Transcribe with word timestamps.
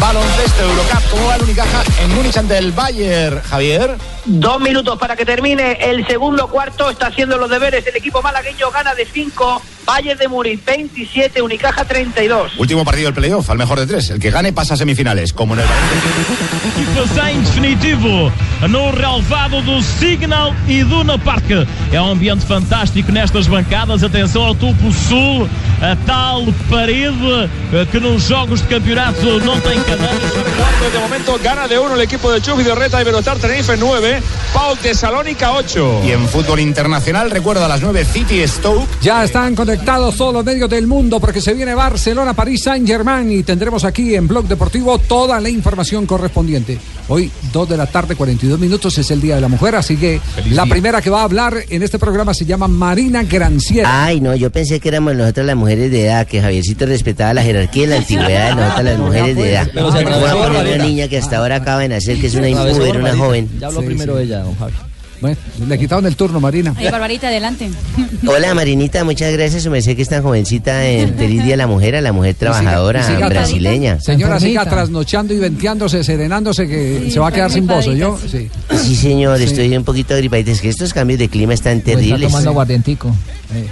Baloncesto 0.00 0.62
Eurocup, 0.62 1.10
¿cómo 1.10 1.26
va 1.26 1.36
el 1.36 1.42
Unicaja 1.42 1.82
en 2.00 2.14
Múnich 2.14 2.36
ante 2.36 2.58
el 2.58 2.72
Bayern, 2.72 3.40
Javier? 3.42 3.96
Dos 4.24 4.60
minutos 4.60 4.98
para 4.98 5.16
que 5.16 5.24
termine 5.24 5.72
el 5.80 6.06
segundo 6.06 6.48
cuarto. 6.48 6.90
Está 6.90 7.08
haciendo 7.08 7.38
los 7.38 7.50
deberes. 7.50 7.86
El 7.86 7.96
equipo 7.96 8.22
malagueño 8.22 8.70
gana 8.70 8.94
de 8.94 9.04
5. 9.04 9.62
Bayern 9.84 10.18
de 10.18 10.28
Múnich 10.28 10.64
27, 10.64 11.42
Unicaja 11.42 11.84
32. 11.84 12.52
Último 12.56 12.84
partido 12.84 13.06
del 13.06 13.14
playoff, 13.14 13.50
al 13.50 13.58
mejor 13.58 13.80
de 13.80 13.86
tres. 13.86 14.10
El 14.10 14.20
que 14.20 14.30
gane 14.30 14.52
pasa 14.52 14.74
a 14.74 14.76
semifinales, 14.76 15.32
como 15.32 15.54
en 15.54 15.60
el 15.60 15.66
em 15.66 17.42
definitivo 17.42 18.30
no 18.68 18.92
relevado 18.92 19.60
do 19.62 19.82
Signal 19.82 20.54
Iduna 20.68 21.18
Park. 21.18 21.66
É 21.90 22.00
um 22.00 22.12
ambiente 22.12 22.46
fantástico 22.46 23.10
nestas 23.10 23.48
bancadas. 23.48 24.04
Atenção 24.04 24.44
ao 24.44 24.54
topo 24.54 24.92
sul, 24.92 25.48
a 25.80 25.96
tal 26.06 26.44
parede 26.70 27.50
eh, 27.72 27.86
que 27.90 27.98
nos 27.98 28.28
jogos 28.28 28.60
de 28.62 28.68
campeonato 28.68 29.40
não 29.40 29.60
tem. 29.60 29.81
De 29.82 30.98
momento 30.98 31.38
gana 31.42 31.68
de 31.68 31.78
uno 31.78 31.94
el 31.94 32.00
equipo 32.00 32.30
de 32.30 32.40
Chuf 32.40 32.60
y 32.60 32.64
de 32.64 32.74
Reta 32.74 33.00
y 33.00 33.04
Velostar 33.04 33.38
Tenerife 33.38 33.76
9, 33.76 34.20
Pau 34.52 34.76
Tesalónica 34.76 35.52
8. 35.52 36.02
Y 36.04 36.10
en 36.12 36.28
fútbol 36.28 36.60
internacional, 36.60 37.30
recuerda 37.30 37.64
a 37.64 37.68
las 37.68 37.80
9 37.80 38.04
City 38.04 38.46
Stoke. 38.46 38.88
Ya 39.00 39.24
están 39.24 39.54
conectados 39.54 40.16
todos 40.16 40.34
los 40.34 40.44
medios 40.44 40.68
del 40.68 40.86
mundo 40.86 41.20
porque 41.20 41.40
se 41.40 41.54
viene 41.54 41.74
Barcelona, 41.74 42.34
París, 42.34 42.62
Saint 42.64 42.86
Germain 42.86 43.30
y 43.30 43.42
tendremos 43.42 43.84
aquí 43.84 44.14
en 44.14 44.28
Blog 44.28 44.46
Deportivo 44.46 44.98
toda 44.98 45.40
la 45.40 45.48
información 45.48 46.04
correspondiente. 46.06 46.78
Hoy, 47.08 47.30
2 47.52 47.68
de 47.68 47.76
la 47.76 47.86
tarde, 47.86 48.14
42 48.14 48.58
minutos, 48.58 48.96
es 48.96 49.10
el 49.10 49.20
Día 49.20 49.34
de 49.34 49.40
la 49.40 49.48
Mujer, 49.48 49.74
así 49.74 49.96
que 49.96 50.20
la 50.50 50.66
primera 50.66 51.02
que 51.02 51.10
va 51.10 51.20
a 51.20 51.24
hablar 51.24 51.56
en 51.68 51.82
este 51.82 51.98
programa 51.98 52.32
se 52.32 52.44
llama 52.44 52.68
Marina 52.68 53.22
Granciera. 53.24 54.04
Ay, 54.04 54.20
no, 54.20 54.34
yo 54.34 54.50
pensé 54.50 54.80
que 54.80 54.88
éramos 54.88 55.14
nosotros 55.14 55.46
las 55.46 55.56
mujeres 55.56 55.90
de 55.90 56.06
edad, 56.06 56.26
que 56.26 56.40
Javiercito 56.40 56.86
respetaba 56.86 57.34
la 57.34 57.42
jerarquía 57.42 57.84
y 57.84 57.86
la 57.88 57.96
antigüedad 57.96 58.50
de 58.50 58.54
nosotros 58.54 58.84
las 58.84 58.98
mujeres 58.98 59.36
de 59.36 59.50
edad. 59.50 59.70
Pero 59.74 59.92
se 59.92 60.04
una 60.04 60.76
niña 60.78 61.08
que 61.08 61.18
hasta 61.18 61.38
ahora 61.38 61.56
acaba 61.56 61.80
de 61.80 61.88
nacer, 61.88 62.20
que 62.20 62.26
es 62.26 62.34
una 62.34 62.48
mujer, 62.48 62.96
una 62.96 63.16
joven. 63.16 63.48
Ya 63.58 63.68
habló 63.68 63.82
primero 63.82 64.18
ella, 64.18 64.40
don 64.40 64.56
Javi. 64.56 64.74
Bueno, 65.22 65.36
le 65.68 65.78
quitaron 65.78 66.04
el 66.04 66.16
turno, 66.16 66.40
Marina. 66.40 66.74
Ay, 66.76 66.90
Barbarita, 66.90 67.28
adelante. 67.28 67.70
Hola 68.26 68.52
Marinita, 68.54 69.04
muchas 69.04 69.32
gracias. 69.32 69.64
Me 69.68 69.80
sé 69.80 69.96
que 69.96 70.02
es 70.02 70.08
tan 70.08 70.22
jovencita 70.22 70.84
en 70.86 71.14
Feliz 71.16 71.44
Día 71.44 71.56
la 71.56 71.66
Mujer, 71.68 71.94
a 71.96 72.00
la 72.00 72.12
mujer 72.12 72.34
trabajadora 72.34 73.00
Y 73.00 73.02
siga- 73.04 73.12
y 73.12 73.16
siga- 73.22 73.28
brasileña. 73.28 74.00
Señora, 74.00 74.38
siga 74.40 74.66
trasnochando 74.68 75.32
y 75.32 75.38
venteándose, 75.38 76.02
serenándose, 76.04 76.66
que 76.66 77.08
se 77.10 77.20
va 77.20 77.28
a 77.28 77.32
quedar 77.32 77.50
sin 77.52 77.66
voz, 77.66 77.84
¿yo? 77.86 78.18
gripadita. 78.18 78.28
Sí. 78.28 78.50
Sí, 78.88 78.96
señor, 78.96 79.40
estoy 79.40 79.74
un 79.76 79.84
poquito 79.84 80.12
agripadita. 80.14 80.50
Es 80.50 80.60
que 80.60 80.68
estos 80.68 80.92
cambios 80.92 81.18
de 81.20 81.28
clima 81.28 81.54
están 81.54 81.80
Pues 81.80 81.94
está 81.94 82.00
terribles. 82.00 82.28
tomando 82.30 82.50
aguardientico. 82.50 83.14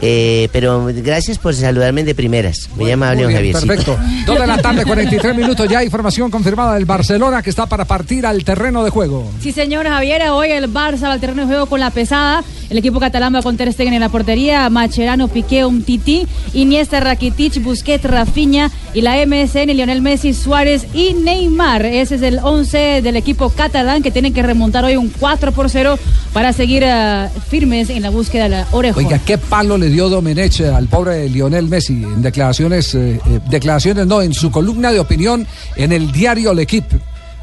Eh, 0.03 0.49
pero 0.53 0.88
gracias 0.94 1.38
por 1.38 1.55
saludarme 1.55 2.05
de 2.05 2.15
primeras. 2.15 2.69
Muy 2.77 2.91
amable, 2.91 3.25
Muy 3.25 3.32
don 3.34 3.43
bien, 3.43 3.55
perfecto. 3.55 3.97
Dos 4.27 4.38
de 4.38 4.47
la 4.47 4.59
tarde, 4.59 4.84
43 4.84 5.34
minutos. 5.34 5.67
Ya 5.69 5.82
información 5.82 6.31
confirmada 6.31 6.75
del 6.75 6.84
Barcelona 6.84 7.43
que 7.43 7.49
está 7.50 7.65
para 7.67 7.87
partir 7.87 8.27
al 8.27 8.44
terreno 8.44 8.84
de 8.84 8.91
juego. 8.91 9.31
Sí, 9.43 9.53
señor 9.53 9.87
Javier, 9.88 10.22
hoy 10.31 10.50
el 10.50 10.71
Barça 10.72 11.05
va 11.05 11.12
al 11.15 11.21
terreno 11.21 11.40
juego 11.47 11.67
con 11.67 11.81
la 11.81 11.91
pesada. 11.91 12.43
El 12.69 12.78
equipo 12.78 13.01
catalán 13.01 13.34
va 13.34 13.43
con 13.43 13.56
Ter 13.56 13.73
Stegen 13.73 13.95
en 13.95 14.01
la 14.01 14.09
portería, 14.09 14.69
Macherano, 14.71 15.28
Piqué, 15.28 15.65
Umtiti, 15.65 16.27
Iniesta, 16.55 17.01
Rakitic, 17.01 17.62
Busquets, 17.62 18.05
Rafinha 18.05 18.71
y 18.95 19.01
la 19.01 19.17
MSN, 19.27 19.75
Lionel 19.75 20.03
Messi, 20.03 20.34
Suárez 20.34 20.87
y 20.95 21.15
Neymar. 21.15 21.84
Ese 21.84 22.15
es 22.15 22.23
el 22.23 22.39
11 22.39 23.03
del 23.03 23.17
equipo 23.17 23.50
catalán 23.50 24.03
que 24.03 24.11
tienen 24.11 24.33
que 24.33 24.43
remontar 24.43 24.84
hoy 24.84 24.97
un 24.97 25.09
4 25.09 25.53
por 25.53 25.69
0 25.69 25.99
para 26.33 26.53
seguir 26.53 26.84
eh, 26.87 27.29
firmes 27.49 27.91
en 27.91 28.03
la 28.03 28.11
búsqueda 28.11 28.45
de 28.45 28.50
la 28.50 28.67
oreja. 28.71 28.99
Oiga, 28.99 29.19
qué 29.19 29.37
palo 29.37 29.77
le 29.77 29.89
dio 29.89 30.09
Domenech 30.09 30.61
al 30.61 30.87
pobre 30.87 31.29
Lionel 31.29 31.69
Messi 31.69 31.95
en 32.05 32.23
declaraciones, 32.23 32.95
eh, 32.95 33.21
eh, 33.27 33.41
declaraciones 33.49 34.06
no, 34.06 34.23
en 34.23 34.33
su 34.33 34.50
columna 34.50 34.93
de 34.93 35.00
opinión 35.00 35.47
en 35.77 35.93
el 35.93 36.12
diario 36.12 36.55
L'Equipe. 36.55 36.99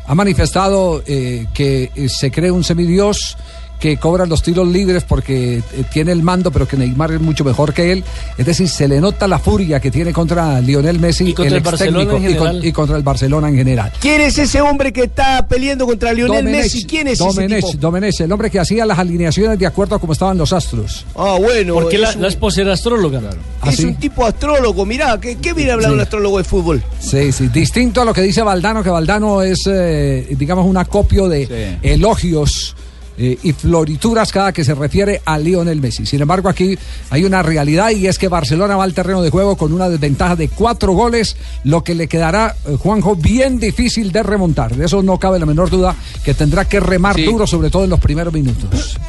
Ha 0.06 0.16
manifestado 0.16 1.04
eh, 1.06 1.48
que 1.54 1.92
eh, 1.94 2.08
se 2.08 2.32
cree 2.32 2.50
un 2.50 2.64
semidios 2.64 3.38
que 3.80 3.98
cobra 3.98 4.26
los 4.26 4.42
tiros 4.42 4.68
libres 4.68 5.04
porque 5.04 5.58
eh, 5.58 5.64
tiene 5.94 6.12
el 6.12 6.24
mando, 6.24 6.52
pero 6.52 6.68
que 6.68 6.78
Neymar 6.78 7.12
es 7.12 7.22
mucho 7.22 7.44
mejor 7.44 7.74
que 7.74 7.92
él. 7.92 8.04
Es 8.38 8.46
decir, 8.46 8.68
se 8.70 8.88
le 8.88 9.00
nota 9.00 9.28
la 9.28 9.38
furia 9.40 9.80
que 9.80 9.92
tiene 9.92 10.12
contra 10.14 10.60
Lionel 10.62 11.00
Messi, 11.00 11.26
Y 11.30 11.34
contra 11.34 11.56
el 11.58 11.62
ex 11.62 11.64
Barcelona 11.72 12.12
técnico, 12.12 12.16
en 12.18 12.24
y, 12.24 12.36
con- 12.36 12.48
general. 12.48 12.66
y 12.66 12.72
contra 12.72 12.98
el 12.98 13.04
Barcelona 13.04 13.50
en 13.50 13.56
general. 13.56 13.92
¿Quién 14.00 14.22
es 14.22 14.38
ese 14.38 14.62
hombre 14.62 14.92
que 14.92 15.04
está 15.04 15.48
peleando 15.48 15.86
contra 15.86 16.12
Lionel 16.14 16.38
Domenech, 16.46 16.64
Messi? 16.64 16.86
¿Quién 16.86 17.08
es 17.08 17.20
Domenech, 17.20 17.60
ese 17.60 17.68
tipo? 17.74 17.82
Domenech, 17.82 18.20
el 18.22 18.32
hombre 18.32 18.50
que 18.50 18.60
hacía 18.60 18.86
las 18.86 18.98
alineaciones 18.98 19.60
de 19.60 19.66
acuerdo 19.68 19.96
a 19.96 20.00
cómo 20.00 20.14
estaban 20.14 20.38
los 20.38 20.54
astros. 20.54 21.06
Ah, 21.16 21.38
bueno. 21.40 21.76
Porque 21.76 21.98
la, 21.98 22.12
un, 22.14 22.22
la 22.24 22.28
esposa 22.30 22.62
era 22.62 22.74
astróloga. 22.74 23.22
¿Ah, 23.62 23.70
es 23.70 23.76
sí? 23.78 23.86
un 23.86 23.96
tipo 23.96 24.26
astrólogo. 24.26 24.86
Mirá, 24.86 25.20
¿qué, 25.20 25.36
qué 25.38 25.54
viene 25.54 25.72
a 25.72 25.74
hablar 25.76 25.90
Sí. 25.92 25.94
un 25.96 26.02
astrólogo 26.02 26.38
de 26.40 26.44
fútbol? 26.44 26.84
Sí, 27.00 27.32
sí, 27.32 27.48
distinto 27.50 28.02
a 28.02 28.06
lo 28.06 28.14
que 28.14 28.22
dice 28.22 28.42
Valdano, 28.42 28.82
que 28.84 28.90
Valdano 28.90 29.42
es, 29.44 29.60
eh, 29.68 30.28
digamos, 30.32 30.66
un 30.66 30.78
acopio 30.78 31.30
de 31.30 31.78
elogios 31.84 32.76
eh, 33.18 33.38
y 33.44 33.54
florituras 33.54 34.32
cada 34.32 34.52
que 34.52 34.64
se 34.64 34.74
refiere 34.76 35.22
a 35.26 35.38
Lionel 35.40 35.82
Messi. 35.82 36.06
Sin 36.06 36.22
embargo, 36.22 36.50
aquí 36.50 36.78
hay 37.10 37.24
una 37.24 37.42
realidad 37.44 37.90
y 37.92 38.08
es 38.08 38.18
que 38.18 38.28
Barcelona 38.28 38.76
va 38.76 38.84
al 38.84 38.94
terreno 38.94 39.22
de 39.22 39.30
juego 39.30 39.58
con 39.58 39.74
una 39.74 39.90
desventaja 39.90 40.36
de 40.36 40.50
cuatro 40.50 40.94
goles, 40.94 41.36
lo 41.64 41.84
que 41.84 41.96
le 41.96 42.08
quedará, 42.08 42.56
eh, 42.66 42.76
Juanjo, 42.80 43.16
bien 43.16 43.60
difícil 43.60 44.12
de 44.12 44.24
remontar. 44.24 44.76
De 44.76 44.86
eso 44.86 45.02
no 45.04 45.18
cabe 45.20 45.40
la 45.40 45.46
menor 45.46 45.70
duda, 45.70 45.96
que 46.24 46.34
tendrá 46.34 46.66
que 46.66 46.80
remar 46.80 47.16
Sí. 47.16 47.26
duro, 47.26 47.48
sobre 47.48 47.70
todo 47.70 47.84
en 47.86 47.90
los 47.90 48.00
primeros 48.00 48.34
minutos. 48.34 48.98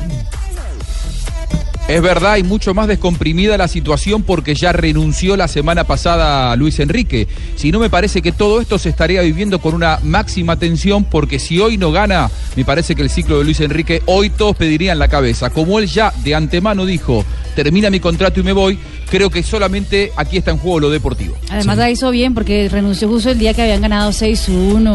Es 1.88 2.02
verdad, 2.02 2.36
y 2.36 2.42
mucho 2.42 2.74
más 2.74 2.86
descomprimida 2.86 3.56
la 3.56 3.66
situación 3.66 4.22
porque 4.22 4.54
ya 4.54 4.72
renunció 4.72 5.38
la 5.38 5.48
semana 5.48 5.84
pasada 5.84 6.54
Luis 6.54 6.78
Enrique. 6.80 7.26
Si 7.56 7.72
no, 7.72 7.78
me 7.80 7.88
parece 7.88 8.20
que 8.20 8.30
todo 8.30 8.60
esto 8.60 8.78
se 8.78 8.90
estaría 8.90 9.22
viviendo 9.22 9.58
con 9.58 9.72
una 9.72 9.98
máxima 10.02 10.58
tensión 10.58 11.04
porque 11.04 11.38
si 11.38 11.58
hoy 11.60 11.78
no 11.78 11.90
gana, 11.90 12.30
me 12.56 12.64
parece 12.66 12.94
que 12.94 13.00
el 13.00 13.08
ciclo 13.08 13.38
de 13.38 13.44
Luis 13.44 13.60
Enrique, 13.60 14.02
hoy 14.04 14.28
todos 14.28 14.54
pedirían 14.54 14.98
la 14.98 15.08
cabeza. 15.08 15.48
Como 15.48 15.78
él 15.78 15.86
ya 15.86 16.12
de 16.22 16.34
antemano 16.34 16.84
dijo, 16.84 17.24
termina 17.56 17.88
mi 17.88 18.00
contrato 18.00 18.40
y 18.40 18.42
me 18.42 18.52
voy, 18.52 18.78
creo 19.10 19.30
que 19.30 19.42
solamente 19.42 20.12
aquí 20.16 20.36
está 20.36 20.50
en 20.50 20.58
juego 20.58 20.80
lo 20.80 20.90
deportivo. 20.90 21.36
Además 21.50 21.78
la 21.78 21.90
hizo 21.90 22.10
bien 22.10 22.34
porque 22.34 22.68
renunció 22.68 23.08
justo 23.08 23.30
el 23.30 23.38
día 23.38 23.54
que 23.54 23.62
habían 23.62 23.80
ganado 23.80 24.10
6-1, 24.10 24.94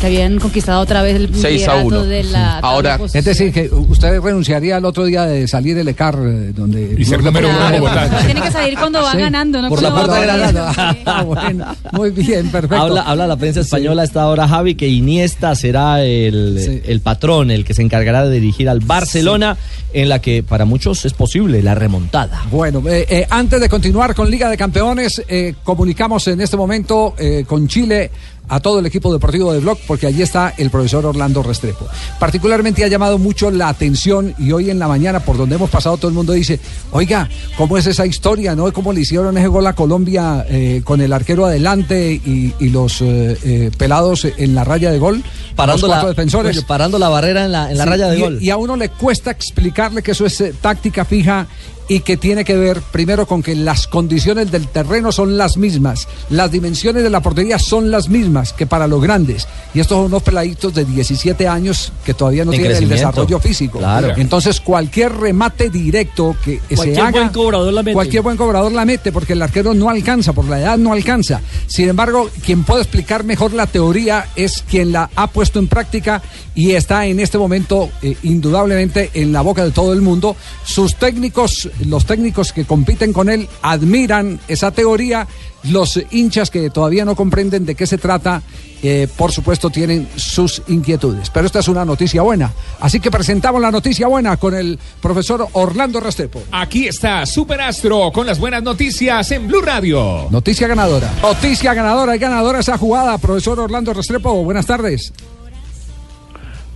que 0.00 0.06
habían 0.06 0.38
conquistado 0.38 0.80
otra 0.80 1.02
vez 1.02 1.16
el 1.16 1.34
6 1.34 1.44
a 1.44 1.48
liderato 1.76 1.86
1. 1.86 2.04
de 2.04 2.24
la 2.24 2.60
tabla 2.60 2.60
Ahora, 2.62 3.00
Es 3.12 3.24
decir, 3.24 3.52
que 3.52 3.68
usted 3.70 4.20
renunciaría 4.20 4.78
el 4.78 4.84
otro 4.84 5.04
día 5.04 5.26
de 5.26 5.46
salir 5.46 5.76
del 5.76 5.88
ECAR, 5.88 6.16
eh, 6.30 6.52
donde... 6.54 6.94
Y 6.98 7.04
ser 7.04 7.22
número 7.22 7.48
uno 7.48 7.70
Bogotá. 7.78 8.08
Tiene 8.24 8.40
que 8.40 8.50
salir 8.50 8.78
cuando 8.78 9.02
va 9.02 9.12
Sí, 9.12 9.18
ganando, 9.18 9.60
no 9.62 9.68
por 9.68 9.82
la 9.82 9.90
puerta 9.92 10.20
perdiendo. 10.20 10.62
grande. 10.72 11.00
Ah, 11.06 11.22
bueno, 11.26 11.66
muy 11.92 12.10
bien, 12.10 12.48
perfecto. 12.50 12.76
Habla, 12.82 13.02
habla 13.02 13.26
la 13.26 13.36
prensa 13.36 13.60
española 13.60 14.02
a 14.02 14.04
esta 14.04 14.26
hora, 14.28 14.46
Javi, 14.48 14.74
que 14.74 14.88
Iniesta 14.88 15.54
será 15.54 16.02
el, 16.02 16.58
Sí. 16.64 16.82
el 16.86 17.00
patrón, 17.00 17.50
el 17.50 17.64
que 17.64 17.74
se 17.74 17.82
encargará 17.82 18.24
de 18.26 18.38
dirigir 18.40 18.68
al 18.68 18.80
Barcelona, 18.80 19.56
en 19.92 20.08
la 20.08 20.20
que 20.20 20.42
para 20.42 20.64
muchos 20.64 21.04
es 21.04 21.12
posible 21.12 21.62
la 21.62 21.74
remontada. 21.74 22.42
Bueno, 22.50 22.82
eh, 22.88 23.06
eh, 23.08 23.26
antes 23.30 23.60
de 23.60 23.68
continuar 23.68 24.14
con 24.14 24.30
Liga 24.30 24.48
de 24.48 24.56
Campeones, 24.56 25.22
eh, 25.28 25.54
comunicamos 25.64 26.26
en 26.28 26.40
este 26.40 26.56
momento 26.56 27.14
eh, 27.18 27.44
con 27.46 27.66
Chile 27.68 28.10
a 28.50 28.60
todo 28.60 28.80
el 28.80 28.86
equipo 28.86 29.10
deportivo 29.12 29.52
de 29.52 29.60
Blog 29.60 29.78
porque 29.86 30.06
allí 30.06 30.20
está 30.20 30.52
el 30.58 30.68
profesor 30.70 31.06
Orlando 31.06 31.42
Restrepo. 31.42 31.86
Particularmente 32.18 32.84
ha 32.84 32.88
llamado 32.88 33.16
mucho 33.18 33.50
la 33.50 33.68
atención 33.68 34.34
y 34.38 34.52
hoy 34.52 34.68
en 34.68 34.78
la 34.78 34.88
mañana 34.88 35.20
por 35.20 35.36
donde 35.38 35.54
hemos 35.54 35.70
pasado 35.70 35.96
todo 35.96 36.08
el 36.08 36.14
mundo 36.14 36.32
dice, 36.34 36.60
oiga, 36.92 37.28
¿cómo 37.56 37.78
es 37.78 37.86
esa 37.86 38.04
historia? 38.04 38.54
¿No? 38.54 38.70
¿Cómo 38.72 38.92
le 38.92 39.00
hicieron 39.00 39.38
ese 39.38 39.46
gol 39.46 39.66
a 39.66 39.72
Colombia 39.74 40.44
eh, 40.48 40.82
con 40.84 41.00
el 41.00 41.12
arquero 41.12 41.46
adelante 41.46 42.12
y, 42.12 42.52
y 42.60 42.68
los 42.70 43.00
eh, 43.00 43.38
eh, 43.44 43.70
pelados 43.78 44.24
en 44.24 44.54
la 44.54 44.64
raya 44.64 44.90
de 44.90 44.98
gol? 44.98 45.22
Parando 45.56 45.86
los 45.86 45.96
la- 45.96 46.06
defensores. 46.08 46.62
parando 46.64 46.98
la 46.98 47.08
barrera 47.08 47.44
en 47.44 47.52
la- 47.52 47.70
en 47.70 47.78
la 47.78 47.84
raya 47.84 48.08
de 48.08 48.18
y- 48.18 48.20
gol. 48.20 48.38
Y 48.42 48.50
a 48.50 48.56
uno 48.56 48.76
le 48.76 48.88
cuesta 48.90 49.30
explicarle 49.30 50.02
que 50.02 50.10
eso 50.10 50.26
es 50.26 50.42
táctica 50.60 51.04
fija 51.04 51.46
y 51.90 52.00
que 52.00 52.16
tiene 52.16 52.44
que 52.44 52.56
ver 52.56 52.80
primero 52.92 53.26
con 53.26 53.42
que 53.42 53.56
las 53.56 53.88
condiciones 53.88 54.52
del 54.52 54.68
terreno 54.68 55.10
son 55.10 55.36
las 55.36 55.56
mismas, 55.56 56.06
las 56.28 56.52
dimensiones 56.52 57.02
de 57.02 57.10
la 57.10 57.18
portería 57.18 57.58
son 57.58 57.90
las 57.90 58.08
mismas 58.08 58.52
que 58.52 58.64
para 58.64 58.86
los 58.86 59.02
grandes. 59.02 59.48
Y 59.74 59.80
estos 59.80 59.96
son 59.96 60.06
unos 60.06 60.22
peladitos 60.22 60.72
de 60.72 60.84
17 60.84 61.48
años 61.48 61.92
que 62.04 62.14
todavía 62.14 62.44
no 62.44 62.52
En 62.52 62.60
tienen 62.60 62.84
el 62.84 62.88
desarrollo 62.88 63.40
físico. 63.40 63.78
Claro. 63.80 64.14
Entonces 64.16 64.60
cualquier 64.60 65.16
remate 65.16 65.68
directo 65.68 66.36
que 66.44 66.60
se 66.68 66.76
Cualquier 66.76 67.00
haga, 67.00 67.10
buen 67.10 67.28
cobrador 67.30 67.72
la 67.72 67.82
mete. 67.82 67.94
cualquier 67.94 68.22
buen 68.22 68.36
cobrador 68.36 68.70
la 68.70 68.84
mete 68.84 69.10
porque 69.10 69.32
el 69.32 69.42
arquero 69.42 69.74
no 69.74 69.90
alcanza, 69.90 70.32
por 70.32 70.44
la 70.44 70.60
edad 70.60 70.78
no 70.78 70.92
alcanza. 70.92 71.40
Sin 71.66 71.88
embargo, 71.88 72.30
quien 72.46 72.62
puede 72.62 72.82
explicar 72.82 73.24
mejor 73.24 73.52
la 73.52 73.66
teoría 73.66 74.28
es 74.36 74.62
quien 74.62 74.92
la 74.92 75.10
ha 75.16 75.26
puesto 75.26 75.58
en 75.58 75.66
práctica 75.66 76.22
y 76.54 76.72
está 76.72 77.06
en 77.06 77.18
este 77.18 77.36
momento 77.36 77.90
eh, 78.02 78.16
indudablemente 78.22 79.10
en 79.14 79.32
la 79.32 79.40
boca 79.40 79.64
de 79.64 79.72
todo 79.72 79.92
el 79.92 80.02
mundo. 80.02 80.36
Sus 80.64 80.94
técnicos, 80.94 81.68
los 81.86 82.06
técnicos 82.06 82.52
que 82.52 82.64
compiten 82.64 83.12
con 83.12 83.28
él, 83.28 83.48
admiran 83.62 84.40
esa 84.48 84.70
teoría. 84.70 85.26
Los 85.64 86.00
hinchas 86.10 86.50
que 86.50 86.70
todavía 86.70 87.04
no 87.04 87.14
comprenden 87.14 87.66
de 87.66 87.74
qué 87.74 87.86
se 87.86 87.98
trata, 87.98 88.42
eh, 88.82 89.08
por 89.16 89.30
supuesto, 89.30 89.68
tienen 89.68 90.08
sus 90.16 90.62
inquietudes. 90.68 91.28
Pero 91.28 91.44
esta 91.46 91.58
es 91.58 91.68
una 91.68 91.84
noticia 91.84 92.22
buena. 92.22 92.50
Así 92.80 92.98
que 92.98 93.10
presentamos 93.10 93.60
la 93.60 93.70
noticia 93.70 94.06
buena 94.06 94.38
con 94.38 94.54
el 94.54 94.78
profesor 95.02 95.46
Orlando 95.52 96.00
Restrepo. 96.00 96.42
Aquí 96.50 96.86
está 96.86 97.26
Super 97.26 97.60
Astro 97.60 98.10
con 98.10 98.26
las 98.26 98.38
buenas 98.38 98.62
noticias 98.62 99.30
en 99.32 99.48
Blue 99.48 99.60
Radio. 99.60 100.28
Noticia 100.30 100.66
ganadora. 100.66 101.12
Noticia 101.20 101.74
ganadora 101.74 102.16
y 102.16 102.18
ganadora 102.18 102.60
esa 102.60 102.78
jugada. 102.78 103.18
Profesor 103.18 103.60
Orlando 103.60 103.92
Restrepo, 103.92 104.42
buenas 104.42 104.64
tardes. 104.64 105.12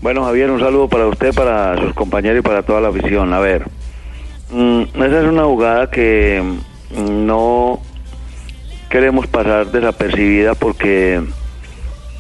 Bueno, 0.04 0.22
Javier, 0.26 0.50
un 0.50 0.60
saludo 0.60 0.86
para 0.86 1.06
usted, 1.06 1.32
para 1.32 1.80
sus 1.80 1.94
compañeros 1.94 2.40
y 2.40 2.42
para 2.42 2.62
toda 2.62 2.82
la 2.82 2.88
afición. 2.88 3.32
A 3.32 3.38
ver, 3.38 3.64
mm, 4.50 4.82
esa 5.02 5.20
es 5.22 5.26
una 5.26 5.44
jugada 5.44 5.90
que 5.90 6.42
mm, 6.96 7.26
no 7.26 7.80
queremos 8.90 9.26
pasar 9.26 9.66
desapercibida 9.72 10.54
porque 10.54 11.20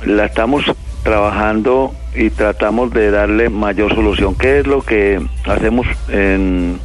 la 0.04 0.26
estamos 0.26 0.64
trabajando 1.02 1.92
y 2.14 2.30
tratamos 2.30 2.92
de 2.92 3.10
darle 3.10 3.48
mayor 3.48 3.94
solución. 3.94 4.34
¿Qué 4.34 4.60
es 4.60 4.66
lo 4.66 4.82
que 4.82 5.20
hacemos 5.46 5.86
en, 6.08 6.78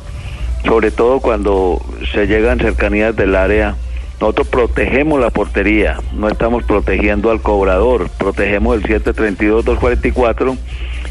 sobre 0.66 0.92
todo 0.92 1.20
cuando 1.20 1.82
se 2.14 2.28
llega 2.28 2.52
en 2.52 2.60
cercanías 2.60 3.16
del 3.16 3.36
área? 3.36 3.76
Nosotros 4.20 4.48
protegemos 4.50 5.20
la 5.22 5.30
portería, 5.30 5.98
no 6.14 6.28
estamos 6.28 6.66
protegiendo 6.66 7.32
al 7.32 7.42
cobrador, 7.42 8.10
protegemos 8.18 8.76
el 8.76 8.84
732-244 8.84 10.58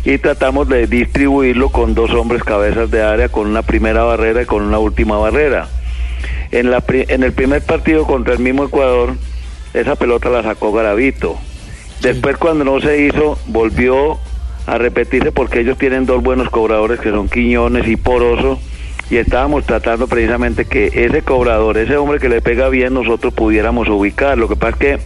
y 0.04 0.18
tratamos 0.18 0.68
de 0.68 0.86
distribuirlo 0.86 1.70
con 1.70 1.94
dos 1.94 2.10
hombres 2.12 2.42
cabezas 2.42 2.90
de 2.90 3.02
área, 3.02 3.28
con 3.28 3.46
una 3.46 3.62
primera 3.62 4.04
barrera 4.04 4.42
y 4.42 4.46
con 4.46 4.62
una 4.62 4.78
última 4.78 5.18
barrera. 5.18 5.68
En, 6.50 6.70
la, 6.70 6.82
en 6.88 7.22
el 7.22 7.32
primer 7.32 7.62
partido 7.62 8.06
contra 8.06 8.34
el 8.34 8.40
mismo 8.40 8.64
Ecuador, 8.64 9.14
esa 9.74 9.96
pelota 9.96 10.30
la 10.30 10.42
sacó 10.42 10.72
Garavito. 10.72 11.36
Después 12.00 12.36
cuando 12.36 12.64
no 12.64 12.80
se 12.80 13.02
hizo, 13.02 13.38
volvió 13.46 14.18
a 14.66 14.78
repetirse 14.78 15.32
porque 15.32 15.60
ellos 15.60 15.78
tienen 15.78 16.06
dos 16.06 16.22
buenos 16.22 16.50
cobradores 16.50 17.00
que 17.00 17.10
son 17.10 17.28
Quiñones 17.28 17.88
y 17.88 17.96
Poroso 17.96 18.58
y 19.10 19.16
estábamos 19.16 19.64
tratando 19.64 20.06
precisamente 20.06 20.64
que 20.66 20.90
ese 20.92 21.22
cobrador, 21.22 21.78
ese 21.78 21.96
hombre 21.96 22.18
que 22.18 22.28
le 22.28 22.42
pega 22.42 22.68
bien, 22.68 22.92
nosotros 22.94 23.32
pudiéramos 23.32 23.88
ubicar. 23.88 24.36
Lo 24.36 24.48
que 24.48 24.56
pasa 24.56 24.70
es 24.72 24.76
que 24.76 24.98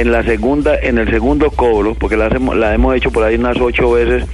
en 0.00 0.12
la 0.12 0.22
segunda, 0.22 0.78
en 0.78 0.98
el 0.98 1.08
segundo 1.10 1.50
cobro, 1.50 1.94
porque 1.94 2.16
la, 2.16 2.26
hacemos- 2.26 2.56
la 2.56 2.74
hemos 2.74 2.94
hecho 2.94 3.10
por 3.10 3.24
ahí 3.24 3.36
unas 3.36 3.58
ocho 3.60 3.92
veces 3.92 4.24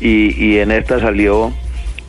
y, 0.00 0.34
y 0.44 0.58
en 0.58 0.70
esta 0.70 1.00
salió 1.00 1.52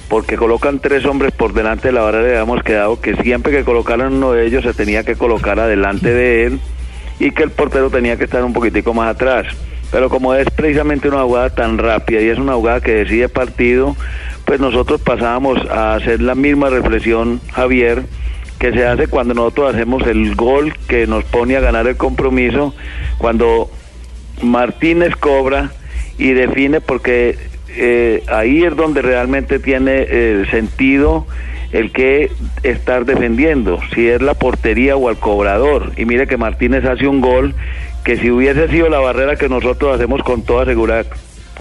porque 0.09 0.35
colocan 0.38 0.79
tres 0.79 1.06
hombres 1.06 1.31
por 1.31 1.53
delante 1.53 1.89
de 1.89 1.94
la 1.94 2.01
barrera 2.01 2.27
y 2.27 2.31
habíamos 2.31 2.63
quedado 2.63 3.00
que 3.00 3.15
siempre 3.17 3.51
que 3.51 3.63
colocaran 3.63 4.13
uno 4.15 4.31
de 4.33 4.45
ellos 4.47 4.63
se 4.63 4.73
tenía 4.73 5.03
que 5.03 5.15
colocar 5.15 5.59
adelante 5.59 6.11
de 6.11 6.45
él 6.47 6.59
y 7.19 7.31
que 7.31 7.44
el 7.44 7.51
portero 7.51 7.89
tenía 7.91 8.17
que 8.17 8.23
estar 8.23 8.44
un 8.44 8.51
poquitico 8.53 8.94
más 8.94 9.09
atrás. 9.15 9.45
Pero 9.91 10.09
como 10.09 10.33
es 10.33 10.50
precisamente 10.50 11.07
una 11.07 11.23
jugada 11.23 11.50
tan 11.51 11.77
rápida 11.77 12.21
y 12.21 12.27
es 12.29 12.38
una 12.39 12.53
jugada 12.53 12.81
que 12.81 12.91
decide 12.94 13.29
partido, 13.29 13.95
pues 14.49 14.59
nosotros 14.59 14.99
pasábamos 15.01 15.59
a 15.69 15.93
hacer 15.93 16.23
la 16.23 16.33
misma 16.33 16.71
reflexión, 16.71 17.39
Javier, 17.51 18.05
que 18.57 18.71
se 18.71 18.83
hace 18.83 19.05
cuando 19.05 19.35
nosotros 19.35 19.75
hacemos 19.75 20.07
el 20.07 20.33
gol 20.33 20.73
que 20.87 21.05
nos 21.05 21.23
pone 21.23 21.55
a 21.55 21.59
ganar 21.59 21.85
el 21.85 21.97
compromiso, 21.97 22.73
cuando 23.19 23.69
Martínez 24.41 25.15
cobra 25.15 25.69
y 26.17 26.31
define 26.31 26.81
porque 26.81 27.37
eh, 27.75 28.23
ahí 28.27 28.63
es 28.63 28.75
donde 28.75 29.03
realmente 29.03 29.59
tiene 29.59 30.07
eh, 30.09 30.45
sentido 30.49 31.27
el 31.71 31.91
que 31.91 32.31
estar 32.63 33.05
defendiendo, 33.05 33.77
si 33.93 34.07
es 34.07 34.19
la 34.19 34.33
portería 34.33 34.95
o 34.95 35.09
al 35.09 35.19
cobrador. 35.19 35.91
Y 35.95 36.05
mire 36.05 36.25
que 36.25 36.37
Martínez 36.37 36.85
hace 36.85 37.07
un 37.07 37.21
gol 37.21 37.53
que 38.03 38.17
si 38.17 38.31
hubiese 38.31 38.67
sido 38.69 38.89
la 38.89 38.97
barrera 38.97 39.35
que 39.35 39.47
nosotros 39.47 39.93
hacemos 39.93 40.23
con 40.23 40.41
toda 40.41 40.65
seguridad 40.65 41.05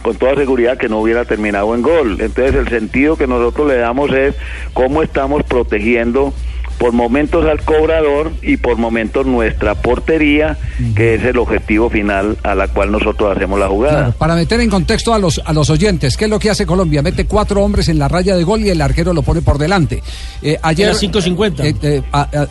con 0.02 0.16
toda 0.16 0.34
seguridad 0.34 0.78
que 0.78 0.88
no 0.88 1.00
hubiera 1.00 1.24
terminado 1.24 1.74
en 1.74 1.82
gol. 1.82 2.16
Entonces 2.20 2.54
el 2.54 2.68
sentido 2.68 3.16
que 3.16 3.26
nosotros 3.26 3.68
le 3.68 3.76
damos 3.76 4.12
es 4.12 4.34
cómo 4.72 5.02
estamos 5.02 5.42
protegiendo 5.44 6.32
por 6.78 6.92
momentos 6.92 7.44
al 7.46 7.60
cobrador 7.62 8.32
y 8.42 8.56
por 8.56 8.76
momentos 8.76 9.26
nuestra 9.26 9.74
portería, 9.74 10.56
que 10.94 11.14
es 11.14 11.24
el 11.24 11.36
objetivo 11.38 11.90
final 11.90 12.38
a 12.42 12.54
la 12.54 12.68
cual 12.68 12.92
nosotros 12.92 13.36
hacemos 13.36 13.58
la 13.58 13.68
jugada. 13.68 13.96
Claro, 13.96 14.12
para 14.12 14.34
meter 14.34 14.60
en 14.60 14.70
contexto 14.70 15.12
a 15.12 15.18
los, 15.18 15.40
a 15.44 15.52
los 15.52 15.70
oyentes, 15.70 16.16
¿qué 16.16 16.24
es 16.26 16.30
lo 16.30 16.38
que 16.38 16.50
hace 16.50 16.66
Colombia? 16.66 17.02
Mete 17.02 17.26
cuatro 17.26 17.62
hombres 17.64 17.88
en 17.88 17.98
la 17.98 18.08
raya 18.08 18.36
de 18.36 18.44
gol 18.44 18.60
y 18.62 18.70
el 18.70 18.80
arquero 18.80 19.12
lo 19.12 19.22
pone 19.22 19.42
por 19.42 19.58
delante. 19.58 20.02
Eh, 20.42 20.58
ayer, 20.62 20.88
En 20.88 20.94
la 20.94 21.00
5.50. 21.00 21.64
eh, 21.64 21.74
eh, 21.82 22.02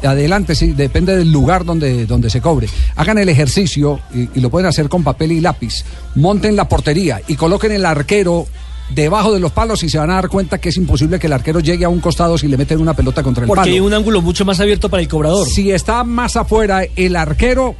adelante, 0.07 0.55
sí, 0.55 0.73
depende 0.73 1.15
del 1.15 1.31
lugar 1.31 1.63
donde, 1.65 2.05
donde 2.05 2.29
se 2.29 2.41
cobre. 2.41 2.67
Hagan 2.95 3.17
el 3.17 3.29
ejercicio 3.29 3.99
y, 4.13 4.29
y 4.35 4.41
lo 4.41 4.49
pueden 4.49 4.67
hacer 4.67 4.89
con 4.89 5.03
papel 5.03 5.31
y 5.31 5.41
lápiz. 5.41 5.83
Monten 6.15 6.55
la 6.55 6.67
portería 6.67 7.21
y 7.27 7.35
coloquen 7.35 7.71
el 7.71 7.85
arquero 7.85 8.45
debajo 8.89 9.33
de 9.33 9.39
los 9.39 9.51
palos 9.51 9.83
y 9.83 9.89
se 9.89 9.97
van 9.97 10.09
a 10.11 10.15
dar 10.15 10.29
cuenta 10.29 10.59
que 10.59 10.69
es 10.69 10.77
imposible 10.77 11.19
que 11.19 11.27
el 11.27 11.33
arquero 11.33 11.59
llegue 11.59 11.85
a 11.85 11.89
un 11.89 11.99
costado 11.99 12.37
si 12.37 12.47
le 12.47 12.57
meten 12.57 12.79
una 12.79 12.93
pelota 12.93 13.23
contra 13.23 13.43
el 13.43 13.47
Porque 13.47 13.61
palo. 13.61 13.73
hay 13.73 13.79
un 13.79 13.93
ángulo 13.93 14.21
mucho 14.21 14.45
más 14.45 14.59
abierto 14.59 14.89
para 14.89 15.01
el 15.01 15.07
cobrador. 15.07 15.47
Si 15.47 15.71
está 15.71 16.03
más 16.03 16.35
afuera, 16.35 16.83
el 16.95 17.15
arquero 17.15 17.75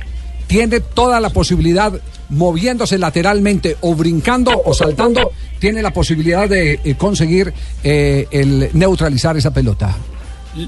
tiene 0.47 0.79
toda 0.79 1.19
la 1.19 1.29
posibilidad, 1.29 1.93
moviéndose 2.29 2.97
lateralmente 2.97 3.77
o 3.81 3.95
brincando 3.95 4.61
o 4.65 4.73
saltando, 4.73 5.31
tiene 5.59 5.81
la 5.81 5.91
posibilidad 5.91 6.47
de 6.49 6.79
eh, 6.83 6.95
conseguir 6.97 7.53
eh, 7.83 8.27
el 8.31 8.69
neutralizar 8.73 9.37
esa 9.37 9.51
pelota. 9.51 9.95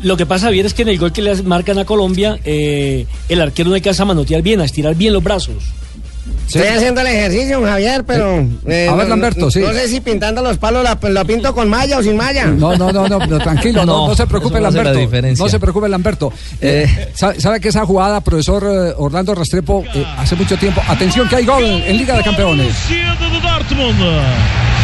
Lo 0.04 0.16
que 0.18 0.26
pasa, 0.26 0.48
Javier, 0.48 0.68
es 0.68 0.74
que 0.74 0.84
en 0.84 0.90
el 0.90 1.00
gol 1.00 1.12
que 1.12 1.22
le 1.22 1.42
marcan 1.44 1.80
a 1.80 1.86
Colombia, 1.86 2.40
eh, 2.44 3.08
el 3.28 3.42
arquero 3.42 3.70
no 3.70 3.76
alcanza 3.76 4.04
a 4.04 4.06
manotear 4.06 4.42
bien, 4.42 4.62
a 4.62 4.66
estirar 4.66 4.94
bien 4.96 5.14
los 5.14 5.24
brazos. 5.24 5.64
Estoy 6.48 6.68
haciendo 6.68 7.02
el 7.02 7.08
ejercicio, 7.08 7.62
Javier, 7.64 8.04
pero. 8.06 8.40
eh, 8.68 8.88
A 8.90 8.96
ver, 8.96 9.04
no- 9.06 9.10
Lamberto, 9.10 9.42
no, 9.46 9.52
sí. 9.52 9.60
No 9.60 9.72
sé 9.72 9.88
si 9.88 10.00
pintando 10.02 10.42
los 10.42 10.58
palos 10.58 10.84
la- 10.84 11.24
pinto 11.26 11.54
con 11.54 11.70
malla 11.70 12.00
o 12.00 12.04
sin 12.04 12.18
malla. 12.18 12.46
No, 12.48 12.76
no, 12.76 12.92
no, 12.92 13.08
no, 13.08 13.20
no, 13.20 13.38
tranquilo, 13.40 13.86
no, 13.86 13.94
No, 14.04 14.08
no 14.10 14.16
se 14.16 14.26
preocupe, 14.26 14.60
Lamberto. 14.60 15.00
No 15.38 15.48
se 15.50 15.60
preocupe, 15.60 15.88
Lamberto. 15.90 16.34
Eh, 16.62 17.12
¿sabe, 17.14 17.40
sabe 17.40 17.60
que 17.60 17.70
esa 17.70 17.86
jugada, 17.86 18.22
profesor 18.22 18.64
eh, 18.64 18.94
Orlando 18.98 19.36
Restrepo, 19.36 19.84
eh, 19.94 20.04
hace 20.18 20.36
mucho 20.36 20.58
tiempo? 20.58 20.82
Atención, 20.88 21.28
que 21.30 21.36
hay 21.38 21.46
gol 21.46 21.64
en 21.64 21.98
Liga 21.98 22.16
de 22.18 22.24
Campeones. 22.24 22.66
Borussia 22.88 23.16
de 23.20 23.40
Dortmund. 23.40 24.24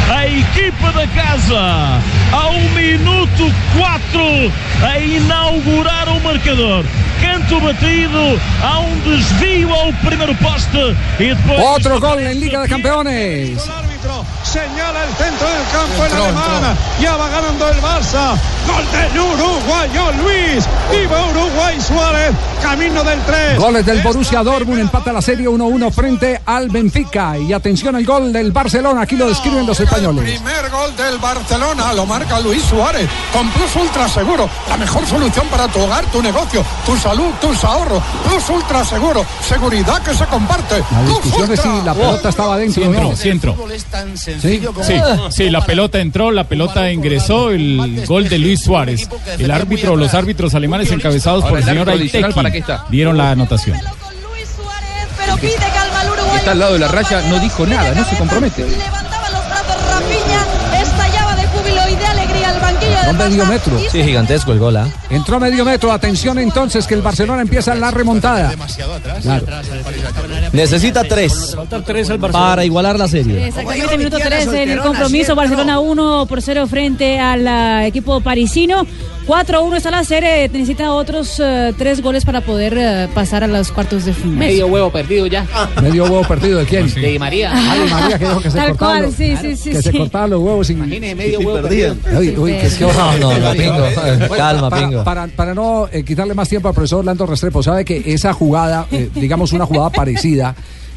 A 0.08 0.28
equipa 0.28 0.92
da 0.92 1.08
casa, 1.08 2.00
ao 2.32 2.54
minuto 2.76 3.52
4, 3.76 4.52
a 4.88 5.00
inaugurar 5.00 6.08
o 6.10 6.20
marcador. 6.20 6.86
Canto 7.26 7.60
batido, 7.60 8.40
há 8.62 8.80
um 8.80 9.00
desvio 9.00 9.74
ao 9.74 9.92
primeiro 10.06 10.36
poste 10.36 10.96
e 11.20 11.34
depois. 11.34 11.60
Otro 11.60 12.00
gol 12.00 12.20
en 12.20 12.40
Liga 12.40 12.62
de 12.62 12.68
Campeones. 12.68 13.62
Señala 14.44 15.04
el 15.04 15.14
centro 15.16 15.48
del 15.48 15.66
campo 15.72 16.06
el 16.06 16.14
alemán. 16.14 16.78
Ya 17.02 17.18
va 17.18 17.28
ganando 17.28 17.68
el 17.68 17.82
Barça. 17.82 18.38
Gol 18.68 18.86
del 18.92 19.20
uruguayo 19.20 20.12
Luis. 20.24 20.66
Iba 20.94 21.26
Uruguay 21.26 21.82
Suárez. 21.82 22.34
camino 22.66 23.04
del 23.04 23.22
3. 23.22 23.60
Goles 23.60 23.86
del 23.86 24.02
Borussia 24.02 24.42
Dortmund, 24.42 24.80
empata 24.80 25.14
la 25.14 25.22
serie 25.22 25.48
1-1 25.48 25.92
frente 25.92 26.42
al 26.46 26.70
Benfica. 26.70 27.38
Y 27.38 27.54
atención 27.54 27.96
al 27.96 28.04
gol 28.04 28.34
del 28.34 28.52
Barcelona, 28.52 29.02
aquí 29.02 29.16
lo 29.16 29.28
describen 29.28 29.68
los 29.68 29.80
españoles. 29.80 30.24
Primer 30.24 30.72
gol 30.72 30.96
del 30.96 31.20
Barcelona, 31.20 31.94
lo 31.94 32.08
marca 32.08 32.40
Luis 32.40 32.64
Suárez. 32.64 33.08
Con 33.32 33.48
Plus 33.52 33.76
Ultra 33.76 34.10
Seguro, 34.10 34.50
la 34.68 34.78
mejor 34.78 35.06
solución 35.06 35.48
para 35.48 35.68
tu 35.68 35.80
hogar, 35.80 36.06
tu 36.06 36.24
negocio, 36.24 36.66
tu 36.88 36.98
salud, 36.98 37.15
tus 37.42 37.64
ahorros. 37.64 38.04
Plus 38.28 38.50
Ultra 38.50 38.84
Seguro, 38.84 39.26
seguridad 39.42 40.02
que 40.02 40.14
se 40.14 40.26
comparte. 40.26 40.84
La 40.92 41.02
discusión 41.04 41.52
es 41.52 41.60
si 41.60 41.82
la 41.84 41.94
pelota 41.94 42.30
estaba 42.30 42.58
dentro 42.58 42.84
Sí 42.84 42.88
entró, 42.90 43.16
sí 43.16 43.30
entró. 43.30 43.56
Sí, 44.16 44.62
Sí, 44.84 45.02
sí, 45.30 45.50
la 45.50 45.66
pelota 45.66 46.00
entró, 46.00 46.32
la 46.32 46.46
pelota 46.46 46.92
ingresó, 46.92 47.52
el 47.52 48.06
gol 48.08 48.30
de 48.30 48.40
Luis 48.40 48.62
Suárez. 48.62 49.10
El 49.38 49.52
árbitro, 49.52 49.96
los 49.96 50.14
árbitros 50.14 50.56
alemanes 50.56 50.92
encabezados 50.92 51.44
por 51.46 51.58
el 51.58 51.64
señor 51.64 51.90
Aiteki 51.90 52.24
dieron 52.90 53.18
la 53.18 53.32
anotación. 53.32 53.80
Pero 55.18 55.38
pide 55.38 55.54
calma 55.56 56.02
al 56.02 56.08
uruguayo. 56.10 56.36
Está 56.36 56.52
al 56.52 56.60
lado 56.60 56.74
de 56.74 56.80
la 56.80 56.88
raya, 56.88 57.22
no 57.30 57.40
dijo 57.40 57.66
nada, 57.66 57.94
no 57.96 58.06
se 58.06 58.16
compromete. 58.18 58.66
Del 63.06 63.18
medio 63.18 63.46
metro. 63.46 63.80
Sí, 63.92 64.04
gigantesco 64.04 64.52
el 64.52 64.60
gol, 64.60 64.78
¿ah? 64.78 64.88
Entró 65.10 65.40
medio 65.40 65.64
metro. 65.64 65.92
Atención 65.92 66.40
entonces 66.40 66.88
que 66.88 66.96
el 66.96 67.02
Barcelona 67.02 67.42
empieza 67.42 67.76
la 67.76 67.92
remontada. 67.92 68.54
Claro. 69.22 69.46
Necesita 70.52 71.04
tres 71.04 71.56
tres 71.86 72.10
al 72.10 72.20
para 72.20 72.66
igualar 72.66 72.98
la 72.98 73.08
serie. 73.08 73.48
Exactamente, 73.48 73.98
minuto 73.98 74.18
3 74.18 74.48
en 74.48 74.70
el 74.72 74.80
compromiso. 74.80 75.36
Barcelona 75.36 75.80
1 75.80 76.26
por 76.28 76.42
0 76.42 76.68
frente 76.68 77.20
al 77.20 77.48
ah, 77.48 77.86
equipo 77.86 78.22
parisino. 78.22 78.86
4-1 79.28 79.76
está 79.78 79.90
la 79.92 80.04
serie. 80.04 80.48
Necesita 80.50 80.94
otros 80.94 81.40
eh, 81.44 81.74
tres 81.78 82.02
goles 82.02 82.26
para 82.26 82.42
poder 82.42 82.76
eh, 82.78 83.08
pasar 83.14 83.44
a 83.44 83.48
los 83.48 83.72
cuartos 83.72 84.06
de 84.06 84.14
final. 84.14 84.38
Medio 84.38 84.68
huevo 84.68 84.92
perdido 84.92 85.26
ya. 85.28 85.46
Medio 85.82 86.04
huevo 86.04 86.22
perdido 86.28 86.60
de 86.60 86.66
quién? 86.66 86.94
De 86.94 87.02
Di 87.12 87.18
María. 87.20 87.52
Ah, 87.54 87.76
Di 87.76 87.90
María 87.92 88.20
que 88.20 88.26
dijo 88.26 88.40
que 88.42 88.52
se 88.52 88.58
Tal 88.58 88.70
cortaba 88.70 88.92
cual, 88.92 89.04
los- 89.06 89.16
sí, 89.16 89.36
sí, 89.42 89.56
sí, 89.56 89.70
que 89.72 89.82
se 89.82 89.92
sí. 89.92 89.98
cortaba 89.98 90.28
los 90.28 90.40
huevos 90.42 90.68
sin 90.68 90.78
Imagínese 90.78 91.16
medio 91.16 91.40
huevo 91.40 91.62
perdía. 91.62 91.94
perdido. 91.96 92.20
Uy, 92.20 92.38
uy, 92.38 92.52
que 92.60 92.68
es 92.68 92.76
que 92.76 92.86
No, 92.86 93.18
no, 93.18 93.40
no, 93.40 93.52
Pingo. 93.54 94.36
Calma, 94.36 94.70
para, 94.70 94.88
Pingo. 94.88 95.04
Para, 95.04 95.28
para 95.28 95.54
no 95.56 95.88
eh, 95.92 96.04
quitarle 96.04 96.34
más 96.36 96.48
tiempo 96.48 96.68
al 96.68 96.74
profesor 96.76 97.00
Orlando 97.00 97.26
Restrepo, 97.26 97.64
sabe 97.64 97.84
que 97.84 98.04
esa 98.06 98.32
jugada, 98.34 98.86
eh, 98.92 99.10
digamos 99.16 99.54
una 99.54 99.66
jugada 99.66 99.90
parecida, 99.90 100.56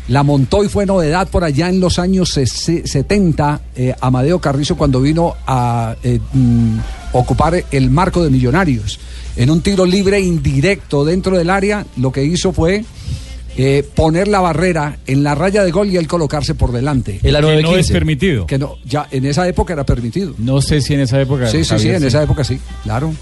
la 0.08 0.22
montó 0.22 0.64
y 0.64 0.68
fue 0.68 0.86
novedad 0.86 1.28
por 1.28 1.44
allá 1.44 1.68
en 1.68 1.80
los 1.80 1.98
años 1.98 2.36
ses- 2.36 2.86
70, 2.86 3.60
eh, 3.76 3.94
Amadeo 4.00 4.38
Carrizo 4.40 4.76
cuando 4.76 5.00
vino 5.00 5.34
a 5.46 5.96
eh, 6.02 6.18
mm, 6.32 6.78
ocupar 7.12 7.62
el 7.70 7.90
marco 7.90 8.24
de 8.24 8.30
Millonarios. 8.30 8.98
En 9.36 9.50
un 9.50 9.60
tiro 9.60 9.86
libre 9.86 10.18
indirecto 10.20 11.04
dentro 11.04 11.36
del 11.38 11.50
área, 11.50 11.86
lo 11.96 12.10
que 12.10 12.24
hizo 12.24 12.52
fue 12.52 12.84
eh, 13.56 13.84
poner 13.94 14.28
la 14.28 14.40
barrera 14.40 14.98
en 15.06 15.22
la 15.24 15.34
raya 15.34 15.64
de 15.64 15.70
gol 15.72 15.88
y 15.90 15.96
él 15.96 16.06
colocarse 16.06 16.54
por 16.54 16.70
delante. 16.72 17.18
Que 17.56 17.62
no 17.62 17.70
es 17.76 17.90
permitido. 17.90 18.46
Que 18.46 18.58
no, 18.58 18.76
ya 18.84 19.08
en 19.10 19.26
esa 19.26 19.46
época 19.48 19.72
era 19.74 19.84
permitido. 19.84 20.32
No 20.38 20.60
sé 20.60 20.80
si 20.80 20.94
en 20.94 21.00
esa 21.00 21.20
época. 21.20 21.48
Sí, 21.48 21.64
sí, 21.64 21.78
sí, 21.78 21.88
en 21.88 22.04
esa 22.04 22.22
época 22.22 22.44
sí, 22.44 22.58
claro. 22.84 23.12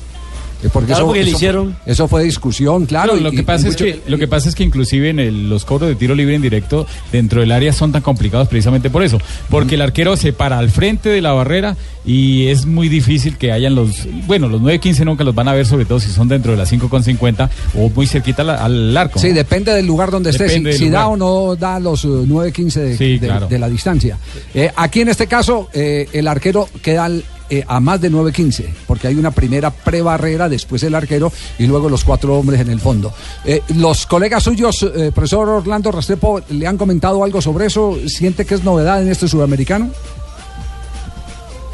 Eh, 0.63 0.69
Porque 0.73 0.87
Claro, 0.89 1.01
eso, 1.03 1.07
porque 1.09 1.23
le 1.23 1.29
eso- 1.29 1.37
hicieron- 1.37 1.77
Eso 1.85 2.09
fue 2.09 2.25
discusión, 2.25 2.87
claro. 2.87 3.15
No, 3.15 3.21
lo, 3.21 3.33
y- 3.33 3.37
que 3.37 3.43
pasa 3.43 3.67
y 3.67 3.71
es 3.71 3.75
mucho- 3.75 3.85
que, 3.85 4.01
lo 4.11 4.19
que 4.19 4.27
pasa 4.27 4.49
es 4.49 4.55
que 4.55 4.65
inclusive 4.65 5.11
en 5.11 5.21
el- 5.21 5.51
los 5.51 5.65
cobros 5.65 5.89
de 5.89 5.95
tiro 5.97 6.15
libre 6.15 6.35
en 6.35 6.43
directo 6.43 6.87
dentro 7.13 7.41
del 7.41 7.53
área 7.53 7.73
son 7.73 7.93
tan 7.93 8.01
complicados 8.03 8.49
precisamente 8.49 8.89
por 8.91 9.03
eso. 9.03 9.19
Porque 9.51 9.75
el 9.75 9.83
arquero 9.83 10.17
se 10.17 10.33
para 10.33 10.59
al 10.59 10.71
frente 10.71 11.11
de 11.11 11.21
la 11.21 11.33
barrera 11.33 11.77
y 12.07 12.47
es 12.49 12.65
muy 12.67 12.89
difícil 12.89 13.37
que 13.37 13.53
hayan 13.53 13.75
los... 13.75 14.07
Bueno, 14.27 14.49
los 14.49 14.61
9-15 14.63 15.05
nunca 15.05 15.25
los 15.25 15.35
van 15.35 15.49
a 15.49 15.53
ver, 15.53 15.67
sobre 15.67 15.85
todo 15.85 16.01
si 16.01 16.11
son 16.11 16.27
dentro 16.29 16.53
de 16.53 16.59
las 16.59 16.69
5,50 16.73 17.51
o 17.75 17.91
muy 17.91 18.07
cerquita 18.07 18.43
al, 18.43 18.51
al 18.51 18.97
arco. 18.97 19.19
Sí, 19.19 19.29
¿no? 19.29 19.35
depende 19.35 19.73
del 19.75 19.87
lugar 19.87 20.11
donde 20.11 20.31
esté. 20.31 20.45
Si, 20.45 20.49
Depende 20.55 20.71
del 20.71 20.79
si 20.79 20.89
da 20.89 21.09
o 21.09 21.17
no 21.17 21.55
da 21.57 21.79
los 21.79 22.05
eh, 22.05 22.09
9-15 22.09 22.81
de, 22.81 22.97
Sí, 22.97 23.19
de- 23.19 23.27
claro. 23.27 23.47
de 23.47 23.59
la 23.59 23.69
distancia. 23.69 24.17
Eh, 24.55 24.71
aquí 24.75 25.03
en 25.03 25.09
este 25.09 25.27
caso, 25.27 25.69
eh, 25.75 26.09
el 26.13 26.27
arquero 26.29 26.69
queda 26.83 27.05
al- 27.05 27.25
eh, 27.49 27.65
a 27.67 27.81
más 27.81 28.01
de 28.01 28.11
9-15, 28.11 28.67
porque 28.87 29.09
hay 29.09 29.15
una 29.15 29.31
primera 29.31 29.71
prebarrera, 29.71 30.49
después 30.49 30.83
el 30.83 30.95
arquero 30.95 31.33
y 31.59 31.67
luego 31.67 31.89
los 31.89 32.05
cuatro 32.05 32.39
hombres 32.39 32.61
en 32.61 32.71
el 32.71 32.81
fondo. 32.81 33.13
Eh, 33.45 33.63
los 33.77 34.07
colegas 34.07 34.43
suyos, 34.43 34.83
eh, 34.83 35.13
profesor 35.15 35.49
Orlando 35.49 35.93
Restrepo, 35.93 36.41
¿le 36.51 36.67
han 36.67 36.77
comentado 36.77 37.23
algo 37.23 37.41
sobre 37.41 37.67
eso? 37.67 37.97
¿Siente 38.07 38.45
que 38.45 38.55
es 38.55 38.65
novedad 38.65 39.03
en 39.03 39.11
este 39.11 39.29
sudamericano? 39.29 39.91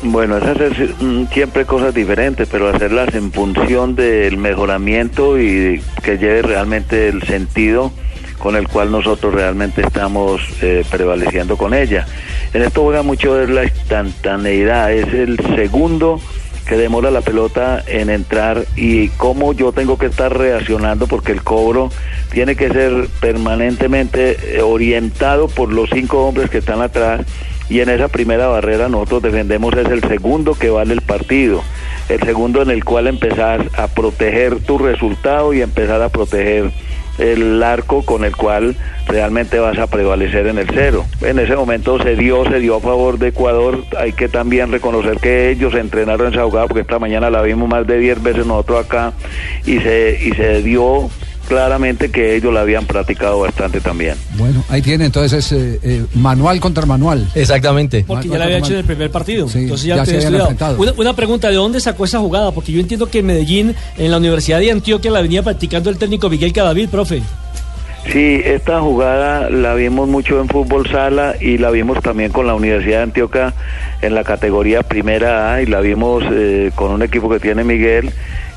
Bueno, 0.02 0.36
es 0.36 0.42
hacer 0.42 0.94
mm, 1.00 1.28
siempre 1.32 1.64
cosas 1.64 1.94
diferentes, 1.94 2.48
pero 2.50 2.68
hacerlas 2.68 3.14
en 3.14 3.30
función 3.32 3.94
del 3.94 4.36
mejoramiento 4.36 5.40
y 5.40 5.80
que 6.02 6.18
lleve 6.18 6.42
realmente 6.42 7.08
el 7.08 7.22
sentido 7.22 7.92
con 8.42 8.56
el 8.56 8.66
cual 8.66 8.90
nosotros 8.90 9.32
realmente 9.32 9.82
estamos 9.82 10.42
eh, 10.62 10.84
prevaleciendo 10.90 11.56
con 11.56 11.72
ella. 11.72 12.06
En 12.52 12.62
esto 12.62 12.82
juega 12.82 13.02
mucho 13.02 13.40
es 13.40 13.48
la 13.48 13.62
instantaneidad, 13.62 14.92
es 14.92 15.14
el 15.14 15.38
segundo 15.54 16.20
que 16.66 16.76
demora 16.76 17.12
la 17.12 17.20
pelota 17.20 17.84
en 17.86 18.10
entrar 18.10 18.64
y 18.74 19.08
cómo 19.10 19.52
yo 19.52 19.70
tengo 19.70 19.96
que 19.96 20.06
estar 20.06 20.36
reaccionando 20.36 21.06
porque 21.06 21.30
el 21.30 21.42
cobro 21.42 21.90
tiene 22.32 22.56
que 22.56 22.68
ser 22.68 23.08
permanentemente 23.20 24.56
eh, 24.56 24.62
orientado 24.62 25.46
por 25.46 25.72
los 25.72 25.90
cinco 25.90 26.26
hombres 26.26 26.50
que 26.50 26.58
están 26.58 26.82
atrás 26.82 27.20
y 27.68 27.80
en 27.80 27.90
esa 27.90 28.08
primera 28.08 28.48
barrera 28.48 28.88
nosotros 28.88 29.22
defendemos 29.22 29.72
es 29.76 29.86
el 29.86 30.02
segundo 30.02 30.54
que 30.54 30.70
vale 30.70 30.94
el 30.94 31.00
partido, 31.00 31.62
el 32.08 32.20
segundo 32.20 32.60
en 32.60 32.70
el 32.70 32.84
cual 32.84 33.06
empezás 33.06 33.60
a 33.78 33.86
proteger 33.86 34.60
tu 34.60 34.78
resultado 34.78 35.52
y 35.54 35.62
empezar 35.62 36.02
a 36.02 36.08
proteger 36.08 36.72
el 37.18 37.62
arco 37.62 38.04
con 38.04 38.24
el 38.24 38.34
cual 38.36 38.76
realmente 39.06 39.58
vas 39.58 39.78
a 39.78 39.86
prevalecer 39.86 40.46
en 40.46 40.58
el 40.58 40.68
cero. 40.72 41.04
En 41.20 41.38
ese 41.38 41.54
momento 41.56 42.02
se 42.02 42.16
dio, 42.16 42.44
se 42.44 42.60
dio 42.60 42.76
a 42.76 42.80
favor 42.80 43.18
de 43.18 43.28
Ecuador. 43.28 43.84
Hay 43.98 44.12
que 44.12 44.28
también 44.28 44.72
reconocer 44.72 45.18
que 45.18 45.50
ellos 45.50 45.74
entrenaron 45.74 46.32
esa 46.32 46.44
jugada 46.44 46.66
porque 46.66 46.82
esta 46.82 46.98
mañana 46.98 47.30
la 47.30 47.42
vimos 47.42 47.68
más 47.68 47.86
de 47.86 47.98
10 47.98 48.22
veces 48.22 48.46
nosotros 48.46 48.86
acá 48.86 49.12
y 49.66 49.78
se, 49.80 50.18
y 50.22 50.32
se 50.32 50.62
dio 50.62 51.10
claramente 51.48 52.10
que 52.10 52.36
ellos 52.36 52.52
la 52.52 52.60
habían 52.60 52.86
practicado 52.86 53.40
bastante 53.40 53.80
también. 53.80 54.16
Bueno, 54.36 54.64
ahí 54.68 54.82
tiene 54.82 55.06
entonces 55.06 55.50
eh, 55.52 55.78
eh, 55.82 56.04
manual 56.14 56.60
contra 56.60 56.86
manual. 56.86 57.28
Exactamente. 57.34 58.04
Porque 58.06 58.28
ya 58.28 58.38
la 58.38 58.44
había 58.44 58.58
hecho 58.58 58.72
en 58.72 58.78
el 58.78 58.84
primer 58.84 59.10
partido. 59.10 59.46
Entonces 59.52 59.86
ya, 59.86 59.96
ya 59.96 60.06
se 60.06 60.18
estudiado. 60.18 60.76
una 60.96 61.14
pregunta, 61.14 61.48
¿de 61.48 61.56
dónde 61.56 61.80
sacó 61.80 62.04
esa 62.04 62.18
jugada? 62.18 62.52
Porque 62.52 62.72
yo 62.72 62.80
entiendo 62.80 63.06
que 63.06 63.18
en 63.20 63.26
Medellín, 63.26 63.74
en 63.96 64.10
la 64.10 64.16
Universidad 64.16 64.60
de 64.60 64.70
Antioquia, 64.70 65.10
la 65.10 65.22
venía 65.22 65.42
practicando 65.42 65.90
el 65.90 65.98
técnico 65.98 66.30
Miguel 66.30 66.52
Cadavid, 66.52 66.88
profe. 66.88 67.22
Sí, 68.10 68.40
esta 68.44 68.80
jugada 68.80 69.48
la 69.48 69.74
vimos 69.74 70.08
mucho 70.08 70.40
en 70.40 70.48
fútbol 70.48 70.88
sala 70.88 71.36
y 71.40 71.58
la 71.58 71.70
vimos 71.70 72.02
también 72.02 72.32
con 72.32 72.46
la 72.48 72.54
Universidad 72.54 72.98
de 72.98 73.02
Antioquia 73.04 73.54
en 74.02 74.14
la 74.14 74.24
categoría 74.24 74.82
primera 74.82 75.54
A 75.54 75.62
y 75.62 75.66
la 75.66 75.80
vimos 75.80 76.24
eh, 76.32 76.72
con 76.74 76.90
un 76.90 77.02
equipo 77.02 77.30
que 77.30 77.38
tiene 77.38 77.62
Miguel 77.62 78.10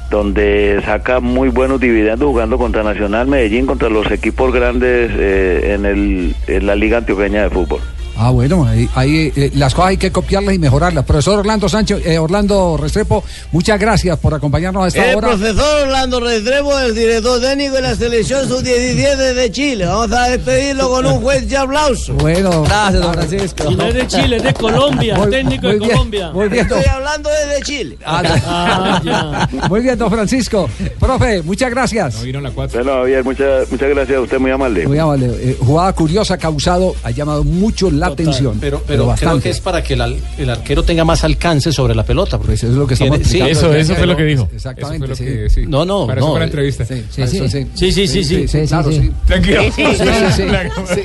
donde 0.09 0.81
saca 0.85 1.19
muy 1.19 1.49
buenos 1.49 1.79
dividendos 1.79 2.27
jugando 2.27 2.57
contra 2.57 2.83
Nacional 2.83 3.27
Medellín, 3.27 3.65
contra 3.65 3.89
los 3.89 4.09
equipos 4.11 4.53
grandes 4.53 5.11
eh, 5.15 5.73
en, 5.73 5.85
el, 5.85 6.35
en 6.47 6.65
la 6.65 6.75
Liga 6.75 6.99
Antioqueña 6.99 7.43
de 7.43 7.49
Fútbol. 7.49 7.81
Ah, 8.17 8.29
bueno, 8.31 8.65
ahí, 8.65 8.89
ahí, 8.95 9.31
eh, 9.35 9.51
las 9.55 9.73
cosas 9.73 9.89
hay 9.89 9.97
que 9.97 10.11
copiarlas 10.11 10.55
y 10.55 10.59
mejorarlas. 10.59 11.03
Profesor 11.05 11.39
Orlando 11.39 11.67
Sánchez, 11.67 12.05
eh, 12.05 12.17
Orlando 12.17 12.77
Restrepo, 12.77 13.23
muchas 13.51 13.79
gracias 13.79 14.17
por 14.19 14.33
acompañarnos 14.33 14.83
a 14.85 14.87
esta 14.87 15.05
El 15.09 15.17
hora. 15.17 15.27
profesor 15.29 15.83
Orlando 15.83 16.19
Restrepo, 16.21 16.79
el 16.79 16.95
director 16.95 17.41
técnico 17.41 17.75
de 17.75 17.81
la 17.81 17.95
selección 17.95 18.47
sub-17 18.47 19.33
de 19.33 19.51
Chile. 19.51 19.85
Vamos 19.85 20.11
a 20.13 20.29
despedirlo 20.29 20.89
con 20.89 21.05
un 21.05 21.21
fuerte 21.21 21.57
aplauso. 21.57 22.13
Bueno, 22.13 22.63
gracias, 22.63 23.01
don 23.03 23.13
Francisco. 23.13 23.71
Y 23.71 23.75
no 23.75 23.83
es 23.85 23.93
de 23.93 24.07
Chile, 24.07 24.35
es 24.37 24.43
de 24.43 24.53
Colombia, 24.53 25.15
Muy- 25.17 25.29
técnico 25.29 25.63
muy 25.67 25.73
de 25.73 25.79
bien, 25.79 25.91
Colombia. 25.91 26.31
muy 26.31 26.47
bien, 26.49 26.65
Estoy 26.65 26.85
hablando 26.85 27.29
desde 27.29 27.61
Chile. 27.63 27.97
Ah, 28.05 29.01
ya. 29.03 29.49
Muy 29.69 29.81
bien, 29.81 29.97
don 29.97 30.09
Francisco. 30.11 30.69
Profe, 30.99 31.41
muchas 31.43 31.69
gracias. 31.69 32.15
Bueno, 32.23 32.49
Javier, 32.93 33.23
muchas, 33.23 33.69
muchas 33.71 33.89
gracias 33.89 34.17
a 34.17 34.21
usted, 34.21 34.39
muy 34.39 34.51
amable. 34.51 34.87
Muy 34.87 34.97
amable. 34.99 35.27
Eh, 35.39 35.57
jugada 35.59 35.93
curiosa, 35.93 36.35
ha 36.35 36.37
causado, 36.37 36.95
ha 37.03 37.11
llamado 37.11 37.43
mucho 37.43 37.91
la 37.91 38.04
atención. 38.07 38.57
Pero, 38.59 38.77
pero, 38.85 39.03
creo 39.03 39.05
bastante. 39.07 39.43
que 39.43 39.49
es 39.49 39.59
para 39.59 39.83
que 39.83 39.93
el, 39.93 40.21
el 40.37 40.49
arquero 40.49 40.83
tenga 40.83 41.03
más 41.05 41.23
alcance 41.23 41.71
sobre 41.71 41.93
la 41.95 42.03
pelota. 42.03 42.37
Porque 42.37 42.53
eso 42.53 42.67
es 42.67 42.73
lo 42.73 42.85
que 42.87 42.95
tiene- 42.95 43.17
estamos 43.17 43.31
sí, 43.31 43.37
explicando. 43.39 43.75
eso, 43.77 43.91
eso 43.93 43.95
fue 43.95 44.07
lo 44.07 44.17
que 44.17 44.23
dijo. 44.23 44.49
Exactamente, 44.53 45.05
Eso 45.05 45.15
fue 45.15 45.25
sí. 45.25 45.31
lo 45.35 45.43
que- 45.43 45.49
sí. 45.49 45.65
No, 45.67 45.85
no, 45.85 46.07
Para 46.07 46.19
eso 46.19 46.25
no. 46.27 46.31
fue 46.33 46.39
la 46.39 46.45
entrevista. 46.45 46.85
Sí, 46.85 47.03
Sí, 47.09 47.27
sí. 47.27 47.37
eso 47.37 47.47
Sí, 47.75 47.91
sí, 47.91 48.07
sí, 48.07 48.47
sí. 48.47 48.67
claro, 48.67 48.91
sí. 48.91 48.99
sí. 49.01 49.11
Tranquilo. 49.25 49.61
Sí, 49.63 49.71
sí, 49.75 49.83
sí. 49.85 49.97
Sí, 49.97 50.05
sí, 50.35 50.43
sí. 50.45 50.95
Sí. 50.95 51.01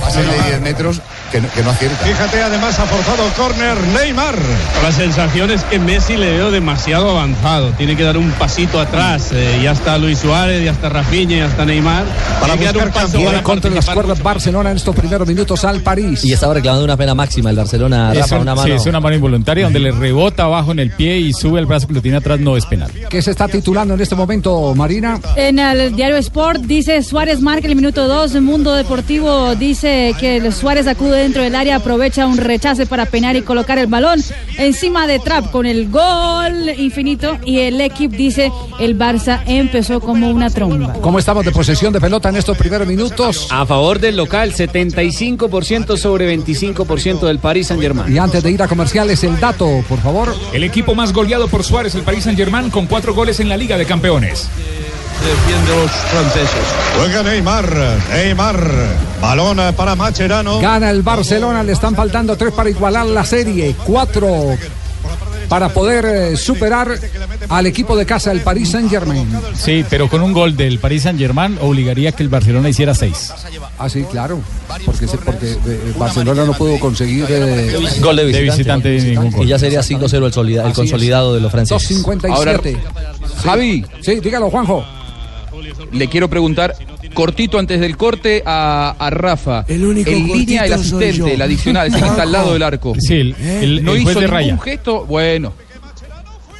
Pase 0.00 0.20
de 0.22 0.48
10 0.48 0.60
metros 0.62 1.00
que, 1.30 1.40
no- 1.40 1.48
que 1.50 1.62
no 1.62 1.70
acierta. 1.70 2.04
Fíjate, 2.04 2.42
además 2.42 2.78
ha 2.78 2.86
forzado 2.86 3.22
córner 3.36 3.76
Neymar. 3.94 4.36
La 4.82 4.92
sensación 4.92 5.50
es 5.50 5.62
que 5.64 5.78
Messi 5.78 6.16
le 6.16 6.32
veo 6.32 6.50
demasiado 6.50 7.10
avanzado. 7.10 7.70
Tiene 7.72 7.96
que 7.96 8.02
dar 8.04 8.16
un 8.16 8.30
pasito 8.32 8.80
atrás. 8.80 9.30
Eh, 9.32 9.60
ya 9.62 9.72
está 9.72 9.98
Luis 9.98 10.18
Suárez, 10.18 10.64
ya 10.64 10.72
está 10.72 10.88
Rafinha, 10.88 11.36
ya 11.38 11.46
está 11.46 11.64
Neymar. 11.64 12.04
Para 12.40 12.54
Tiene 12.54 12.58
que 12.58 12.64
dar 12.64 12.76
un 12.76 12.92
buscar 12.92 13.24
para 13.24 13.42
contra 13.42 13.70
las 13.70 13.90
cuerdas 13.90 14.22
Barcelona 14.22 14.70
en 14.70 14.76
estos 14.76 14.94
primeros 14.94 15.26
minutos 15.28 15.64
al 15.64 15.80
París. 15.80 16.24
Y 16.24 16.32
estaba 16.32 16.54
reclamando 16.54 16.84
una 16.84 16.96
pena 16.96 17.14
máxima 17.14 17.50
el 17.50 17.56
Barcelona, 17.56 18.12
Rafa, 18.14 18.36
un- 18.36 18.42
una 18.42 18.52
sí, 18.54 18.60
mano. 18.62 18.74
es 18.74 18.86
una 18.86 19.00
mano 19.00 19.16
involuntaria 19.16 19.64
donde 19.64 19.78
le 19.80 19.90
rebota 19.92 20.44
abajo 20.44 20.72
en 20.72 20.78
el 20.78 20.90
pie 20.90 21.18
y 21.18 21.32
sube 21.32 21.60
el 21.60 21.66
brazo 21.66 21.86
que 21.88 21.94
lo 21.94 22.02
tiene 22.02 22.16
atrás, 22.18 22.38
no 22.40 22.56
es 22.56 22.64
penal. 22.66 22.90
¿Qué 23.10 23.20
se 23.22 23.30
está 23.30 23.48
titulando 23.48 23.94
en 23.94 24.00
este 24.00 24.14
momento, 24.14 24.74
Marina? 24.74 25.20
En 25.36 25.58
el 25.58 25.94
diario 25.94 26.16
Sport 26.16 26.62
dice 26.62 27.02
Suárez 27.02 27.40
marca 27.40 27.66
el 27.68 27.76
minuto 27.76 28.06
2. 28.08 28.34
Mundo 28.40 28.72
Deportivo 28.74 29.54
dice 29.56 30.14
que 30.18 30.36
el 30.36 30.52
Suárez 30.52 30.86
acude 30.86 31.17
dentro 31.18 31.42
del 31.42 31.54
área, 31.54 31.76
aprovecha 31.76 32.26
un 32.26 32.36
rechace 32.36 32.86
para 32.86 33.06
penar 33.06 33.36
y 33.36 33.42
colocar 33.42 33.78
el 33.78 33.86
balón 33.86 34.22
encima 34.56 35.06
de 35.06 35.18
Trap 35.18 35.50
con 35.50 35.66
el 35.66 35.88
gol 35.90 36.70
infinito. 36.76 37.38
Y 37.44 37.60
el 37.60 37.80
equipo 37.80 38.16
dice 38.16 38.50
el 38.80 38.98
Barça 38.98 39.42
empezó 39.46 40.00
como 40.00 40.30
una 40.30 40.50
tromba. 40.50 40.94
¿Cómo 40.94 41.18
estamos 41.18 41.44
de 41.44 41.52
posesión 41.52 41.92
de 41.92 42.00
pelota 42.00 42.28
en 42.28 42.36
estos 42.36 42.56
primeros 42.56 42.86
minutos? 42.86 43.48
A 43.50 43.66
favor 43.66 43.98
del 43.98 44.16
local, 44.16 44.52
75% 44.52 45.96
sobre 45.96 46.36
25% 46.36 47.20
del 47.20 47.38
Paris 47.38 47.68
Saint-Germain. 47.68 48.14
Y 48.14 48.18
antes 48.18 48.42
de 48.42 48.50
ir 48.50 48.62
a 48.62 48.68
comerciales, 48.68 49.22
el 49.24 49.38
dato, 49.38 49.84
por 49.88 50.00
favor. 50.00 50.34
El 50.52 50.64
equipo 50.64 50.94
más 50.94 51.12
goleado 51.12 51.48
por 51.48 51.64
Suárez, 51.64 51.94
el 51.94 52.02
Paris 52.02 52.24
Saint-Germain, 52.24 52.70
con 52.70 52.86
cuatro 52.86 53.14
goles 53.14 53.40
en 53.40 53.48
la 53.48 53.56
Liga 53.56 53.76
de 53.76 53.86
Campeones. 53.86 54.48
Defiende 55.24 55.76
los 55.82 55.90
franceses. 55.90 56.64
Juega 56.96 57.22
Neymar. 57.22 57.98
Neymar. 58.10 58.70
Balón 59.20 59.58
para 59.76 59.94
Macherano. 59.96 60.60
Gana 60.60 60.90
el 60.90 61.02
Barcelona, 61.02 61.62
le 61.62 61.72
están 61.72 61.94
faltando 61.94 62.36
tres 62.36 62.52
para 62.52 62.70
igualar 62.70 63.06
la 63.06 63.24
serie, 63.24 63.74
cuatro 63.84 64.56
para 65.48 65.70
poder 65.70 66.04
eh, 66.04 66.36
superar 66.36 66.90
al 67.48 67.66
equipo 67.66 67.96
de 67.96 68.04
casa, 68.04 68.30
el 68.32 68.42
Paris 68.42 68.70
Saint 68.70 68.90
Germain. 68.90 69.26
Sí, 69.56 69.82
pero 69.88 70.06
con 70.08 70.20
un 70.20 70.32
gol 70.34 70.54
del 70.56 70.78
Paris 70.78 71.04
Saint 71.04 71.18
Germain 71.18 71.56
obligaría 71.62 72.10
a 72.10 72.12
que 72.12 72.22
el 72.22 72.28
Barcelona 72.28 72.68
hiciera 72.68 72.94
seis. 72.94 73.32
Ah, 73.78 73.88
sí, 73.88 74.04
claro. 74.10 74.40
Porque, 74.84 75.08
se- 75.08 75.16
porque 75.16 75.52
eh, 75.52 75.94
Barcelona 75.96 76.44
no 76.44 76.52
pudo 76.52 76.78
conseguir 76.78 77.24
eh, 77.30 77.74
Gol 78.00 78.16
de 78.16 78.24
visitante. 78.26 78.90
visitante, 78.90 79.00
ningún 79.00 79.30
gol. 79.30 79.44
Y 79.46 79.48
ya 79.48 79.58
sería 79.58 79.80
5-0 79.80 80.40
el, 80.46 80.66
el 80.66 80.72
consolidado 80.74 81.34
de 81.34 81.40
los 81.40 81.50
franceses. 81.50 82.04
2.57. 82.04 82.76
Javi. 83.42 83.86
Sí, 84.02 84.20
dígalo, 84.20 84.50
Juanjo. 84.50 84.84
Le 85.92 86.08
quiero 86.08 86.28
preguntar, 86.28 86.74
cortito 87.14 87.58
antes 87.58 87.80
del 87.80 87.96
corte, 87.96 88.42
a, 88.44 88.94
a 88.98 89.10
Rafa. 89.10 89.64
El 89.68 89.84
único 89.84 90.10
En 90.10 90.26
línea 90.26 90.64
el 90.64 90.72
asistente, 90.72 91.34
el 91.34 91.42
adicional, 91.42 91.88
ese 91.88 91.98
que 92.00 92.06
está 92.06 92.22
al 92.22 92.32
lado 92.32 92.52
del 92.52 92.62
arco. 92.62 92.94
Sí, 92.98 93.14
el, 93.14 93.34
el- 93.38 93.84
no 93.84 93.94
el 93.94 94.02
juez 94.02 94.12
hizo 94.12 94.20
de 94.20 94.26
ningún 94.26 94.30
raya. 94.30 94.58
gesto, 94.58 95.04
bueno. 95.06 95.52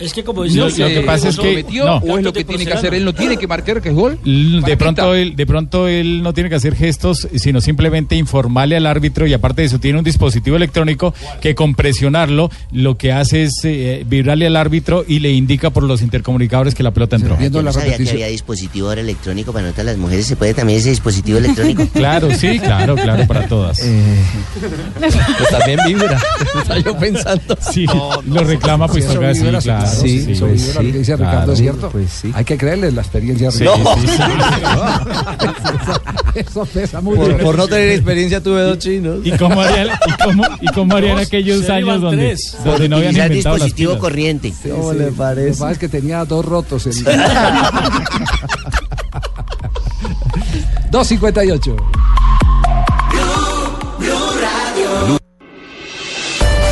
Es 0.00 0.12
que 0.12 0.22
como 0.24 0.44
No 0.44 0.46
decía, 0.46 0.70
sé, 0.70 0.94
lo 0.94 1.00
que 1.00 1.06
pasa 1.06 1.28
es 1.28 1.36
¿lo 1.36 1.42
que- 1.42 1.54
metió 1.56 1.84
no. 1.84 1.96
o 1.96 2.18
es 2.18 2.24
lo 2.24 2.32
que 2.32 2.44
tiene 2.44 2.64
que 2.64 2.72
hacer? 2.72 2.94
Él 2.94 3.04
no 3.04 3.12
tiene 3.14 3.36
que 3.36 3.46
marcar 3.46 3.80
que 3.82 3.88
es 3.88 3.94
gol. 3.94 4.18
L- 4.24 4.60
¿Para 4.60 4.70
De 4.70 4.76
pronto, 4.76 5.14
él, 5.14 5.34
de 5.36 5.46
pronto 5.46 5.88
él 5.88 6.22
no 6.22 6.32
tiene 6.34 6.48
que 6.48 6.54
hacer 6.56 6.74
gestos, 6.76 7.26
sino 7.34 7.60
simplemente 7.60 8.14
informarle 8.16 8.76
al 8.76 8.86
árbitro 8.86 9.26
y 9.26 9.32
aparte 9.34 9.62
de 9.62 9.66
eso 9.66 9.80
tiene 9.80 9.98
un 9.98 10.04
dispositivo 10.04 10.56
electrónico 10.56 11.14
que 11.40 11.54
con 11.54 11.74
presionarlo 11.74 12.50
lo 12.72 12.96
que 12.96 13.12
hace 13.12 13.42
es 13.44 13.60
eh, 13.64 14.04
vibrarle 14.06 14.46
al 14.46 14.56
árbitro 14.56 15.04
y 15.06 15.18
le 15.18 15.32
indica 15.32 15.70
por 15.70 15.82
los 15.82 16.00
intercomunicadores 16.02 16.74
que 16.74 16.82
la 16.82 16.92
pelota 16.92 17.16
entró. 17.16 17.36
Yo 17.40 17.62
no 17.62 17.72
sabía 17.72 17.96
que 17.96 18.08
había 18.10 18.28
dispositivo 18.28 18.88
ahora 18.88 19.00
electrónico 19.00 19.52
para 19.52 19.66
notar 19.66 19.84
las 19.84 19.96
mujeres. 19.96 20.26
¿Se 20.26 20.36
puede 20.36 20.54
también 20.54 20.78
ese 20.78 20.90
dispositivo 20.90 21.38
electrónico? 21.38 21.86
Claro, 21.92 22.28
sí, 22.34 22.58
claro, 22.60 22.94
claro, 22.94 23.26
para 23.26 23.48
todas. 23.48 23.80
Pues 25.00 25.48
también 25.50 25.80
vibra. 25.86 26.18
Estaba 26.60 26.78
yo 26.80 26.96
pensando. 26.98 27.56
Sí, 27.72 27.86
lo 28.26 28.44
reclama 28.44 28.86
pues 28.88 29.06
toca 29.06 29.30
así, 29.30 29.40
sí, 29.40 29.46
claro. 29.62 29.87
Claro, 29.90 30.00
sí, 30.02 30.26
eso 30.30 30.46
pues, 30.46 30.66
vibra, 30.66 30.82
lo 30.82 30.92
que 30.92 30.98
dice 30.98 31.16
claro, 31.16 31.30
Ricardo 31.30 31.52
es 31.52 31.58
cierto. 31.58 31.90
pues 31.90 32.22
Hay 32.34 32.44
que 32.44 32.56
creerle 32.58 32.92
la 32.92 33.00
experiencia. 33.02 33.50
Sí, 33.50 33.58
Ricardo. 33.64 33.94
sí, 34.00 34.06
sí. 34.06 34.22
Eso 36.34 36.64
pesa 36.66 37.00
mucho. 37.00 37.22
Por, 37.22 37.36
por 37.38 37.56
no 37.58 37.66
tener 37.66 37.90
experiencia 37.92 38.40
tuve 38.42 38.60
dos 38.62 38.78
chinos. 38.78 39.18
¿Y 39.24 39.32
cómo 39.32 39.60
harían, 39.60 39.88
y 39.88 40.12
cómo, 40.22 40.44
y 40.60 40.66
cómo 40.68 40.96
harían 40.96 41.18
aquellos 41.18 41.68
años 41.68 42.00
donde, 42.00 42.36
donde 42.64 42.88
no 42.88 42.96
habían 42.98 43.12
inventado 43.16 43.56
las 43.56 43.64
dispositivo 43.66 43.92
pilas? 43.92 44.00
corriente. 44.00 44.52
¿Cómo 44.70 44.92
Sí, 44.92 44.98
le 44.98 45.04
Lo 45.06 45.10
que 45.10 45.16
parece? 45.16 45.50
pasa 45.58 45.72
es 45.72 45.78
que 45.78 45.88
tenía 45.88 46.24
dos 46.24 46.44
rotos. 46.44 46.86
El... 46.86 46.94
2.58. 50.90 51.76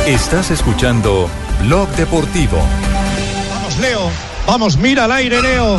Estás 0.07 0.51
escuchando 0.51 1.29
Blog 1.65 1.89
Deportivo. 1.97 2.57
Leo. 3.79 4.09
Vamos, 4.45 4.77
mira 4.77 5.05
al 5.05 5.11
aire, 5.11 5.41
Leo. 5.41 5.77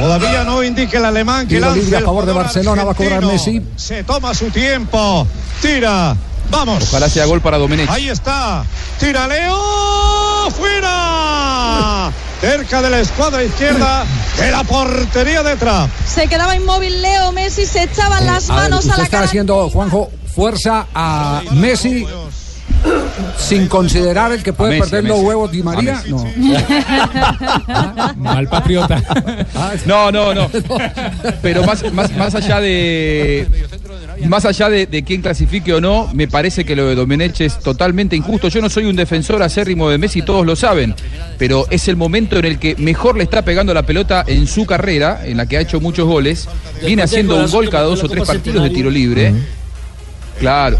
Todavía 0.00 0.44
no 0.44 0.62
indica 0.62 0.98
el 0.98 1.04
alemán 1.04 1.46
que 1.46 1.60
libre 1.60 1.96
a 1.96 2.00
favor 2.00 2.24
de 2.24 2.32
Barcelona, 2.32 2.84
va 2.84 2.92
a 2.92 2.94
cobrar. 2.94 3.22
Messi. 3.24 3.60
Se 3.76 4.02
toma 4.04 4.34
su 4.34 4.50
tiempo. 4.50 5.26
Tira. 5.60 6.16
Vamos. 6.50 6.82
Ojalá 6.84 7.08
sea 7.08 7.26
gol 7.26 7.40
para 7.40 7.58
Domenech. 7.58 7.88
Ahí 7.90 8.08
está. 8.08 8.64
Tira 8.98 9.26
Leo. 9.28 10.50
¡Fuera! 10.50 12.10
Cerca 12.40 12.80
de 12.82 12.90
la 12.90 13.00
escuadra 13.00 13.44
izquierda 13.44 14.04
de 14.38 14.50
la 14.50 14.64
portería 14.64 15.42
de 15.42 15.56
Trap. 15.56 15.90
Se 16.06 16.26
quedaba 16.26 16.56
inmóvil 16.56 17.02
Leo 17.02 17.32
Messi, 17.32 17.66
se 17.66 17.82
echaban 17.82 18.24
las 18.26 18.48
A 18.48 18.54
ver, 18.54 18.62
manos 18.62 18.80
usted 18.80 18.94
a 18.94 18.96
la 18.98 19.04
está 19.04 19.16
cara. 19.18 19.26
haciendo, 19.28 19.68
Juanjo, 19.68 20.10
fuerza 20.34 20.86
a 20.94 21.42
Messi 21.52 22.06
sin 23.36 23.66
considerar 23.68 24.32
el 24.32 24.42
que 24.42 24.52
puede 24.52 24.78
Messi, 24.78 24.90
perder 24.90 25.10
los 25.10 25.20
huevos 25.20 25.50
Di 25.50 25.62
María. 25.62 26.02
No. 26.08 26.24
Mal 28.16 28.48
patriota. 28.48 29.02
No, 29.86 30.10
no, 30.10 30.34
no. 30.34 30.50
Pero 31.42 31.64
más, 31.64 31.92
más, 31.92 32.16
más 32.16 32.34
allá 32.34 32.60
de. 32.60 33.46
Más 34.26 34.44
allá 34.44 34.68
de, 34.68 34.86
de 34.86 35.02
quién 35.02 35.22
clasifique 35.22 35.72
o 35.72 35.80
no, 35.80 36.10
me 36.12 36.28
parece 36.28 36.66
que 36.66 36.76
lo 36.76 36.86
de 36.86 36.94
Domenech 36.94 37.40
es 37.40 37.58
totalmente 37.58 38.14
injusto. 38.16 38.48
Yo 38.48 38.60
no 38.60 38.68
soy 38.68 38.84
un 38.84 38.94
defensor 38.94 39.42
acérrimo 39.42 39.88
de 39.88 39.96
Messi, 39.96 40.20
todos 40.20 40.44
lo 40.44 40.56
saben, 40.56 40.94
pero 41.38 41.66
es 41.70 41.88
el 41.88 41.96
momento 41.96 42.36
en 42.38 42.44
el 42.44 42.58
que 42.58 42.76
mejor 42.76 43.16
le 43.16 43.24
está 43.24 43.42
pegando 43.42 43.72
la 43.72 43.84
pelota 43.84 44.22
en 44.26 44.46
su 44.46 44.66
carrera, 44.66 45.22
en 45.24 45.38
la 45.38 45.46
que 45.46 45.56
ha 45.56 45.60
hecho 45.60 45.80
muchos 45.80 46.06
goles. 46.06 46.48
Viene 46.84 47.02
haciendo 47.02 47.36
un 47.36 47.50
gol 47.50 47.70
cada 47.70 47.84
dos 47.84 48.04
o 48.04 48.08
tres 48.08 48.26
partidos 48.26 48.62
de 48.62 48.70
tiro 48.70 48.90
libre. 48.90 49.32
Claro, 50.38 50.78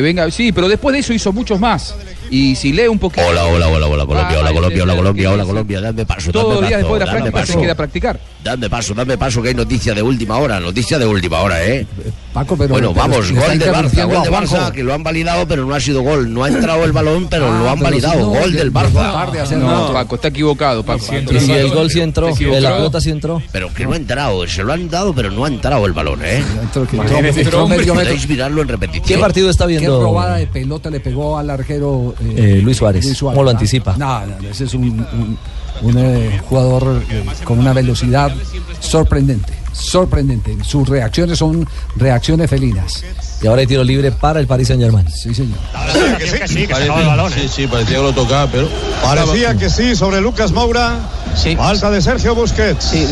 venga, 0.00 0.30
sí, 0.30 0.52
pero 0.52 0.68
después 0.68 0.92
de 0.92 1.00
eso 1.00 1.12
hizo 1.12 1.32
muchos 1.32 1.60
más. 1.60 1.94
Y 2.30 2.56
si 2.56 2.72
lee 2.72 2.88
un 2.88 2.98
poquito. 2.98 3.26
Hola, 3.26 3.44
hola, 3.46 3.68
hola, 3.68 3.86
hola, 3.86 4.04
Colombia, 4.06 4.38
hola, 4.40 4.48
Ay, 4.48 4.54
Colombia, 4.54 4.82
hola, 4.82 4.96
Colombia, 4.96 5.22
¿qué 5.22 5.28
hola? 5.34 5.44
Colombia, 5.44 5.80
dame 5.80 6.04
paso, 6.06 6.32
Todos 6.32 6.54
los 6.60 6.68
días 6.68 6.80
después 6.80 6.98
de 7.00 7.06
la 7.06 7.12
práctica 7.12 7.46
se 7.46 7.58
queda 7.58 7.72
a 7.72 7.76
practicar. 7.76 8.20
Dame 8.42 8.68
paso, 8.70 8.94
dame 8.94 9.16
paso, 9.18 9.42
que 9.42 9.48
hay 9.48 9.54
noticia 9.54 9.94
de 9.94 10.02
última 10.02 10.36
hora, 10.38 10.58
noticia 10.60 10.98
de 10.98 11.06
última 11.06 11.40
hora, 11.40 11.64
¿eh? 11.64 11.86
Paco, 12.32 12.56
pero. 12.56 12.68
bueno, 12.74 12.92
pero 12.92 13.08
vamos, 13.08 13.32
gol 13.32 13.58
del 13.58 13.72
Barça, 13.72 14.04
gol 14.06 14.16
Juanjo. 14.28 14.56
Barça, 14.56 14.72
que 14.72 14.82
lo 14.82 14.92
han 14.94 15.02
validado, 15.02 15.46
pero 15.48 15.64
no 15.64 15.74
ha 15.74 15.80
sido 15.80 16.02
gol. 16.02 16.32
No 16.32 16.44
ha 16.44 16.48
entrado 16.48 16.84
el 16.84 16.92
balón, 16.92 17.28
pero 17.28 17.46
Ah, 17.50 17.58
lo 17.58 17.70
han 17.70 17.78
pero 17.78 17.84
validado. 17.90 18.14
si 18.14 18.18
no, 18.20 18.26
gol 18.40 18.52
del 18.52 18.72
Barça. 18.72 19.56
No. 19.56 19.92
Paco, 19.92 20.16
está 20.16 20.28
equivocado, 20.28 20.82
Paco. 20.84 21.04
Y 21.30 21.40
si 21.40 21.52
el 21.52 21.70
gol 21.70 21.90
sí 21.90 22.00
entró, 22.00 22.28
Está 22.28 22.60
la 22.60 22.76
pelota 22.76 23.00
sí 23.00 23.10
entró. 23.10 23.40
Pero 23.52 23.72
que 23.72 23.84
no 23.86 23.92
ha 23.94 23.96
entrado, 23.96 24.46
se 24.46 24.62
lo 24.62 24.72
han 24.72 24.88
dado, 24.90 25.14
pero 25.14 25.30
no 25.30 25.44
ha 25.44 25.48
entrado 25.48 25.86
el 25.86 25.92
balón, 25.92 26.20
¿eh? 26.24 26.42
Entró- 26.62 26.86
que 26.86 26.96
entró- 26.96 27.18
Imagínese, 27.18 27.40
entró 27.42 27.68
medio 27.68 27.94
metro. 27.94 28.10
Podéis 28.10 28.28
mirarlo 28.28 28.62
en 28.62 28.68
repetición. 28.68 29.06
¿Qué 29.06 29.18
partido 29.18 29.48
está 29.50 29.64
¿Qué 29.66 29.78
viendo? 29.78 30.02
robada 30.02 30.36
de 30.36 30.46
pelota 30.46 30.90
le 30.90 31.00
pegó 31.00 31.38
al 31.38 31.48
arquero 31.50 32.14
Eh, 32.20 32.60
Luis 32.62 32.76
Suárez. 32.76 33.18
¿Cómo 33.20 33.42
lo 33.42 33.50
¿ah? 33.50 33.52
anticipa? 33.52 33.96
No, 33.96 34.26
no, 34.26 34.48
ese 34.48 34.64
es 34.64 34.74
un, 34.74 34.84
un- 34.84 35.38
un, 35.82 35.98
eh, 35.98 36.40
jugador 36.48 37.02
eh, 37.10 37.24
con 37.44 37.58
una 37.58 37.72
velocidad 37.72 38.32
sorprendente. 38.80 39.52
Sorprendente. 39.76 40.56
Sus 40.64 40.88
reacciones 40.88 41.38
son 41.38 41.68
reacciones 41.96 42.48
felinas. 42.48 43.04
Y 43.42 43.46
ahora 43.46 43.60
hay 43.60 43.66
tiro 43.66 43.84
libre 43.84 44.10
para 44.10 44.40
el 44.40 44.46
Paris 44.46 44.68
Saint 44.68 44.82
Germain. 44.82 45.06
Sí, 45.10 45.34
señor. 45.34 45.58
Parecía 45.72 46.16
que 46.16 46.26
sí, 46.26 46.38
que 46.38 46.48
sí, 46.48 46.66
que 46.66 46.74
se 46.74 46.82
acabó 46.84 47.00
el 47.00 47.06
balón. 47.06 47.32
Sí, 47.32 47.48
sí, 47.48 47.66
parecía 47.66 47.96
que 47.98 48.02
lo 48.02 48.12
tocaba, 48.12 48.50
pero. 48.50 48.68
Parecía 49.02 49.54
que 49.56 49.68
sí 49.68 49.94
sobre 49.94 50.20
Lucas 50.20 50.52
Moura. 50.52 50.98
Sí. 51.34 51.54
Falta 51.54 51.90
de 51.90 52.00
Sergio 52.00 52.34
Busquets. 52.34 52.82
Sí, 52.82 53.06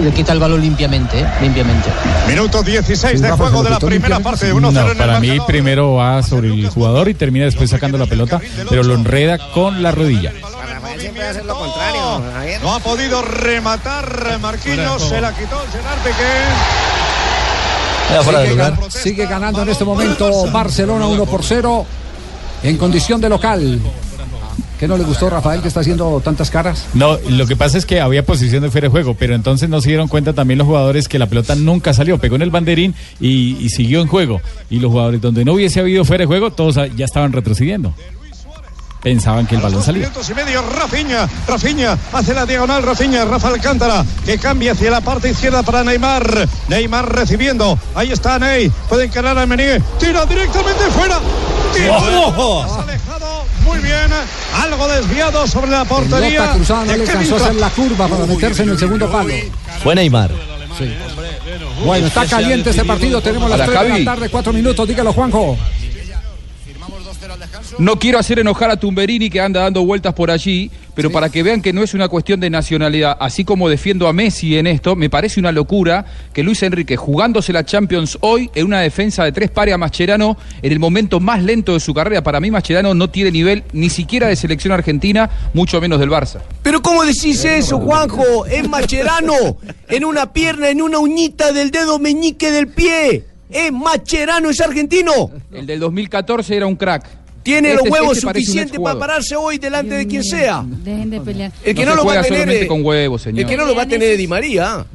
le 0.00 0.12
quita 0.12 0.32
el 0.32 0.38
balón 0.38 0.60
limpiamente, 0.60 1.18
¿eh? 1.18 1.26
limpiamente. 1.42 1.88
Minuto 2.28 2.62
16 2.62 3.20
de 3.20 3.30
juego 3.32 3.64
de 3.64 3.70
la 3.70 3.80
primera 3.80 4.20
parte. 4.20 4.54
1-0 4.54 4.60
No, 4.60 4.70
en 4.70 4.88
el 4.90 4.96
para 4.96 5.18
mí 5.18 5.38
primero 5.46 5.94
va 5.94 6.22
sobre 6.22 6.48
el 6.48 6.68
jugador 6.68 7.08
y 7.08 7.14
termina 7.14 7.46
después 7.46 7.70
sacando 7.70 7.98
la 7.98 8.06
pelota, 8.06 8.40
pero 8.68 8.84
lo 8.84 8.94
enreda 8.94 9.38
con 9.52 9.82
la 9.82 9.90
rodilla. 9.90 10.32
Siempre 10.98 11.22
hacer 11.28 11.44
lo 11.44 11.56
contrario. 11.58 12.22
Javier. 12.32 12.62
No 12.62 12.74
ha 12.74 12.80
podido 12.80 13.22
rematar 13.22 14.38
Marquinhos, 14.40 15.02
se 15.02 15.20
la 15.20 15.32
quitó 15.34 15.58
Gerard 15.72 15.98
Piqué. 16.02 16.32
Era 18.10 18.22
fuera 18.22 18.40
de 18.40 18.46
Sigue, 18.48 18.56
lugar. 18.56 18.78
sigue 18.90 19.26
ganando 19.26 19.62
en 19.62 19.68
este 19.70 19.84
momento 19.84 20.50
Barcelona 20.52 21.06
1 21.06 21.24
por 21.26 21.42
0 21.42 21.86
en 22.62 22.76
condición 22.76 23.20
de 23.20 23.28
local. 23.28 23.80
¿Qué 24.78 24.88
no 24.88 24.98
le 24.98 25.04
gustó 25.04 25.30
Rafael 25.30 25.62
que 25.62 25.68
está 25.68 25.80
haciendo 25.80 26.20
tantas 26.20 26.50
caras? 26.50 26.84
No, 26.94 27.16
lo 27.28 27.46
que 27.46 27.56
pasa 27.56 27.78
es 27.78 27.86
que 27.86 28.00
había 28.00 28.26
posición 28.26 28.62
de 28.62 28.70
fuera 28.70 28.86
de 28.88 28.90
juego, 28.90 29.14
pero 29.14 29.34
entonces 29.34 29.68
no 29.68 29.80
se 29.80 29.88
dieron 29.88 30.08
cuenta 30.08 30.32
también 30.32 30.58
los 30.58 30.66
jugadores 30.66 31.08
que 31.08 31.18
la 31.18 31.26
pelota 31.26 31.54
nunca 31.54 31.94
salió, 31.94 32.18
pegó 32.18 32.36
en 32.36 32.42
el 32.42 32.50
banderín 32.50 32.94
y, 33.20 33.56
y 33.64 33.70
siguió 33.70 34.02
en 34.02 34.08
juego. 34.08 34.42
Y 34.68 34.80
los 34.80 34.90
jugadores 34.90 35.20
donde 35.22 35.44
no 35.44 35.54
hubiese 35.54 35.80
habido 35.80 36.04
fuera 36.04 36.22
de 36.22 36.26
juego, 36.26 36.50
todos 36.50 36.74
ya 36.96 37.04
estaban 37.04 37.32
retrocediendo. 37.32 37.94
Pensaban 39.04 39.46
que 39.46 39.54
el 39.54 39.60
balón 39.60 39.82
salía. 39.82 40.08
Minutos 40.08 40.30
y 40.30 40.34
medio, 40.34 40.62
Rafinha, 40.62 41.28
Rafinha, 41.46 41.98
hace 42.14 42.32
la 42.32 42.46
diagonal, 42.46 42.82
Rafinha, 42.82 43.26
Rafa 43.26 43.48
Alcántara, 43.48 44.02
que 44.24 44.38
cambia 44.38 44.72
hacia 44.72 44.90
la 44.90 45.02
parte 45.02 45.28
izquierda 45.28 45.62
para 45.62 45.84
Neymar. 45.84 46.48
Neymar 46.68 47.14
recibiendo, 47.14 47.78
ahí 47.94 48.12
está 48.12 48.38
Ney, 48.38 48.72
puede 48.88 49.04
encarar 49.04 49.36
a 49.38 49.44
Menigue, 49.44 49.82
tira 50.00 50.24
directamente 50.24 50.84
fuera. 50.84 51.20
Tira, 51.74 51.98
¡Ojo! 51.98 52.62
Has 52.62 52.78
alejado 52.78 53.44
muy 53.66 53.78
bien, 53.80 54.10
algo 54.62 54.88
desviado 54.88 55.46
sobre 55.46 55.70
la 55.70 55.84
portería. 55.84 56.40
Pelota 56.40 56.52
cruzada, 56.54 56.84
no 56.86 56.96
le 56.96 57.02
alcanzó 57.02 57.34
a 57.34 57.38
hacer 57.40 57.54
la 57.56 57.70
curva 57.70 58.08
para 58.08 58.24
meterse 58.24 58.62
en 58.62 58.70
el 58.70 58.78
segundo 58.78 59.12
palo. 59.12 59.34
Fue 59.82 59.94
Neymar. 59.94 60.30
Bueno, 61.84 62.06
está 62.06 62.26
caliente 62.26 62.70
este 62.70 62.84
partido. 62.84 63.20
Tenemos 63.20 63.50
las 63.50 63.68
Hola, 63.68 63.80
3 63.80 63.92
de 63.92 63.98
la 63.98 64.12
tarde, 64.12 64.28
4 64.30 64.52
minutos. 64.54 64.88
Dígalo, 64.88 65.12
Juanjo. 65.12 65.58
No 67.78 67.98
quiero 67.98 68.20
hacer 68.20 68.38
enojar 68.38 68.70
a 68.70 68.76
Tumberini 68.76 69.30
que 69.30 69.40
anda 69.40 69.62
dando 69.62 69.84
vueltas 69.84 70.14
por 70.14 70.30
allí, 70.30 70.70
pero 70.94 71.10
para 71.10 71.28
que 71.28 71.42
vean 71.42 71.60
que 71.60 71.72
no 71.72 71.82
es 71.82 71.92
una 71.92 72.08
cuestión 72.08 72.38
de 72.38 72.48
nacionalidad, 72.48 73.16
así 73.18 73.44
como 73.44 73.68
defiendo 73.68 74.06
a 74.06 74.12
Messi 74.12 74.56
en 74.56 74.68
esto, 74.68 74.94
me 74.94 75.10
parece 75.10 75.40
una 75.40 75.50
locura 75.50 76.04
que 76.32 76.44
Luis 76.44 76.62
Enrique, 76.62 76.96
jugándose 76.96 77.52
la 77.52 77.64
Champions 77.64 78.16
hoy 78.20 78.48
en 78.54 78.66
una 78.66 78.80
defensa 78.80 79.24
de 79.24 79.32
tres 79.32 79.50
pares 79.50 79.74
a 79.74 79.78
Mascherano, 79.78 80.36
en 80.62 80.70
el 80.70 80.78
momento 80.78 81.18
más 81.18 81.42
lento 81.42 81.72
de 81.72 81.80
su 81.80 81.92
carrera, 81.92 82.22
para 82.22 82.38
mí 82.38 82.50
Mascherano 82.50 82.94
no 82.94 83.10
tiene 83.10 83.32
nivel 83.32 83.64
ni 83.72 83.90
siquiera 83.90 84.28
de 84.28 84.36
selección 84.36 84.72
argentina, 84.72 85.28
mucho 85.52 85.80
menos 85.80 85.98
del 85.98 86.10
Barça. 86.10 86.40
Pero 86.62 86.80
¿cómo 86.80 87.04
decís 87.04 87.44
eso, 87.44 87.80
Juanjo? 87.80 88.46
Es 88.46 88.68
Macherano. 88.68 89.56
En 89.88 90.04
una 90.04 90.32
pierna, 90.32 90.68
en 90.68 90.80
una 90.80 90.98
uñita 90.98 91.52
del 91.52 91.72
dedo 91.72 91.98
meñique 91.98 92.52
del 92.52 92.68
pie. 92.68 93.24
Es 93.50 93.72
Macherano, 93.72 94.50
es 94.50 94.60
argentino. 94.60 95.30
El 95.52 95.66
del 95.66 95.80
2014 95.80 96.56
era 96.56 96.66
un 96.66 96.76
crack. 96.76 97.23
Tiene 97.44 97.72
Este- 97.72 97.82
los 97.84 97.92
huevos 97.92 98.16
este 98.16 98.26
suficientes 98.26 98.80
para 98.80 98.98
pararse 98.98 99.36
hoy 99.36 99.58
delante 99.58 99.94
de 99.94 100.06
quien 100.06 100.24
sea. 100.24 100.64
Dejen 100.66 101.10
de 101.10 101.20
pelear. 101.20 101.52
El 101.62 101.74
que 101.74 101.84
No 101.84 101.90
no, 101.94 101.96
se 102.00 102.02
lo 102.08 102.14
va 102.14 102.18
a 102.20 102.22
tener. 102.22 102.48
eh, 102.48 102.66
con 102.66 102.84
huevos, 102.84 103.20
señor. 103.22 103.40
El 103.40 103.46
que 103.46 103.56
no 103.56 103.66
lo 103.66 103.74
va 103.76 103.82
a 103.82 103.86
tener 103.86 104.12
es 104.12 104.18
Di 104.18 104.26
María. 104.26 104.86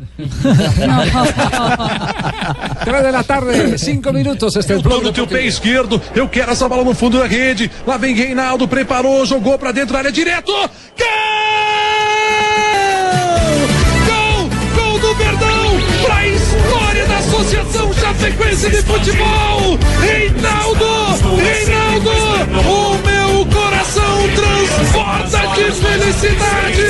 3 2.83 3.03
de 3.03 3.11
la 3.11 3.23
tarde, 3.23 3.77
5 3.77 4.11
minutos. 4.11 4.55
Este 4.55 4.73
es 4.73 4.77
el 4.79 4.83
Todo 4.83 5.01
no 5.01 5.13
teu 5.13 5.27
pé 5.27 5.45
esquerdo, 5.47 6.01
eu 6.15 6.27
quero 6.27 6.51
essa 6.51 6.67
bola 6.67 6.83
no 6.83 6.93
fundo 6.95 7.19
da 7.19 7.27
rede. 7.27 7.69
Lá 7.85 7.97
vem 7.97 8.15
Reinaldo, 8.15 8.67
preparou, 8.67 9.25
jogou 9.25 9.57
pra 9.59 9.71
dentro 9.71 9.93
da 9.93 9.99
área 9.99 10.11
direto. 10.11 10.51
Gol! 10.51 10.67
Gol! 14.07 14.49
Gol 14.75 14.99
do 14.99 15.13
Verdão! 15.15 15.79
Pra 16.05 16.27
história 16.27 17.05
da 17.05 17.17
Associação 17.19 17.88
Chapecoense 18.09 18.69
de 18.71 18.81
Futebol! 18.81 19.77
Reinaldo! 20.01 21.37
Reinaldo! 21.37 22.11
O 22.67 22.97
meu 23.05 23.45
coração 23.45 24.27
transporta 24.35 25.37
de 25.55 25.71
felicidade! 25.71 26.87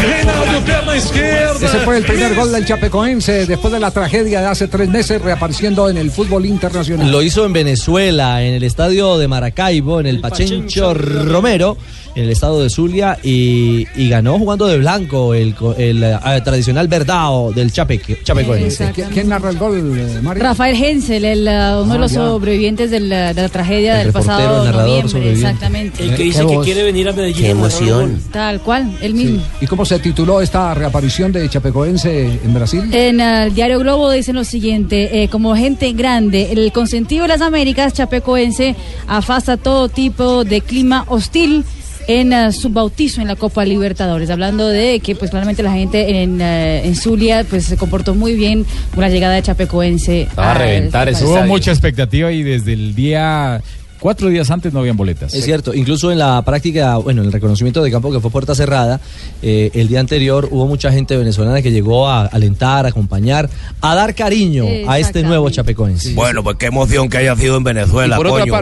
Reinaldo, 0.00 0.66
perna 0.66 0.96
esquerda! 0.96 1.66
Ese 1.66 1.78
fue 1.84 1.98
el 1.98 2.04
primer 2.04 2.34
gol 2.34 2.50
del 2.50 2.66
Chapecoense 2.66 3.46
después 3.46 3.72
de 3.72 3.78
la 3.78 3.92
tragedia 3.92 4.40
de 4.40 4.46
hace 4.48 4.66
tres 4.66 4.88
meses, 4.88 5.22
reapareciendo 5.22 5.88
en 5.88 5.98
el 5.98 6.10
fútbol 6.10 6.44
internacional. 6.44 7.12
Lo 7.12 7.22
hizo 7.22 7.46
en 7.46 7.52
Venezuela, 7.52 8.42
en 8.42 8.54
el 8.54 8.64
estadio 8.64 9.18
de 9.18 9.28
Maracaibo, 9.28 10.00
en 10.00 10.06
el, 10.06 10.20
Pachencho 10.20 10.94
Romero, 10.94 11.76
en 12.16 12.24
el 12.24 12.30
estado 12.30 12.62
de 12.62 12.70
Zulia, 12.70 13.18
y, 13.22 13.86
y 13.94 14.08
ganó 14.08 14.38
jugando 14.38 14.66
de 14.66 14.78
blanco 14.78 15.34
el, 15.34 15.54
co- 15.54 15.74
el, 15.76 16.02
eh, 16.02 16.18
tradicional 16.42 16.88
verdao 16.88 17.52
del 17.52 17.70
Chape, 17.70 18.00
Chapecoense. 18.24 18.92
¿Qui- 18.92 19.06
¿Quién 19.12 19.28
narra 19.28 19.50
el 19.50 19.58
gol, 19.58 19.96
eh, 19.96 20.18
Mario? 20.22 20.42
Rafael 20.42 20.82
Hensel, 20.82 21.24
el, 21.24 21.40
uh, 21.46 21.82
uno 21.84 21.92
de 21.92 21.98
Ah, 21.98 22.00
los 22.00 22.12
ya. 22.12 22.20
sobrevivientes 22.20 22.90
de 22.90 23.00
la, 23.00 23.32
de 23.34 23.42
la 23.42 23.48
tragedia 23.50 23.98
El 24.00 24.04
del 24.06 24.12
pasado 24.14 24.60
el 24.60 24.64
narrador 24.64 25.04
noviembre. 25.04 25.32
Exactamente. 25.32 26.02
El 26.04 26.14
que 26.16 26.22
dice 26.24 26.46
que 26.46 26.58
quiere 26.64 26.82
venir 26.82 27.08
a 27.08 27.12
Medellín. 27.12 27.42
Qué 27.44 27.50
emoción. 27.50 28.18
Tal 28.32 28.60
cual, 28.60 28.96
el 29.02 29.12
mismo. 29.14 29.42
¿Y 29.60 29.66
cómo 29.66 29.84
se 29.84 29.98
tituló 29.98 30.40
esta 30.40 30.72
reaparición 30.74 31.32
de 31.32 31.48
Chapecoense 31.50 32.40
en 32.42 32.54
Brasil? 32.54 32.82
En 32.92 33.20
el 33.20 33.54
diario 33.54 33.78
Globo 33.78 34.10
dicen 34.10 34.36
lo 34.36 34.44
siguiente, 34.44 35.22
eh, 35.22 35.28
como 35.28 35.54
gente 35.54 35.92
grande, 35.92 36.50
el 36.52 36.72
consentido 36.72 37.22
de 37.22 37.28
las 37.28 37.42
Américas, 37.42 37.92
Chapecoense, 37.92 38.74
afasta 39.06 39.56
todo 39.58 39.88
tipo 39.90 40.44
de 40.44 40.62
clima 40.62 41.04
hostil 41.08 41.64
en 42.08 42.32
uh, 42.32 42.52
su 42.52 42.68
bautizo 42.70 43.20
en 43.20 43.28
la 43.28 43.36
Copa 43.36 43.64
Libertadores, 43.64 44.30
hablando 44.30 44.68
de 44.68 45.00
que 45.00 45.14
pues 45.16 45.30
claramente 45.30 45.62
la 45.62 45.72
gente 45.72 46.22
en, 46.22 46.40
uh, 46.40 46.44
en 46.86 46.94
Zulia 46.94 47.44
pues 47.48 47.64
se 47.64 47.76
comportó 47.76 48.14
muy 48.14 48.34
bien 48.34 48.64
con 48.94 49.02
la 49.02 49.08
llegada 49.08 49.34
de 49.34 49.42
Chapecoense. 49.42 50.28
Va 50.38 50.48
a 50.48 50.52
al- 50.52 50.58
reventar 50.58 51.12
Hubo 51.22 51.42
mucha 51.44 51.70
expectativa 51.70 52.32
y 52.32 52.42
desde 52.42 52.72
el 52.72 52.94
día. 52.94 53.62
Cuatro 53.98 54.28
días 54.28 54.50
antes 54.50 54.74
no 54.74 54.80
habían 54.80 54.96
boletas. 54.96 55.32
Es 55.32 55.46
cierto, 55.46 55.72
incluso 55.72 56.12
en 56.12 56.18
la 56.18 56.42
práctica, 56.42 56.98
bueno, 56.98 57.22
en 57.22 57.28
el 57.28 57.32
reconocimiento 57.32 57.82
de 57.82 57.90
campo 57.90 58.12
que 58.12 58.20
fue 58.20 58.30
puerta 58.30 58.54
cerrada, 58.54 59.00
eh, 59.42 59.70
el 59.72 59.88
día 59.88 60.00
anterior 60.00 60.48
hubo 60.50 60.66
mucha 60.66 60.92
gente 60.92 61.16
venezolana 61.16 61.62
que 61.62 61.72
llegó 61.72 62.06
a 62.06 62.26
alentar, 62.26 62.84
a 62.84 62.90
acompañar, 62.90 63.48
a 63.80 63.94
dar 63.94 64.14
cariño 64.14 64.66
a 64.86 64.98
este 64.98 65.22
nuevo 65.22 65.48
Chapecoense. 65.48 66.12
Bueno, 66.12 66.44
pues 66.44 66.56
qué 66.58 66.66
emoción 66.66 67.08
que 67.08 67.16
haya 67.16 67.34
sido 67.36 67.56
en 67.56 67.64
Venezuela. 67.64 68.16
y 68.16 68.18
por 68.18 68.26
otra 68.26 68.40
coño. 68.40 68.52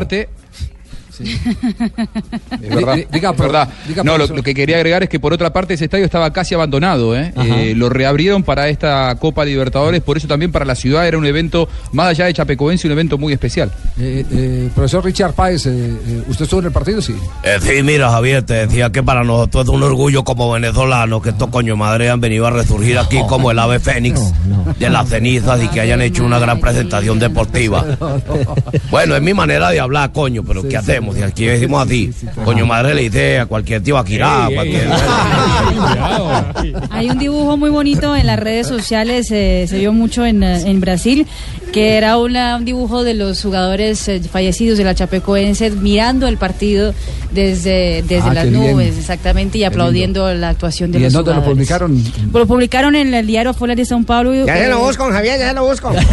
Es 2.63 2.75
verdad. 2.75 2.95
Di- 2.97 3.07
diga, 3.13 3.31
es 3.31 3.37
verdad. 3.39 3.69
diga, 3.89 4.03
no, 4.05 4.19
lo, 4.19 4.29
que 4.43 4.55
quería 4.55 4.77
agregar 4.77 5.03
es 5.03 5.09
que 5.09 5.21
por 5.21 5.33
otra 5.33 5.53
parte 5.53 5.75
ese 5.75 5.85
estadio 5.85 6.05
estaba 6.05 6.33
casi 6.33 6.55
abandonado. 6.55 7.17
¿eh? 7.17 7.33
Eh, 7.37 7.75
lo 7.77 7.89
reabrieron 7.89 8.43
para 8.43 8.69
esta 8.69 9.15
Copa 9.17 9.45
Libertadores, 9.45 10.01
por 10.03 10.17
eso 10.17 10.27
también 10.29 10.53
para 10.53 10.65
la 10.65 10.75
ciudad 10.75 11.07
era 11.07 11.19
un 11.19 11.27
evento, 11.27 11.69
más 11.93 12.09
allá 12.09 12.27
de 12.27 12.35
Chapecoense, 12.35 12.87
un 12.87 12.93
evento 12.93 13.19
muy 13.19 13.33
especial. 13.33 13.71
Eh, 13.99 14.25
eh, 14.31 14.69
profesor 14.75 15.05
Richard 15.05 15.35
Páez, 15.35 15.67
eh, 15.67 15.71
eh, 15.73 16.23
¿usted 16.29 16.45
estuvo 16.45 16.61
en 16.61 16.67
el 16.67 16.73
partido? 16.73 17.01
Sí. 17.03 17.15
Eh, 17.43 17.57
sí, 17.61 17.83
mira, 17.83 18.11
Javier, 18.11 18.43
te 18.45 18.55
decía 18.67 18.91
que 18.91 19.03
para 19.03 19.25
nosotros 19.25 19.65
es 19.65 19.71
un 19.71 19.83
orgullo 19.83 20.25
como 20.25 20.51
venezolanos 20.53 21.23
que 21.23 21.31
estos 21.31 21.49
coño 21.49 21.77
madre 21.77 22.11
han 22.11 22.21
venido 22.21 22.47
a 22.47 22.51
resurgir 22.51 22.99
aquí 22.99 23.19
como 23.29 23.51
el 23.51 23.59
ave 23.59 23.79
fénix 23.81 24.21
de 24.79 24.91
las 24.91 25.09
cenizas 25.09 25.63
y 25.63 25.69
que 25.69 25.81
hayan 25.81 26.01
hecho 26.03 26.25
una 26.25 26.39
gran 26.39 26.61
presentación 26.61 27.19
deportiva. 27.19 27.85
Bueno, 28.91 29.17
es 29.17 29.23
mi 29.23 29.35
manera 29.35 29.71
de 29.71 29.81
hablar, 29.81 30.13
coño, 30.13 30.43
pero 30.47 30.67
¿qué 30.69 30.77
hacemos? 30.77 31.04
Si 31.13 31.23
aquí 31.23 31.45
decimos 31.47 31.85
así, 31.85 32.11
coño 32.45 32.67
madre 32.67 32.95
le 32.95 33.03
dice 33.03 33.41
a 33.41 33.47
cualquier 33.47 33.83
tío 33.83 33.99
aquí, 33.99 34.19
a 34.21 34.49
cualquier... 34.55 34.89
Hay 36.91 37.11
un 37.11 37.19
dibujo 37.19 37.57
muy 37.57 37.71
bonito 37.71 38.15
en 38.17 38.27
las 38.27 38.39
redes 38.39 38.67
sociales, 38.67 39.31
eh, 39.31 39.67
se 39.69 39.79
vio 39.79 39.93
mucho 39.93 40.25
en, 40.25 40.43
eh, 40.43 40.63
en 40.69 40.81
Brasil, 40.81 41.27
que 41.75 41.97
era 41.97 42.19
una- 42.19 42.57
un 42.57 42.65
dibujo 42.65 43.03
de 43.03 43.15
los 43.15 43.43
jugadores 43.43 44.07
eh, 44.07 44.21
fallecidos 44.31 44.79
de 44.79 44.85
la 44.85 44.95
Chapecoense 44.95 45.71
mirando 45.73 46.29
el 46.29 46.37
partido 46.37 46.95
desde, 47.33 48.03
desde 48.07 48.29
Ah, 48.31 48.33
las 48.33 48.49
bien. 48.49 48.63
nubes, 48.75 48.97
exactamente, 48.97 49.59
y 49.59 49.65
aplaudiendo 49.65 50.33
la 50.35 50.51
actuación 50.51 50.93
de 50.93 51.01
¿Y 51.01 51.03
los 51.03 51.13
dónde 51.13 51.35
lo 51.35 51.43
publicaron? 51.45 52.01
Lo 52.33 52.47
publicaron 52.47 52.95
en 52.95 53.13
el 53.13 53.27
diario 53.27 53.53
Folha 53.55 53.75
de 53.75 53.83
São 53.83 54.05
Paulo. 54.07 54.33
Ya 54.47 54.57
se 54.57 54.69
lo 54.69 54.79
busco, 54.79 55.11
Javier, 55.11 55.37
ya 55.41 55.49
se 55.49 55.55
lo 55.55 55.65
busco. 55.67 55.91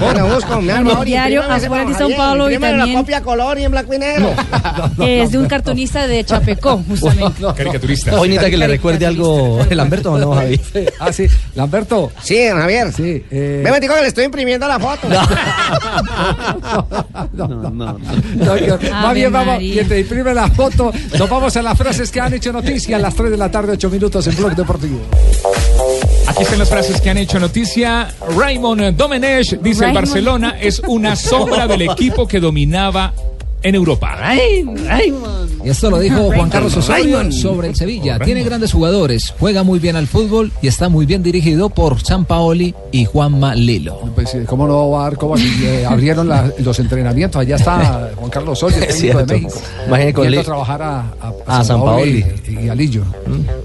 Ya 0.00 0.12
lo 0.14 0.34
busco, 0.34 0.60
mi 0.60 0.70
En 0.70 0.76
alma. 0.76 0.98
el 1.00 1.04
diario 1.04 1.42
Afuera 1.42 1.84
de 1.84 1.94
São 1.94 2.16
Paulo 2.16 2.50
y 2.50 2.54
la 2.58 2.60
también 2.70 2.96
copia 2.98 3.16
a 3.18 3.22
color 3.22 3.58
y 3.58 3.64
en 3.64 3.70
blanco 3.72 3.94
y 3.94 3.98
negro. 3.98 4.30
es 5.00 5.32
de 5.32 5.38
un 5.38 5.46
cartonista 5.46 6.06
de 6.06 6.22
Chapecó, 6.24 6.82
justamente. 6.88 7.42
Caricaturista. 7.56 8.18
Hoy 8.20 8.28
necesita 8.28 8.50
que 8.50 8.56
le 8.56 8.66
recuerde 8.68 9.06
algo 9.06 9.64
el 9.68 9.76
Lamberto 9.76 10.12
o 10.12 10.18
no, 10.18 10.32
Javi. 10.34 10.60
Ah, 11.00 11.12
sí. 11.12 11.26
Lamberto. 11.54 12.12
Sí, 12.22 12.36
Javier. 12.48 12.92
Sí. 12.92 13.24
Eh... 13.30 13.62
Ve, 13.64 13.70
que 13.96 14.02
le 14.02 14.08
estoy 14.08 14.24
imprimiendo 14.24 14.68
la 14.68 14.78
foto. 14.78 15.08
No, 17.32 17.48
no, 17.48 17.70
no. 17.70 17.98
Más 18.92 19.14
bien 19.14 19.32
vamos, 19.32 19.62
y 19.62 19.76
te 19.84 20.00
imprime 20.00 20.34
la 20.34 20.48
foto. 20.48 20.92
Nos 21.18 21.28
vamos 21.28 21.56
a 21.56 21.62
las 21.62 21.76
frases 21.78 22.10
que 22.10 22.20
han 22.20 22.34
hecho 22.34 22.52
noticia 22.52 22.96
a 22.96 23.00
las 23.00 23.14
3 23.14 23.30
de 23.30 23.36
la 23.36 23.50
tarde, 23.50 23.72
8 23.72 23.90
minutos 23.90 24.26
en 24.26 24.36
Blog 24.36 24.54
Deportivo. 24.54 25.00
Aquí 26.26 26.42
están 26.42 26.58
las 26.58 26.68
frases 26.68 27.00
que 27.00 27.10
han 27.10 27.18
hecho 27.18 27.38
noticia. 27.38 28.12
Raymond 28.36 28.96
Domenech 28.96 29.60
dice 29.60 29.86
el. 29.86 29.94
Barcelona 29.94 30.56
es 30.60 30.80
una 30.80 31.16
sombra 31.16 31.66
del 31.66 31.82
equipo 31.82 32.26
que 32.26 32.40
dominaba 32.40 33.12
en 33.62 33.74
Europa. 33.74 34.16
Y 35.64 35.68
esto 35.68 35.90
lo 35.90 35.98
dijo 35.98 36.30
Juan 36.32 36.48
Carlos 36.50 36.76
Osorio 36.76 37.32
sobre 37.32 37.68
el 37.68 37.74
Sevilla. 37.76 38.18
Tiene 38.18 38.42
grandes 38.44 38.72
jugadores, 38.72 39.34
juega 39.38 39.62
muy 39.64 39.78
bien 39.78 39.96
al 39.96 40.06
fútbol 40.06 40.52
y 40.62 40.68
está 40.68 40.88
muy 40.88 41.06
bien 41.06 41.22
dirigido 41.22 41.70
por 41.70 42.00
San 42.02 42.24
Paoli 42.24 42.74
y 42.92 43.04
Juanma 43.04 43.54
Lilo. 43.54 43.98
Pues, 44.14 44.34
eh, 44.34 44.44
¿cómo 44.46 44.66
no 44.68 44.90
va 44.90 45.00
a 45.00 45.04
dar? 45.04 45.16
¿Cómo 45.18 45.36
eh, 45.36 45.84
abrieron 45.88 46.28
la- 46.28 46.52
los 46.58 46.78
entrenamientos? 46.78 47.40
Allá 47.40 47.56
está 47.56 48.10
Juan 48.16 48.30
Carlos 48.30 48.62
Osorio, 48.62 48.78
técnico 48.78 48.94
de 48.94 49.00
cierto. 49.00 49.32
México. 49.34 49.60
Con 50.14 50.24
Yendo 50.24 50.30
Li- 50.30 50.36
a 50.38 50.44
trabajar 50.44 50.82
a, 50.82 51.00
a, 51.46 51.58
A 51.60 51.64
San 51.64 51.80
y, 52.06 52.24
y 52.64 52.68
a 52.68 52.74
Lillo. 52.74 53.02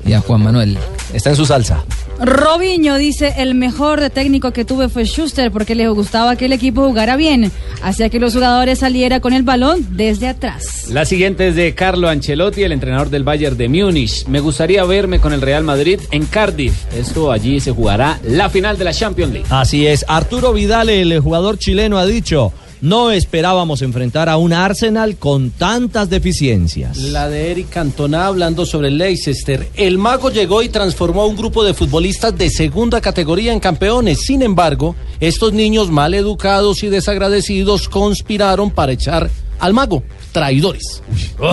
Y 0.05 0.13
a 0.13 0.21
Juan 0.21 0.43
Manuel. 0.43 0.77
Está 1.13 1.29
en 1.31 1.35
su 1.35 1.45
salsa. 1.45 1.83
Robinho 2.23 2.97
dice, 2.97 3.33
el 3.37 3.55
mejor 3.55 4.11
técnico 4.11 4.51
que 4.51 4.63
tuve 4.63 4.89
fue 4.89 5.05
Schuster 5.05 5.51
porque 5.51 5.73
le 5.73 5.89
gustaba 5.89 6.35
que 6.35 6.45
el 6.45 6.53
equipo 6.53 6.85
jugara 6.85 7.15
bien, 7.15 7.51
hacía 7.81 8.09
que 8.09 8.19
los 8.19 8.33
jugadores 8.33 8.79
saliera 8.79 9.19
con 9.19 9.33
el 9.33 9.41
balón 9.41 9.85
desde 9.97 10.27
atrás. 10.27 10.87
La 10.89 11.05
siguiente 11.05 11.47
es 11.47 11.55
de 11.55 11.73
Carlo 11.73 12.09
Ancelotti, 12.09 12.61
el 12.61 12.73
entrenador 12.73 13.09
del 13.09 13.23
Bayern 13.23 13.57
de 13.57 13.69
Múnich. 13.69 14.27
Me 14.27 14.39
gustaría 14.39 14.83
verme 14.83 15.19
con 15.19 15.33
el 15.33 15.41
Real 15.41 15.63
Madrid 15.63 15.99
en 16.11 16.25
Cardiff. 16.27 16.85
Esto 16.93 17.31
allí 17.31 17.59
se 17.59 17.71
jugará 17.71 18.19
la 18.23 18.49
final 18.49 18.77
de 18.77 18.83
la 18.83 18.93
Champions 18.93 19.33
League. 19.33 19.47
Así 19.49 19.87
es. 19.87 20.05
Arturo 20.07 20.53
Vidal, 20.53 20.89
el 20.89 21.19
jugador 21.19 21.57
chileno, 21.57 21.97
ha 21.97 22.05
dicho. 22.05 22.53
No 22.81 23.11
esperábamos 23.11 23.83
enfrentar 23.83 24.27
a 24.27 24.37
un 24.37 24.53
Arsenal 24.53 25.15
con 25.17 25.51
tantas 25.51 26.09
deficiencias. 26.09 26.97
La 26.97 27.29
de 27.29 27.51
Eric 27.51 27.69
Cantona 27.69 28.25
hablando 28.25 28.65
sobre 28.65 28.89
Leicester. 28.89 29.69
El 29.75 29.99
mago 29.99 30.31
llegó 30.31 30.63
y 30.63 30.69
transformó 30.69 31.21
a 31.21 31.27
un 31.27 31.35
grupo 31.35 31.63
de 31.63 31.75
futbolistas 31.75 32.35
de 32.35 32.49
segunda 32.49 32.99
categoría 32.99 33.53
en 33.53 33.59
campeones. 33.59 34.21
Sin 34.21 34.41
embargo, 34.41 34.95
estos 35.19 35.53
niños 35.53 35.91
mal 35.91 36.15
educados 36.15 36.81
y 36.81 36.89
desagradecidos 36.89 37.87
conspiraron 37.87 38.71
para 38.71 38.93
echar 38.93 39.29
al 39.61 39.73
mago. 39.73 40.03
Traidores. 40.31 41.03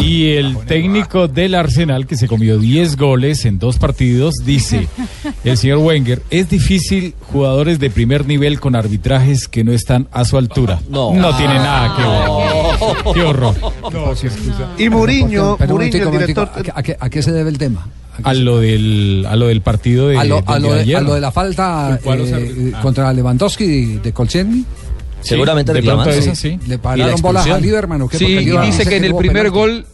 Y 0.03 0.33
el 0.33 0.57
técnico 0.67 1.29
del 1.29 1.55
Arsenal, 1.55 2.07
que 2.07 2.17
se 2.17 2.27
comió 2.27 2.59
10 2.59 2.97
goles 2.97 3.45
en 3.45 3.59
dos 3.59 3.79
partidos, 3.79 4.35
dice, 4.45 4.89
el 5.45 5.57
señor 5.57 5.79
Wenger, 5.79 6.23
es 6.31 6.49
difícil 6.49 7.15
jugadores 7.33 7.79
de 7.79 7.91
primer 7.91 8.27
nivel 8.27 8.61
con 8.61 8.75
arbitrajes 8.75 9.47
que 9.49 9.63
no 9.65 9.73
están 9.73 10.09
a 10.11 10.25
su 10.25 10.37
altura. 10.37 10.81
No, 10.89 11.13
no 11.13 11.37
tiene 11.37 11.55
nada 11.55 11.95
que 11.97 12.03
ver. 12.03 13.15
Qué 13.15 13.23
horror. 13.23 13.55
Y 14.79 14.89
Muriño, 14.89 15.59
Muriño, 15.69 16.11
director... 16.11 16.51
¿a, 16.75 16.83
qué, 16.83 16.97
a 16.99 17.11
qué 17.11 17.23
se 17.23 17.31
debe 17.31 17.51
el 17.51 17.59
tema? 17.59 17.87
A 18.25 18.33
lo 18.35 18.59
del, 18.59 19.27
a 19.29 19.37
lo 19.37 19.47
del 19.49 19.61
partido 19.61 20.09
de, 20.09 20.19
a 20.19 20.25
lo, 20.25 20.43
a 20.47 20.59
de, 20.59 20.81
ayer. 20.81 20.97
a 20.97 21.01
lo 21.03 21.15
de 21.15 21.21
la 21.21 21.31
falta 21.31 22.01
¿Cuál 22.03 22.21
los 22.21 22.29
eh? 22.31 22.73
Ah. 22.75 22.81
contra 22.81 23.13
Lewandowski 23.13 23.67
de, 23.67 23.99
de 24.01 24.13
Kolcheny. 24.13 24.65
Sí, 25.23 25.29
Seguramente 25.31 25.73
reclamando. 25.73 26.13
esa 26.13 26.35
sí. 26.35 26.59
Le 26.67 26.77
¿Y 26.77 26.79
pararon 26.79 27.11
la 27.11 27.17
bolas 27.17 27.47
a? 27.47 27.59
Lieberman. 27.59 28.03
¿o 28.03 28.09
qué? 28.09 28.19
Sí, 28.19 28.25
y 28.27 28.39
Lieberman 28.41 28.67
dice 28.71 28.87
que 28.87 28.97
en 28.97 29.05
el 29.05 29.15
primer 29.17 29.51
penalti. 29.51 29.59
gol- 29.59 29.87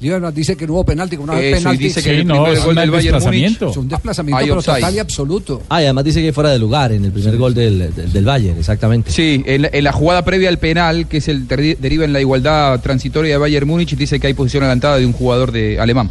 Lieberman 0.00 0.32
dice 0.32 0.56
que 0.56 0.64
no 0.64 0.74
hubo 0.74 0.84
penalti, 0.84 1.16
que 1.16 1.24
no 1.24 1.32
hubo 1.32 1.40
penalti. 1.40 1.82
dice 1.84 2.02
que 2.02 2.10
en 2.10 2.14
el 2.14 2.20
Sí, 2.22 2.26
no, 2.28 2.46
es 2.46 2.60
gol 2.60 2.68
un 2.70 2.74
del 2.76 2.90
Bayern 2.92 3.14
desplazamiento. 3.16 3.70
Es 3.70 3.76
un 3.76 3.88
desplazamiento 3.88 4.44
pero 4.44 4.62
total 4.62 4.94
y 4.94 4.98
absoluto. 5.00 5.62
Ah, 5.68 5.82
y 5.82 5.84
además 5.86 6.04
dice 6.04 6.22
que 6.22 6.32
fuera 6.32 6.50
de 6.50 6.58
lugar 6.60 6.92
en 6.92 7.04
el 7.04 7.10
primer 7.10 7.36
gol 7.36 7.52
del, 7.52 7.92
del, 7.92 8.12
del 8.12 8.24
Bayern, 8.24 8.56
exactamente. 8.58 9.10
Sí, 9.10 9.42
en 9.44 9.62
la, 9.62 9.70
en 9.72 9.82
la 9.84 9.90
jugada 9.92 10.24
previa 10.24 10.48
al 10.50 10.58
penal, 10.58 11.08
que 11.08 11.16
es 11.16 11.26
el 11.26 11.48
deriva 11.48 12.04
en 12.04 12.12
la 12.12 12.20
igualdad 12.20 12.80
transitoria 12.80 13.32
de 13.32 13.38
Bayern 13.38 13.66
Múnich, 13.66 13.96
dice 13.96 14.20
que 14.20 14.28
hay 14.28 14.34
posición 14.34 14.62
adelantada 14.62 14.98
de 14.98 15.04
un 15.06 15.12
jugador 15.12 15.50
de 15.50 15.80
alemán. 15.80 16.10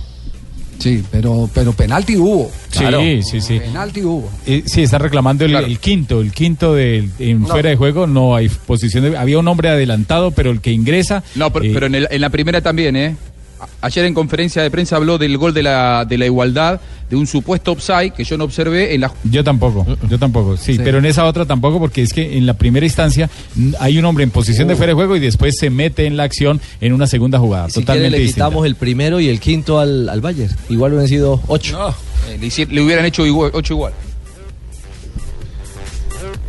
Sí, 0.80 1.04
pero, 1.12 1.50
pero 1.54 1.74
penalti 1.74 2.16
hubo. 2.18 2.52
Sí, 2.70 3.22
sí, 3.24 3.42
sí. 3.42 3.60
Penalti 3.60 4.02
hubo. 4.04 4.30
Eh, 4.46 4.63
sí, 4.66 4.84
están 4.84 5.02
reclamando 5.02 5.44
el, 5.46 5.56
el 5.56 5.80
quinto, 5.80 6.22
el 6.22 6.32
quinto 6.32 6.74
del 6.76 7.10
en 7.20 7.42
No. 7.42 7.48
fuera 7.48 7.70
de 7.70 7.76
juego, 7.76 8.06
no 8.08 8.36
hay 8.36 8.48
posición 8.50 9.04
de, 9.04 9.18
había 9.18 9.40
un 9.40 9.48
hombre 9.48 9.70
adelantado, 9.70 10.32
pero 10.32 10.52
el 10.52 10.62
que 10.62 10.72
ingresa 10.72 11.24
No, 11.36 11.52
pero, 11.52 11.66
eh, 11.66 11.72
pero 11.74 11.86
en, 11.88 11.96
el- 11.96 12.08
en 12.12 12.22
la 12.22 12.30
primera 12.30 12.62
también, 12.62 12.96
¿eh? 12.96 13.16
Ayer 13.82 14.06
en 14.06 14.13
conferencia 14.13 14.62
de 14.62 14.70
prensa 14.72 14.96
habló 14.98 15.17
del 15.17 15.38
gol 15.38 15.54
de 15.54 15.63
la, 15.63 16.06
de 16.06 16.17
la 16.17 16.26
igualdad, 16.26 16.80
de 17.10 17.15
un 17.15 17.26
supuesto 17.26 17.72
offside 17.72 18.12
que 18.12 18.24
yo 18.24 18.38
no 18.38 18.43
observé 18.43 18.93
en 18.93 19.02
la... 19.02 19.12
Yo 19.24 19.43
tampoco, 19.43 19.86
yo 20.10 20.20
tampoco, 20.20 20.58
sí, 20.58 20.74
Sí. 20.76 20.82
pero 20.84 20.98
en 21.00 21.06
esa 21.06 21.26
otra 21.26 21.46
tampoco 21.46 21.80
porque 21.80 22.02
es 22.02 22.12
que 22.13 22.38
en 22.38 22.46
la 22.46 22.54
primera 22.56 22.86
instancia 22.86 23.30
mm, 23.56 23.74
hay 23.80 23.98
un 23.98 24.06
hombre 24.06 24.24
en 24.24 24.30
posición 24.32 24.67
de 24.67 24.74
Uh. 24.74 24.78
fuera 24.78 24.91
de 24.91 24.96
juego 24.96 25.15
y 25.15 25.20
después 25.20 25.56
se 25.58 25.70
mete 25.70 26.06
en 26.06 26.17
la 26.17 26.24
acción 26.24 26.60
en 26.82 26.93
una 26.93 27.08
segunda 27.08 27.39
jugada, 27.39 27.67
Si 27.67 27.74
quiere 27.76 27.86
totalmente 27.86 28.12
le 28.17 28.24
distinta. 28.24 28.46
quitamos 28.48 28.65
el 28.65 28.76
primero 28.76 29.20
y 29.20 29.30
el 29.30 29.39
quinto 29.39 29.80
al, 29.80 30.10
al 30.10 30.22
Bayern. 30.22 30.54
Igual 30.70 30.91
hubieran 30.93 31.08
sido 31.08 31.41
ocho. 31.48 31.96
Eh, 32.30 32.67
le, 32.70 32.82
hubieran 32.82 33.06
hecho 33.06 33.26
igual, 33.26 33.52
ocho 33.54 33.74
igual. 33.74 33.93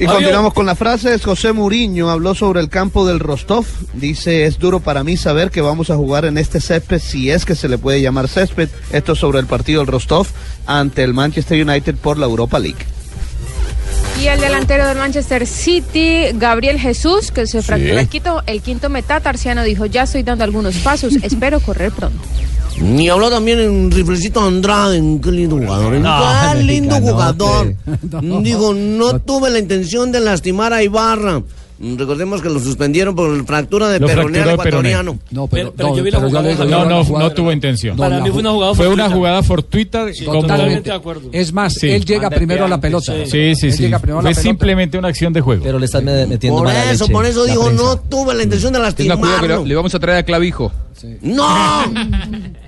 Y 0.00 0.06
continuamos 0.06 0.54
con 0.54 0.66
las 0.66 0.78
frases. 0.78 1.24
José 1.24 1.52
Muriño 1.52 2.08
habló 2.08 2.34
sobre 2.34 2.60
el 2.60 2.68
campo 2.68 3.04
del 3.04 3.18
Rostov. 3.18 3.66
Dice, 3.94 4.46
es 4.46 4.58
duro 4.58 4.78
para 4.78 5.02
mí 5.02 5.16
saber 5.16 5.50
que 5.50 5.60
vamos 5.60 5.90
a 5.90 5.96
jugar 5.96 6.24
en 6.24 6.38
este 6.38 6.60
césped, 6.60 7.00
si 7.00 7.30
es 7.30 7.44
que 7.44 7.56
se 7.56 7.68
le 7.68 7.78
puede 7.78 8.00
llamar 8.00 8.28
césped. 8.28 8.68
Esto 8.92 9.16
sobre 9.16 9.40
el 9.40 9.46
partido 9.46 9.80
del 9.80 9.88
Rostov 9.88 10.28
ante 10.66 11.02
el 11.02 11.14
Manchester 11.14 11.60
United 11.66 11.96
por 11.96 12.16
la 12.16 12.26
Europa 12.26 12.60
League. 12.60 12.86
Y 14.22 14.26
el 14.26 14.40
delantero 14.40 14.86
del 14.86 14.98
Manchester 14.98 15.46
City, 15.46 16.26
Gabriel 16.34 16.78
Jesús, 16.78 17.30
que 17.30 17.46
se 17.46 17.62
fracturó 17.62 17.98
el 17.98 18.08
quinto, 18.08 18.42
el 18.46 18.62
quinto 18.62 18.90
metatarsiano, 18.90 19.62
dijo, 19.62 19.86
ya 19.86 20.04
estoy 20.04 20.22
dando 20.24 20.44
algunos 20.44 20.76
pasos, 20.76 21.14
espero 21.22 21.60
correr 21.60 21.92
pronto. 21.92 22.18
Y 22.80 23.08
habló 23.08 23.30
también 23.30 23.60
en 23.60 23.90
Riflecito 23.90 24.40
Andrade, 24.40 25.02
qué 25.22 25.30
lindo 25.32 25.56
jugador. 25.56 25.92
No, 25.94 26.20
qué 26.52 26.62
lindo 26.62 26.96
jugador. 27.00 27.74
Digo, 28.42 28.74
no 28.74 29.18
tuve 29.20 29.50
la 29.50 29.58
intención 29.58 30.12
de 30.12 30.20
lastimar 30.20 30.72
a 30.72 30.82
Ibarra. 30.82 31.42
Mm, 31.80 31.96
Recordemos 31.96 32.42
que 32.42 32.48
lo 32.48 32.58
suspendieron 32.58 33.14
por 33.14 33.46
fractura 33.46 33.88
de 33.88 34.00
peroné 34.00 34.40
ecuatoriano. 34.40 35.16
No, 35.30 35.46
pero- 35.46 35.72
pero 35.72 35.94
yo 35.96 36.02
vi 36.02 36.10
la 36.10 36.18
jugada, 36.18 36.52
No, 36.64 36.84
no, 36.86 37.04
jugada- 37.04 37.28
no 37.28 37.34
tuvo 37.34 37.52
intención. 37.52 37.96
Para 37.96 38.18
mí 38.20 38.30
fue 38.30 38.40
una 38.40 38.50
ju- 38.50 38.54
jugada 38.54 38.74
Fue 38.74 38.88
una 38.88 39.04
fortuita. 39.04 39.16
jugada 39.16 39.42
fortuita. 39.44 40.06
como- 40.26 40.40
Totalmente 40.40 40.90
de 40.90 40.96
acuerdo. 40.96 41.28
Es 41.30 41.52
más, 41.52 41.74
Sí. 41.74 41.88
él 41.88 42.04
llega 42.04 42.30
primero 42.30 42.64
a 42.64 42.68
la 42.68 42.80
pelota. 42.80 43.12
Sí, 43.26 43.54
sí, 43.54 43.70
sí. 43.70 43.88
Fue 44.22 44.34
simplemente 44.34 44.98
una 44.98 45.06
acción 45.06 45.32
de 45.32 45.40
juego. 45.40 45.62
Pero 45.62 45.78
le 45.78 45.84
están 45.86 46.04
me- 46.04 46.26
metiendo 46.26 46.58
Por 46.58 46.66
mala 46.66 46.90
eso, 46.90 47.04
leche 47.04 47.12
por 47.12 47.24
eso 47.24 47.44
prensa. 47.44 47.72
no 47.72 47.96
tuve 48.00 48.34
la 48.34 48.42
intención 48.42 48.72
de 48.72 48.78
lastimarlo. 48.80 49.62
le, 49.62 49.68
le 49.68 49.74
vamos 49.76 49.94
a 49.94 50.00
traer 50.00 50.18
a 50.18 50.22
Clavijo. 50.24 50.72
¡No! 51.22 51.46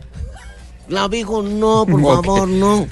Clavijo, 0.90 1.40
no, 1.40 1.86
por 1.86 2.02
favor, 2.02 2.48
no. 2.48 2.88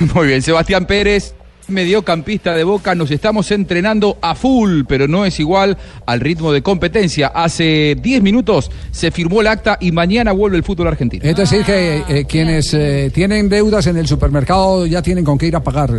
Muy 0.14 0.28
bien, 0.28 0.42
Sebastián 0.42 0.86
Pérez, 0.86 1.34
mediocampista 1.66 2.54
de 2.54 2.62
Boca, 2.62 2.94
nos 2.94 3.10
estamos 3.10 3.50
entrenando 3.50 4.16
a 4.22 4.36
full, 4.36 4.82
pero 4.86 5.08
no 5.08 5.26
es 5.26 5.40
igual 5.40 5.76
al 6.06 6.20
ritmo 6.20 6.52
de 6.52 6.62
competencia. 6.62 7.32
Hace 7.34 7.96
10 8.00 8.22
minutos 8.22 8.70
se 8.92 9.10
firmó 9.10 9.40
el 9.40 9.48
acta 9.48 9.76
y 9.80 9.90
mañana 9.90 10.30
vuelve 10.30 10.56
el 10.56 10.62
fútbol 10.62 10.86
argentino. 10.86 11.24
Es 11.24 11.34
decir, 11.34 11.64
que 11.64 12.04
eh, 12.08 12.26
quienes 12.28 12.72
eh, 12.74 13.10
tienen 13.12 13.48
deudas 13.48 13.88
en 13.88 13.96
el 13.96 14.06
supermercado 14.06 14.86
ya 14.86 15.02
tienen 15.02 15.24
con 15.24 15.38
qué 15.38 15.48
ir 15.48 15.56
a 15.56 15.64
pagar 15.64 15.90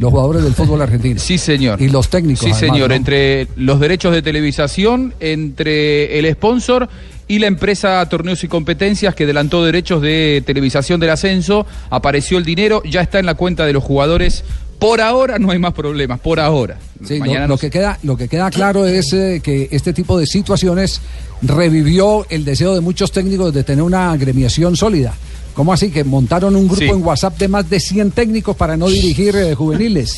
los 0.00 0.10
jugadores 0.10 0.42
del 0.42 0.54
fútbol 0.54 0.82
argentino. 0.82 1.20
Sí, 1.20 1.38
señor. 1.38 1.80
Y 1.80 1.90
los 1.90 2.08
técnicos. 2.08 2.40
Sí, 2.40 2.50
además, 2.50 2.72
señor, 2.72 2.88
¿no? 2.88 2.96
entre 2.96 3.46
los 3.54 3.78
derechos 3.78 4.12
de 4.12 4.20
televisación, 4.20 5.14
entre 5.20 6.18
el 6.18 6.28
sponsor 6.34 6.88
y 7.28 7.38
la 7.38 7.46
empresa 7.46 8.04
Torneos 8.08 8.42
y 8.42 8.48
Competencias 8.48 9.14
que 9.14 9.24
adelantó 9.24 9.64
derechos 9.64 10.00
de 10.02 10.42
televisación 10.46 10.98
del 10.98 11.10
ascenso, 11.10 11.66
apareció 11.90 12.38
el 12.38 12.44
dinero, 12.44 12.82
ya 12.84 13.02
está 13.02 13.18
en 13.18 13.26
la 13.26 13.34
cuenta 13.34 13.66
de 13.66 13.72
los 13.74 13.84
jugadores. 13.84 14.44
Por 14.78 15.00
ahora 15.00 15.38
no 15.40 15.50
hay 15.50 15.58
más 15.58 15.72
problemas, 15.74 16.20
por 16.20 16.38
ahora. 16.40 16.78
Sí, 17.04 17.14
lo- 17.18 17.20
Mañana 17.26 17.40
lo, 17.42 17.48
nos- 17.54 17.60
que 17.60 17.68
queda, 17.70 17.98
lo 18.04 18.16
que 18.16 18.28
queda 18.28 18.48
claro 18.50 18.86
es 18.86 19.12
eh, 19.12 19.40
que 19.42 19.68
este 19.72 19.92
tipo 19.92 20.16
de 20.18 20.24
situaciones 20.26 21.00
revivió 21.42 22.24
el 22.30 22.44
deseo 22.44 22.74
de 22.74 22.80
muchos 22.80 23.10
técnicos 23.12 23.52
de 23.52 23.64
tener 23.64 23.82
una 23.82 24.12
agremiación 24.12 24.76
sólida. 24.76 25.14
¿Cómo 25.54 25.72
así? 25.72 25.90
Que 25.90 26.04
montaron 26.04 26.54
un 26.54 26.66
grupo 26.68 26.80
Sí. 26.82 26.88
en 26.88 27.04
WhatsApp 27.04 27.36
de 27.38 27.48
más 27.48 27.68
de 27.68 27.80
100 27.80 28.12
técnicos 28.12 28.54
para 28.56 28.76
no 28.76 28.86
dirigir 28.86 29.34
eh, 29.34 29.54
juveniles. 29.54 30.12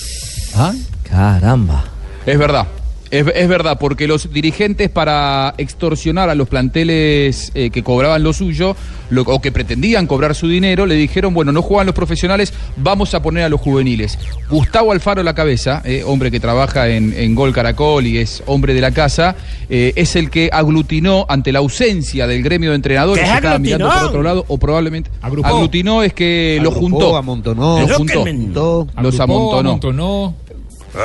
¿Ah? 0.54 0.74
Caramba. 1.08 1.84
Es 2.26 2.38
verdad. 2.38 2.66
Es, 3.10 3.26
es 3.34 3.48
verdad, 3.48 3.76
porque 3.80 4.06
los 4.06 4.32
dirigentes 4.32 4.88
para 4.88 5.52
extorsionar 5.58 6.30
a 6.30 6.34
los 6.36 6.48
planteles 6.48 7.50
eh, 7.54 7.70
que 7.70 7.82
cobraban 7.82 8.22
lo 8.22 8.32
suyo 8.32 8.76
lo- 9.10 9.22
o 9.22 9.40
que 9.40 9.50
pretendían 9.50 10.06
cobrar 10.06 10.36
su 10.36 10.46
dinero, 10.46 10.86
le 10.86 10.94
dijeron, 10.94 11.34
bueno, 11.34 11.50
no 11.50 11.62
juegan 11.62 11.86
los 11.86 11.94
profesionales, 11.96 12.52
vamos 12.76 13.12
a 13.14 13.20
poner 13.22 13.42
a 13.42 13.48
los 13.48 13.60
juveniles. 13.60 14.16
Gustavo 14.48 14.92
Alfaro 14.92 15.24
La 15.24 15.34
Cabeza, 15.34 15.82
eh, 15.84 16.04
hombre 16.06 16.30
que 16.30 16.38
trabaja 16.38 16.88
en, 16.88 17.12
en 17.16 17.34
Gol 17.34 17.52
Caracol 17.52 18.06
y 18.06 18.18
es 18.18 18.44
hombre 18.46 18.74
de 18.74 18.80
la 18.80 18.92
casa, 18.92 19.34
eh, 19.68 19.92
es 19.96 20.14
el 20.14 20.30
que 20.30 20.48
aglutinó 20.52 21.26
ante 21.28 21.50
la 21.50 21.58
ausencia 21.58 22.28
del 22.28 22.44
gremio 22.44 22.70
de 22.70 22.76
entrenadores 22.76 23.24
¿Qué 23.24 23.28
que 23.30 23.36
estaban 23.36 23.62
mirando 23.62 23.88
por 23.92 24.04
otro 24.04 24.22
lado 24.22 24.44
o 24.46 24.58
probablemente... 24.58 25.10
Agrupó. 25.20 25.48
Aglutinó 25.48 26.04
es 26.04 26.12
que 26.14 26.58
lo 26.62 26.70
Agrupó, 26.70 26.80
juntó. 26.88 27.16
amontonó. 27.16 27.80
Los 27.80 27.90
Eso 27.90 27.98
juntó. 27.98 28.86
Los 29.02 29.18
amontonó. 29.18 30.34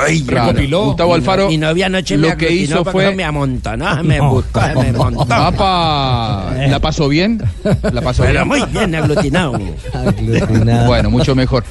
Ay, 0.06 0.24
Claro. 0.24 0.48
recopiló. 0.50 0.86
Gustavo 0.86 1.13
Alfaro 1.13 1.48
Mi 1.48 1.58
novia 1.58 1.86
anoche 1.86 2.17
lo 2.17 2.30
me 2.30 2.38
que 2.38 2.45
aglutinó 2.45 2.63
hizo 2.63 2.84
porque 2.84 2.91
fue 3.08 3.15
me 3.15 3.24
amontonó, 3.24 4.04
me 4.04 4.17
No. 4.17 4.30
buscó, 4.32 4.62
me 4.82 4.91
montó. 4.98 5.26
Papá, 5.26 6.54
¿la 6.67 6.80
pasó 6.80 7.08
bien? 7.08 7.41
¿La 7.91 8.02
pasó 8.02 8.24
Pero 8.24 8.45
bien? 8.45 8.48
muy 8.48 8.62
bien 8.71 8.95
aglutinado. 8.95 9.60
Aglutinado. 9.93 10.88
Bueno, 10.88 11.10
mucho 11.12 11.36
mejor. 11.36 11.63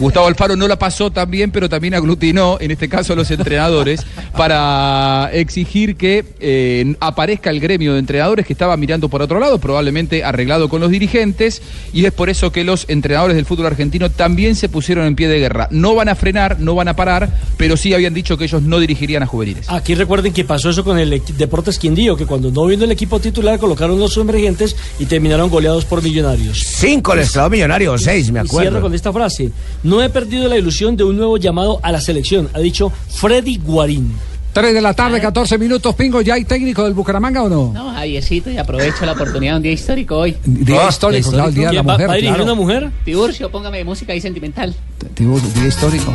Gustavo 0.00 0.26
Alfaro 0.26 0.56
no 0.56 0.66
la 0.66 0.78
pasó 0.78 1.10
tan 1.10 1.30
bien, 1.30 1.50
pero 1.50 1.68
también 1.68 1.92
aglutinó, 1.94 2.56
en 2.58 2.70
este 2.70 2.88
caso 2.88 3.12
a 3.12 3.16
los 3.16 3.30
entrenadores, 3.30 4.00
para 4.36 5.30
exigir 5.32 5.96
que 5.96 6.24
eh, 6.40 6.94
aparezca 7.00 7.50
el 7.50 7.60
gremio 7.60 7.92
de 7.92 7.98
entrenadores 7.98 8.46
que 8.46 8.54
estaba 8.54 8.76
mirando 8.78 9.10
por 9.10 9.20
otro 9.20 9.38
lado, 9.38 9.58
probablemente 9.58 10.24
arreglado 10.24 10.68
con 10.70 10.80
los 10.80 10.90
dirigentes, 10.90 11.60
y 11.92 12.06
es 12.06 12.12
por 12.12 12.30
eso 12.30 12.50
que 12.50 12.64
los 12.64 12.86
entrenadores 12.88 13.36
del 13.36 13.44
fútbol 13.44 13.66
argentino 13.66 14.10
también 14.10 14.56
se 14.56 14.70
pusieron 14.70 15.06
en 15.06 15.16
pie 15.16 15.28
de 15.28 15.38
guerra. 15.38 15.68
No 15.70 15.94
van 15.94 16.08
a 16.08 16.14
frenar, 16.14 16.58
no 16.60 16.74
van 16.74 16.88
a 16.88 16.96
parar, 16.96 17.38
pero 17.58 17.76
sí 17.76 17.92
habían 17.92 18.14
dicho 18.14 18.38
que 18.38 18.44
ellos 18.44 18.62
no 18.62 18.78
dirigirían 18.80 19.22
a 19.22 19.26
juveniles. 19.26 19.66
Aquí 19.68 19.94
recuerden 19.94 20.32
que 20.32 20.44
pasó 20.44 20.70
eso 20.70 20.82
con 20.82 20.98
el 20.98 21.22
Deportes 21.36 21.78
Quindío, 21.78 22.16
que 22.16 22.24
cuando 22.24 22.50
no 22.50 22.64
vino 22.64 22.84
el 22.84 22.90
equipo 22.90 23.20
titular 23.20 23.58
colocaron 23.58 23.98
los 24.00 24.16
emergentes 24.16 24.74
y 24.98 25.04
terminaron 25.04 25.50
goleados 25.50 25.84
por 25.84 26.02
millonarios. 26.02 26.58
Cinco 26.58 27.14
les 27.14 27.30
quedó 27.32 27.50
millonario, 27.50 27.98
seis, 27.98 28.30
me 28.30 28.40
Y 28.40 28.48
cierro 28.48 28.58
acuerdo. 28.68 28.80
con 28.80 28.94
esta 28.94 29.12
frase. 29.12 29.50
No 29.82 29.89
he 30.02 30.08
perdido 30.10 30.48
la 30.48 30.56
ilusión 30.58 30.96
de 30.96 31.04
un 31.04 31.16
nuevo 31.16 31.36
llamado 31.38 31.80
a 31.82 31.90
la 31.90 32.00
selección, 32.00 32.48
ha 32.52 32.58
dicho 32.58 32.92
Freddy 33.08 33.56
Guarín. 33.56 34.12
3 34.52 34.74
de 34.74 34.80
la 34.80 34.94
tarde, 34.94 35.20
14 35.20 35.58
minutos. 35.58 35.94
Pingo, 35.94 36.20
¿ya 36.22 36.34
hay 36.34 36.44
técnico 36.44 36.82
del 36.82 36.92
Bucaramanga 36.92 37.44
o 37.44 37.48
no? 37.48 37.72
No, 37.72 37.92
Javiercito, 37.92 38.50
y 38.50 38.58
aprovecho 38.58 39.06
la 39.06 39.12
oportunidad 39.12 39.52
de 39.52 39.56
un 39.58 39.62
día 39.62 39.72
histórico 39.72 40.16
hoy. 40.18 40.36
Día 40.44 40.88
histórico, 40.88 41.30
claro, 41.30 41.48
el 41.50 41.54
día 41.54 41.68
de 41.68 41.74
la 41.74 41.82
mujer. 41.84 42.06
claro. 42.20 42.56
mujer? 42.56 42.90
Tiburcio, 43.04 43.50
póngame 43.50 43.84
música 43.84 44.12
ahí 44.12 44.20
sentimental. 44.20 44.74
Digo, 45.16 45.38
Día 45.54 45.66
histórico. 45.68 46.12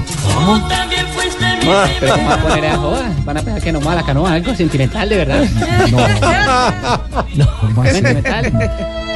Ah, 1.67 1.87
Pero 1.99 2.13
¿cómo 2.13 2.27
va 2.27 2.33
a 2.35 2.43
poner 2.43 2.65
a 2.65 2.77
joda? 2.77 3.15
Van 3.23 3.37
a 3.37 3.41
pensar 3.41 3.63
que 3.63 3.71
nomás 3.71 3.95
la 3.95 4.03
canoa, 4.05 4.33
algo 4.33 4.53
sentimental 4.53 5.09
de 5.09 5.17
verdad. 5.17 5.47
¿Cómo 7.61 7.81
así? 7.83 7.93
Sentimental. 7.93 8.51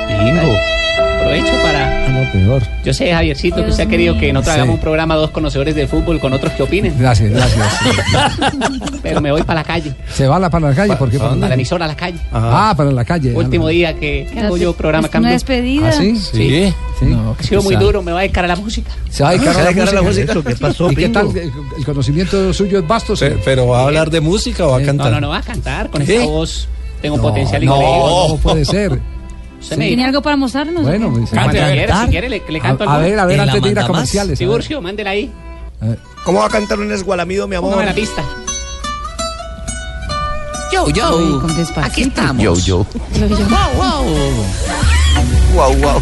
Bingo. 0.08 0.79
Aprovecho 1.20 1.54
para. 1.62 2.10
No, 2.10 2.32
peor. 2.32 2.64
Yo 2.84 2.94
sé, 2.94 3.12
Javiercito, 3.12 3.64
que 3.64 3.70
usted 3.72 3.84
ha 3.84 3.90
querido 3.90 4.18
que 4.18 4.32
nosotros 4.34 4.54
Sí. 4.56 4.60
hagamos 4.60 4.76
un 4.76 4.82
programa 4.82 5.16
dos 5.16 5.30
conocedores 5.32 5.76
del 5.76 5.88
fútbol 5.88 6.20
con 6.20 6.34
otros 6.34 6.52
que 6.54 6.64
opinen. 6.64 6.96
Gracias, 6.98 7.30
gracias. 7.32 7.68
Pero 9.04 9.22
me 9.22 9.32
voy 9.32 9.44
para 9.44 9.60
la 9.62 9.64
calle. 9.66 9.94
¿Se 10.14 10.28
va 10.28 10.38
a 10.38 10.40
la, 10.40 10.50
para 10.50 10.70
la 10.70 10.76
calle? 10.76 10.96
¿Por 10.96 11.10
qué? 11.10 11.20
Para 11.20 11.36
la 11.36 11.54
emisora 11.54 11.86
a 11.86 11.88
la 11.88 11.96
calle. 11.96 12.18
Ah, 12.32 12.74
para 12.76 12.92
la 12.92 13.06
calle. 13.06 13.34
Último 13.34 13.68
día 13.68 13.96
que, 13.96 14.28
hago 14.44 14.58
yo 14.58 14.74
programa 14.74 15.08
Es 15.08 15.10
una 15.10 15.14
Cambio. 15.14 15.32
despedida. 15.32 15.90
¿Ah, 15.90 15.92
sí? 15.92 16.16
Sí. 16.18 16.74
Sí. 17.00 17.14
Ha 17.40 17.44
sido 17.44 17.62
muy 17.64 17.76
duro, 17.76 18.02
me 18.02 18.12
va 18.12 18.20
a 18.20 18.22
dedicar 18.24 18.44
a 18.46 18.48
la 18.48 18.56
música. 18.56 18.92
Se 19.10 19.24
va 19.24 19.30
a 19.30 19.32
dedicar 19.34 19.56
a 19.90 19.92
la 19.94 20.02
música. 20.02 20.32
¿Eso 20.32 20.44
qué 20.44 20.56
pasó, 20.56 20.92
¿Y 20.92 20.96
qué 20.96 21.10
tal? 21.10 21.28
¿El 21.36 21.86
conocimiento 21.86 22.54
suyo 22.54 22.80
es 22.80 22.88
vasto? 22.88 23.16
sí? 23.16 23.26
Pero 23.46 23.68
va 23.68 23.82
a 23.82 23.84
hablar 23.84 24.10
de 24.10 24.20
música 24.22 24.66
o 24.68 24.72
va 24.72 24.78
a 24.78 24.80
No, 24.80 24.86
cantar. 24.86 25.12
no, 25.12 25.22
no 25.22 25.30
va 25.30 25.38
a 25.38 25.42
cantar 25.44 25.90
con 25.90 26.04
¿Qué? 26.06 26.16
esta 26.16 26.26
voz. 26.28 26.68
Tengo 27.02 27.16
No, 27.18 27.24
potencial 27.24 27.64
no, 27.64 27.76
increíble. 27.76 28.00
no 28.30 28.38
puede 28.42 28.66
ser. 28.66 29.00
Usted 29.60 29.78
me 29.78 29.88
¿Tiene 29.88 30.06
algo 30.06 30.22
para 30.22 30.38
mostrarnos? 30.38 30.84
Bueno, 30.84 31.12
pues, 31.12 31.30
Cuando 31.30 31.62
a, 31.62 31.72
quiera, 31.72 32.04
si 32.06 32.10
quiere, 32.10 32.30
le, 32.30 32.42
le 32.48 32.60
canto 32.62 32.90
a 32.90 32.98
ver, 32.98 33.20
a 33.20 33.26
ver, 33.26 33.40
¿En 33.40 33.46
la 33.46 33.52
antes 33.52 33.62
de 33.62 33.70
ir 33.70 33.80
a 33.80 33.88
comerciales. 33.88 34.30
a 34.30 34.32
ver. 34.32 34.38
Tiburcio, 34.38 34.82
mándela 34.82 35.10
ahí. 35.12 35.32
¿Cómo 36.24 36.40
va 36.40 36.46
a 36.46 36.50
cantar 36.50 36.80
un 36.80 36.92
esgualamido, 36.92 37.48
mi 37.48 37.56
amor? 37.56 37.72
Póngame 37.72 37.90
la 37.90 37.96
pista. 37.96 38.24
Yo, 40.72 40.88
yo. 40.90 41.40
con 41.42 41.56
despacito. 41.56 41.82
Aquí 41.82 42.02
estamos. 42.04 42.44
Yo, 42.44 42.56
yo. 42.56 42.86
Yo, 43.14 43.28
yo. 43.28 43.38
Wow, 43.38 43.74
wow. 43.76 44.06
Wow, 45.56 45.74
wow. 45.78 46.02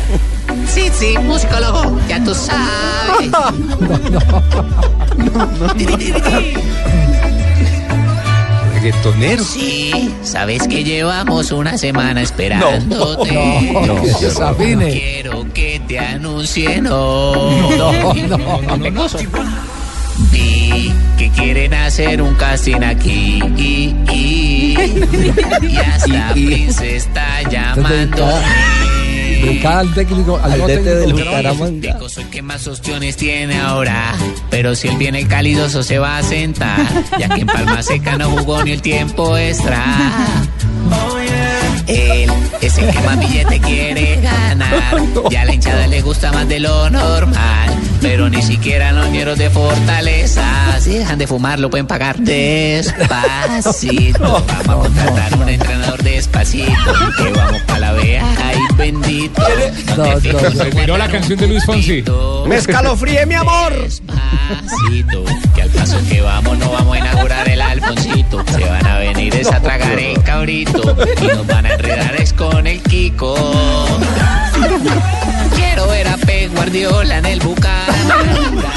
Sí, 0.67 0.89
sí, 0.93 1.17
musicólogo. 1.20 1.98
Ya 2.08 2.24
tú 2.24 2.36
sabes. 2.36 3.32
Reggaetonero. 8.77 9.43
Sí, 9.43 10.13
sabes 10.21 10.67
que 10.67 10.83
llevamos 10.83 11.51
una 11.51 11.77
semana 11.79 12.21
esperándote. 12.21 13.33
No, 13.33 13.85
no, 13.85 14.45
afine. 14.45 14.91
Quiero 14.91 15.51
que 15.51 15.81
te 15.87 15.97
anuncie 15.97 16.79
no. 16.79 17.33
No, 17.75 18.13
no, 18.13 18.77
no. 18.91 19.07
Vi 20.31 20.93
que 21.17 21.29
quieren 21.31 21.73
hacer 21.73 22.21
un 22.21 22.35
casting 22.35 22.83
aquí. 22.83 23.39
Y, 23.57 23.95
y, 24.13 24.77
y 25.63 25.77
hasta 25.77 26.29
Prince 26.33 26.97
está 26.97 27.41
llamando. 27.49 28.27
Dedicar 29.41 29.78
al 29.80 29.93
técnico, 29.93 30.39
al, 30.41 30.54
Al 30.54 30.65
técnico 30.65 30.95
del 30.95 31.13
Bucaramanga. 31.13 32.00
Soy 32.10 32.23
que 32.26 32.41
más 32.41 32.67
opciones 32.67 33.17
tiene 33.17 33.60
ahora. 33.60 34.13
Pero 34.50 34.76
si 34.76 34.88
él 34.88 34.97
viene 34.97 35.28
calidoso 35.28 35.84
se 35.84 36.00
va 36.00 36.17
a 36.17 36.23
sentar. 36.23 36.80
Ya 37.19 37.30
que 37.30 37.41
en 37.41 37.47
Palma 37.47 37.82
Seca 37.84 38.17
no 38.17 38.30
jugó 38.32 38.63
ni 38.63 38.71
el 38.71 38.82
tiempo 38.82 39.38
extra. 39.38 39.84
Él 41.88 42.30
es 42.62 42.78
el 42.78 42.91
que 42.91 43.00
más 43.02 43.19
billete 43.19 43.60
quiere 43.60 44.19
ganar. 44.21 44.97
Ya 45.30 45.41
a 45.41 45.45
la 45.45 45.54
hinchada 45.54 45.88
le 45.88 46.02
gusta 46.02 46.32
más 46.32 46.47
de 46.47 46.60
lo 46.60 46.89
normal. 46.89 47.69
Pero 48.01 48.29
ni 48.29 48.41
siquiera 48.41 48.91
los 48.91 49.10
ñeros 49.10 49.38
de 49.38 49.49
fortaleza. 49.49 50.43
Si 50.79 50.91
dejan 50.91 51.17
de 51.17 51.27
fumar, 51.27 51.60
lo 51.60 51.69
pueden 51.69 51.88
pagar 51.88 52.17
despacito. 52.19 54.19
Vamos 54.19 54.43
a 54.51 54.73
contratar 54.73 55.36
un 55.36 55.49
entrenador 55.49 56.01
despacito. 56.03 56.93
Que 57.17 57.31
vamos 57.31 57.62
para 57.63 57.79
la 57.79 57.91
vea. 57.93 58.25
Ay, 58.43 58.57
bendito. 58.77 59.41
No, 59.97 60.05
no, 60.05 60.13
no. 60.13 60.19
Se 60.51 60.65
tiró 60.71 60.97
la 60.97 61.07
canción 61.10 61.39
de 61.39 61.47
Luis 61.47 61.65
Fonsi. 61.65 62.03
Me 62.47 62.55
escalofríe, 62.55 63.25
mi 63.25 63.36
amor. 63.36 63.73
Despacito, 63.81 65.23
que 65.55 65.62
al 65.62 65.69
paso 65.69 65.97
que 66.10 66.21
vamos 66.21 66.57
no 66.57 66.71
vamos 66.71 66.95
a 66.95 66.99
inaugurar 66.99 67.49
el 67.49 67.62
Alfoncito. 67.62 68.43
Se 68.55 68.63
van 68.63 68.86
a 68.86 68.99
venir 68.99 69.36
es 69.36 69.51
a 69.51 69.60
tragar 69.60 69.97
el 69.99 70.21
cabrito 70.23 70.95
y 71.21 71.27
nos 71.27 71.45
van 71.47 71.65
a 71.65 71.73
enredar 71.73 72.15
es 72.15 72.33
con 72.33 72.67
el 72.67 72.81
Kiko. 72.83 73.36
Quiero 75.58 75.88
ver 75.88 76.08
a 76.08 76.17
Pep 76.17 76.54
Guardiola 76.54 77.17
en 77.17 77.26
el 77.26 77.39
Bucaramanga, 77.39 78.72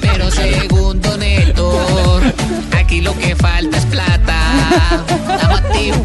pero 0.00 0.30
segundo 0.30 1.16
Néstor, 1.16 2.22
aquí 2.78 3.00
lo 3.00 3.16
que 3.16 3.36
falta 3.36 3.76
es 3.76 3.86
plata. 3.86 4.38
Estamos 5.32 5.60
activos. 5.60 6.00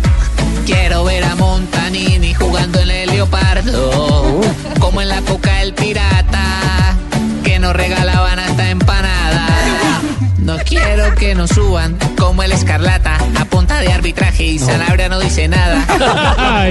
Quiero 0.66 1.04
ver 1.06 1.24
a 1.24 1.36
Montanini 1.36 2.34
jugando 2.34 2.80
en 2.80 2.90
el 2.92 3.10
Leopardo, 3.10 4.42
como 4.80 5.02
en 5.02 5.10
la 5.10 5.22
coca 5.22 5.62
el 5.62 5.74
pirata, 5.74 6.96
que 7.44 7.60
nos 7.60 7.74
regalaban 7.76 8.40
hasta 8.40 8.70
empanada. 8.70 9.48
No 10.40 10.58
quiero 10.60 11.16
que 11.16 11.36
nos 11.36 11.52
suban 11.52 11.98
como 12.18 12.44
el 12.44 12.52
escarlata 12.52 13.18
a 13.40 13.46
punta 13.46 13.80
de 13.80 13.92
arbitraje 13.94 14.44
y 14.44 14.60
Sanabria 14.60 15.10
no 15.10 15.20
dice 15.20 15.48
nada. 15.48 15.86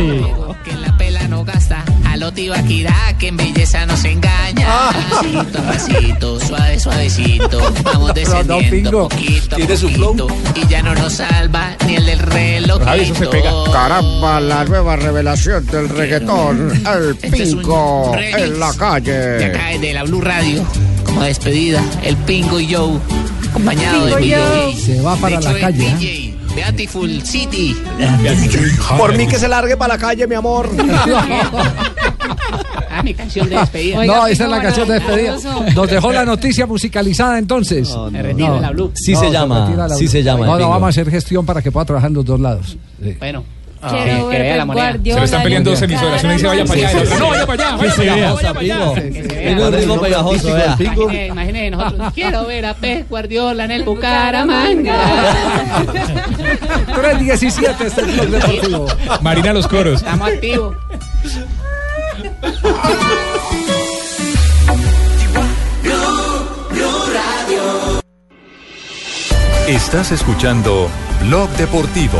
Que 0.64 0.70
en 0.70 0.80
la 0.80 0.96
pela 0.96 1.28
no 1.28 1.44
gasta. 1.44 1.84
A 2.14 2.16
lo 2.16 2.32
Tibaquirá 2.32 3.16
que 3.18 3.26
en 3.26 3.36
belleza 3.36 3.84
nos 3.86 4.04
engaña. 4.04 4.68
Pasito 5.10 5.58
a 5.58 5.62
pasito, 5.62 6.38
suave, 6.38 6.78
suavecito. 6.78 7.58
Vamos 7.82 8.14
descendiendo 8.14 8.70
Pingo. 8.70 9.08
poquito 9.08 9.56
a 9.56 9.56
Tiene 9.56 9.76
su 9.76 9.88
flow. 9.88 10.16
poquito. 10.16 10.60
Y 10.60 10.68
ya 10.68 10.80
no 10.82 10.94
nos 10.94 11.14
salva 11.14 11.76
ni 11.88 11.96
el 11.96 12.06
del 12.06 12.20
reloj. 12.20 12.80
Eso 12.94 13.14
se 13.16 13.26
pega. 13.26 13.50
Caramba, 13.72 14.38
la 14.40 14.64
nueva 14.64 14.94
revelación 14.94 15.66
del 15.66 15.88
reggaetón. 15.88 16.70
El 16.86 17.18
Este 17.20 17.42
es 17.42 17.54
pingo 17.56 18.14
en 18.16 18.60
la 18.60 18.70
De 18.70 18.78
calle. 18.78 19.44
acá 19.46 19.78
de 19.80 19.92
la 19.92 20.04
Blue 20.04 20.20
Radio, 20.20 20.64
como 21.04 21.22
despedida, 21.24 21.82
el 22.04 22.16
Pingo 22.18 22.60
y 22.60 22.72
Joe, 22.72 22.96
acompañado 23.50 24.06
de 24.06 24.14
Pingo 24.14 24.20
mi 24.20 24.26
DJ. 24.28 24.38
Joe. 24.38 24.74
Se 24.76 25.00
va 25.00 25.16
para 25.16 25.38
De 25.40 25.44
la 25.52 25.58
calle. 25.58 25.94
DJ, 25.98 26.23
Beautiful 26.54 27.22
City. 27.22 27.76
Por 28.96 29.16
mí 29.16 29.26
que 29.26 29.38
se 29.38 29.48
largue 29.48 29.76
para 29.76 29.94
la 29.94 29.98
calle, 30.00 30.26
mi 30.26 30.34
amor. 30.34 30.68
Ah, 32.90 33.02
mi 33.02 33.12
canción 33.14 33.48
de 33.48 33.56
despedida. 33.56 33.98
Oiga, 33.98 34.14
No, 34.16 34.26
esa 34.26 34.44
es 34.44 34.50
la 34.50 34.62
canción 34.62 34.86
de 34.88 34.94
despedida. 34.94 35.36
Nos 35.74 35.90
dejó 35.90 36.12
la 36.12 36.24
noticia 36.24 36.66
musicalizada 36.66 37.38
entonces. 37.38 37.88
Me 38.10 38.22
retiro 38.22 38.54
de 38.54 38.60
la 38.60 38.70
Blue. 38.70 38.92
Sí 38.94 39.12
No, 39.12 39.20
se 39.20 39.30
llama, 39.30 39.64
retira 39.66 39.88
la- 39.88 39.94
sí 39.96 40.08
se 40.08 40.22
llama. 40.22 40.46
No, 40.46 40.58
no, 40.58 40.68
vamos 40.68 40.86
a 40.86 40.90
hacer 40.90 41.10
gestión 41.10 41.44
para 41.44 41.60
que 41.60 41.72
pueda 41.72 41.84
trabajar 41.86 42.08
en 42.10 42.14
los 42.14 42.24
dos 42.24 42.38
lados. 42.40 42.76
Sí. 43.02 43.16
Bueno. 43.18 43.44
Quiero 43.90 44.28
que 44.28 44.38
ver 44.38 44.42
vea 44.42 44.56
la 44.56 44.62
Pep 44.62 44.66
moneda. 44.66 44.84
Guardiola 44.90 45.14
Se 45.14 45.20
le 45.20 45.24
están 45.24 45.42
peleando 45.42 45.70
dos 45.70 45.82
en 45.82 45.90
el 45.90 45.96
emisoras. 45.96 46.24
Una 46.24 46.32
dice 46.32 46.46
vaya 46.46 46.64
para 46.64 46.88
allá 46.88 46.98
otra 47.00 47.18
no, 47.18 47.28
vaya 47.28 47.46
para 47.46 47.68
allá. 47.68 47.76
Qué 47.76 47.84
Vaya 47.84 47.94
para 47.94 48.00
allá. 48.02 48.14
pegajosa, 48.14 48.52
Vaya 48.52 48.52
para 48.52 48.60
allá. 48.60 48.94
Pingo. 48.94 49.26
Tiene 49.28 49.64
un 49.64 49.72
ritmo 49.74 50.00
pegajoso, 50.00 50.54
vea. 50.54 50.76
Imagínese, 50.78 51.26
imagínese 51.26 51.70
nosotros. 51.70 52.12
Quiero 52.14 52.46
ver 52.46 52.66
a 52.66 52.74
Pep 52.74 53.08
Guardiola 53.08 53.64
en 53.64 53.70
el 53.70 53.82
Bucaramanga. 53.84 54.96
317 56.94 57.86
este 57.86 57.86
es 57.86 57.98
el 57.98 58.12
Blog 58.12 58.28
Deportivo. 58.30 58.86
Marina 59.20 59.52
los 59.52 59.68
coros. 59.68 59.96
Estamos 60.00 60.28
activos. 60.28 60.76
Estás 69.66 70.12
escuchando 70.12 70.88
Blog 71.22 71.48
Deportivo. 71.56 72.18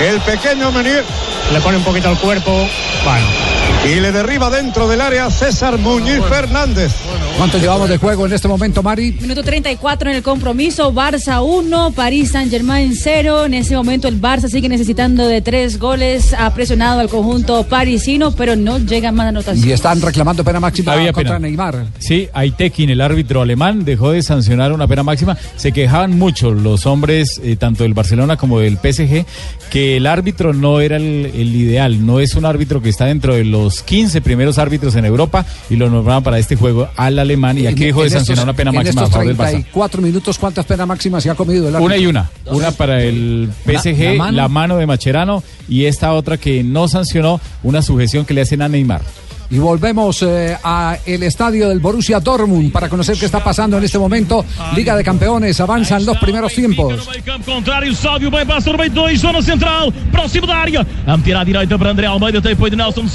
El 0.00 0.18
pequeño 0.22 0.72
Menier 0.72 1.04
le 1.52 1.60
pone 1.60 1.76
un 1.76 1.84
poquito 1.84 2.08
al 2.08 2.18
cuerpo. 2.18 2.66
Bueno. 3.04 3.49
Y 3.82 3.98
le 3.98 4.12
derriba 4.12 4.50
dentro 4.50 4.86
del 4.88 5.00
área 5.00 5.30
César 5.30 5.78
Muñiz 5.78 6.20
Fernández. 6.28 6.92
¿Cuánto 7.38 7.56
llevamos 7.56 7.88
de 7.88 7.96
juego 7.96 8.26
en 8.26 8.34
este 8.34 8.46
momento, 8.46 8.82
Mari? 8.82 9.12
Minuto 9.22 9.42
34 9.42 10.10
en 10.10 10.16
el 10.16 10.22
compromiso, 10.22 10.92
Barça 10.92 11.42
1, 11.42 11.92
París 11.92 12.30
Saint 12.30 12.50
Germain 12.50 12.94
0. 12.94 13.46
En 13.46 13.54
ese 13.54 13.74
momento 13.74 14.06
el 14.06 14.20
Barça 14.20 14.48
sigue 14.48 14.68
necesitando 14.68 15.26
de 15.26 15.40
tres 15.40 15.78
goles. 15.78 16.34
Ha 16.34 16.52
presionado 16.52 17.00
al 17.00 17.08
conjunto 17.08 17.64
parisino, 17.64 18.32
pero 18.32 18.54
no 18.54 18.78
llega 18.78 19.12
más 19.12 19.28
anotación. 19.28 19.66
Y 19.66 19.72
están 19.72 20.02
reclamando 20.02 20.44
pena 20.44 20.60
máxima 20.60 20.92
Había 20.92 21.14
contra 21.14 21.36
pena. 21.36 21.48
Neymar. 21.48 21.86
Sí, 21.98 22.28
Aitekin, 22.34 22.90
el 22.90 23.00
árbitro 23.00 23.40
alemán, 23.40 23.86
dejó 23.86 24.12
de 24.12 24.22
sancionar 24.22 24.72
una 24.72 24.86
pena 24.86 25.02
máxima. 25.02 25.38
Se 25.56 25.72
quejaban 25.72 26.18
mucho 26.18 26.52
los 26.52 26.84
hombres, 26.84 27.40
eh, 27.42 27.56
tanto 27.56 27.84
del 27.84 27.94
Barcelona 27.94 28.36
como 28.36 28.60
del 28.60 28.76
PSG, 28.76 29.24
que 29.70 29.96
el 29.96 30.06
árbitro 30.06 30.52
no 30.52 30.80
era 30.80 30.98
el, 30.98 31.32
el 31.34 31.56
ideal. 31.56 32.04
No 32.04 32.20
es 32.20 32.34
un 32.34 32.44
árbitro 32.44 32.82
que 32.82 32.90
está 32.90 33.06
dentro 33.06 33.34
de 33.34 33.44
los 33.44 33.69
15 33.82 34.20
primeros 34.20 34.58
árbitros 34.58 34.94
en 34.96 35.04
Europa 35.04 35.44
y 35.70 35.76
lo 35.76 35.88
nombraban 35.90 36.22
para 36.22 36.38
este 36.38 36.56
juego. 36.56 36.88
A 36.96 37.10
la 37.10 37.22
alemán 37.22 37.58
y 37.58 37.66
aquí 37.66 37.84
dejó 37.86 38.02
de 38.02 38.10
sancionar 38.10 38.44
una 38.44 38.52
pena 38.54 38.70
en 38.70 38.76
máxima 38.76 39.02
a 39.02 39.04
estos 39.04 39.12
favor 39.12 39.26
del 39.28 39.36
Barça. 39.36 39.50
34 39.52 40.02
minutos, 40.02 40.38
¿cuántas 40.38 40.66
penas 40.66 40.86
máximas 40.86 41.22
se 41.22 41.30
ha 41.30 41.34
comido 41.34 41.68
el 41.68 41.76
Una 41.76 41.96
y 41.96 42.06
una. 42.06 42.30
Una 42.46 42.70
para 42.72 43.02
el 43.02 43.50
PSG, 43.64 43.98
La- 43.98 44.04
la 44.04 44.32
la 44.32 44.48
mano. 44.48 44.48
mano. 44.48 44.76
de 44.76 44.86
Macherano 44.86 45.42
y 45.68 45.84
esta 45.84 46.12
otra 46.12 46.36
que 46.38 46.62
no 46.64 46.88
sancionó 46.88 47.40
una 47.62 47.82
sujeción 47.82 48.24
que 48.24 48.34
le 48.34 48.40
hacen 48.42 48.62
a 48.62 48.68
Neymar. 48.68 49.02
Y 49.50 49.58
volvemos 49.58 50.22
eh, 50.22 50.56
a 50.62 50.96
el 51.04 51.22
estadio 51.24 51.68
del 51.68 51.80
Borussia 51.80 52.20
Dortmund 52.20 52.70
para 52.70 52.88
conocer 52.88 53.18
qué 53.18 53.26
está 53.26 53.42
pasando 53.42 53.78
en 53.78 53.84
este 53.84 53.98
momento. 53.98 54.44
Liga 54.76 54.96
de 54.96 55.02
Campeones, 55.02 55.60
avanzan 55.60 56.06
los 56.06 56.16
primeros 56.18 56.54
tiempos. 56.54 57.08
Contrário, 57.44 57.92
passar 58.46 58.74
o 58.74 58.78
meio 58.78 58.90
dois, 58.90 59.20
zona 59.20 59.42
central, 59.42 59.92
próximo 60.12 60.46
da 60.46 60.56
área. 60.56 60.86
A 61.06 61.16
meter 61.16 61.36
à 61.36 61.44
direita 61.44 61.78
para 61.78 61.90
André 61.90 62.06
Almeida, 62.06 62.40
tem 62.40 62.52
apoio 62.52 62.70
de 62.70 62.76
Nelson 62.76 63.06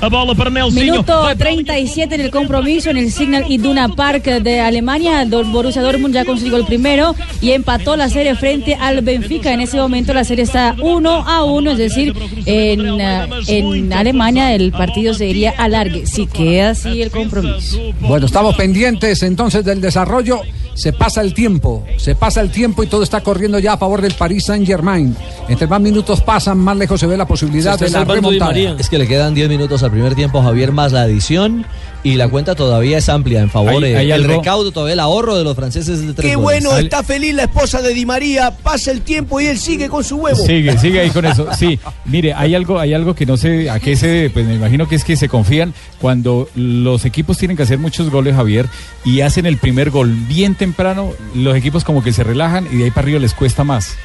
a 0.00 0.08
bola 0.08 0.34
para 0.34 0.50
Nelsinho. 0.50 0.92
Minuto 0.92 1.36
37 1.36 2.14
en 2.14 2.20
el 2.20 2.30
compromiso 2.30 2.90
en 2.90 2.96
el 2.96 3.10
Signal 3.10 3.50
Iduna 3.50 3.88
Park 3.88 4.24
de 4.24 4.60
Alemania. 4.60 5.24
Borussia 5.26 5.82
Dortmund 5.82 6.14
ya 6.14 6.24
consiguió 6.24 6.56
el 6.56 6.64
primero 6.64 7.14
y 7.40 7.50
empató 7.50 7.96
la 7.96 8.08
serie 8.08 8.34
frente 8.34 8.74
al 8.74 9.02
Benfica. 9.02 9.52
En 9.52 9.60
ese 9.60 9.76
momento 9.76 10.14
la 10.14 10.24
serie 10.24 10.44
está 10.44 10.74
1 10.80 11.10
a 11.28 11.44
1, 11.44 11.70
es 11.72 11.78
decir, 11.78 12.14
en, 12.46 13.00
en 13.48 13.92
Alemania 13.92 14.54
el 14.54 14.72
partido 14.72 15.14
seguiría 15.14 15.54
alargue. 15.82 16.06
Si 16.06 16.26
queda 16.26 16.70
así 16.70 17.02
el 17.02 17.10
compromiso. 17.10 17.78
Bueno, 18.00 18.26
estamos 18.26 18.56
pendientes 18.56 19.22
entonces 19.22 19.64
del 19.64 19.80
desarrollo. 19.80 20.40
Se 20.74 20.92
pasa 20.92 21.20
el 21.20 21.34
tiempo, 21.34 21.84
se 21.98 22.14
pasa 22.14 22.40
el 22.40 22.50
tiempo 22.50 22.82
y 22.82 22.86
todo 22.86 23.02
está 23.02 23.20
corriendo 23.20 23.58
ya 23.58 23.74
a 23.74 23.76
favor 23.76 24.00
del 24.00 24.14
Paris 24.14 24.44
Saint 24.46 24.66
Germain. 24.66 25.14
Entre 25.48 25.66
más 25.66 25.80
minutos 25.80 26.20
pasan, 26.22 26.58
más 26.58 26.76
lejos 26.76 26.98
se 26.98 27.06
ve 27.06 27.16
la 27.16 27.26
posibilidad 27.26 27.78
de 27.78 27.90
la 27.90 28.04
remontada. 28.04 28.52
Es 28.78 28.88
que 28.88 28.98
le 28.98 29.06
quedan 29.06 29.34
10 29.34 29.48
minutos 29.50 29.82
al 29.82 29.90
primer 29.90 30.14
tiempo, 30.14 30.42
Javier, 30.42 30.72
más 30.72 30.92
la 30.92 31.02
adición. 31.02 31.66
Y 32.04 32.14
la 32.16 32.28
cuenta 32.28 32.56
todavía 32.56 32.98
es 32.98 33.08
amplia 33.08 33.40
en 33.42 33.48
favor. 33.48 33.84
Hay- 33.84 33.94
hay 33.94 34.10
el 34.10 34.24
algo- 34.24 34.38
recaudo, 34.38 34.72
todavía 34.72 34.94
el 34.94 34.98
ahorro 34.98 35.36
de 35.38 35.44
los 35.44 35.54
franceses 35.54 36.00
es 36.00 36.06
de 36.08 36.14
tres 36.14 36.30
Qué 36.30 36.34
goles. 36.34 36.64
bueno, 36.64 36.76
está 36.76 37.04
feliz 37.04 37.32
la 37.32 37.44
esposa 37.44 37.80
de 37.80 37.94
Di 37.94 38.04
María, 38.04 38.50
pasa 38.50 38.90
el 38.90 39.02
tiempo 39.02 39.40
y 39.40 39.46
él 39.46 39.56
sigue 39.56 39.88
con 39.88 40.02
su 40.02 40.16
huevo. 40.16 40.44
Sigue, 40.44 40.76
sigue 40.78 40.98
ahí 40.98 41.10
con 41.10 41.24
eso. 41.26 41.46
Sí, 41.56 41.78
mire, 42.04 42.34
hay 42.34 42.56
algo, 42.56 42.80
hay 42.80 42.92
algo 42.92 43.14
que 43.14 43.24
no 43.24 43.36
sé 43.36 43.70
a 43.70 43.78
qué 43.78 43.94
se 43.94 44.08
debe, 44.08 44.30
pues 44.30 44.44
me 44.44 44.54
imagino 44.56 44.88
que 44.88 44.96
es 44.96 45.04
que 45.04 45.14
se 45.14 45.28
confían 45.28 45.74
cuando 46.00 46.48
los 46.56 47.04
equipos 47.04 47.38
tienen 47.38 47.56
que 47.56 47.62
hacer 47.62 47.78
muchos 47.78 48.10
goles, 48.10 48.34
Javier, 48.34 48.66
y 49.04 49.20
hacen 49.20 49.46
el 49.46 49.58
primer 49.58 49.90
gol 49.90 50.12
bien 50.26 50.56
temprano, 50.62 51.10
los 51.34 51.56
equipos 51.56 51.82
como 51.82 52.04
que 52.04 52.12
se 52.12 52.22
relajan 52.22 52.68
y 52.70 52.76
de 52.76 52.84
ahí 52.84 52.90
para 52.92 53.06
arriba 53.06 53.18
les 53.18 53.34
cuesta 53.34 53.64
más. 53.64 53.96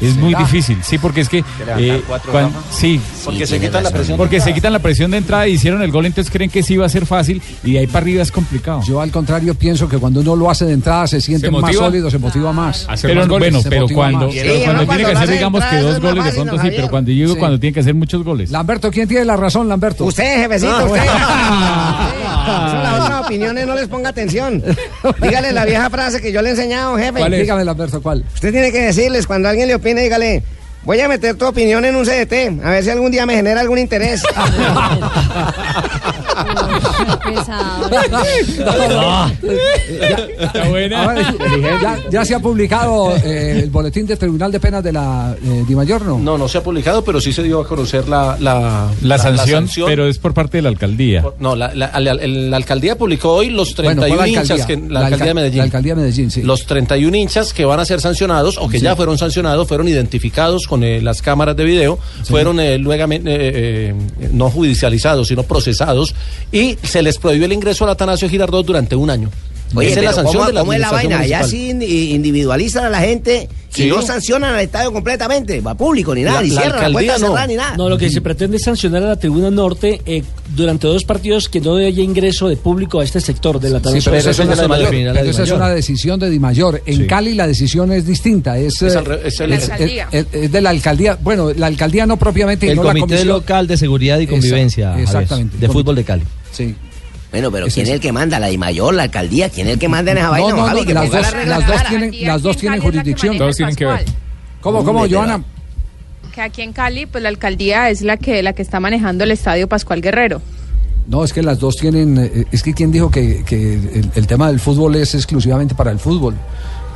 Es 0.00 0.16
muy 0.16 0.34
difícil, 0.34 0.78
sí, 0.82 0.98
porque 0.98 1.20
es 1.22 1.28
que 1.28 1.44
eh, 1.78 2.02
cuan- 2.30 2.50
sí, 2.70 3.00
Porque 3.24 3.46
se 3.46 3.60
quitan 3.60 3.82
la 3.84 3.90
presión 3.90 4.16
de 4.16 4.18
porque 4.18 4.36
se 4.36 4.42
entrada. 4.42 4.54
quitan 4.54 4.72
la 4.72 4.78
presión 4.80 5.10
de 5.10 5.16
entrada 5.18 5.48
y 5.48 5.52
hicieron 5.52 5.82
el 5.82 5.90
gol, 5.90 6.06
entonces 6.06 6.32
creen 6.32 6.50
que 6.50 6.62
sí 6.62 6.76
va 6.76 6.86
a 6.86 6.88
ser 6.88 7.06
fácil 7.06 7.40
y 7.62 7.72
de 7.74 7.78
ahí 7.80 7.86
para 7.86 7.98
arriba 8.04 8.22
es 8.22 8.30
complicado. 8.32 8.82
Yo 8.86 9.00
al 9.00 9.10
contrario 9.10 9.54
pienso 9.54 9.88
que 9.88 9.98
cuando 9.98 10.20
uno 10.20 10.36
lo 10.36 10.50
hace 10.50 10.64
de 10.64 10.72
entrada 10.72 11.06
se 11.06 11.20
siente 11.20 11.46
¿Se 11.46 11.50
más 11.52 11.74
sólido, 11.74 12.10
se 12.10 12.18
motiva 12.18 12.52
más. 12.52 12.86
Pero 13.02 13.26
bueno, 13.26 13.60
Se 13.62 13.68
pero 13.70 13.82
motiva 13.82 13.96
cuando, 14.00 14.26
más. 14.26 14.34
pero 14.36 14.64
cuando 14.64 14.86
tiene 14.86 15.04
que 15.04 15.16
hacer, 15.16 15.30
digamos 15.30 15.64
que 15.64 15.76
dos 15.78 16.00
goles, 16.00 16.24
de 16.24 16.32
pronto 16.32 16.58
sí, 16.62 16.68
pero 16.74 16.88
cuando 16.90 17.10
yo 17.10 17.16
digo 17.16 17.34
Sí. 17.34 17.38
cuando 17.38 17.60
tiene 17.60 17.74
que 17.74 17.80
hacer 17.80 17.94
muchos 17.94 18.22
goles. 18.24 18.50
Lamberto, 18.50 18.90
¿quién 18.90 19.08
tiene 19.08 19.24
la 19.24 19.36
razón, 19.36 19.68
Lamberto? 19.68 20.04
Usted, 20.04 20.42
jefecito, 20.42 20.72
Ah, 20.74 20.84
usted. 20.84 20.88
bueno. 20.90 22.14
Eso 22.66 22.82
las 22.82 23.00
otras 23.00 23.24
opiniones 23.24 23.66
no 23.66 23.74
les 23.74 23.88
ponga 23.88 24.10
atención. 24.10 24.62
Dígale 25.22 25.52
la 25.52 25.64
vieja 25.64 25.88
frase 25.90 26.20
que 26.20 26.30
yo 26.32 26.42
le 26.42 26.48
he 26.48 26.52
enseñado, 26.52 26.96
jefe. 26.96 27.30
Dígame, 27.30 27.64
Lamberto, 27.64 28.02
¿cuál? 28.02 28.24
Usted 28.34 28.52
tiene 28.52 28.70
que 28.70 28.80
decirles, 28.82 29.26
cuando 29.26 29.48
alguien 29.48 29.68
le 29.68 29.74
opine, 29.84 30.00
dígale, 30.00 30.42
voy 30.84 31.00
a 31.00 31.08
meter 31.08 31.36
tu 31.36 31.46
opinión 31.46 31.84
en 31.84 31.96
un 31.96 32.04
CDT, 32.04 32.64
a 32.64 32.70
ver 32.70 32.84
si 32.84 32.90
algún 32.90 33.10
día 33.10 33.26
me 33.26 33.34
genera 33.34 33.60
algún 33.60 33.78
interés. 33.78 34.22
Ya, 42.10 42.24
se 42.24 42.34
ha 42.34 42.38
publicado 42.40 43.14
eh, 43.16 43.60
el 43.64 43.70
boletín 43.70 44.06
del 44.06 44.18
Tribunal 44.18 44.52
de 44.52 44.60
Penas 44.60 44.82
de 44.84 44.92
la 44.92 45.34
eh, 45.42 45.64
Dimayor, 45.66 46.02
¿no? 46.04 46.18
No, 46.18 46.38
no 46.38 46.48
se 46.48 46.58
ha 46.58 46.62
publicado, 46.62 47.02
pero 47.04 47.20
sí 47.20 47.32
se 47.32 47.42
dio 47.42 47.60
a 47.60 47.66
conocer 47.66 48.08
la, 48.08 48.36
la, 48.40 48.90
La 49.02 49.18
sanción, 49.18 49.68
pero 49.86 50.06
es 50.08 50.18
por 50.18 50.34
parte 50.34 50.58
de 50.58 50.62
la 50.62 50.68
alcaldía. 50.68 51.24
No, 51.38 51.56
la, 51.56 51.74
la- 51.74 51.90
la- 52.00 52.14
la 52.14 52.56
alcaldía 52.56 52.96
publicó 52.96 53.32
hoy 53.34 53.50
los 53.50 53.74
Bueno, 53.76 54.02
31 54.02 54.16
¿cuál 54.16 54.28
hinchas 54.28 54.66
que 54.66 54.76
la, 54.76 55.00
La 55.00 55.06
alcaldía 55.06 55.26
de 55.28 55.34
Medellín. 55.34 55.58
la 55.58 55.64
alcaldía 55.64 55.94
de 55.94 56.00
Medellín, 56.02 56.30
sí. 56.30 56.42
Los 56.42 56.66
31 56.66 57.16
hinchas 57.16 57.52
que 57.52 57.64
van 57.64 57.80
a 57.80 57.84
ser 57.84 58.00
sancionados 58.00 58.58
o 58.58 58.68
que 58.68 58.78
Sí. 58.78 58.84
ya 58.84 58.96
fueron 58.96 59.18
sancionados 59.18 59.66
fueron 59.68 59.88
identificados 59.88 60.66
con 60.66 60.73
eh, 60.82 61.00
las 61.02 61.22
cámaras 61.22 61.56
de 61.56 61.64
video, 61.64 61.98
fueron 62.24 62.58
eh, 62.60 62.78
luego 62.78 63.06
eh, 63.10 63.94
no 64.32 64.50
judicializados, 64.50 65.28
sino 65.28 65.42
procesados 65.42 66.14
y 66.50 66.76
se 66.82 67.02
les 67.02 67.18
prohibió 67.18 67.46
el 67.46 67.52
ingreso 67.52 67.84
al 67.84 67.90
Atanasio 67.90 68.28
Girardot 68.28 68.66
durante 68.66 68.96
un 68.96 69.10
año. 69.10 69.30
Oye, 69.74 69.90
Esa 69.90 70.00
es 70.00 70.04
la 70.06 70.12
sanción 70.12 70.34
¿cómo, 70.34 70.46
de 70.46 70.52
la 70.52 70.60
cómo 70.60 70.72
es 70.72 70.80
la 70.80 70.90
vaina? 70.92 71.18
Allá 71.20 71.38
municipal. 71.40 71.50
sí 71.50 71.70
in- 71.70 72.14
individualizan 72.16 72.84
a 72.84 72.90
la 72.90 73.00
gente 73.00 73.48
Sí. 73.70 73.84
y 73.84 73.86
no 73.88 74.02
sancionan 74.02 74.54
al 74.54 74.60
estadio 74.60 74.92
completamente, 74.92 75.60
va 75.60 75.74
público 75.74 76.14
ni 76.14 76.22
nada, 76.22 76.36
La- 76.36 76.42
ni 76.46 76.50
la 76.50 76.60
cierran 76.60 76.80
la 76.80 76.86
alcaldía 76.86 77.10
puerta 77.12 77.26
no. 77.26 77.32
cerrada 77.32 77.46
ni 77.48 77.54
nada. 77.56 77.76
No, 77.76 77.88
lo 77.88 77.98
que 77.98 78.08
se 78.08 78.20
pretende 78.20 78.56
es 78.58 78.62
sancionar 78.62 79.02
a 79.02 79.06
la 79.06 79.16
tribuna 79.18 79.50
norte 79.50 80.00
eh, 80.06 80.22
durante 80.54 80.86
dos 80.86 81.02
partidos 81.04 81.48
que 81.48 81.60
no 81.60 81.74
haya 81.74 82.02
ingreso 82.02 82.48
de 82.48 82.56
público 82.56 83.00
a 83.00 83.04
este 83.04 83.20
sector 83.20 83.58
de 83.58 83.70
la 83.70 83.78
Sí, 83.80 83.98
pero 84.04 84.16
esa 84.16 84.30
es 84.30 84.38
una, 84.38 84.68
Mayor. 84.68 84.90
pero 84.90 85.30
esa 85.30 85.42
es 85.42 85.50
una 85.50 85.70
decisión 85.70 86.20
de 86.20 86.30
Dimayor. 86.30 86.82
En 86.86 86.98
Sí. 86.98 87.06
Cali 87.08 87.34
la 87.34 87.48
decisión 87.48 87.90
es 87.90 88.06
distinta. 88.06 88.56
Es, 88.58 88.80
Es 88.80 88.94
eh, 88.94 88.98
al 88.98 89.12
es 89.24 89.40
el- 89.40 89.52
es- 89.52 90.52
de 90.52 90.60
la 90.60 90.70
alcaldía. 90.70 91.18
Bueno, 91.20 91.52
la 91.52 91.66
alcaldía 91.66 92.06
no 92.06 92.16
propiamente. 92.16 92.68
El 92.70 92.76
no 92.76 92.84
la 92.84 92.90
Comité 92.90 93.06
comisión. 93.06 93.28
Local 93.28 93.66
de 93.66 93.76
Seguridad 93.76 94.18
y 94.20 94.24
Exact- 94.26 94.30
Convivencia 94.30 94.88
Javier, 94.90 95.04
exactamente. 95.08 95.56
de 95.58 95.68
fútbol 95.68 95.96
de 95.96 96.04
Cali. 96.04 96.22
Sí. 96.52 96.74
Bueno, 97.34 97.50
pero 97.50 97.66
¿quién 97.66 97.84
es 97.86 97.92
el 97.94 97.98
que 98.00 98.12
manda? 98.12 98.38
¿La 98.38 98.56
Mayor, 98.56 98.94
la 98.94 99.02
alcaldía? 99.02 99.48
¿Quién 99.48 99.66
es 99.66 99.72
el 99.72 99.78
que 99.80 99.88
manda 99.88 100.12
en 100.12 100.18
esa 100.18 100.30
vaina? 100.30 100.50
no, 100.50 100.56
no, 100.58 100.62
Javi? 100.66 100.84
Que 100.84 100.94
las 100.94 101.10
dos, 101.10 101.32
la 101.34 101.44
las 101.46 101.66
dos 101.66 101.84
tienen, 101.88 102.14
las 102.24 102.42
dos 102.42 102.56
tienen 102.56 102.80
jurisdicción. 102.80 103.36
Todos 103.36 103.56
tienen 103.56 103.74
que 103.74 103.84
ver. 103.86 104.04
¿Cómo, 104.60 104.84
cómo, 104.84 105.08
Joana? 105.08 105.42
Que 106.32 106.40
aquí 106.42 106.62
en 106.62 106.72
Cali, 106.72 107.06
pues 107.06 107.22
la 107.24 107.30
alcaldía 107.30 107.90
es 107.90 108.02
la 108.02 108.18
que, 108.18 108.40
la 108.44 108.52
que 108.52 108.62
está 108.62 108.78
manejando 108.78 109.24
el 109.24 109.32
estadio 109.32 109.68
Pascual 109.68 110.00
Guerrero. 110.00 110.40
No, 111.08 111.24
es 111.24 111.32
que 111.32 111.42
las 111.42 111.58
dos 111.58 111.74
tienen. 111.74 112.16
eh, 112.18 112.44
Es 112.52 112.62
que 112.62 112.72
¿quién 112.72 112.92
dijo 112.92 113.10
que, 113.10 113.42
que 113.44 113.74
el, 113.74 114.10
el 114.14 114.26
tema 114.28 114.46
del 114.46 114.60
fútbol 114.60 114.94
es 114.94 115.16
exclusivamente 115.16 115.74
para 115.74 115.90
el 115.90 115.98
fútbol? 115.98 116.34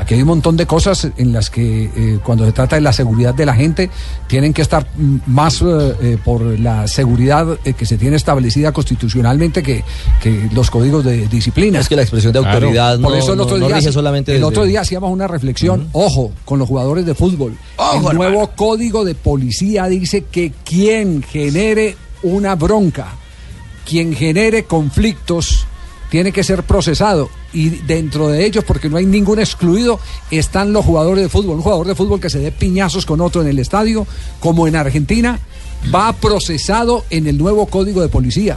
Aquí 0.01 0.15
hay 0.15 0.23
un 0.23 0.29
montón 0.29 0.57
de 0.57 0.65
cosas 0.65 1.09
en 1.17 1.33
las 1.33 1.51
que 1.51 1.85
eh, 1.85 2.19
cuando 2.23 2.47
se 2.47 2.53
trata 2.53 2.77
de 2.77 2.83
la 2.83 2.93
seguridad 2.93 3.35
de 3.35 3.45
la 3.45 3.55
gente 3.55 3.91
tienen 4.29 4.53
que 4.53 4.63
estar 4.63 4.87
más 5.27 5.61
eh, 5.61 5.65
eh, 6.01 6.19
por 6.25 6.41
la 6.43 6.87
seguridad 6.87 7.59
eh, 7.65 7.73
que 7.75 7.85
se 7.85 7.99
tiene 7.99 8.17
establecida 8.17 8.71
constitucionalmente 8.73 9.63
que, 9.63 9.83
que 10.23 10.49
los 10.53 10.71
códigos 10.71 11.05
de 11.05 11.27
disciplina. 11.27 11.81
Es 11.81 11.89
que 11.89 11.97
la 11.97 12.03
expresión 12.03 12.33
de 12.33 12.39
Claro. 12.41 12.57
autoridad 12.59 13.01
Por 13.01 13.11
no- 13.13 13.17
eso 13.19 13.33
el 13.33 13.41
otro 13.41 13.59
no 13.59 13.67
día, 13.67 13.93
solamente 13.93 14.33
el 14.33 14.39
desde- 14.39 14.47
otro 14.49 14.65
día 14.65 14.83
hacíamos 14.83 15.11
una 15.11 15.27
reflexión, 15.27 15.89
ojo, 15.93 16.33
con 16.45 16.59
los 16.61 16.69
jugadores 16.69 17.05
de 17.05 17.15
fútbol. 17.15 17.57
Ojo, 17.77 18.11
el 18.13 18.17
nuevo 18.17 18.51
código 18.55 19.05
de 19.05 19.15
policía 19.17 19.87
dice 19.87 20.25
que 20.31 20.53
quien 20.65 21.23
genere 21.23 21.97
una 22.23 22.55
bronca, 22.55 23.09
quien 23.85 24.15
genere 24.15 24.65
conflictos, 24.65 25.67
tiene 26.11 26.33
que 26.33 26.43
ser 26.45 26.63
procesado. 26.63 27.31
Y 27.53 27.69
dentro 27.71 28.29
de 28.29 28.45
ellos, 28.47 28.65
porque 28.65 28.89
no 28.89 28.97
hay 28.97 29.07
ningún 29.07 29.39
excluido, 29.41 30.01
están 30.31 30.73
los 30.73 30.85
jugadores 30.85 31.23
de 31.23 31.29
fútbol. 31.29 31.57
Un 31.57 31.63
jugador 31.63 31.87
de 31.87 31.95
fútbol 31.95 32.21
que 32.21 32.31
se 32.31 32.39
dé 32.39 32.53
piñazos 32.53 33.07
con 33.07 33.21
otro 33.21 33.43
en 33.43 33.49
el 33.49 33.59
estadio, 33.59 34.07
como 34.41 34.67
en 34.67 34.77
Argentina, 34.77 35.39
va 35.95 36.13
procesado 36.13 37.05
en 37.11 37.27
el 37.27 37.39
nuevo 37.39 37.67
código 37.67 38.01
de 38.03 38.09
policía. 38.09 38.57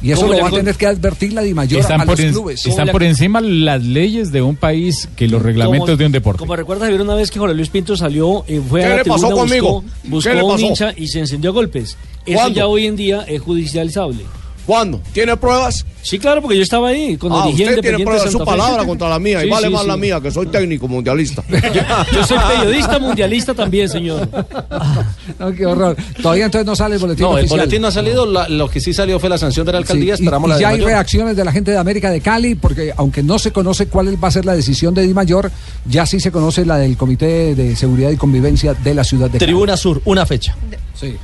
Y 0.00 0.12
eso 0.12 0.20
¿Cómo 0.22 0.34
lo 0.34 0.42
va 0.42 0.48
a 0.48 0.52
tener 0.52 0.76
que 0.76 0.86
advertir 0.86 1.32
la 1.32 1.42
DIMAYOR 1.42 1.80
Están 1.80 2.02
a 2.02 2.04
por, 2.04 2.12
los 2.16 2.20
en- 2.20 2.30
clubes. 2.32 2.64
están 2.64 2.88
por 2.90 3.02
encima 3.02 3.40
las 3.40 3.82
leyes 3.82 4.30
de 4.30 4.40
un 4.42 4.54
país 4.54 5.08
que 5.16 5.26
los 5.26 5.42
reglamentos 5.42 5.86
Como- 5.88 5.96
de 5.96 6.06
un 6.06 6.12
deporte. 6.12 6.38
Como 6.38 6.54
recuerdas, 6.54 6.84
Javier, 6.86 7.02
una 7.02 7.16
vez 7.16 7.32
que 7.32 7.40
Jorge 7.40 7.56
Luis 7.56 7.68
Pinto 7.68 7.96
salió, 7.96 8.44
eh, 8.46 8.60
fue 8.68 8.82
¿Qué 8.82 8.86
a 8.86 8.90
la 8.90 8.96
le 8.98 9.04
pasó 9.04 9.28
conmigo? 9.32 9.82
buscó, 9.82 9.90
buscó 10.04 10.30
¿Qué 10.30 10.34
le 10.36 10.40
a 10.42 10.44
un 10.44 10.60
hincha 10.60 10.92
y 10.96 11.08
se 11.08 11.18
encendió 11.18 11.50
a 11.50 11.52
golpes. 11.54 11.96
Eso 12.24 12.48
ya 12.50 12.68
hoy 12.68 12.86
en 12.86 12.94
día 12.94 13.22
es 13.22 13.42
judicializable. 13.42 14.22
¿Cuándo? 14.68 15.00
¿Tiene 15.14 15.34
pruebas? 15.38 15.86
Sí, 16.02 16.18
claro, 16.18 16.42
porque 16.42 16.56
yo 16.58 16.62
estaba 16.62 16.88
ahí 16.88 17.16
con 17.16 17.32
Ah, 17.32 17.46
usted 17.46 17.80
tiene 17.80 17.98
pruebas 18.04 18.24
de 18.24 18.28
de 18.28 18.32
su 18.32 18.44
palabra 18.44 18.84
contra 18.84 19.08
la 19.08 19.18
mía 19.18 19.40
y 19.40 19.44
Sí, 19.44 19.50
vale 19.50 19.66
sí, 19.68 19.72
más 19.72 19.82
sí. 19.82 19.88
la 19.88 19.96
mía, 19.96 20.20
que 20.20 20.30
soy 20.30 20.46
técnico 20.48 20.86
mundialista. 20.86 21.42
Yo 22.12 22.24
soy 22.24 22.36
periodista 22.38 22.98
mundialista 22.98 23.54
también, 23.54 23.88
señor. 23.88 24.28
No, 25.38 25.52
qué 25.52 25.66
horror. 25.66 25.96
Todavía 26.22 26.46
entonces 26.46 26.66
no 26.66 26.74
sale 26.76 26.96
el 26.96 27.00
boletín 27.00 27.22
No, 27.24 27.32
el 27.32 27.44
oficial. 27.44 27.60
boletín 27.60 27.82
no 27.82 27.88
ha 27.88 27.92
salido, 27.92 28.26
la- 28.26 28.48
lo 28.48 28.68
que 28.68 28.80
sí 28.80 28.92
salió 28.92 29.18
fue 29.20 29.28
la 29.30 29.38
sanción 29.38 29.64
de 29.66 29.72
la 29.72 29.78
alcaldía, 29.78 30.16
Sí, 30.16 30.22
y- 30.22 30.24
esperamos 30.24 30.48
y, 30.48 30.50
la 30.50 30.56
de 30.56 30.60
ya 30.62 30.68
hay 30.68 30.74
mayor. 30.76 30.88
reacciones 30.90 31.36
de 31.36 31.44
la 31.44 31.52
gente 31.52 31.70
de 31.70 31.78
América 31.78 32.10
de 32.10 32.20
Cali, 32.20 32.54
porque 32.54 32.92
aunque 32.96 33.22
no 33.22 33.38
se 33.38 33.52
conoce 33.52 33.86
cuál 33.88 34.22
va 34.22 34.28
a 34.28 34.30
ser 34.30 34.44
la 34.44 34.54
decisión 34.54 34.94
de 34.94 35.02
Di 35.06 35.14
Mayor, 35.14 35.50
ya 35.86 36.04
sí 36.06 36.20
se 36.20 36.30
conoce 36.30 36.64
la 36.66 36.76
del 36.78 36.96
Comité 36.96 37.54
de 37.54 37.74
Seguridad 37.76 38.10
y 38.10 38.16
Convivencia 38.16 38.74
de 38.74 38.94
la 38.94 39.04
ciudad 39.04 39.26
de 39.30 39.38
Cali. 39.38 39.46
Tribuna 39.52 39.76
Sur, 39.76 40.02
una 40.04 40.26
fecha. 40.26 40.54
Sí. 40.98 41.16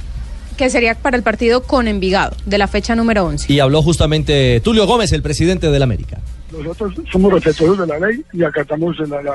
Que 0.57 0.71
sería 0.71 0.95
para 0.95 1.17
el 1.17 1.23
partido 1.23 1.63
con 1.63 1.89
Envigado, 1.89 2.37
de 2.47 2.59
la 2.59 2.69
fecha 2.69 2.95
número 2.95 3.25
11. 3.25 3.53
Y 3.53 3.61
habló 3.61 3.83
justamente 3.83 4.61
Tulio 4.61 4.87
Gómez, 4.87 5.13
el 5.13 5.23
presidente 5.23 5.71
del 5.71 5.83
América. 5.83 6.21
Nosotros 6.59 6.95
somos 7.11 7.33
respetuosos 7.33 7.79
de 7.79 7.87
la 7.87 8.07
ley 8.07 8.23
y 8.33 8.43
acatamos 8.43 8.99
la, 9.01 9.23
la, 9.23 9.35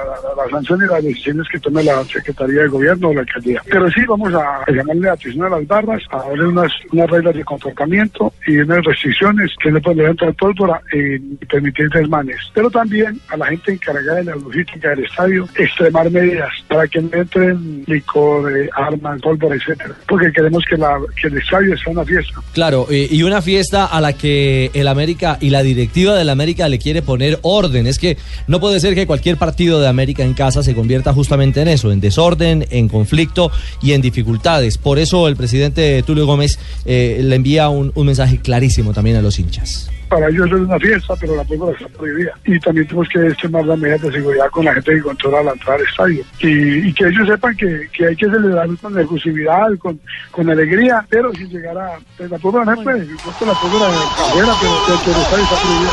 y 0.50 0.88
las 0.88 1.04
decisiones 1.04 1.48
que 1.52 1.60
tome 1.60 1.84
la 1.84 2.04
Secretaría 2.06 2.62
de 2.62 2.68
Gobierno 2.68 3.10
o 3.10 3.14
la 3.14 3.22
alcaldía. 3.22 3.62
Pero 3.70 3.90
sí 3.92 4.02
vamos 4.08 4.34
a, 4.34 4.64
a 4.66 4.72
llamarle 4.72 5.02
la 5.02 5.14
atención 5.14 5.46
a 5.46 5.50
las 5.50 5.68
barras, 5.68 6.02
a 6.12 6.18
darle 6.18 6.48
unas, 6.48 6.72
unas 6.92 7.10
reglas 7.10 7.36
de 7.36 7.44
comportamiento 7.44 8.34
y 8.46 8.58
unas 8.58 8.84
restricciones 8.84 9.52
que 9.62 9.72
no 9.72 9.82
pueden 9.82 10.08
entrar 10.08 10.34
pólvora 10.36 10.82
y 10.94 11.20
permitir 11.46 11.90
desmanes. 11.90 12.38
Pero 12.54 12.70
también 12.70 13.20
a 13.30 13.38
la 13.38 13.48
gente 13.48 13.74
encargada 13.74 14.16
de 14.16 14.24
la 14.26 14.36
logística 14.36 14.90
del 14.90 15.06
estadio, 15.06 15.48
extremar 15.56 16.10
medidas 16.12 16.50
para 16.68 16.88
que 16.88 17.02
no 17.02 17.10
entren 17.14 17.84
licor, 17.88 18.56
eh, 18.56 18.70
armas, 18.76 19.22
pólvora, 19.22 19.56
etcétera. 19.56 19.96
Porque 20.08 20.32
queremos 20.32 20.64
que, 20.70 20.78
la, 20.78 20.98
que 21.22 21.28
el 21.28 21.38
estadio 21.38 21.78
sea 21.78 21.92
una 21.92 22.06
fiesta. 22.06 22.42
Claro, 22.54 22.88
eh, 22.90 23.08
y 23.10 23.24
una 23.24 23.42
fiesta 23.42 23.86
a 23.86 24.02
la 24.02 24.14
que 24.14 24.72
el 24.74 24.88
América 24.88 25.38
y 25.40 25.50
la 25.50 25.64
directiva 25.64 26.16
del 26.16 26.30
América 26.30 26.70
le 26.70 26.80
quiere 26.80 27.02
poner 27.10 27.40
orden. 27.42 27.88
Es 27.88 27.98
que 27.98 28.18
no 28.46 28.60
puede 28.60 28.80
ser 28.80 28.94
que 28.94 29.08
cualquier 29.08 29.38
partido 29.38 29.82
de 29.82 29.88
América 29.88 30.24
en 30.24 30.36
casa 30.36 30.62
se 30.62 30.76
convierta 30.76 31.12
justamente 31.12 31.60
en 31.60 31.68
eso, 31.68 31.92
en 31.92 32.00
desorden, 32.00 32.68
en 32.70 32.88
conflicto 32.88 33.52
y 33.82 33.94
en 33.94 34.02
dificultades. 34.02 34.78
Por 34.78 35.00
eso 35.00 35.28
el 35.28 35.36
presidente 35.36 36.04
Tulio 36.04 36.28
Gómez 36.28 36.60
eh, 36.86 37.22
le 37.24 37.36
envía 37.36 37.70
un, 37.70 37.92
un 37.96 38.06
mensaje 38.06 38.38
clarísimo 38.38 38.94
también 38.94 39.16
a 39.16 39.24
los 39.24 39.40
hinchas. 39.40 39.90
Para 40.10 40.28
ellos 40.28 40.48
es 40.48 40.54
una 40.54 40.80
fiesta, 40.80 41.14
pero 41.20 41.36
la 41.36 41.44
pólvora 41.44 41.78
está 41.78 41.88
prohibida. 41.98 42.32
Y 42.46 42.60
también 42.60 42.88
tenemos 42.88 43.08
que 43.10 43.28
extremar 43.28 43.64
las 43.66 43.78
medidas 43.78 44.02
de 44.02 44.12
seguridad 44.12 44.50
con 44.50 44.66
la 44.66 44.74
gente 44.74 44.96
que 44.96 45.02
controla 45.02 45.44
la 45.44 45.52
entrada 45.52 45.76
al 45.78 45.86
estadio. 45.86 46.24
Y, 46.40 46.90
y 46.90 46.94
que 46.94 47.08
ellos 47.08 47.28
sepan 47.28 47.56
que, 47.56 47.88
que 47.94 48.08
hay 48.08 48.16
que 48.16 48.26
celebrar 48.26 48.68
con 48.82 49.00
efusividad, 49.00 49.68
con, 49.78 50.00
con 50.32 50.50
alegría, 50.50 51.06
pero 51.10 51.32
sin 51.34 51.50
llegar 51.50 51.78
a... 51.78 52.00
pues, 52.18 52.30
la 52.32 52.38
pólvora 52.40 52.66
no 52.66 52.82
puede, 52.82 53.06
importa 53.06 53.46
la 53.46 53.54
pólvora 53.54 53.88
afuera, 53.88 54.54
pero, 54.60 54.74
pero, 54.88 55.00
pero 55.06 55.16
el 55.16 55.22
estadio 55.22 55.44
está 55.44 55.56
prohibido. 55.62 55.92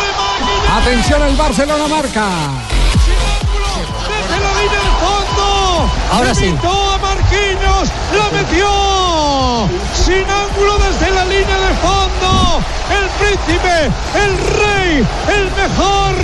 Atención, 0.80 1.22
el 1.22 1.36
Barcelona 1.36 1.88
marca. 1.88 2.26
¡Desde 4.08 4.40
la 4.40 4.50
línea 4.60 4.80
de 4.80 4.92
fondo! 5.04 5.92
Ahora 6.12 6.34
¡Se 6.34 6.40
sí. 6.40 6.54
a 6.56 6.98
Marquinhos! 6.98 7.92
¡La 8.16 8.30
metió! 8.38 9.75
¡Sin 10.04 10.24
ángulo 10.30 10.78
desde 10.78 11.10
la 11.12 11.24
línea 11.24 11.58
de 11.58 11.74
fondo! 11.82 12.60
¡El 12.90 13.08
príncipe! 13.18 13.90
¡El 14.14 14.38
rey! 14.56 15.06
¡El 15.28 15.50
mejor! 15.52 16.14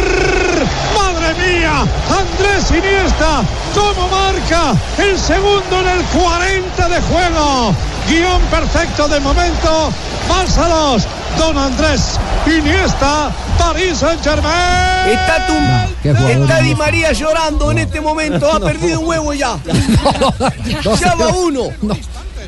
¡Madre 0.95 1.35
mía! 1.35 1.85
Andrés 2.09 2.71
Iniesta, 2.71 3.43
¿cómo 3.75 4.09
marca? 4.09 4.75
El 4.99 5.19
segundo 5.19 5.81
en 5.81 5.89
el 5.89 6.05
40 6.05 6.89
de 6.89 7.01
juego. 7.01 7.75
Guión 8.09 8.41
perfecto 8.51 9.09
de 9.09 9.21
momento. 9.21 9.93
2, 10.29 11.03
Don 11.39 11.57
Andrés 11.59 12.19
Iniesta, 12.47 13.31
París 13.59 13.99
Saint 13.99 14.23
Germain. 14.23 15.09
Está, 15.09 15.47
tu, 15.47 16.09
está 16.29 16.61
Di. 16.61 16.75
María 16.75 17.13
llorando 17.13 17.71
en 17.71 17.79
este 17.79 18.01
momento. 18.01 18.53
Ha 18.53 18.61
perdido 18.61 19.01
un 19.01 19.07
huevo 19.07 19.33
ya. 19.33 19.57
No, 20.85 20.97
ya 20.97 21.15
va 21.15 21.29
uno. 21.29 21.71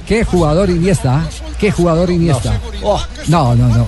Qué 0.06 0.24
jugador 0.24 0.70
Iniesta, 0.70 1.22
¿eh? 1.24 1.54
qué 1.58 1.70
jugador 1.70 2.10
Iniesta. 2.10 2.60
Oh. 2.82 3.02
No, 3.28 3.54
no, 3.54 3.68
no. 3.68 3.86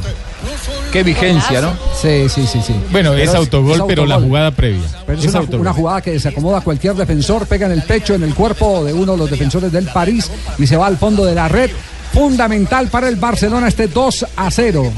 Qué 0.93 1.03
vigencia, 1.03 1.61
¿no? 1.61 1.73
Sí, 2.01 2.29
sí, 2.29 2.47
sí, 2.47 2.61
sí. 2.63 2.75
Bueno, 2.91 3.13
es 3.15 3.29
Pero 3.29 3.39
autogol, 3.41 3.85
pero 3.87 4.07
la 4.07 4.21
jugada 4.21 4.51
previa. 4.51 4.83
Pero 5.05 5.19
es 5.19 5.25
Es 5.25 5.35
una, 5.35 5.73
jugada 5.73 6.01
que 6.01 6.19
se 6.19 6.29
acomoda 6.29 6.59
a 6.59 6.61
cualquier 6.61 6.95
defensor, 6.95 7.47
pega 7.47 7.67
en 7.67 7.73
el 7.73 7.83
pecho, 7.83 8.15
en 8.15 8.23
el 8.23 8.35
cuerpo 8.35 8.85
de 8.85 8.93
uno 8.93 9.13
de 9.13 9.19
los 9.19 9.31
defensores 9.31 9.73
del 9.73 9.87
París 9.87 10.31
y 10.59 10.67
se 10.67 10.77
va 10.77 10.87
al 10.87 10.97
fondo 10.97 11.25
de 11.25 11.35
la 11.35 11.49
red. 11.49 11.71
Fundamental 12.17 12.89
para 12.89 13.11
el 13.11 13.17
Barcelona 13.17 13.69
este 13.69 13.89
2 13.89 14.27
a 14.39 14.51
0. 14.51 14.91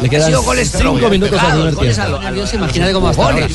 Le 0.00 0.08
quedan 0.08 0.32
cinco 0.32 1.08
minutos 1.10 1.42
al 1.42 1.74
primer 1.74 1.94
tiempo. 1.96 2.20
Imagínate 2.54 2.92
cómo 2.92 3.08
hasta 3.08 3.22
ahora. 3.24 3.48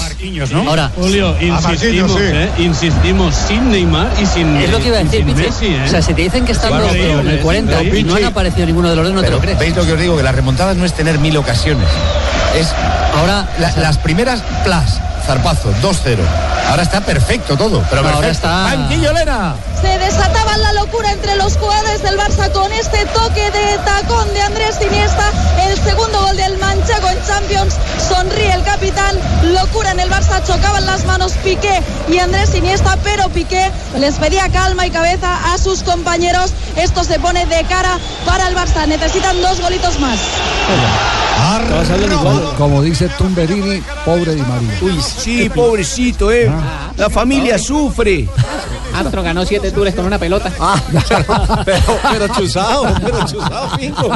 Ahora, 0.68 0.91
Julio, 0.94 1.38
insistimos, 1.39 2.12
sí. 2.12 2.18
¿eh? 2.20 2.50
insistimos 2.58 3.34
sin 3.48 3.72
Neymar 3.72 4.12
y 4.22 4.26
sin 4.26 4.58
es 4.58 4.70
lo 4.70 4.78
que 4.80 4.88
iba 4.89 4.98
a 4.98 5.04
decir. 5.06 5.24
Messi, 5.24 5.68
¿eh? 5.68 5.84
O 5.86 5.88
sea, 5.88 6.02
si 6.02 6.14
te 6.14 6.24
dicen 6.24 6.44
que 6.44 6.52
están 6.52 6.72
Claro, 6.72 6.88
pero, 6.91 7.22
en 7.22 7.30
el 7.30 7.38
eh, 7.38 7.41
40 7.41 7.78
pero, 7.80 7.96
y 7.98 8.04
no 8.04 8.16
han 8.16 8.26
aparecido 8.26 8.66
ninguno 8.66 8.89
de 8.89 8.98
los 8.98 9.06
dos, 9.06 9.14
no 9.16 9.24
te 9.24 9.32
lo 9.32 9.39
crees. 9.39 9.58
¿Veis 9.58 9.74
lo 9.74 9.86
que 9.86 9.94
os 9.94 10.00
digo? 10.02 10.18
Que 10.18 10.24
la 10.24 10.34
remontada 10.34 10.74
no 10.74 10.84
es 10.84 10.91
tener 10.94 11.20
mil 11.20 11.38
ocasiones. 11.38 11.88
Es 12.60 12.68
Ahora, 13.16 13.48
la- 13.58 13.72
las 13.78 13.98
primeras, 14.00 14.44
plas, 14.66 15.00
zarpazo, 15.24 15.74
2-0. 15.82 16.19
Ahora 16.69 16.84
está 16.84 17.01
perfecto 17.01 17.57
todo. 17.57 17.84
Pero 17.89 18.01
No, 18.03 18.09
ahora 18.09 18.28
perfecto. 18.28 18.47
está- 18.47 19.13
Lena. 19.13 19.55
Se 19.82 19.97
desataba 19.99 20.57
la 20.57 20.74
locura 20.74 21.11
entre 21.11 21.36
los 21.36 21.57
jugadores 21.57 22.01
del 22.01 22.17
Barça 22.17 22.51
con 22.51 22.71
este 22.71 23.05
toque 23.07 23.51
de 23.51 23.78
tacón 23.86 24.34
de 24.34 24.41
Andrés 24.41 24.78
Iniesta. 24.82 25.32
El 25.74 25.80
segundo 25.82 26.21
gol 26.21 26.38
del 26.38 26.55
Manchego 26.59 27.09
en 27.09 27.17
Champions. 27.26 27.74
Sonríe 28.07 28.53
el 28.53 28.63
capitán. 28.63 29.17
Locura 29.55 29.89
en 29.89 30.01
el 30.01 30.07
Barça. 30.07 30.45
Chocaban 30.45 30.86
las 30.86 31.03
manos 31.05 31.34
Piqué 31.43 31.82
y 32.07 32.19
Andrés 32.19 32.53
Iniesta, 32.53 32.95
pero 33.03 33.28
Piqué 33.30 33.71
les 33.97 34.15
pedía 34.17 34.47
calma 34.49 34.86
y 34.86 34.91
cabeza 34.91 35.51
a 35.51 35.57
sus 35.57 35.82
compañeros. 35.82 36.53
Esto 36.76 37.03
se 37.03 37.19
pone 37.19 37.47
de 37.47 37.63
cara 37.63 37.97
para 38.24 38.49
el 38.49 38.55
Barça. 38.55 38.86
Necesitan 38.88 39.41
dos 39.41 39.61
golitos 39.61 39.99
más. 39.99 40.19
Como, 42.19 42.53
como 42.55 42.82
dice 42.84 43.09
Tumberini, 43.09 43.82
pobre 44.05 44.36
Di 44.36 44.41
María. 44.41 44.78
Uy, 44.80 45.01
sí, 45.01 45.49
pobrecito, 45.49 46.32
eh. 46.32 46.51
La 46.97 47.09
familia 47.09 47.57
sufre. 47.57 48.28
Astro 48.94 49.24
ganó 49.24 49.46
siete 49.46 49.72
tours 49.72 49.94
con 49.96 50.06
una 50.06 50.20
pelota. 50.20 50.52
Ah, 50.60 50.82
pero, 51.66 52.00
pero 52.12 52.28
chuzado, 52.30 52.86
pero 53.04 53.26
chuzado, 53.26 53.78
pingo. 53.78 54.16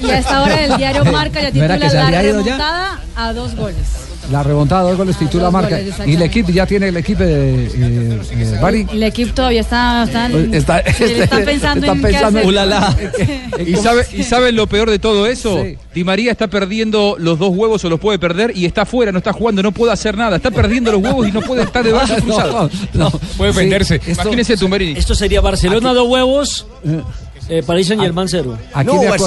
Y 0.00 0.10
a 0.10 0.18
esta 0.18 0.42
hora 0.42 0.64
el 0.64 0.76
diario 0.76 1.04
Marca 1.04 1.40
ya 1.40 1.50
¿No 1.50 1.64
era 1.64 1.74
titula 1.78 2.10
la 2.10 2.22
ido 2.22 2.40
ya? 2.40 2.56
remontada 2.56 3.00
a 3.16 3.32
dos 3.32 3.54
goles. 3.54 4.11
La 4.30 4.42
remontada, 4.42 4.82
dos 4.82 4.96
goles 4.96 5.16
titula 5.18 5.44
Dos 5.44 5.52
marca. 5.52 5.76
goles, 5.78 5.94
y 6.06 6.14
el 6.14 6.22
equipo 6.22 6.50
ya 6.50 6.64
tiene 6.66 6.88
el 6.88 6.96
equipo 6.96 7.22
de 7.22 7.66
eh, 7.66 8.20
eh, 8.30 8.58
Bari. 8.62 8.86
El 8.92 9.02
equipo 9.02 9.34
todavía 9.34 9.60
está, 9.62 10.04
están, 10.04 10.54
Está- 10.54 10.82
sí, 10.92 11.04
están 11.04 11.44
pensando 11.44 11.80
están 11.86 11.96
en 11.96 12.02
pensando 12.02 12.40
qué 12.50 12.72
hacer. 12.72 13.68
¿Y, 13.68 13.76
sabe, 13.76 14.06
¿Y 14.16 14.22
saben 14.22 14.56
lo 14.56 14.66
peor 14.66 14.88
de 14.90 14.98
todo 14.98 15.26
eso? 15.26 15.62
Di 15.94 16.04
María 16.04 16.30
está 16.32 16.46
perdiendo 16.46 17.16
los 17.18 17.38
dos 17.38 17.50
huevos 17.54 17.84
o 17.84 17.90
los 17.90 18.00
puede 18.00 18.18
perder 18.18 18.52
y 18.56 18.64
está 18.64 18.86
fuera, 18.86 19.12
no 19.12 19.18
está 19.18 19.32
jugando, 19.32 19.62
no 19.62 19.72
puede 19.72 19.92
hacer 19.92 20.16
nada. 20.16 20.36
Está 20.36 20.50
perdiendo 20.50 20.92
los 20.92 21.02
huevos 21.02 21.26
y 21.28 21.32
no 21.32 21.40
puede 21.42 21.62
estar 21.64 21.84
de 21.84 21.92
brazos 21.92 22.18
No, 22.18 22.24
cruzados. 22.24 22.72
no. 22.94 23.10
puede 23.36 23.52
Sí, 23.52 23.58
venderse. 23.58 23.96
esto- 23.96 24.10
Imagínese 24.22 24.56
Tumberini. 24.56 24.98
Esto 24.98 25.14
sería 25.14 25.40
Barcelona 25.40 25.92
dos 25.92 26.08
huevos, 26.08 26.66
eh, 27.58 27.62
París 27.62 27.86
Saint 27.88 28.02
Germain 28.02 28.28
cero. 28.28 28.56
Aquí 28.72 28.86
me 28.98 29.06
acuerdo- 29.14 29.24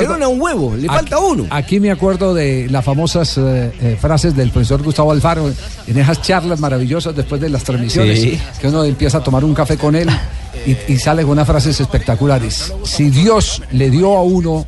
Aquí- 0.99 1.09
Aquí 1.49 1.79
me 1.79 1.91
acuerdo 1.91 2.33
de 2.33 2.67
las 2.69 2.83
famosas 2.83 3.37
eh, 3.37 3.71
eh, 3.81 3.97
frases 3.99 4.35
del 4.35 4.49
profesor 4.51 4.81
Gustavo 4.83 5.11
Alfaro 5.11 5.51
en 5.87 5.97
esas 5.97 6.21
charlas 6.21 6.59
maravillosas 6.59 7.15
después 7.15 7.39
de 7.41 7.49
las 7.49 7.63
transmisiones, 7.63 8.19
Sí. 8.21 8.39
que 8.59 8.67
uno 8.67 8.83
empieza 8.83 9.19
a 9.19 9.23
tomar 9.23 9.43
un 9.43 9.53
café 9.53 9.77
con 9.77 9.95
él 9.95 10.09
y, 10.65 10.93
y 10.93 10.97
sale 10.97 11.21
con 11.23 11.31
unas 11.33 11.47
frases 11.47 11.79
espectaculares. 11.79 12.73
Si 12.83 13.09
Dios 13.09 13.61
le 13.71 13.89
dio 13.89 14.15
a 14.17 14.23
uno 14.23 14.65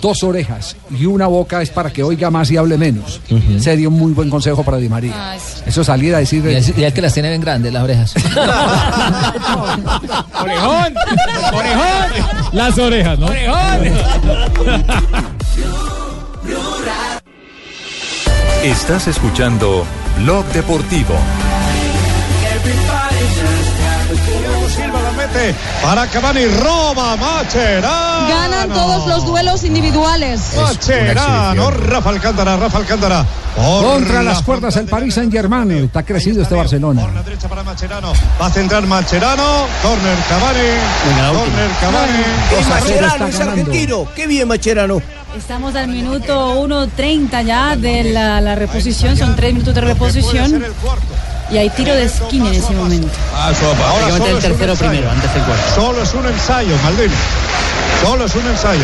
dos 0.00 0.22
orejas 0.22 0.76
y 0.90 1.06
una 1.06 1.26
boca 1.26 1.62
es 1.62 1.70
para 1.70 1.92
que 1.92 2.02
oiga 2.02 2.30
más 2.30 2.50
y 2.50 2.56
hable 2.56 2.78
menos. 2.78 3.20
Sería 3.58 3.88
un 3.88 3.94
muy 3.94 4.12
buen 4.12 4.30
consejo 4.30 4.62
para 4.62 4.76
Di 4.78 4.88
María. 4.88 5.36
Eso 5.66 5.84
salir 5.84 6.14
a 6.14 6.18
decir... 6.18 6.44
Y 6.46 6.54
es, 6.54 6.76
y 6.76 6.84
es 6.84 6.94
que 6.94 7.02
las 7.02 7.14
tiene 7.14 7.28
bien 7.28 7.40
grandes 7.40 7.72
las 7.72 7.82
orejas. 7.82 8.14
Orejón, 10.40 10.94
orejón. 11.52 12.26
Las 12.52 12.78
orejas, 12.78 13.18
¿no? 13.18 13.28
Estás 18.62 19.06
escuchando 19.06 19.84
Blog 20.18 20.44
Deportivo. 20.46 21.14
La 25.26 25.54
para 25.82 26.06
Cavani, 26.06 26.46
roba 26.46 27.16
Macherano. 27.16 28.28
Ganan 28.28 28.68
todos 28.68 29.06
los 29.06 29.26
duelos 29.26 29.64
individuales. 29.64 30.40
Macherano, 30.56 31.70
Rafa 31.70 32.10
Alcántara, 32.10 32.56
Rafa 32.56 32.78
Alcántara. 32.78 33.26
Por 33.56 33.84
Contra 33.84 34.22
la 34.22 34.32
las 34.32 34.42
cuerdas 34.42 34.76
el 34.76 34.86
Paris 34.86 35.14
Saint 35.14 35.32
Germain. 35.32 35.70
Está 35.72 36.04
crecido 36.04 36.42
este 36.42 36.54
Barcelona. 36.54 37.06
derecha 37.24 37.48
para 37.48 37.62
Macherano. 37.64 38.12
Va 38.40 38.46
a 38.46 38.50
centrar 38.50 38.86
Macherano. 38.86 39.66
Corner 39.82 40.18
Cavani. 40.28 41.38
Corner 41.38 41.70
Cavani. 41.80 42.68
Macherano 42.68 43.26
es 43.26 43.40
argentino. 43.40 44.08
Qué 44.14 44.26
bien, 44.26 44.46
Macherano. 44.46 45.00
Estamos 45.36 45.74
al 45.74 45.88
minuto 45.88 46.54
1.30 46.66 47.44
ya 47.44 47.76
de 47.76 48.04
la, 48.04 48.40
la 48.40 48.54
reposición, 48.54 49.16
son 49.18 49.36
tres 49.36 49.52
minutos 49.52 49.74
de 49.74 49.80
reposición. 49.82 50.64
Y 51.50 51.58
hay 51.58 51.70
tiro 51.70 51.94
de 51.94 52.04
esquina 52.04 52.48
en 52.48 52.54
ese 52.54 52.72
momento. 52.72 53.08
Ahora 53.32 53.54
Prácticamente 53.54 54.18
solo 54.18 54.26
el 54.26 54.38
es 54.38 54.44
un 54.44 54.50
tercero 54.50 54.74
primero, 54.74 55.10
antes 55.10 55.32
del 55.34 55.42
cuarto. 55.44 55.74
Solo 55.74 56.02
es 56.02 56.14
un 56.14 56.26
ensayo, 56.26 56.76
Maldini. 56.82 57.14
Solo 58.02 58.24
es 58.24 58.34
un 58.34 58.46
ensayo. 58.46 58.82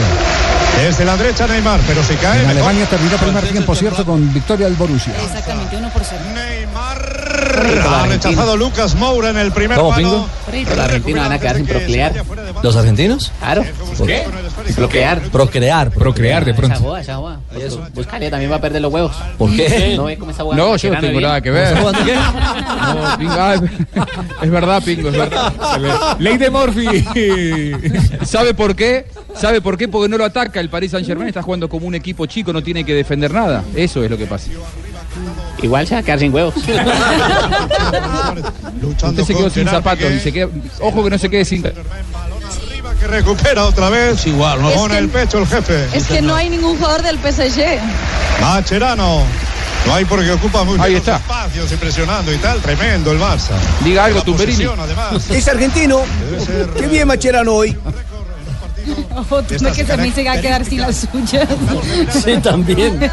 Desde 0.79 1.05
la 1.05 1.17
derecha 1.17 1.47
Neymar, 1.47 1.81
pero 1.87 2.03
si 2.03 2.15
cae. 2.17 2.43
En. 2.43 2.51
Alemania 2.51 2.87
terminó 2.87 3.15
el 3.15 3.21
primer 3.21 3.45
tiempo, 3.49 3.75
cierto, 3.75 4.05
con 4.05 4.33
victoria 4.33 4.67
del 4.67 4.77
Borussia. 4.77 5.15
Exactamente, 5.23 5.77
uno 5.77 5.89
por 5.91 6.03
cero. 6.05 6.21
Ha 7.89 8.07
rechazado 8.07 8.57
Lucas 8.57 8.95
Moura 8.95 9.31
en 9.31 9.39
el 9.39 9.53
primer 9.53 9.79
¿Cómo. 9.79 9.95
Pingo? 9.95 10.29
Los 10.69 10.79
argentinos 10.79 11.23
van 11.23 11.33
a 11.33 11.39
quedar 11.39 11.57
sin 11.57 11.67
procrear. 11.67 12.13
¿Los 12.63 12.77
argentinos? 12.77 13.33
Claro. 13.39 13.65
¿Por 13.99 14.07
qué? 14.07 14.25
Procrear. 14.75 15.21
Procrear. 15.31 15.91
Procrear, 15.91 16.45
de 16.45 16.55
pronto. 16.55 16.97
Esa 16.97 17.19
esa. 17.59 17.79
Buscale, 17.95 18.31
también 18.31 18.51
va 18.51 18.57
a 18.57 18.61
perder 18.61 18.83
los 18.83 18.93
huevos. 18.93 19.13
¿Por 19.39 19.55
qué? 19.55 19.95
No 19.97 20.05
ve 20.05 20.17
cómo 20.17 20.31
esa 20.31 20.43
joda. 20.43 20.57
No, 20.57 20.77
yo 20.77 20.93
no 20.93 21.01
tengo 21.01 21.21
nada 21.21 21.41
que 21.41 21.51
ver. 21.51 21.75
No, 21.75 23.19
Pingo, 23.19 23.33
ah, 23.33 23.55
es 24.43 24.51
verdad, 24.51 24.83
Pingo, 24.83 25.09
es 25.09 25.17
verdad. 25.17 25.53
Ley 26.19 26.39
de 26.39 26.51
Morphy. 26.51 27.07
¿Sabe 28.25 28.55
por 28.55 28.75
qué? 28.75 29.07
¿Sabe 29.35 29.61
por 29.61 29.77
qué? 29.77 29.89
Porque 29.89 30.09
no 30.09 30.19
lo 30.19 30.25
ataca. 30.25 30.62
El 30.63 30.69
Paris 30.71 30.93
Saint 30.93 31.05
Germain 31.05 31.27
está 31.29 31.43
jugando 31.43 31.69
como 31.69 31.89
un 31.89 31.95
equipo 31.97 32.25
chico, 32.27 32.53
no 32.53 32.63
tiene 32.63 32.85
que 32.85 32.95
defender 32.95 33.35
nada. 33.35 33.65
Eso 33.75 34.05
es 34.05 34.11
lo 34.11 34.17
que 34.17 34.27
pasa. 34.27 34.49
Igual 35.61 35.89
se 35.89 35.95
va 35.95 36.01
a 36.01 36.03
quedar 36.05 36.21
sin 36.21 36.33
huevos. 36.33 36.55
Usted 38.83 39.25
se 39.25 39.35
quedó 39.35 39.51
sin 39.51 39.67
zapatos 39.69 40.11
y 40.11 40.21
se 40.21 40.33
queda. 40.33 40.47
Ojo 40.81 41.03
que 41.05 41.11
no 41.11 41.19
se 41.19 41.29
quede 41.29 41.45
sin. 41.45 41.63
Que 41.63 43.07
recupera 43.09 43.65
otra 43.67 43.91
vez. 43.91 44.25
Igual, 44.27 44.63
¿no? 44.63 44.87
Que- 44.89 44.99
el 44.99 45.09
pecho 45.09 45.39
el 45.39 45.47
jefe. 45.49 45.89
Es 45.93 46.07
que 46.07 46.23
no 46.23 46.35
hay 46.37 46.49
ningún 46.49 46.77
jugador 46.79 47.03
del 47.03 47.19
PSG. 47.19 47.65
Macherano. 48.41 49.23
No 49.87 49.95
hay 49.95 50.05
porque 50.05 50.31
ocupa 50.31 50.63
muy 50.63 50.79
Ahí 50.79 50.91
bien 50.91 50.99
está. 50.99 51.15
los 51.15 51.21
espacios, 51.23 51.73
impresionando 51.73 52.33
y 52.33 52.37
tal. 52.37 52.61
Tremendo 52.61 53.11
el 53.11 53.19
Barça. 53.19 53.51
Diga 53.83 54.05
algo, 54.05 54.23
Tumberini. 54.23 54.65
además. 54.79 55.29
Es 55.29 55.49
argentino. 55.49 56.03
Qué 56.79 56.87
bien 56.87 57.09
Macherano 57.09 57.53
hoy. 57.53 57.77
Ojo, 59.17 59.43
tú 59.43 59.55
no 59.61 59.73
que 59.73 59.85
también 59.85 60.15
se 60.15 60.25
va 60.25 60.33
a 60.33 60.41
quedar 60.41 60.65
sin 60.65 60.81
las 60.81 61.09
suyas. 61.11 61.49
Sí, 62.25 62.37
también. 62.43 63.11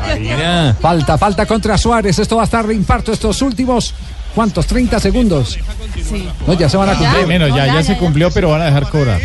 Falta, 0.80 1.18
falta 1.18 1.46
contra 1.46 1.78
Suárez. 1.78 2.20
Esto 2.20 2.36
va 2.38 2.44
a 2.44 2.46
estar 2.46 2.66
de 2.66 2.74
infarto 2.74 3.12
estos 3.12 3.42
últimos. 3.42 3.94
¿Cuántos? 4.36 4.68
30 4.68 5.00
segundos. 5.00 5.58
Sí. 5.96 6.28
No, 6.46 6.54
ya 6.54 6.70
se 6.70 6.78
van 6.78 6.90
a 6.90 6.96
cumplir. 6.96 7.28
menos, 7.28 7.50
ya, 7.50 7.66
ya 7.66 7.84
se 7.84 7.98
cumplió, 7.98 8.32
pero 8.32 8.50
van 8.50 8.62
a 8.62 8.66
dejar 8.66 8.90
cobrar. 8.90 9.20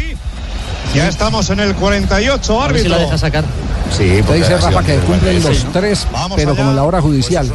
Ya 0.94 1.08
estamos 1.08 1.50
en 1.50 1.60
el 1.60 1.74
48, 1.74 2.62
A 2.62 2.68
ver 2.68 2.76
si 2.76 2.80
árbitro. 2.82 2.98
lo 2.98 3.04
deja 3.04 3.18
sacar. 3.18 3.44
Sí, 3.90 4.22
Te 4.26 4.34
dice 4.34 4.56
Rafa 4.56 4.82
que 4.82 4.96
cumplen 4.98 5.42
los 5.42 5.72
tres, 5.72 6.06
pero 6.34 6.56
como 6.56 6.70
en 6.70 6.76
la 6.76 6.84
hora 6.84 7.00
judicial. 7.00 7.50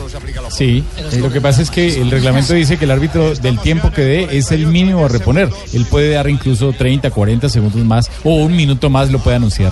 Sí, 0.50 0.84
lo 1.18 1.32
que 1.32 1.42
pasa 1.42 1.62
es 1.62 1.70
que 1.70 2.02
el 2.02 2.12
reglamento 2.12 2.54
dice 2.54 2.78
que 2.78 2.86
el 2.86 2.92
árbitro 2.92 3.36
del 3.36 3.60
tiempo 3.60 3.92
que 3.92 4.02
dé 4.02 4.38
es 4.38 4.52
el 4.52 4.68
mínimo 4.68 5.06
a 5.06 5.10
reponer. 5.10 5.50
Él 5.74 5.86
puede 5.86 6.14
dar 6.14 6.30
incluso 6.30 6.72
30, 6.74 7.12
40 7.12 7.50
segundos 7.50 7.84
más 7.84 8.10
o 8.24 8.36
un 8.36 8.56
minuto 8.56 8.90
más 8.90 9.10
lo 9.10 9.20
puede 9.20 9.38
anunciar. 9.38 9.72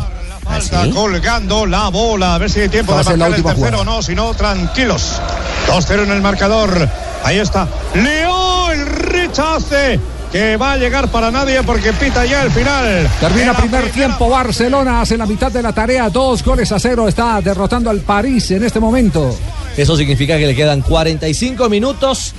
Está 0.58 0.90
colgando 0.90 1.66
la 1.66 1.90
bola. 1.90 2.36
A 2.36 2.38
ver 2.38 2.50
si 2.50 2.62
hay 2.62 2.70
tiempo 2.70 2.94
Va 2.94 3.00
de 3.00 3.04
la 3.18 3.30
marcar 3.30 3.38
el 3.38 3.44
tercero 3.44 3.82
o 3.82 3.86
no. 3.86 4.02
Si 4.02 4.16
no, 4.16 4.34
tranquilos. 4.34 5.22
2-0 5.68 6.04
en 6.04 6.12
el 6.12 6.22
marcador. 6.22 6.90
Ahí 7.24 7.38
está. 7.38 7.68
Leo 7.94 8.72
el 8.72 8.86
rechace. 8.86 10.00
Que 10.32 10.58
va 10.58 10.74
a 10.74 10.78
llegar 10.78 11.10
para 11.10 11.32
nadie 11.32 11.64
porque 11.64 11.94
pita 11.94 12.26
ya 12.26 12.44
el 12.44 12.52
final. 12.52 13.10
Termina 13.20 13.54
primer 13.54 13.84
primera 13.84 13.94
tiempo. 13.94 14.30
Barcelona 14.30 15.02
hace 15.02 15.18
la 15.18 15.26
mitad 15.26 15.52
de 15.52 15.62
la 15.62 15.74
tarea. 15.74 16.10
Dos 16.10 16.44
goles 16.44 16.72
a 16.72 16.80
cero. 16.80 17.08
Está 17.08 17.40
derrotando 17.42 17.90
al 17.90 18.02
París 18.02 18.52
en 18.52 18.64
este 18.64 18.80
momento. 18.80 19.34
Eso 19.78 19.96
significa 19.96 20.38
que 20.38 20.48
le 20.48 20.56
quedan 20.56 20.82
45 20.82 21.70
minutos. 21.70 22.34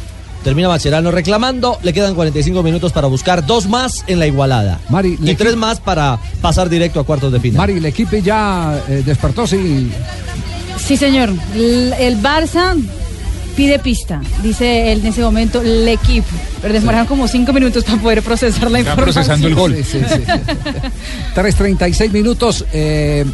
Termina 0.44 0.68
Macherano 0.68 1.10
reclamando. 1.10 1.78
Le 1.82 1.92
quedan 1.92 2.14
45 2.14 2.62
minutos 2.62 2.92
para 2.92 3.06
buscar 3.06 3.46
dos 3.46 3.66
más 3.68 4.04
en 4.06 4.18
la 4.18 4.26
igualada. 4.26 4.80
Mari, 4.90 5.18
y 5.22 5.34
tres 5.34 5.56
más 5.56 5.80
para 5.80 6.18
pasar 6.42 6.68
directo 6.68 7.00
a 7.00 7.04
cuartos 7.04 7.32
de 7.32 7.40
final. 7.40 7.58
Mari, 7.58 7.78
el 7.78 7.86
equipo 7.86 8.16
ya 8.16 8.80
eh, 8.88 9.02
despertó, 9.04 9.46
sí. 9.46 9.90
Sí, 10.78 10.96
señor. 10.96 11.30
El 11.54 12.22
Barça 12.22 12.76
pide 13.58 13.80
pista, 13.80 14.20
dice 14.40 14.92
él 14.92 15.00
en 15.00 15.06
ese 15.08 15.20
momento, 15.20 15.60
el 15.60 15.88
equipo. 15.88 16.28
Pero 16.62 16.72
demoraron 16.74 17.08
como 17.08 17.26
cinco 17.26 17.52
minutos 17.52 17.82
para 17.82 18.00
poder 18.00 18.22
procesar 18.22 18.70
la 18.70 18.78
Está 18.78 18.92
información. 18.92 19.24
procesando 19.24 19.48
el 19.48 19.54
gol. 19.56 19.74
Sí, 19.76 19.82
sí, 19.84 19.98
sí. 20.08 20.22
3.36 21.34 22.10
minutos. 22.12 22.64
eh, 22.72 23.24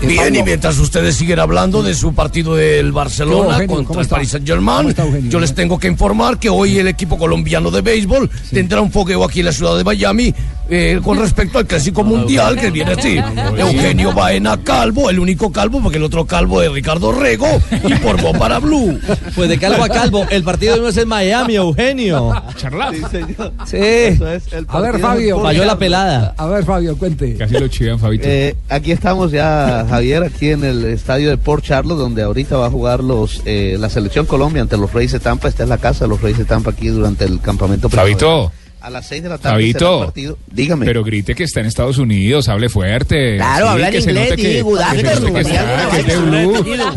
eh, 0.00 0.06
Bien, 0.06 0.16
Pablo. 0.24 0.38
y 0.38 0.42
mientras 0.42 0.78
ustedes 0.78 1.14
siguen 1.16 1.38
hablando 1.38 1.82
de 1.82 1.94
su 1.94 2.12
partido 2.14 2.56
del 2.56 2.90
Barcelona 2.92 3.64
contra 3.66 4.00
el? 4.02 4.08
Paris 4.08 4.30
Saint 4.30 4.48
¿Cómo 4.48 4.88
Germain, 4.88 5.30
yo 5.30 5.38
les 5.38 5.54
tengo 5.54 5.78
que 5.78 5.86
informar 5.86 6.38
que 6.38 6.48
hoy 6.48 6.78
el 6.78 6.88
equipo 6.88 7.16
colombiano 7.18 7.70
de 7.70 7.82
béisbol 7.82 8.28
tendrá 8.50 8.80
un 8.80 8.90
fogueo 8.90 9.22
aquí 9.22 9.40
en 9.40 9.46
la 9.46 9.52
ciudad 9.52 9.76
de 9.76 9.84
Miami 9.84 10.34
eh, 10.74 11.00
con 11.04 11.18
respecto 11.18 11.58
al 11.58 11.66
clásico 11.66 12.02
mundial 12.02 12.58
que 12.58 12.70
viene 12.70 12.92
así. 12.92 13.18
Eugenio 13.58 14.14
Baena 14.14 14.58
Calvo, 14.64 15.10
el 15.10 15.18
único 15.18 15.52
calvo, 15.52 15.82
porque 15.82 15.98
el 15.98 16.04
otro 16.04 16.24
calvo 16.24 16.62
es 16.62 16.72
Ricardo 16.72 17.12
Rego, 17.12 17.46
informó 17.84 18.32
para 18.32 18.58
Blue. 18.58 18.98
Pues 19.34 19.50
de 19.50 19.58
calvo 19.58 19.84
a 19.84 19.88
calvo, 19.90 20.26
el 20.30 20.42
partido 20.42 20.78
no 20.78 20.88
es 20.88 20.96
en 20.96 21.08
Miami, 21.08 21.56
Eugenio. 21.56 22.42
Charlar. 22.56 22.94
Sí. 23.66 23.76
A 24.66 24.80
ver, 24.80 24.98
Fabio. 24.98 25.42
Falló 25.42 25.64
la 25.66 25.76
pelada. 25.76 26.34
A 26.38 26.46
ver, 26.46 26.64
Fabio, 26.64 26.96
cuente. 26.96 27.36
Casi 27.36 27.58
lo 27.58 27.68
chivan, 27.68 27.98
Fabito. 27.98 28.24
Eh, 28.26 28.56
aquí 28.70 28.92
estamos 28.92 29.30
ya, 29.30 29.84
Javier, 29.90 30.22
aquí 30.22 30.50
en 30.50 30.64
el 30.64 30.86
estadio 30.86 31.28
de 31.28 31.36
Port 31.36 31.62
Charlotte, 31.62 31.98
donde 31.98 32.22
ahorita 32.22 32.56
va 32.56 32.68
a 32.68 32.70
jugar 32.70 33.04
los 33.04 33.42
eh, 33.44 33.76
la 33.78 33.90
selección 33.90 34.24
Colombia 34.24 34.62
ante 34.62 34.78
los 34.78 34.90
Reyes 34.90 35.12
de 35.12 35.20
Tampa. 35.20 35.48
Esta 35.48 35.64
es 35.64 35.68
la 35.68 35.76
casa 35.76 36.06
de 36.06 36.08
los 36.08 36.22
Reyes 36.22 36.38
de 36.38 36.46
Tampa 36.46 36.70
aquí 36.70 36.88
durante 36.88 37.26
el 37.26 37.40
campamento. 37.40 37.90
Fabito. 37.90 38.50
A 38.82 38.90
las 38.90 39.06
6 39.06 39.22
de 39.22 39.28
la 39.28 39.38
tarde 39.38 39.62
será 39.62 39.68
el 39.68 39.72
Fabito, 39.74 40.04
partido. 40.06 40.38
Dígame. 40.50 40.84
pero 40.86 41.04
grite 41.04 41.36
que 41.36 41.44
está 41.44 41.60
en 41.60 41.66
Estados 41.66 41.98
Unidos, 41.98 42.48
hable 42.48 42.68
fuerte. 42.68 43.36
Claro, 43.36 43.68
habla 43.68 43.88
en 43.88 43.94
inglés, 43.94 44.32
que. 44.34 44.64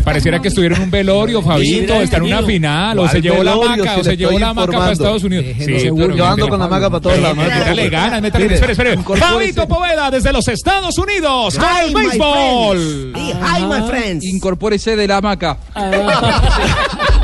Pareciera 0.03 0.39
que 0.41 0.47
estuviera 0.47 0.75
en 0.77 0.81
un 0.83 0.91
velorio, 0.91 1.41
Fabito, 1.43 1.93
está 2.01 2.17
en 2.17 2.23
una 2.23 2.41
final, 2.43 2.97
o 2.97 3.01
¿Cuál 3.03 3.11
se 3.11 3.21
llevó 3.21 3.43
la 3.43 3.55
maca, 3.55 3.93
Si 3.95 3.99
o 3.99 4.03
se 4.03 4.17
llevó 4.17 4.39
la 4.39 4.53
maca 4.53 4.71
para. 4.71 4.91
Estados 4.91 5.23
Unidos. 5.23 5.45
Sí, 5.59 5.89
Yo 6.15 6.25
ando 6.25 6.47
con 6.47 6.59
la 6.59 6.67
maca 6.67 6.89
para 6.89 7.01
todos 7.01 7.19
lados, 7.19 7.38
Métale 7.38 7.89
ganas, 7.89 8.21
métale- 8.21 8.53
espere, 8.53 8.71
espere. 8.71 8.97
Fabito 8.97 9.67
Poveda 9.67 10.09
desde 10.09 10.33
los 10.33 10.47
Estados 10.47 10.97
Unidos 10.97 11.55
con 11.55 11.65
Hi, 11.65 11.88
el 11.88 11.93
my 11.93 12.01
béisbol. 12.07 13.11
friends. 13.13 13.38
Hi, 13.43 13.63
my 13.65 13.88
friends. 13.88 14.25
Incorpórese 14.25 14.95
de 14.95 15.07
la 15.07 15.17
hamaca. 15.17 15.57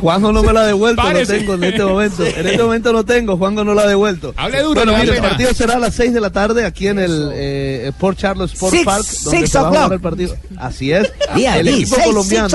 Juanjo 0.00 0.32
no 0.32 0.42
me 0.42 0.52
la 0.52 0.60
ha 0.62 0.66
devuelto, 0.66 1.02
Párese. 1.02 1.32
no 1.34 1.38
tengo 1.40 1.54
en 1.54 1.64
este 1.64 1.84
momento. 1.84 2.24
En 2.26 2.46
este 2.46 2.62
momento 2.62 2.92
no 2.92 3.04
tengo, 3.04 3.36
Juanjo 3.36 3.64
no 3.64 3.74
la 3.74 3.82
ha 3.82 3.86
devuelto. 3.86 4.34
Hable 4.36 4.60
duro, 4.62 4.74
Bueno, 4.84 4.96
mire, 4.98 5.16
el 5.16 5.22
partido 5.22 5.54
será 5.54 5.74
a 5.74 5.78
las 5.78 5.94
6 5.94 6.12
de 6.12 6.20
la 6.20 6.30
tarde 6.30 6.64
aquí 6.64 6.88
en 6.88 6.98
el 6.98 7.30
eh, 7.34 7.92
Port 7.98 8.18
Charles 8.18 8.52
Sport 8.52 8.74
Six- 8.74 8.84
Park, 8.84 9.04
donde 9.24 9.38
six 9.40 9.50
se 9.50 9.58
va 9.58 9.64
a 9.64 9.68
jugar 9.68 9.82
o'clock. 9.84 9.92
el 9.96 10.00
partido. 10.00 10.36
Así 10.58 10.92
es. 10.92 11.12
El 11.36 11.68
equipo 11.68 11.96
seis- 11.96 12.06
colombiano. 12.06 12.48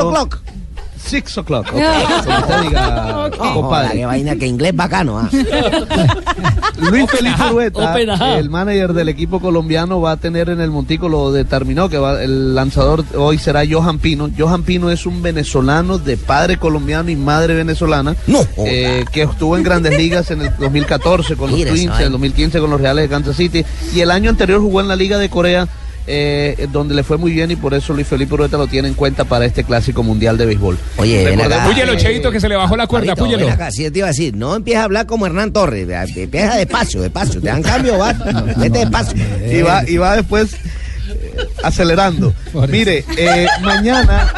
Six 1.06 1.38
o'clock. 1.38 1.66
Six 1.68 1.76
o'clock. 1.76 1.76
ok, 1.76 2.26
como 2.26 2.38
usted 2.40 2.62
diga, 2.62 3.18
Oh, 3.24 3.30
joda, 3.38 3.54
compadre. 3.54 3.94
qué 4.00 4.06
vaina, 4.06 4.36
que 4.36 4.48
inglés 4.48 4.76
bacano. 4.76 5.20
ah. 5.20 5.30
Luis 6.78 7.10
Felipe 7.10 7.42
Urueta, 7.52 7.94
up. 7.94 8.38
el 8.38 8.50
manager 8.50 8.94
del 8.94 9.10
equipo 9.10 9.40
colombiano, 9.40 10.02
va 10.02 10.12
a 10.12 10.18
tener 10.18 10.50
en 10.50 10.60
el 10.62 10.70
Montico, 10.72 11.08
lo 11.10 11.32
determinó, 11.32 11.90
que 11.90 11.98
va, 11.98 12.22
el 12.24 12.56
lanzador 12.56 13.04
hoy 13.16 13.38
será 13.38 13.62
Johan 13.70 14.00
Pino. 14.00 14.30
Johan 14.38 14.64
Pino 14.64 14.90
es 14.92 15.06
un 15.06 15.22
venezolano 15.22 15.98
de 15.98 16.18
padre 16.18 16.58
colombiano 16.58 17.10
y 17.10 17.16
madre 17.16 17.54
venezolana, 17.56 18.16
eh, 18.58 19.06
que 19.12 19.24
estuvo 19.24 19.56
en 19.58 19.64
grandes 19.64 19.98
ligas 19.98 20.32
en 20.32 20.42
el 20.42 20.52
2014 20.58 21.36
con 21.36 21.52
los 21.52 21.60
Twins, 21.60 21.96
en 22.00 22.06
el 22.06 22.12
2015 22.12 22.60
con 22.60 22.70
los 22.70 22.82
Reales 22.82 23.04
de 23.04 23.10
Kansas 23.10 23.36
City, 23.38 23.64
y 23.94 24.00
el 24.02 24.12
año 24.12 24.30
anterior 24.30 24.60
jugó 24.60 24.82
en 24.82 24.88
la 24.88 24.96
Liga 24.96 25.18
de 25.18 25.30
Corea. 25.30 25.68
Eh, 26.08 26.68
donde 26.72 26.94
le 26.96 27.04
fue 27.04 27.18
muy 27.18 27.32
bien 27.32 27.52
y 27.52 27.56
por 27.56 27.74
eso 27.74 27.94
Luis 27.94 28.08
Felipe 28.08 28.34
Urueta 28.34 28.58
lo 28.58 28.68
tiene 28.68 28.88
en 28.88 28.94
cuenta 28.94 29.24
para 29.24 29.46
este 29.46 29.64
clásico 29.64 30.04
mundial 30.04 30.38
de 30.38 30.46
béisbol. 30.46 30.78
Oye, 30.98 31.34
acá. 31.34 31.66
Púyelo, 31.66 31.96
Cheito, 31.96 32.32
que 32.32 32.40
se 32.40 32.50
le 32.50 32.56
bajó 32.56 32.76
la 32.76 32.88
cuerda, 32.88 33.16
púyelo. 33.16 33.50
acá, 33.50 33.70
te 33.70 33.92
iba 33.98 34.08
a 34.08 34.12
decir, 34.12 34.36
no 34.36 34.56
empieza 34.56 34.82
a 34.82 34.84
hablar 34.86 35.06
como 35.06 35.26
Hernán 35.26 35.54
Torres, 35.54 35.88
empieza 36.16 36.56
despacio, 36.56 37.02
despacio, 37.02 37.42
te 37.42 37.48
dan 37.48 37.64
cambio, 37.64 37.98
va, 37.98 38.14
vete 38.58 38.80
despacio. 38.80 39.18
y 39.50 39.62
va, 39.62 39.90
y 39.90 39.98
va 39.98 40.16
después 40.18 40.54
eh, 40.54 41.48
acelerando. 41.64 42.34
Mire, 42.70 43.06
eh, 43.18 43.48
mañana, 43.62 44.32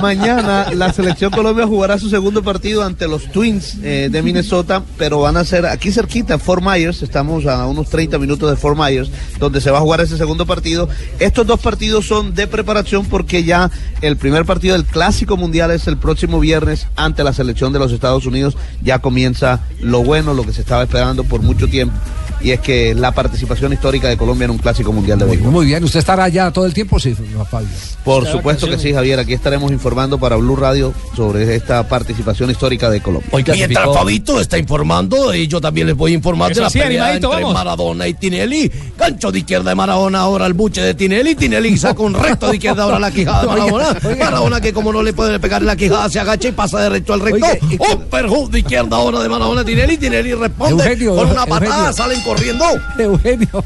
mañana 0.00 0.72
la 0.74 0.92
selección 0.92 1.30
Colombia 1.30 1.66
jugará 1.66 1.98
su 1.98 2.08
segundo 2.08 2.42
partido 2.42 2.84
ante 2.84 3.08
los 3.08 3.30
Twins 3.30 3.76
eh, 3.82 4.08
de 4.10 4.22
Minnesota, 4.22 4.82
pero 4.96 5.20
van 5.20 5.36
a 5.36 5.44
ser 5.44 5.66
aquí 5.66 5.92
cerquita, 5.92 6.38
Fort 6.38 6.62
Myers, 6.62 7.02
estamos 7.02 7.46
a 7.46 7.66
unos 7.66 7.88
30 7.88 8.18
minutos 8.18 8.50
de 8.50 8.56
Fort 8.56 8.78
Myers, 8.78 9.10
donde 9.38 9.60
se 9.60 9.70
va 9.70 9.78
a 9.78 9.80
jugar 9.80 10.00
ese 10.00 10.16
segundo 10.16 10.46
partido. 10.46 10.88
Estos 11.18 11.46
dos 11.46 11.60
partidos 11.60 12.06
son 12.06 12.34
de 12.34 12.46
preparación 12.46 13.06
porque 13.06 13.44
ya 13.44 13.70
el 14.00 14.16
primer 14.16 14.44
partido 14.44 14.74
del 14.74 14.84
Clásico 14.84 15.36
Mundial 15.36 15.70
es 15.70 15.86
el 15.86 15.96
próximo 15.96 16.40
viernes 16.40 16.86
ante 16.96 17.24
la 17.24 17.32
selección 17.32 17.72
de 17.72 17.78
los 17.78 17.92
Estados 17.92 18.26
Unidos. 18.26 18.56
Ya 18.82 19.00
comienza 19.00 19.60
lo 19.80 20.02
bueno, 20.02 20.34
lo 20.34 20.44
que 20.44 20.52
se 20.52 20.60
estaba 20.60 20.82
esperando 20.82 21.24
por 21.24 21.42
mucho 21.42 21.68
tiempo. 21.68 21.96
Y 22.40 22.50
es 22.52 22.60
que 22.60 22.94
la 22.94 23.12
participación 23.12 23.72
histórica 23.72 24.08
de 24.08 24.16
Colombia 24.16 24.46
en 24.46 24.52
un 24.52 24.58
clásico 24.58 24.92
mundial 24.92 25.18
de 25.18 25.24
béisbol. 25.26 25.50
Muy 25.50 25.66
bien, 25.66 25.82
¿usted 25.84 25.98
estará 26.00 26.24
allá 26.24 26.50
todo 26.50 26.66
el 26.66 26.74
tiempo? 26.74 26.98
Sí, 27.00 27.14
Fabio. 27.50 27.68
Por 28.04 28.26
supuesto 28.26 28.68
que 28.68 28.78
sí, 28.78 28.92
Javier. 28.92 29.18
Aquí 29.18 29.32
estaremos 29.32 29.70
informando. 29.72 30.18
para 30.18 30.36
Blue 30.36 30.56
Radio 30.56 30.92
sobre 31.16 31.54
esta 31.54 31.86
participación 31.88 32.50
histórica 32.50 32.90
de 32.90 33.00
Colombia. 33.00 33.30
Mientras 33.54 33.94
Fabito 33.94 34.40
está 34.40 34.58
informando, 34.58 35.34
y 35.34 35.46
yo 35.46 35.60
también 35.60 35.86
les 35.86 35.96
voy 35.96 36.12
a 36.12 36.14
informar 36.14 36.52
Eso 36.52 36.60
de 36.60 36.64
la 36.64 36.70
sí, 36.70 36.78
pelea 36.78 37.02
animadito, 37.04 37.28
entre 37.28 37.42
vamos. 37.42 37.54
Maradona 37.54 38.08
y 38.08 38.14
Tinelli. 38.14 38.70
Gancho 38.96 39.32
de 39.32 39.38
izquierda 39.40 39.70
de 39.70 39.76
Maradona, 39.76 40.20
ahora 40.20 40.46
el 40.46 40.54
buche 40.54 40.80
de 40.80 40.94
Tinelli. 40.94 41.34
Tinelli 41.34 41.76
saca 41.76 42.02
un 42.02 42.14
recto 42.14 42.48
de 42.48 42.56
izquierda, 42.56 42.84
ahora 42.84 42.98
la 42.98 43.10
quijada 43.10 43.42
de 43.42 43.46
Maradona. 43.48 43.96
Maradona 44.18 44.60
que 44.60 44.72
como 44.72 44.92
no 44.92 45.02
le 45.02 45.12
puede 45.12 45.38
pegar 45.40 45.62
la 45.62 45.76
quijada, 45.76 46.08
se 46.08 46.20
agacha 46.20 46.48
y 46.48 46.52
pasa 46.52 46.80
derecho 46.80 47.12
al 47.12 47.20
recto. 47.20 47.46
Un 47.92 48.02
perjud 48.04 48.50
de 48.50 48.60
izquierda 48.60 48.96
ahora 48.96 49.20
de 49.20 49.28
Maradona 49.28 49.64
Tinelli. 49.64 49.96
Tinelli 49.96 50.34
responde 50.34 50.82
Eugenio, 50.84 51.16
con 51.16 51.30
una 51.30 51.46
patada, 51.46 51.74
Eugenio. 51.74 51.92
salen 51.92 52.20
corriendo. 52.28 52.64
Eugenio. 52.98 53.64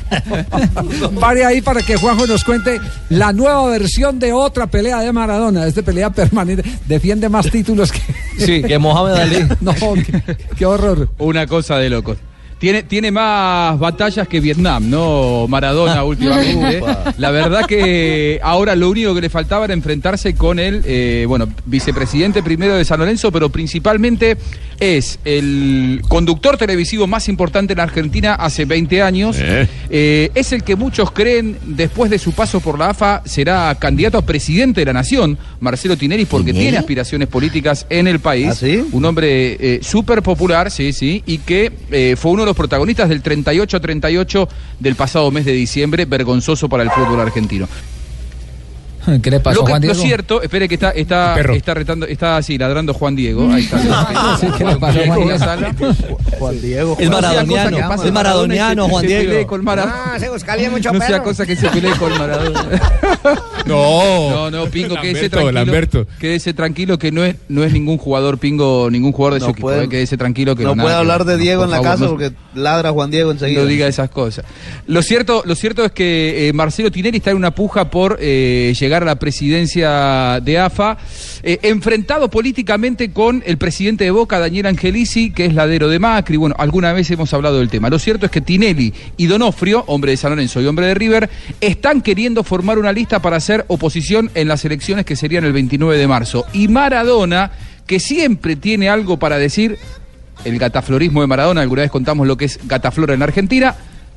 Pare 1.18 1.44
ahí 1.44 1.60
para 1.60 1.82
que 1.82 1.96
Juanjo 1.96 2.26
nos 2.26 2.44
cuente 2.44 2.80
la 3.08 3.32
nueva 3.32 3.68
versión 3.68 4.18
de 4.18 4.32
otra 4.32 4.68
pelea 4.68 5.00
de 5.00 5.12
Maradona. 5.12 5.66
Esta 5.66 5.82
pelea 5.82 6.10
permanente 6.10 6.62
defiende 6.86 7.28
más 7.28 7.50
títulos 7.50 7.90
que. 7.90 8.00
Sí, 8.38 8.62
que 8.62 8.78
Mohamed 8.78 9.14
Ali. 9.14 9.48
no, 9.60 9.74
qué, 9.74 10.36
qué 10.56 10.66
horror. 10.66 11.08
Una 11.18 11.46
cosa 11.46 11.78
de 11.78 11.90
locos. 11.90 12.18
Tiene, 12.62 12.84
tiene 12.84 13.10
más 13.10 13.76
batallas 13.76 14.28
que 14.28 14.38
Vietnam, 14.38 14.88
¿no? 14.88 15.48
Maradona 15.48 16.04
últimamente. 16.04 16.80
La 17.18 17.32
verdad 17.32 17.66
que 17.66 18.38
ahora 18.40 18.76
lo 18.76 18.88
único 18.88 19.12
que 19.16 19.20
le 19.20 19.30
faltaba 19.30 19.64
era 19.64 19.74
enfrentarse 19.74 20.36
con 20.36 20.60
el, 20.60 20.80
eh, 20.84 21.24
bueno, 21.26 21.48
vicepresidente 21.66 22.40
primero 22.40 22.76
de 22.76 22.84
San 22.84 23.00
Lorenzo, 23.00 23.32
pero 23.32 23.48
principalmente 23.48 24.36
es 24.78 25.18
el 25.24 26.02
conductor 26.06 26.56
televisivo 26.56 27.08
más 27.08 27.28
importante 27.28 27.72
en 27.72 27.80
Argentina 27.80 28.34
hace 28.34 28.64
20 28.64 29.02
años. 29.02 29.38
Eh, 29.40 30.30
es 30.32 30.52
el 30.52 30.62
que 30.62 30.76
muchos 30.76 31.10
creen, 31.10 31.58
después 31.64 32.12
de 32.12 32.20
su 32.20 32.30
paso 32.30 32.60
por 32.60 32.78
la 32.78 32.90
AFA, 32.90 33.22
será 33.24 33.74
candidato 33.74 34.18
a 34.18 34.22
presidente 34.22 34.82
de 34.82 34.86
la 34.86 34.92
nación, 34.92 35.36
Marcelo 35.58 35.96
Tinelli, 35.96 36.26
porque 36.26 36.52
tiene 36.52 36.78
aspiraciones 36.78 37.26
políticas 37.26 37.86
en 37.90 38.06
el 38.06 38.20
país. 38.20 38.62
Un 38.92 39.04
hombre 39.04 39.56
eh, 39.58 39.80
súper 39.82 40.22
popular, 40.22 40.70
sí, 40.70 40.92
sí, 40.92 41.24
y 41.26 41.38
que 41.38 41.72
fue 42.16 42.30
uno 42.30 42.42
de 42.42 42.46
los 42.46 42.51
protagonistas 42.56 43.08
del 43.08 43.22
38-38 43.22 44.48
del 44.78 44.94
pasado 44.94 45.30
mes 45.30 45.44
de 45.44 45.52
diciembre, 45.52 46.04
vergonzoso 46.04 46.68
para 46.68 46.82
el 46.82 46.90
fútbol 46.90 47.20
argentino. 47.20 47.68
¿Qué 49.22 49.30
le 49.30 49.40
pasó 49.40 49.60
lo, 49.60 49.66
que- 49.66 49.72
Juan 49.72 49.82
lo 49.82 49.92
Diego? 49.92 50.02
cierto, 50.06 50.42
espere 50.42 50.68
que 50.68 50.74
está, 50.74 50.90
está, 50.90 51.38
está 51.40 51.74
retando, 51.74 52.06
está 52.06 52.36
así, 52.36 52.56
ladrando 52.58 52.94
Juan 52.94 53.16
Diego. 53.16 53.50
Ahí 53.50 53.64
está. 53.64 53.78
Sí, 54.40 54.46
¿qué 54.58 54.64
le 54.64 54.76
pasó 54.76 54.98
Juan 55.06 55.18
Diego? 55.24 55.38
sala. 55.38 55.74
Juan 56.38 56.60
Diego. 56.60 56.96
Es 56.98 57.10
maradoniano, 57.10 57.78
es 58.04 58.12
maradoniano, 58.12 58.88
Juan 58.88 59.06
Diego. 59.06 59.46
con 59.46 59.64
Maradona. 59.64 60.12
Ah, 60.14 60.18
se 60.18 60.28
buscaría 60.28 60.70
mucho 60.70 60.92
No 60.92 60.98
sea 61.00 61.08
perro. 61.08 61.24
cosa 61.24 61.46
que 61.46 61.56
se 61.56 61.68
pelee 61.68 61.92
con 61.96 62.10
Maradona. 62.18 62.80
No. 63.66 64.30
No, 64.30 64.50
no, 64.50 64.66
Pingo, 64.66 64.96
quédese 65.00 65.28
tranquilo. 65.30 65.52
Lamberto. 65.52 66.06
Quédese 66.18 66.52
tranquilo 66.54 66.98
que 66.98 67.12
no 67.12 67.24
es, 67.24 67.36
no 67.48 67.62
es 67.64 67.72
ningún 67.72 67.98
jugador 67.98 68.38
Pingo, 68.38 68.88
ningún 68.90 69.12
jugador 69.12 69.34
de 69.34 69.40
su 69.40 69.46
No 69.46 69.52
equipo. 69.52 69.68
puede- 69.68 69.84
eh, 69.84 69.88
quédese 69.88 70.16
tranquilo 70.16 70.56
que 70.56 70.64
No 70.64 70.74
nada 70.74 70.82
puede 70.84 70.96
hablar 70.96 71.24
de 71.24 71.36
Diego 71.36 71.64
en 71.64 71.70
la 71.70 71.80
casa 71.80 72.04
no- 72.04 72.10
porque 72.10 72.32
ladra 72.54 72.90
Juan 72.92 73.10
Diego 73.10 73.30
enseguida. 73.30 73.60
no 73.60 73.66
diga 73.66 73.86
esas 73.86 74.10
cosas. 74.10 74.44
Lo 74.86 75.02
cierto, 75.02 75.42
lo 75.46 75.54
cierto 75.54 75.84
es 75.84 75.92
que 75.92 76.48
eh, 76.48 76.52
Marcelo 76.52 76.90
Tinelli 76.90 77.18
está 77.18 77.30
en 77.30 77.36
una 77.36 77.52
puja 77.52 77.90
por 77.90 78.18
eh, 78.20 78.72
a 79.00 79.06
la 79.06 79.14
presidencia 79.14 80.40
de 80.42 80.58
AFA, 80.58 80.98
eh, 81.42 81.58
enfrentado 81.62 82.28
políticamente 82.28 83.10
con 83.12 83.42
el 83.46 83.56
presidente 83.56 84.04
de 84.04 84.10
Boca, 84.10 84.38
Daniel 84.38 84.66
Angelici, 84.66 85.30
que 85.30 85.46
es 85.46 85.54
ladero 85.54 85.88
de 85.88 85.98
Macri. 85.98 86.36
Bueno, 86.36 86.54
alguna 86.58 86.92
vez 86.92 87.10
hemos 87.10 87.32
hablado 87.32 87.58
del 87.58 87.70
tema. 87.70 87.88
Lo 87.88 87.98
cierto 87.98 88.26
es 88.26 88.32
que 88.32 88.40
Tinelli 88.40 88.92
y 89.16 89.26
Donofrio, 89.26 89.84
hombre 89.86 90.10
de 90.10 90.16
San 90.16 90.30
Lorenzo 90.30 90.60
y 90.60 90.66
hombre 90.66 90.86
de 90.86 90.94
River, 90.94 91.30
están 91.60 92.02
queriendo 92.02 92.44
formar 92.44 92.78
una 92.78 92.92
lista 92.92 93.22
para 93.22 93.36
hacer 93.36 93.64
oposición 93.68 94.30
en 94.34 94.48
las 94.48 94.64
elecciones 94.64 95.06
que 95.06 95.16
serían 95.16 95.44
el 95.44 95.52
29 95.52 95.96
de 95.96 96.06
marzo. 96.06 96.44
Y 96.52 96.68
Maradona, 96.68 97.52
que 97.86 98.00
siempre 98.00 98.56
tiene 98.56 98.88
algo 98.88 99.18
para 99.18 99.38
decir, 99.38 99.78
el 100.44 100.58
gataflorismo 100.58 101.20
de 101.20 101.26
Maradona, 101.26 101.60
alguna 101.60 101.82
vez 101.82 101.90
contamos 101.90 102.26
lo 102.26 102.36
que 102.36 102.46
es 102.46 102.58
gataflora 102.66 103.14
en 103.14 103.22
Argentina. 103.22 103.74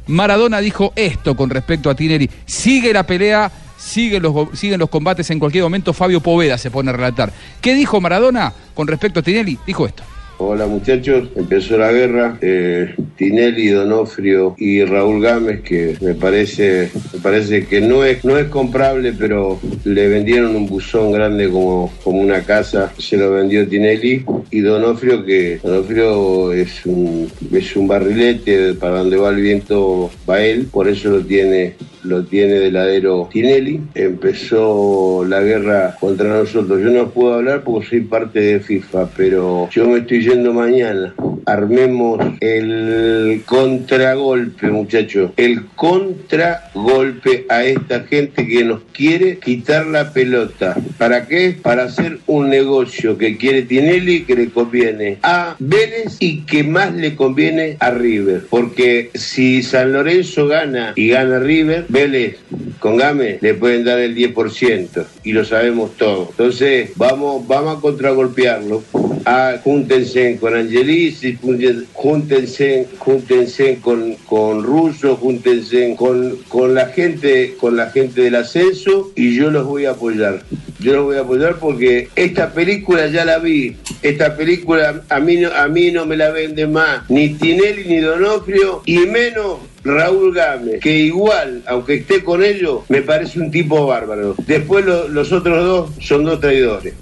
Maradona 0.08 0.60
dijo 0.60 0.94
esto 0.96 1.36
con 1.36 1.50
respecto 1.50 1.90
a 1.90 1.96
Tinelli. 1.96 2.30
Sigue 2.46 2.94
la 2.94 3.06
pelea, 3.06 3.52
sigue 3.96 4.20
los, 4.20 4.60
siguen 4.60 4.82
los 4.82 4.90
combates 4.90 5.30
en 5.30 5.40
cualquier 5.40 5.64
momento. 5.64 5.94
Fabio 5.94 6.20
Poveda 6.20 6.58
se 6.58 6.70
pone 6.70 6.90
a 6.90 6.94
relatar. 6.94 7.32
¿Qué 7.62 7.74
dijo 7.74 8.02
Maradona 8.02 8.52
con 8.74 8.88
respecto 8.88 9.22
a 9.22 9.24
Tinelli? 9.24 9.58
Dijo 9.66 9.88
esto. 9.88 10.04
Hola 10.38 10.68
muchachos, 10.68 11.30
empezó 11.34 11.78
la 11.78 11.94
guerra. 11.94 12.38
eh, 12.42 12.94
Tinelli, 13.16 13.70
Donofrio 13.70 14.54
y 14.58 14.84
Raúl 14.84 15.22
Gámez, 15.22 15.62
que 15.62 15.96
me 16.02 16.14
parece, 16.14 16.92
me 17.14 17.20
parece 17.22 17.68
que 17.68 17.80
no 17.80 18.04
es, 18.04 18.26
no 18.26 18.38
es 18.38 18.50
comprable, 18.50 19.14
pero 19.14 19.62
le 19.86 20.10
vendieron 20.10 20.58
un 20.58 20.68
buzón 20.68 21.14
grande 21.14 21.50
como, 21.50 21.90
como 22.04 22.20
una 22.20 22.42
casa, 22.42 22.92
se 22.98 23.16
lo 23.16 23.32
vendió 23.32 23.66
Tinelli. 23.66 24.26
Y 24.52 24.60
Donofrio, 24.60 25.24
que 25.24 25.62
Donofrio 25.64 26.52
es 26.52 26.82
es 27.54 27.76
un 27.78 27.88
barrilete, 27.88 28.74
para 28.74 29.00
donde 29.00 29.16
va 29.16 29.30
el 29.30 29.38
viento 29.38 30.12
va 30.30 30.42
él, 30.42 30.68
por 30.70 30.90
eso 30.90 31.12
lo 31.12 31.22
tiene 31.22 31.76
lo 32.06 32.24
tiene 32.24 32.54
de 32.54 32.72
ladero 32.72 33.30
Tinelli. 33.32 33.82
Empezó 33.96 35.26
la 35.28 35.42
guerra 35.42 35.96
contra 36.00 36.30
nosotros. 36.30 36.82
Yo 36.82 36.90
no 36.90 37.10
puedo 37.10 37.36
hablar 37.36 37.64
porque 37.64 37.88
soy 37.88 38.02
parte 38.02 38.40
de 38.40 38.60
FIFA, 38.60 39.10
pero 39.16 39.70
yo 39.72 39.88
me 39.88 40.00
estoy 40.00 40.22
yendo 40.22 40.54
mañana. 40.54 41.14
Armemos 41.46 42.20
el 42.40 43.44
contragolpe, 43.46 44.68
muchachos. 44.68 45.32
El 45.38 45.66
contragolpe 45.76 47.46
a 47.50 47.64
esta 47.64 48.02
gente 48.02 48.48
que 48.48 48.64
nos 48.64 48.82
quiere 48.94 49.38
quitar 49.38 49.86
la 49.88 50.12
pelota. 50.12 50.76
¿Para 50.98 51.28
qué? 51.28 51.56
Para 51.62 51.84
hacer 51.84 52.20
un 52.28 52.50
negocio 52.50 53.18
que 53.18 53.38
quiere 53.38 53.64
Tinelli 53.64 54.24
que 54.24 54.36
le 54.36 54.50
conviene 54.50 55.18
a 55.22 55.56
Vélez 55.60 56.18
y 56.20 56.42
que 56.42 56.64
más 56.64 56.94
le 56.94 57.16
conviene 57.16 57.78
a 57.80 57.92
River. 57.92 58.46
Porque 58.50 59.12
si 59.14 59.64
San 59.64 59.94
Lorenzo 59.94 60.48
gana 60.48 60.94
y 60.96 61.10
gana 61.10 61.40
River, 61.40 61.86
Vélez 61.96 62.36
con 62.80 62.98
Game 62.98 63.40
le 63.42 63.54
pueden 63.54 63.86
dar 63.86 64.00
el 64.00 64.14
10% 64.16 65.06
y 65.24 65.32
lo 65.32 65.46
sabemos 65.46 65.96
todos. 65.98 66.30
Entonces 66.32 66.90
vamos, 66.98 67.48
vamos 67.48 67.78
a 67.78 67.82
contragolpearlo. 67.82 68.84
Ah, 69.26 69.56
júntense 69.64 70.38
con 70.40 70.56
Angelici, 70.56 71.36
júnten- 71.42 71.86
júntense, 71.94 72.88
júntense 73.00 73.80
con, 73.82 74.16
con 74.28 74.62
Russo, 74.62 75.16
júntense 75.16 75.96
con, 75.98 76.38
con 76.48 76.74
la 76.76 76.88
gente, 76.88 77.56
con 77.60 77.76
la 77.76 77.90
gente 77.90 78.22
del 78.22 78.36
ascenso 78.36 79.12
y 79.16 79.34
yo 79.36 79.50
los 79.50 79.66
voy 79.66 79.86
a 79.86 79.92
apoyar. 79.92 80.44
Yo 80.80 80.94
los 80.94 81.06
voy 81.06 81.18
a 81.18 81.22
apoyar 81.22 81.56
porque 81.58 82.10
esta 82.16 82.52
película 82.52 83.08
ya 83.08 83.24
la 83.24 83.38
vi. 83.40 83.78
Esta 84.02 84.36
película 84.36 85.02
a 85.10 85.20
mí 85.20 85.38
no, 85.38 85.50
a 85.54 85.68
mí 85.68 85.92
no 85.92 86.06
me 86.06 86.18
la 86.18 86.32
vende 86.32 86.68
más 86.68 87.10
ni 87.10 87.30
Tinelli 87.30 87.86
ni 87.86 88.00
Donofrio 88.00 88.82
y 88.86 88.98
menos 89.00 89.60
Raúl 89.84 90.34
Gámez, 90.34 90.80
que 90.82 90.98
igual, 90.98 91.62
aunque 91.68 91.94
esté 91.96 92.24
con 92.24 92.44
ellos, 92.44 92.80
me 92.90 93.02
parece 93.04 93.40
un 93.40 93.52
tipo 93.52 93.86
bárbaro. 93.88 94.36
Después 94.46 94.84
lo- 94.86 95.08
los 95.08 95.32
otros 95.32 95.64
dos 95.64 95.92
son 96.06 96.26
dos 96.26 96.40
traidores. 96.42 96.94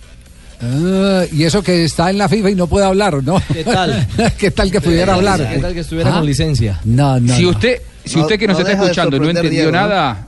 Ah, 0.61 1.23
y 1.31 1.43
eso 1.43 1.61
que 1.63 1.83
está 1.83 2.09
en 2.09 2.17
la 2.17 2.29
FIFA 2.29 2.51
y 2.51 2.55
no 2.55 2.67
puede 2.67 2.85
hablar, 2.85 3.21
¿no? 3.23 3.41
¿Qué 3.51 3.63
tal? 3.63 4.07
¿Qué 4.37 4.51
tal 4.51 4.71
que 4.71 4.79
pudiera 4.81 5.15
hablar? 5.15 5.49
¿Qué 5.51 5.59
tal 5.59 5.73
que 5.73 5.79
estuviera 5.81 6.11
Ah, 6.11 6.17
con 6.19 6.25
licencia? 6.25 6.79
No, 6.85 7.19
no. 7.19 7.35
si 7.35 7.45
usted, 7.45 7.81
si 8.05 8.17
No- 8.17 8.21
usted 8.23 8.39
que 8.39 8.47
nos 8.47 8.57
no 8.59 8.65
está 8.67 8.81
escuchando 8.81 9.17
no 9.19 9.27
entendió 9.29 9.49
Diego, 9.51 9.71
¿no? 9.71 9.77
nada, 9.79 10.27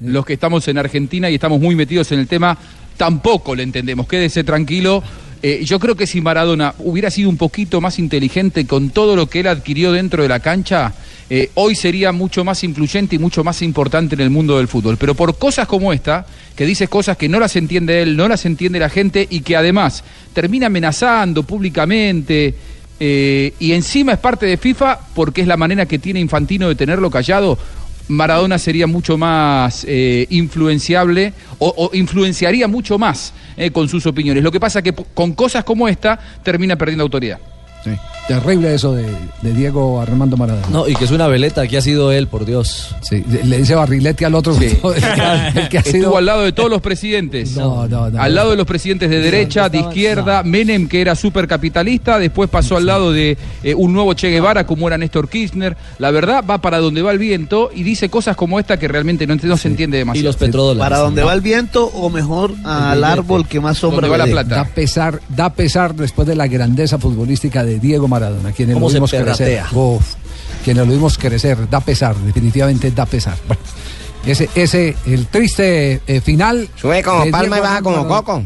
los 0.00 0.24
que 0.26 0.34
estamos 0.34 0.66
en 0.68 0.78
Argentina 0.78 1.30
y 1.30 1.34
estamos 1.34 1.60
muy 1.60 1.74
metidos 1.74 2.12
en 2.12 2.20
el 2.20 2.26
tema, 2.26 2.56
tampoco 2.96 3.54
le 3.54 3.62
entendemos. 3.62 4.06
Quédese 4.06 4.44
tranquilo. 4.44 5.02
Eh, 5.42 5.62
yo 5.64 5.78
creo 5.78 5.94
que 5.94 6.06
si 6.06 6.20
Maradona 6.20 6.74
hubiera 6.78 7.10
sido 7.10 7.28
un 7.28 7.36
poquito 7.36 7.80
más 7.80 7.98
inteligente 7.98 8.66
con 8.66 8.90
todo 8.90 9.14
lo 9.14 9.28
que 9.28 9.40
él 9.40 9.46
adquirió 9.46 9.92
dentro 9.92 10.22
de 10.22 10.28
la 10.28 10.40
cancha, 10.40 10.94
eh, 11.28 11.50
hoy 11.54 11.74
sería 11.74 12.12
mucho 12.12 12.44
más 12.44 12.64
influyente 12.64 13.16
y 13.16 13.18
mucho 13.18 13.44
más 13.44 13.60
importante 13.62 14.14
en 14.14 14.22
el 14.22 14.30
mundo 14.30 14.56
del 14.56 14.68
fútbol. 14.68 14.96
Pero 14.96 15.14
por 15.14 15.38
cosas 15.38 15.66
como 15.66 15.92
esta, 15.92 16.26
que 16.54 16.64
dice 16.64 16.88
cosas 16.88 17.16
que 17.16 17.28
no 17.28 17.38
las 17.38 17.54
entiende 17.56 18.02
él, 18.02 18.16
no 18.16 18.28
las 18.28 18.46
entiende 18.46 18.78
la 18.78 18.88
gente 18.88 19.26
y 19.28 19.40
que 19.40 19.56
además 19.56 20.04
termina 20.32 20.66
amenazando 20.66 21.42
públicamente. 21.42 22.54
eh, 22.98 23.52
y 23.58 23.72
encima 23.72 24.14
es 24.14 24.18
parte 24.18 24.46
de 24.46 24.56
FIFA 24.56 24.98
porque 25.14 25.42
es 25.42 25.46
la 25.46 25.58
manera 25.58 25.84
que 25.84 25.98
tiene 25.98 26.18
Infantino 26.18 26.68
de 26.68 26.76
tenerlo 26.76 27.10
callado. 27.10 27.58
Maradona 28.08 28.58
sería 28.58 28.86
mucho 28.86 29.18
más 29.18 29.84
eh, 29.88 30.26
influenciable 30.30 31.32
o, 31.58 31.90
influenciaría 31.92 32.68
mucho 32.68 32.98
más 32.98 33.32
eh, 33.56 33.70
con 33.70 33.88
sus 33.88 34.06
opiniones. 34.06 34.42
Lo 34.42 34.52
que 34.52 34.60
pasa 34.60 34.82
que 34.82 34.92
con 34.92 35.32
cosas 35.32 35.64
como 35.64 35.88
esta 35.88 36.18
termina 36.42 36.76
perdiendo 36.76 37.02
autoridad. 37.02 37.38
Terrible 38.28 38.74
eso 38.74 38.92
de, 38.92 39.06
de 39.42 39.52
Diego 39.52 40.00
Armando 40.00 40.36
Maradona. 40.36 40.66
No, 40.70 40.88
y 40.88 40.96
que 40.96 41.04
es 41.04 41.12
una 41.12 41.28
veleta 41.28 41.66
que 41.68 41.76
ha 41.76 41.80
sido 41.80 42.10
él, 42.10 42.26
por 42.26 42.44
Dios. 42.44 42.94
Sí, 43.00 43.22
le 43.44 43.58
dice 43.58 43.76
barrilete 43.76 44.26
al 44.26 44.34
otro. 44.34 44.56
el 44.60 45.68
que 45.68 45.78
ha 45.78 45.80
Estuvo 45.80 45.92
sido- 45.92 46.16
al 46.16 46.26
lado 46.26 46.42
de 46.42 46.50
todos 46.52 46.68
los 46.68 46.80
presidentes. 46.80 47.52
No, 47.56 47.86
no, 47.86 48.10
no. 48.10 48.20
al 48.20 48.34
lado 48.34 48.50
de 48.50 48.56
los 48.56 48.66
presidentes 48.66 49.10
de 49.10 49.20
derecha, 49.20 49.68
de 49.68 49.78
izquierda, 49.78 50.42
Menem, 50.42 50.88
que 50.88 51.00
era 51.00 51.14
supercapitalista, 51.14 52.18
después 52.18 52.50
pasó 52.50 52.76
al 52.76 52.86
lado 52.86 53.12
de 53.12 53.38
eh, 53.62 53.74
un 53.74 53.92
nuevo 53.92 54.12
Che 54.14 54.28
Guevara, 54.28 54.66
como 54.66 54.88
era 54.88 54.98
Néstor 54.98 55.28
Kirchner. 55.28 55.76
La 55.98 56.10
verdad, 56.10 56.44
va 56.48 56.58
para 56.58 56.78
donde 56.78 57.02
va 57.02 57.12
el 57.12 57.18
viento 57.18 57.70
y 57.72 57.84
dice 57.84 58.08
cosas 58.08 58.34
como 58.34 58.58
esta 58.58 58.76
que 58.76 58.88
realmente 58.88 59.26
no, 59.26 59.56
se 59.56 59.68
entiende 59.68 59.98
demasiado. 59.98 60.36
Para 60.78 60.98
donde 60.98 61.22
va 61.22 61.32
el 61.32 61.40
viento 61.40 61.86
o 61.86 62.10
mejor 62.10 62.52
al 62.64 63.04
árbol 63.04 63.46
que 63.46 63.60
más 63.60 63.78
sombra 63.78 64.08
le 64.08 64.32
dé. 64.32 64.44
Da 64.44 64.64
pesar, 64.64 65.20
da 65.28 65.50
pesar 65.50 65.94
después 65.94 66.26
de 66.26 66.34
la 66.34 66.48
grandeza 66.48 66.98
futbolística 66.98 67.62
de 67.64 67.75
Diego 67.78 68.08
Maradona, 68.08 68.52
quienes 68.52 68.74
lo 68.74 68.80
¿Cómo 68.80 68.90
se 68.90 68.96
vimos 68.96 69.10
crecer. 69.10 69.64
Uf, 69.72 70.14
quienes 70.64 70.86
lo 70.86 70.92
vimos 70.92 71.18
crecer, 71.18 71.68
da 71.68 71.80
pesar, 71.80 72.16
definitivamente 72.16 72.90
da 72.90 73.06
pesar. 73.06 73.36
Bueno, 73.46 73.62
ese, 74.26 74.48
ese, 74.54 74.96
el 75.06 75.26
triste 75.26 76.00
eh, 76.06 76.20
final. 76.20 76.68
Sube 76.76 77.02
como 77.02 77.30
palma 77.30 77.58
y 77.58 77.60
baja 77.60 77.82
como 77.82 78.06
coco. 78.08 78.42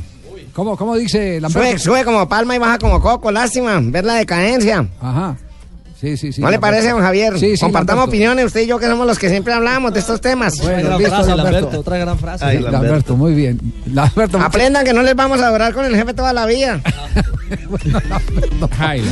¿Cómo, 0.53 0.77
cómo 0.77 0.97
dice 0.97 1.41
Lamberto? 1.41 1.69
Sube, 1.71 1.79
sube 1.79 2.05
como 2.05 2.29
palma 2.29 2.55
y 2.57 2.59
baja 2.59 2.79
como 2.79 3.01
coco. 3.01 3.31
Lástima 3.31 3.79
ver 3.83 4.05
la 4.05 4.15
decadencia. 4.15 4.87
Ajá. 5.01 5.37
Sí, 6.01 6.17
sí, 6.17 6.33
sí. 6.33 6.41
¿No 6.41 6.47
le 6.47 6.53
Lamberto. 6.57 6.61
parece, 6.63 6.91
don 6.93 7.03
Javier? 7.03 7.39
Sí, 7.39 7.57
sí, 7.57 7.61
Compartamos 7.61 8.01
Lamberto. 8.05 8.09
opiniones, 8.11 8.47
usted 8.47 8.61
y 8.63 8.67
yo, 8.67 8.79
que 8.79 8.87
somos 8.87 9.07
los 9.07 9.19
que 9.19 9.29
siempre 9.29 9.53
hablamos 9.53 9.93
de 9.93 10.01
estos 10.01 10.19
temas. 10.21 10.57
Bueno, 10.63 10.99
listo, 10.99 11.37
Lamberto. 11.37 11.81
otra 11.81 11.99
gran 11.99 12.19
frase. 12.19 12.43
Ay, 12.45 12.59
Lamberto. 12.61 13.17
muy 13.17 13.35
bien. 13.35 13.61
Lamberto, 13.93 14.41
Aprendan 14.41 14.83
que 14.85 14.95
no 14.95 15.03
les 15.03 15.15
vamos 15.15 15.41
a 15.43 15.49
adorar 15.49 15.75
con 15.75 15.85
el 15.85 15.95
jefe 15.95 16.15
toda 16.15 16.33
la 16.33 16.47
vida. 16.47 16.81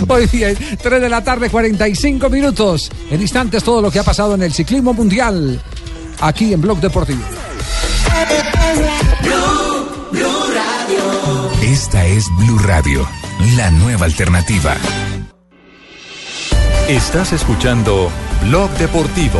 Hoy 0.08 0.26
día, 0.28 0.48
3 0.82 1.02
de 1.02 1.08
la 1.10 1.22
tarde, 1.22 1.50
45 1.50 2.30
minutos. 2.30 2.90
En 3.10 3.20
instantes, 3.20 3.62
todo 3.62 3.82
lo 3.82 3.90
que 3.90 3.98
ha 3.98 4.02
pasado 4.04 4.34
en 4.34 4.42
el 4.42 4.52
ciclismo 4.54 4.94
mundial. 4.94 5.60
Aquí 6.20 6.52
en 6.54 6.60
Blog 6.62 6.80
Deportivo. 6.80 7.20
Esta 11.62 12.04
es 12.06 12.24
Blue 12.38 12.58
Radio, 12.60 13.06
la 13.56 13.70
nueva 13.70 14.06
alternativa. 14.06 14.74
Estás 16.88 17.34
escuchando 17.34 18.10
Blog 18.44 18.70
Deportivo. 18.78 19.38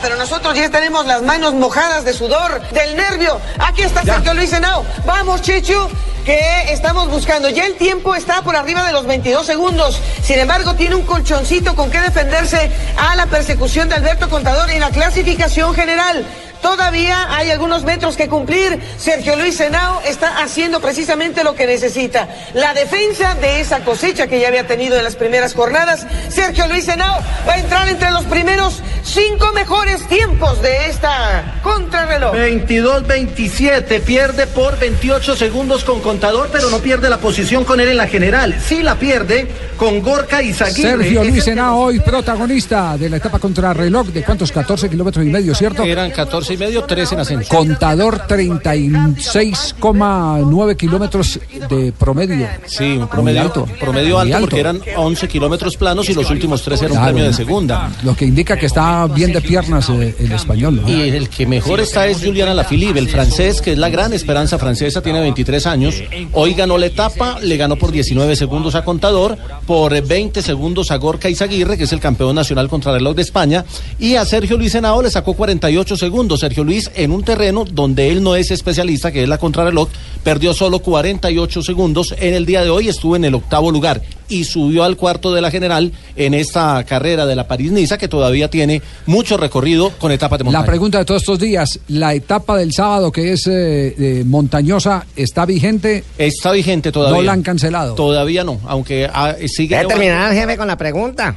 pero 0.00 0.16
nosotros 0.16 0.56
ya 0.56 0.70
tenemos 0.70 1.04
las 1.04 1.20
manos 1.20 1.52
mojadas 1.52 2.06
de 2.06 2.14
sudor, 2.14 2.62
del 2.70 2.96
nervio. 2.96 3.38
Aquí 3.58 3.82
está 3.82 4.02
Sergio 4.02 4.32
Luis 4.32 4.50
Henao. 4.50 4.86
Vamos, 5.04 5.42
Chechu, 5.42 5.90
que 6.24 6.72
estamos 6.72 7.10
buscando. 7.10 7.50
Ya 7.50 7.66
el 7.66 7.74
tiempo 7.74 8.14
está 8.14 8.40
por 8.40 8.56
arriba 8.56 8.82
de 8.82 8.92
los 8.92 9.04
22 9.04 9.44
segundos. 9.44 10.00
Sin 10.22 10.38
embargo, 10.38 10.74
tiene 10.74 10.94
un 10.94 11.02
colchoncito 11.02 11.76
con 11.76 11.90
que 11.90 12.00
defenderse 12.00 12.72
a 12.96 13.14
la 13.14 13.26
persecución 13.26 13.90
de 13.90 13.96
Alberto 13.96 14.30
Contador 14.30 14.70
en 14.70 14.80
la 14.80 14.88
clasificación 14.88 15.74
general. 15.74 16.24
Todavía 16.62 17.34
hay 17.34 17.50
algunos 17.50 17.84
metros 17.84 18.16
que 18.16 18.28
cumplir. 18.28 18.80
Sergio 18.98 19.36
Luis 19.36 19.60
Henao 19.60 20.00
está 20.04 20.42
haciendo 20.42 20.80
precisamente 20.80 21.44
lo 21.44 21.54
que 21.54 21.66
necesita. 21.66 22.28
La 22.54 22.74
defensa 22.74 23.34
de 23.34 23.60
esa 23.60 23.80
cosecha 23.80 24.26
que 24.26 24.40
ya 24.40 24.48
había 24.48 24.66
tenido 24.66 24.96
en 24.96 25.04
las 25.04 25.16
primeras 25.16 25.54
jornadas. 25.54 26.06
Sergio 26.28 26.66
Luis 26.68 26.88
Henao 26.88 27.18
va 27.48 27.54
a 27.54 27.58
entrar 27.58 27.88
entre 27.88 28.10
los 28.10 28.24
primeros 28.24 28.82
cinco 29.02 29.52
mejores 29.52 30.06
tiempos 30.08 30.60
de 30.62 30.86
esta 30.86 31.60
contrarreloj. 31.62 32.34
22-27, 32.34 34.00
pierde 34.02 34.46
por 34.46 34.78
28 34.78 35.36
segundos 35.36 35.84
con 35.84 36.00
contador, 36.00 36.50
pero 36.52 36.70
no 36.70 36.78
pierde 36.78 37.08
la 37.08 37.18
posición 37.18 37.64
con 37.64 37.80
él 37.80 37.88
en 37.88 37.96
la 37.96 38.06
general. 38.06 38.56
Sí 38.60 38.82
la 38.82 38.96
pierde 38.96 39.48
con 39.76 40.00
Gorka 40.02 40.42
Izaguirre. 40.42 41.04
Sergio 41.04 41.22
Es 41.22 41.28
Luis 41.28 41.46
Henao, 41.46 41.78
hoy 41.78 42.00
protagonista 42.00 42.96
de 42.98 43.08
la 43.08 43.16
etapa 43.16 43.38
contra 43.38 43.72
reloj 43.72 44.08
de 44.08 44.22
cuántos 44.22 44.52
14 44.52 44.90
kilómetros 44.90 45.24
y 45.24 45.28
medio, 45.28 45.54
¿cierto? 45.54 45.84
Eran 45.84 46.10
14 46.10 46.49
y 46.52 46.56
medio, 46.56 46.84
3 46.84 47.12
en 47.12 47.20
ascenso. 47.20 47.54
Contador 47.54 48.22
36,9 48.26 50.76
kilómetros 50.76 51.38
de 51.68 51.92
promedio. 51.92 52.48
Sí, 52.66 52.96
un 52.98 53.08
promedio 53.08 53.42
alto, 53.42 53.68
promedio 53.78 54.18
muy 54.18 54.32
alto, 54.32 54.46
porque 54.46 54.60
eran 54.60 54.80
11 54.96 55.28
kilómetros 55.28 55.76
planos 55.76 56.08
y 56.08 56.14
los 56.14 56.30
últimos 56.30 56.62
tres 56.62 56.82
eran 56.82 56.98
un 56.98 57.04
premio 57.04 57.24
de 57.24 57.32
segunda. 57.32 57.90
Lo 58.02 58.14
que 58.14 58.24
indica 58.24 58.56
que 58.56 58.66
está 58.66 59.06
bien 59.06 59.32
de 59.32 59.40
piernas 59.40 59.88
eh, 59.90 60.14
el 60.18 60.32
español. 60.32 60.82
¿no? 60.82 60.88
Y 60.88 61.10
el 61.10 61.28
que 61.28 61.46
mejor 61.46 61.80
está 61.80 62.06
es 62.06 62.24
Julian 62.24 62.48
Alaphilippe, 62.48 62.98
el 62.98 63.08
francés, 63.08 63.60
que 63.60 63.72
es 63.72 63.78
la 63.78 63.88
gran 63.88 64.12
esperanza 64.12 64.58
francesa, 64.58 65.02
tiene 65.02 65.20
23 65.20 65.66
años. 65.66 66.02
Hoy 66.32 66.54
ganó 66.54 66.78
la 66.78 66.86
etapa, 66.86 67.38
le 67.40 67.56
ganó 67.56 67.76
por 67.76 67.92
19 67.92 68.36
segundos 68.36 68.74
a 68.74 68.84
Contador, 68.84 69.36
por 69.66 70.00
20 70.00 70.42
segundos 70.42 70.90
a 70.90 70.96
Gorka 70.96 71.28
Izaguirre, 71.28 71.76
que 71.76 71.84
es 71.84 71.92
el 71.92 72.00
campeón 72.00 72.34
nacional 72.34 72.68
contra 72.68 72.92
reloj 72.92 73.14
de 73.14 73.22
España, 73.22 73.64
y 73.98 74.16
a 74.16 74.24
Sergio 74.24 74.56
Luis 74.56 74.74
Henao 74.74 75.02
le 75.02 75.10
sacó 75.10 75.34
48 75.34 75.96
segundos. 75.96 76.39
Sergio 76.40 76.64
Luis 76.64 76.90
en 76.94 77.12
un 77.12 77.22
terreno 77.22 77.64
donde 77.70 78.10
él 78.10 78.22
no 78.22 78.34
es 78.34 78.50
especialista, 78.50 79.12
que 79.12 79.22
es 79.22 79.28
la 79.28 79.38
contrarreloj, 79.38 79.88
perdió 80.24 80.54
solo 80.54 80.80
48 80.80 81.62
segundos. 81.62 82.14
En 82.18 82.34
el 82.34 82.46
día 82.46 82.64
de 82.64 82.70
hoy 82.70 82.88
estuvo 82.88 83.14
en 83.14 83.24
el 83.24 83.34
octavo 83.34 83.70
lugar 83.70 84.02
y 84.30 84.44
subió 84.44 84.84
al 84.84 84.96
cuarto 84.96 85.34
de 85.34 85.42
la 85.42 85.50
general 85.50 85.92
en 86.16 86.32
esta 86.32 86.82
carrera 86.84 87.26
de 87.26 87.36
la 87.36 87.46
París-Niza, 87.46 87.98
que 87.98 88.08
todavía 88.08 88.48
tiene 88.48 88.80
mucho 89.04 89.36
recorrido 89.36 89.90
con 89.98 90.12
etapas 90.12 90.38
de 90.38 90.44
montaña. 90.44 90.62
La 90.62 90.66
pregunta 90.66 90.98
de 90.98 91.04
todos 91.04 91.20
estos 91.20 91.38
días, 91.38 91.80
la 91.88 92.14
etapa 92.14 92.56
del 92.56 92.72
sábado 92.72 93.12
que 93.12 93.32
es 93.32 93.46
eh, 93.46 93.94
eh, 93.98 94.24
montañosa, 94.24 95.04
¿está 95.16 95.44
vigente? 95.44 96.04
Está 96.16 96.52
vigente 96.52 96.92
todavía. 96.92 97.18
No 97.18 97.22
la 97.22 97.32
han 97.32 97.42
cancelado. 97.42 97.94
Todavía 97.94 98.44
no, 98.44 98.60
aunque 98.66 99.10
ah, 99.12 99.34
sigue. 99.46 99.74
¿Quiere 99.74 99.88
terminar 99.88 100.32
el 100.32 100.38
jefe 100.38 100.56
con 100.56 100.68
la 100.68 100.78
pregunta? 100.78 101.36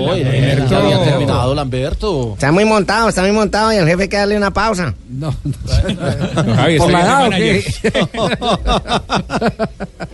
Oye, 0.00 0.64
ya 0.68 0.78
había 0.78 1.02
terminado, 1.04 1.54
Lamberto. 1.54 2.34
Está 2.34 2.52
muy 2.52 2.64
montado, 2.64 3.08
está 3.08 3.22
muy 3.22 3.32
montado 3.32 3.72
y 3.72 3.76
el 3.76 3.86
jefe 3.86 4.02
hay 4.02 4.08
que 4.08 4.16
darle 4.16 4.36
una 4.36 4.52
pausa. 4.52 4.94
No, 5.08 5.34
Javi, 6.56 6.78
¿Por 6.78 6.90
está 6.90 6.98
la 6.98 7.00
edad 7.02 7.26
o 7.26 7.30
qué? 7.30 7.64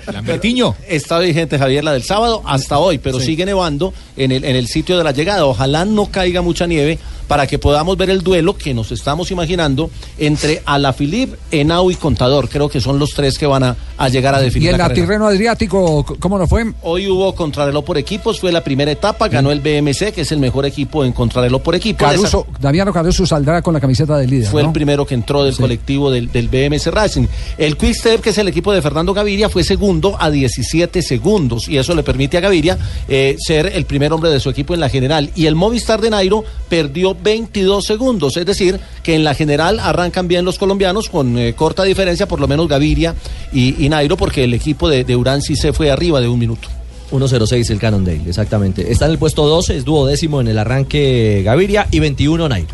Lambertiño. 0.12 0.74
Está 0.88 1.18
vigente, 1.18 1.58
Javier, 1.58 1.84
la 1.84 1.92
del 1.92 2.02
sábado 2.02 2.13
hasta 2.44 2.78
hoy, 2.78 2.98
pero 2.98 3.18
Sí. 3.20 3.26
sigue 3.26 3.44
nevando 3.46 3.92
en 4.16 4.32
el, 4.32 4.44
en 4.44 4.56
el 4.56 4.66
sitio 4.68 4.96
de 4.98 5.04
la 5.04 5.12
llegada. 5.12 5.46
Ojalá 5.46 5.84
no 5.84 6.06
caiga 6.06 6.42
mucha 6.42 6.66
nieve 6.66 6.98
para 7.26 7.46
que 7.46 7.58
podamos 7.58 7.96
ver 7.96 8.10
el 8.10 8.22
duelo 8.22 8.56
que 8.56 8.74
nos 8.74 8.92
estamos 8.92 9.30
imaginando 9.30 9.90
entre 10.18 10.62
Alaphilippe, 10.64 11.36
Henao 11.50 11.90
y 11.90 11.94
Contador. 11.96 12.48
Creo 12.48 12.68
que 12.68 12.80
son 12.80 12.98
los 12.98 13.14
tres 13.14 13.38
que 13.38 13.46
van 13.46 13.62
a, 13.62 13.76
a 13.96 14.08
llegar 14.08 14.34
a 14.34 14.40
¿Y 14.40 14.44
definir 14.44 14.70
el 14.70 14.78
la 14.78 14.84
carrera. 14.84 15.02
Tirreno 15.02 15.26
Adriático, 15.26 16.04
cómo 16.18 16.38
nos 16.38 16.48
fue? 16.48 16.72
Hoy 16.82 17.08
hubo 17.08 17.34
contrarreloj 17.34 17.84
por 17.84 17.98
equipos, 17.98 18.40
fue 18.40 18.52
la 18.52 18.62
primera 18.62 18.90
etapa, 18.90 19.28
ganó 19.28 19.50
el 19.50 19.60
BMC, 19.60 20.12
que 20.12 20.22
es 20.22 20.32
el 20.32 20.38
mejor 20.38 20.66
equipo 20.66 21.04
en 21.04 21.12
contrarreloj 21.12 21.62
por 21.62 21.74
equipos. 21.74 22.08
Caruso, 22.08 22.46
Damiano 22.60 22.92
Caruso 22.92 23.26
saldrá 23.26 23.62
con 23.62 23.74
la 23.74 23.80
camiseta 23.80 24.16
de 24.18 24.26
líder. 24.26 24.50
Fue 24.50 24.62
¿no? 24.62 24.68
el 24.68 24.72
primero 24.72 25.06
que 25.06 25.14
entró 25.14 25.44
del 25.44 25.56
colectivo 25.56 26.10
del, 26.10 26.30
del 26.30 26.48
BMS 26.48 26.86
Racing. 26.86 27.26
El 27.58 27.76
Quick 27.76 27.94
Step, 27.94 28.20
que 28.20 28.30
es 28.30 28.38
el 28.38 28.48
equipo 28.48 28.72
de 28.72 28.82
Fernando 28.82 29.14
Gaviria, 29.14 29.48
fue 29.48 29.64
segundo 29.64 30.16
a 30.18 30.30
17 30.30 31.02
segundos 31.02 31.68
y 31.68 31.78
eso 31.78 31.94
le 31.94 32.02
permite 32.02 32.38
a 32.38 32.40
Gaviria 32.40 32.78
eh, 33.08 33.36
ser 33.38 33.66
el 33.66 33.84
primer 33.84 34.12
hombre 34.12 34.30
de 34.30 34.40
su 34.40 34.50
equipo 34.50 34.74
en 34.74 34.80
la 34.80 34.88
general. 34.88 35.30
Y 35.34 35.46
el 35.46 35.54
Movistar 35.54 36.00
de 36.00 36.10
Nairo 36.10 36.44
perdió 36.68 37.13
22 37.22 37.84
segundos, 37.84 38.36
es 38.36 38.46
decir, 38.46 38.78
que 39.02 39.14
en 39.14 39.24
la 39.24 39.34
general 39.34 39.78
arrancan 39.80 40.28
bien 40.28 40.44
los 40.44 40.58
colombianos 40.58 41.08
con 41.08 41.38
eh, 41.38 41.54
corta 41.54 41.82
diferencia, 41.84 42.26
por 42.28 42.40
lo 42.40 42.48
menos 42.48 42.68
Gaviria 42.68 43.14
y, 43.52 43.84
y 43.84 43.88
Nairo, 43.88 44.16
porque 44.16 44.44
el 44.44 44.54
equipo 44.54 44.88
de, 44.88 45.04
de 45.04 45.16
Urán 45.16 45.42
sí 45.42 45.56
se 45.56 45.72
fue 45.72 45.90
arriba 45.90 46.20
de 46.20 46.28
un 46.28 46.38
minuto. 46.38 46.68
1.06 47.10 47.70
el 47.70 47.78
Cannondale, 47.78 48.22
exactamente. 48.26 48.90
Está 48.90 49.04
en 49.04 49.12
el 49.12 49.18
puesto 49.18 49.46
12, 49.46 49.76
es 49.76 49.84
duodécimo 49.84 50.40
en 50.40 50.48
el 50.48 50.58
arranque 50.58 51.42
Gaviria 51.44 51.86
y 51.90 52.00
21 52.00 52.48
Nairo. 52.48 52.68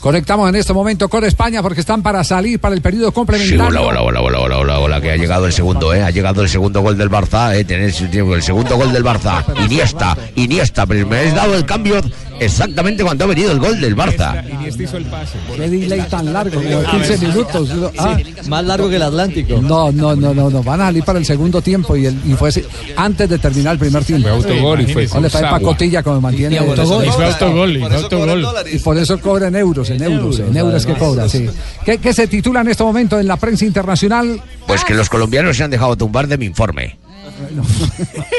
Conectamos 0.00 0.48
en 0.50 0.54
este 0.56 0.72
momento 0.72 1.08
con 1.08 1.24
España 1.24 1.62
porque 1.62 1.80
están 1.80 2.02
para 2.02 2.22
salir 2.22 2.60
para 2.60 2.74
el 2.76 2.82
periodo 2.82 3.08
Sí, 3.08 3.14
complementario. 3.14 3.64
hola, 3.64 3.80
hola, 3.80 4.02
hola, 4.02 4.20
hola, 4.20 4.38
hola, 4.40 4.58
hola, 4.58 4.78
hola, 4.78 5.00
que 5.00 5.10
ha 5.10 5.16
llegado 5.16 5.46
el 5.46 5.52
segundo, 5.52 5.92
¿eh? 5.94 6.02
Ha 6.02 6.10
llegado 6.10 6.42
el 6.42 6.48
segundo 6.48 6.80
gol 6.82 6.96
del 6.96 7.10
Barça, 7.10 7.56
¿eh? 7.56 7.64
Tener 7.64 7.86
el 7.86 8.42
segundo 8.42 8.76
gol 8.76 8.92
del 8.92 9.02
Barça. 9.02 9.42
Iniesta, 9.64 10.16
Iniesta, 10.36 10.86
pero 10.86 11.06
me 11.08 11.18
has 11.20 11.34
dado 11.34 11.54
el 11.56 11.64
cambio 11.64 12.00
exactamente 12.40 13.02
cuando 13.02 13.24
ha 13.24 13.26
venido 13.26 13.52
el 13.52 13.58
gol 13.58 13.80
del 13.80 13.96
Barça. 13.96 14.42
Iniesta 14.52 14.82
hizo 14.82 14.96
el 14.96 15.04
pase. 15.06 15.38
Qué 15.56 15.68
delay 15.68 16.02
tan 16.08 16.32
largo, 16.32 16.62
como 16.62 16.82
15 16.82 17.18
minutos. 17.18 17.70
Ah. 17.98 18.16
Más 18.48 18.64
largo 18.64 18.88
que 18.88 18.96
el 18.96 19.02
Atlántico. 19.02 19.60
No, 19.60 19.92
no, 19.92 20.14
no, 20.16 20.34
no, 20.34 20.50
no. 20.50 20.62
Van 20.62 20.80
a 20.80 20.86
salir 20.86 21.04
para 21.04 21.18
el 21.18 21.24
segundo 21.24 21.62
tiempo 21.62 21.96
y, 21.96 22.06
el, 22.06 22.18
y 22.24 22.34
fue 22.34 22.48
así, 22.50 22.62
antes 22.96 23.28
de 23.28 23.38
terminar 23.38 23.74
el 23.74 23.78
primer 23.78 24.04
tiempo. 24.04 24.28
Fue 24.28 24.36
autogol 24.36 24.80
y 24.80 24.92
fue 24.92 25.08
O 25.12 25.20
le 25.20 25.30
Sagua. 25.30 25.50
pacotilla 25.50 26.02
como 26.02 26.20
mantiene. 26.20 26.56
Y 26.56 26.58
fue 26.58 26.68
autogol, 26.68 27.06
y 27.06 27.10
fue 27.10 27.24
autogol. 27.26 28.46
Y 28.72 28.78
por 28.78 28.96
eso 28.98 29.20
cobra 29.20 29.48
en 29.48 29.56
euros, 29.56 29.90
en 29.90 30.02
euros, 30.02 30.38
en 30.38 30.56
euros 30.56 30.86
que 30.86 30.94
cobra, 30.94 31.28
sí. 31.28 31.46
¿Qué, 31.84 31.98
qué 31.98 32.12
se 32.12 32.26
titula 32.26 32.60
en 32.60 32.68
este 32.68 32.82
momento 32.84 33.18
en 33.18 33.26
la 33.26 33.36
prensa 33.36 33.64
internacional? 33.64 34.40
Pues 34.66 34.84
que 34.84 34.94
los 34.94 35.08
colombianos 35.08 35.56
se 35.56 35.64
han 35.64 35.70
dejado 35.70 35.96
tumbar 35.96 36.26
de 36.26 36.38
mi 36.38 36.46
informe. 36.46 36.98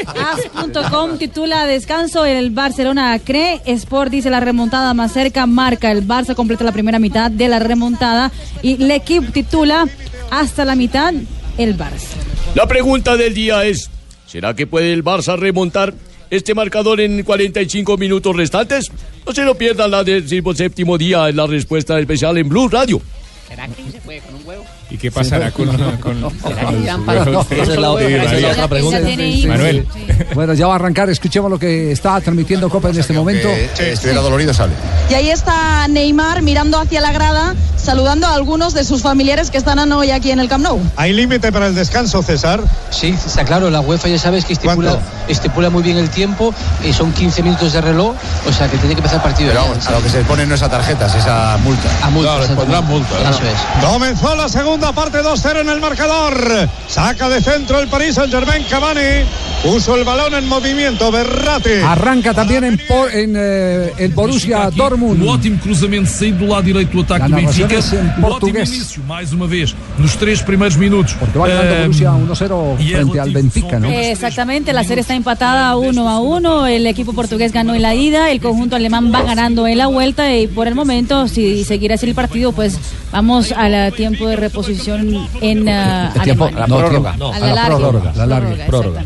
As.com 0.06 1.18
titula 1.18 1.66
Descanso 1.66 2.24
el 2.24 2.50
Barcelona 2.50 3.18
cree. 3.18 3.60
Sport 3.64 4.10
dice 4.10 4.30
la 4.30 4.40
remontada 4.40 4.94
más 4.94 5.12
cerca. 5.12 5.46
Marca 5.46 5.90
el 5.90 6.06
Barça 6.06 6.34
completa 6.34 6.64
la 6.64 6.72
primera 6.72 6.98
mitad 6.98 7.30
de 7.30 7.48
la 7.48 7.58
remontada. 7.58 8.30
Y 8.62 8.76
L'Equipe 8.76 9.32
titula 9.32 9.86
Hasta 10.30 10.64
la 10.64 10.74
mitad 10.74 11.14
el 11.56 11.76
Barça. 11.76 12.16
La 12.54 12.66
pregunta 12.66 13.16
del 13.16 13.34
día 13.34 13.64
es, 13.64 13.90
¿Será 14.28 14.54
que 14.54 14.66
puede 14.66 14.92
el 14.92 15.02
Barça 15.02 15.38
remontar 15.38 15.94
este 16.28 16.54
marcador 16.54 17.00
en 17.00 17.22
45 17.22 17.96
minutos 17.96 18.36
restantes? 18.36 18.90
No 19.26 19.32
se 19.32 19.42
lo 19.42 19.56
pierdan 19.56 19.90
la 19.90 20.04
del 20.04 20.28
séptimo 20.28 20.98
día 20.98 21.30
en 21.30 21.36
la 21.36 21.46
respuesta 21.46 21.98
especial 21.98 22.36
en 22.36 22.48
Blue 22.48 22.68
Radio. 22.68 23.00
¿Será 23.48 23.66
que 23.68 23.90
se 23.90 24.00
puede 24.02 24.20
con 24.20 24.34
un 24.34 24.46
huevo? 24.46 24.64
¿Y 24.90 24.96
qué 24.96 25.10
pasará 25.10 25.50
con, 25.50 25.66
con, 25.66 25.76
¿Será 25.76 26.60
que 26.60 26.64
con 26.64 26.82
irán 26.82 26.96
los 26.98 27.06
para- 27.06 27.22
huevos 27.24 27.46
Esa 27.50 27.62
es 27.62 27.78
la- 27.78 27.94
de- 27.94 28.16
esa 28.24 28.34
es 28.36 28.42
la 28.42 28.48
otra 28.48 28.68
pregunta. 28.68 28.98
Ella 28.98 29.06
tiene 29.06 29.26
hijos. 29.28 29.48
Manuel. 29.50 29.86
Bueno, 30.34 30.54
ya 30.54 30.66
va 30.66 30.72
a 30.72 30.76
arrancar. 30.76 31.10
Escuchemos 31.10 31.50
lo 31.50 31.58
que 31.58 31.92
está 31.92 32.20
transmitiendo 32.20 32.68
Copa 32.70 32.88
en 32.90 32.98
este 32.98 33.12
momento. 33.12 33.48
Estuviera 33.78 34.20
dolorido, 34.20 34.54
sale. 34.54 34.72
Y 35.10 35.14
ahí 35.14 35.30
está 35.30 35.86
Neymar 35.88 36.42
mirando 36.42 36.78
hacia 36.80 37.00
la 37.00 37.12
grada, 37.12 37.54
saludando 37.76 38.26
a 38.26 38.34
algunos 38.34 38.72
de 38.74 38.84
sus 38.84 39.02
familiares 39.02 39.50
que 39.50 39.58
están 39.58 39.78
hoy 39.92 40.10
aquí 40.10 40.30
en 40.30 40.40
el 40.40 40.48
Camp 40.48 40.64
Nou. 40.64 40.80
¿Hay 40.96 41.12
límite 41.12 41.52
para 41.52 41.66
el 41.66 41.74
descanso, 41.74 42.22
César? 42.22 42.62
Sí, 42.90 43.08
está 43.26 43.44
claro, 43.44 43.70
la 43.70 43.80
UEFA 43.80 44.08
ya 44.08 44.18
sabes 44.18 44.44
que 44.44 44.54
estipula, 44.54 44.98
estipula 45.28 45.68
muy 45.70 45.82
bien 45.82 45.98
el 45.98 46.08
tiempo 46.10 46.54
y 46.84 46.92
son 46.92 47.12
15 47.12 47.42
minutos 47.42 47.72
de 47.74 47.80
reloj, 47.80 48.14
o 48.48 48.52
sea 48.52 48.68
que 48.70 48.76
tiene 48.78 48.94
que 48.94 49.00
empezar 49.00 49.16
el 49.18 49.22
partido. 49.22 49.50
Pero 49.50 49.74
ya. 49.82 49.88
a 49.88 49.92
lo 49.92 50.02
que 50.02 50.08
se 50.08 50.20
pone 50.22 50.46
no 50.46 50.54
es 50.54 50.62
a 50.62 50.68
tarjetas, 50.68 51.14
es 51.14 51.26
a 51.26 51.58
multa. 51.58 51.88
A 52.02 52.10
multa, 52.10 52.38
exactamente. 52.40 53.04
Eso 53.30 53.40
es. 53.42 53.84
Comenzó 53.88 54.34
la 54.34 54.48
segunda 54.48 54.77
parte 54.80 55.22
2-0 55.22 55.60
en 55.60 55.68
el 55.68 55.80
marcador. 55.80 56.68
Saca 56.86 57.28
de 57.28 57.40
centro 57.40 57.80
el 57.80 57.88
Paris 57.88 58.14
Saint 58.14 58.32
Germain 58.32 58.64
Cavani. 58.64 59.26
Puso 59.62 59.96
el 59.96 60.04
balón 60.04 60.34
en 60.34 60.46
movimiento. 60.48 61.10
Berrate. 61.10 61.82
Arranca 61.82 62.32
también 62.32 62.62
en, 62.64 62.80
por- 62.88 63.12
en 63.12 63.34
eh, 63.36 63.92
el 63.98 64.12
Borussia 64.12 64.70
Dortmund. 64.70 65.20
Um 65.22 65.28
ótimo 65.28 65.58
cruzamento 65.60 66.08
saído 66.08 66.38
do 66.38 66.46
lado 66.46 66.62
direito 66.62 66.92
do 66.96 67.02
ataque 67.02 67.28
La 67.28 67.36
do 67.36 67.42
Benfica. 67.42 67.76
es 67.78 67.92
en 67.92 67.98
Um 67.98 68.02
ótimo 68.08 68.28
portugués. 68.28 68.68
início, 68.70 69.02
mais 69.02 69.32
uma 69.32 69.46
vez, 69.48 69.74
nos 69.98 70.14
três 70.16 70.40
primeiros 70.42 70.76
minutos. 70.78 71.16
Va 71.36 71.48
ganando 71.48 71.74
Eh, 71.74 71.80
Borussia 71.82 72.12
1-0 72.12 72.76
frente 72.78 73.20
al 73.20 73.30
Benfica, 73.30 73.78
¿no? 73.80 73.88
Exactamente, 73.90 74.72
la 74.72 74.84
serie 74.84 75.00
está 75.02 75.14
empatada 75.16 75.76
uno 75.76 76.08
a 76.08 76.20
uno. 76.20 76.66
El 76.68 76.86
equipo 76.86 77.12
portugués 77.12 77.52
ganó 77.52 77.74
en 77.74 77.82
la 77.82 77.94
ida, 77.96 78.30
el 78.30 78.40
conjunto 78.40 78.76
alemán 78.76 79.12
va 79.12 79.22
ganando 79.22 79.66
en 79.66 79.76
la 79.76 79.88
vuelta 79.88 80.34
y 80.36 80.46
por 80.46 80.68
el 80.68 80.76
momento, 80.76 81.26
si 81.26 81.64
seguirá 81.64 81.96
así 81.96 82.06
el 82.06 82.14
partido, 82.14 82.52
pues 82.52 82.78
vamos 83.10 83.50
al 83.52 83.92
tiempo 83.92 84.28
de 84.28 84.36
reposición 84.36 85.26
en 85.42 85.68
ah, 85.68 86.12
El 86.14 86.22
tiempo- 86.22 86.48
no, 86.48 86.64
prórroga. 86.78 87.10
A 87.12 87.16
No, 87.16 87.30
la 87.32 87.36
a 87.36 87.40
la 87.40 87.54
larga. 87.54 87.76
prórroga, 87.78 88.12
la 88.16 88.26
larga. 88.26 88.66
Prórroga, 88.66 89.04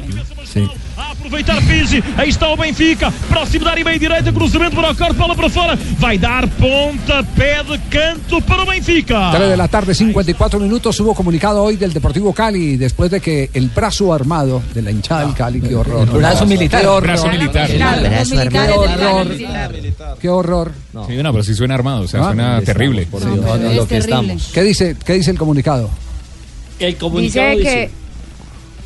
Sí. 0.53 0.69
Aproveitar 0.97 1.63
Pizzi, 1.63 2.03
aí 2.17 2.29
está 2.29 2.49
o 2.49 2.57
Benfica, 2.57 3.11
próximo 3.29 3.65
da 3.65 3.73
área 3.73 3.85
meia 3.85 3.99
direita, 3.99 4.33
cruzamento 4.33 4.77
para 4.77 4.91
o 4.91 4.97
corte, 4.97 5.15
bola 5.15 5.35
para 5.35 5.49
fora, 5.49 5.79
vai 5.99 6.19
dar 6.19 6.47
ponta, 6.49 7.23
pé 7.35 7.63
de 7.65 7.79
canto 7.89 8.41
para 8.43 8.63
o 8.63 8.67
Benfica. 8.67 9.31
3 9.33 9.51
de 9.51 9.57
la 9.57 9.69
tarde, 9.69 9.95
54 9.95 10.61
minutos. 10.61 10.99
Hubo 11.01 11.15
comunicado 11.15 11.63
hoy 11.63 11.77
del 11.77 11.93
Deportivo 11.93 12.33
Cali 12.35 12.77
después 12.77 13.11
de 13.11 13.21
que 13.21 13.51
el 13.55 13.69
brazo 13.69 14.13
armado 14.13 14.63
de 14.75 14.83
la 14.83 14.91
hinchada 14.91 15.25
del 15.25 15.35
Cali, 15.35 15.61
qué 15.61 15.75
horror. 15.75 16.07
El 16.09 16.19
brazo 16.19 16.45
militar. 16.45 16.81
Qué 16.83 16.87
horror. 16.87 17.03
Brazo 17.03 17.29
militar. 17.29 17.69
Qué 17.71 17.83
horror. 17.83 18.49
Qué 18.51 19.07
horror. 19.07 19.73
militar. 19.73 20.17
Qué 20.21 20.29
horror. 20.29 20.73
Sí, 21.09 21.15
no, 21.23 21.33
pero 21.33 21.45
sí 21.45 21.55
suena 21.55 21.75
armado, 21.75 22.03
o 22.03 22.09
sea, 22.09 22.21
Ah, 22.21 22.25
suena 22.27 22.43
estamos, 22.59 22.65
terrible. 22.65 23.07
por 23.07 23.21
Dios, 23.21 23.37
no, 23.37 23.57
no, 23.57 23.73
lo 23.73 23.89
que 23.89 23.97
estamos. 23.99 24.51
¿Qué 24.53 24.63
dice, 24.63 24.97
¿Qué 25.05 25.15
dice 25.15 25.31
el 25.31 25.39
comunicado? 25.39 25.89
El 26.79 26.97
Dice 26.99 27.57
que, 27.63 27.91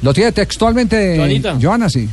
¿Lo 0.03 0.13
tiene 0.15 0.33
textualmente 0.33 1.17
Joanita. 1.17 1.59
Joana? 1.61 1.89
Sí. 1.89 2.09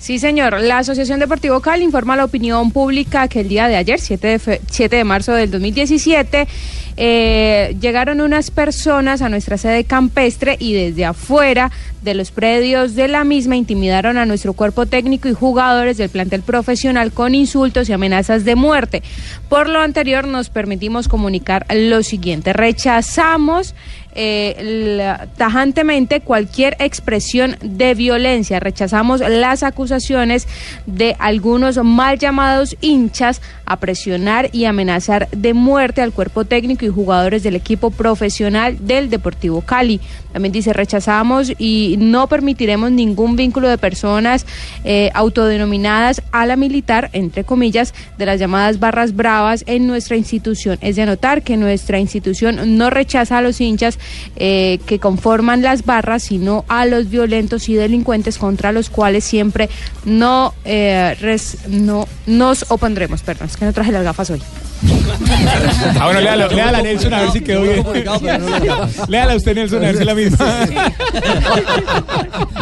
sí 0.00 0.18
señor, 0.18 0.60
la 0.60 0.78
Asociación 0.78 1.20
Deportivo 1.20 1.60
Cali 1.60 1.84
informa 1.84 2.14
a 2.14 2.16
la 2.16 2.24
opinión 2.24 2.70
pública 2.72 3.28
que 3.28 3.40
el 3.40 3.48
día 3.48 3.68
de 3.68 3.76
ayer, 3.76 4.00
7 4.00 4.26
de, 4.26 4.38
fe- 4.38 4.60
7 4.70 4.96
de 4.96 5.04
marzo 5.04 5.32
del 5.32 5.50
2017, 5.50 6.48
eh, 6.96 7.74
llegaron 7.80 8.20
unas 8.20 8.50
personas 8.50 9.22
a 9.22 9.28
nuestra 9.30 9.56
sede 9.56 9.84
campestre 9.84 10.56
y 10.58 10.74
desde 10.74 11.06
afuera 11.06 11.70
de 12.02 12.12
los 12.14 12.30
predios 12.32 12.94
de 12.96 13.08
la 13.08 13.24
misma 13.24 13.56
intimidaron 13.56 14.18
a 14.18 14.26
nuestro 14.26 14.52
cuerpo 14.52 14.84
técnico 14.86 15.28
y 15.28 15.32
jugadores 15.32 15.96
del 15.96 16.10
plantel 16.10 16.42
profesional 16.42 17.12
con 17.12 17.34
insultos 17.34 17.88
y 17.88 17.92
amenazas 17.94 18.44
de 18.44 18.56
muerte. 18.56 19.02
Por 19.48 19.68
lo 19.70 19.78
anterior 19.80 20.26
nos 20.26 20.50
permitimos 20.50 21.08
comunicar 21.08 21.64
lo 21.74 22.02
siguiente, 22.02 22.52
rechazamos 22.52 23.74
eh, 24.14 25.16
tajantemente 25.36 26.20
cualquier 26.20 26.76
expresión 26.78 27.56
de 27.62 27.94
violencia. 27.94 28.60
Rechazamos 28.60 29.20
las 29.20 29.62
acusaciones 29.62 30.46
de 30.86 31.16
algunos 31.18 31.82
mal 31.82 32.18
llamados 32.18 32.76
hinchas 32.80 33.40
a 33.64 33.76
presionar 33.76 34.50
y 34.52 34.66
amenazar 34.66 35.28
de 35.30 35.54
muerte 35.54 36.02
al 36.02 36.12
cuerpo 36.12 36.44
técnico 36.44 36.84
y 36.84 36.88
jugadores 36.88 37.42
del 37.42 37.56
equipo 37.56 37.90
profesional 37.90 38.76
del 38.86 39.08
Deportivo 39.08 39.62
Cali. 39.62 40.00
También 40.32 40.52
dice, 40.52 40.72
rechazamos 40.72 41.52
y 41.58 41.96
no 41.98 42.26
permitiremos 42.26 42.90
ningún 42.90 43.36
vínculo 43.36 43.68
de 43.68 43.78
personas 43.78 44.46
eh, 44.84 45.10
autodenominadas 45.14 46.22
a 46.32 46.46
la 46.46 46.56
militar, 46.56 47.10
entre 47.12 47.44
comillas, 47.44 47.94
de 48.18 48.26
las 48.26 48.40
llamadas 48.40 48.78
barras 48.78 49.14
bravas 49.14 49.64
en 49.66 49.86
nuestra 49.86 50.16
institución. 50.16 50.78
Es 50.80 50.96
de 50.96 51.02
anotar 51.02 51.42
que 51.42 51.56
nuestra 51.56 51.98
institución 51.98 52.76
no 52.76 52.90
rechaza 52.90 53.38
a 53.38 53.42
los 53.42 53.60
hinchas 53.60 53.98
eh, 54.36 54.78
que 54.86 54.98
conforman 54.98 55.62
las 55.62 55.84
barras, 55.84 56.22
sino 56.24 56.64
a 56.68 56.86
los 56.86 57.10
violentos 57.10 57.68
y 57.68 57.74
delincuentes 57.74 58.38
contra 58.38 58.72
los 58.72 58.90
cuales 58.90 59.24
siempre 59.24 59.68
no, 60.04 60.54
eh, 60.64 61.16
res- 61.20 61.58
no 61.68 62.06
nos 62.26 62.66
opondremos. 62.70 63.22
Perdón, 63.22 63.48
es 63.48 63.56
que 63.56 63.64
no 63.64 63.72
traje 63.72 63.92
las 63.92 64.04
gafas 64.04 64.30
hoy. 64.30 64.42
Ah, 66.00 66.06
bueno, 66.06 66.20
léala, 66.20 66.48
léala 66.48 66.78
a 66.78 66.82
Nelson 66.82 67.14
a 67.14 67.20
ver 67.22 67.30
si 67.32 67.40
quedó 67.40 67.62
bien. 67.62 67.84
Léala 69.08 69.36
usted, 69.36 69.54
Nelson, 69.54 69.78
a 69.78 69.86
ver 69.86 69.94
si 69.96 70.00
es 70.00 70.06
la 70.06 70.14
misma. 70.14 70.66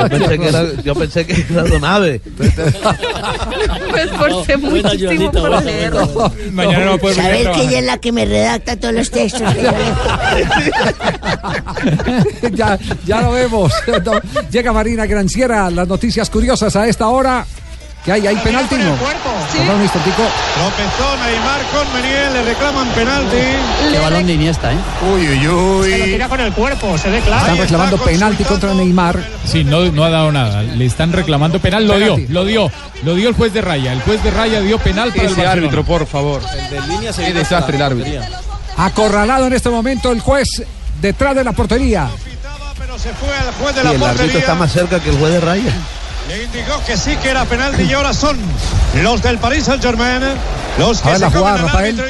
Yo 0.01 0.09
pensé 0.09 0.39
que 0.39 0.49
era, 0.49 0.65
yo 0.83 0.95
pensé 0.95 1.27
que 1.27 1.47
era 1.51 1.63
Donave. 1.65 2.21
Me 3.93 4.03
esforcé 4.03 4.57
muchísimo 4.57 5.31
por 5.33 5.63
leerlo. 5.65 6.33
Mañana 6.53 6.85
no 6.87 6.93
a 6.93 6.95
a 6.95 7.15
¿Sabes 7.15 7.49
que 7.49 7.63
ella 7.63 7.79
es 7.79 7.85
la 7.85 7.99
que 7.99 8.13
me 8.13 8.25
redacta 8.25 8.77
todos 8.79 8.95
los 8.95 9.11
textos? 9.11 9.43
ya, 12.53 12.79
ya 13.07 13.23
lo 13.23 13.33
vemos. 13.33 13.73
Llega 14.51 14.73
Marina 14.73 15.07
Granciera, 15.07 15.71
las 15.71 15.89
noticias 15.89 16.29
curiosas 16.31 16.75
a 16.77 16.87
esta 16.89 17.09
hora. 17.09 17.47
¿Qué 18.05 18.13
hay? 18.13 18.27
¿Hay 18.27 18.37
penalti? 18.37 18.77
No. 18.77 18.95
Perdón, 18.97 19.77
un 19.77 19.83
instantico. 19.83 20.23
Tropezó 20.55 21.17
Neymar 21.23 21.61
con 21.71 21.93
Meniel, 21.93 22.33
le 22.33 22.43
reclaman 22.45 22.89
penalti. 22.89 23.37
Qué 23.93 23.99
balón 23.99 24.27
de 24.27 24.33
Iniesta, 24.33 24.73
¿eh? 24.73 24.77
Uy, 25.13 25.29
uy, 25.29 25.39
Se 25.91 25.99
lo 25.99 26.05
uy. 26.05 26.11
tira 26.13 26.29
con 26.29 26.41
el 26.41 26.53
cuerpo, 26.55 26.97
se 26.97 27.11
ve 27.11 27.21
claro. 27.21 27.43
Están 27.43 27.59
reclamando 27.59 27.99
penalti 27.99 28.45
contra 28.45 28.73
Neymar. 28.73 29.23
Sí, 29.45 29.65
no, 29.65 29.81
no 29.93 30.05
ha 30.05 30.09
dado 30.11 30.33
nada. 30.33 30.63
Le 30.63 30.87
están 30.87 31.13
reclamando 31.13 31.59
penal. 31.59 31.87
Lo 31.87 31.99
dio, 31.99 32.17
lo 32.31 32.45
dio. 32.47 32.73
Lo 33.03 33.15
dio 33.15 33.29
el 33.29 33.35
juez 33.35 33.53
de 33.53 33.61
raya. 33.61 33.93
El 33.93 34.01
juez 34.01 34.23
de 34.23 34.31
raya 34.31 34.61
dio 34.63 34.79
penal 34.79 35.11
para 35.11 35.21
el 35.23 35.27
Ese 35.33 35.43
Barcelona. 35.43 35.53
árbitro, 35.53 35.85
por 35.85 36.07
favor. 36.07 36.41
Qué 37.17 37.33
desastre 37.35 37.77
el 37.77 37.83
árbitro. 37.83 38.23
Acorralado 38.79 39.47
en 39.47 39.53
este 39.53 39.69
momento 39.69 40.11
el 40.11 40.21
juez 40.21 40.49
detrás 41.03 41.35
de 41.35 41.45
la 41.45 41.53
portería. 41.53 42.09
Pero 42.79 42.99
se 42.99 43.13
fue 43.13 43.29
al 43.37 43.53
juez 43.55 43.75
de 43.75 43.85
la 43.85 43.91
el 43.91 43.97
árbitro 43.97 44.09
portería. 44.17 44.39
está 44.41 44.55
más 44.55 44.73
cerca 44.73 45.01
que 45.01 45.11
el 45.11 45.19
juez 45.19 45.33
de 45.35 45.41
raya. 45.41 45.73
Le 46.31 46.45
indicó 46.45 46.81
que 46.87 46.97
sí 46.97 47.17
que 47.17 47.31
era 47.31 47.45
penalti 47.45 47.83
y 47.83 47.93
ahora 47.93 48.13
son 48.15 48.39
los 49.03 49.21
del 49.21 49.39
Paris 49.39 49.65
Saint 49.65 49.83
Germain 49.83 50.23
los 50.79 51.01
que 51.01 51.09
A 51.09 51.13
ver 51.13 51.19
se 51.19 51.25
la 51.25 51.31
jugada, 51.31 51.57
Rafael. 51.59 52.01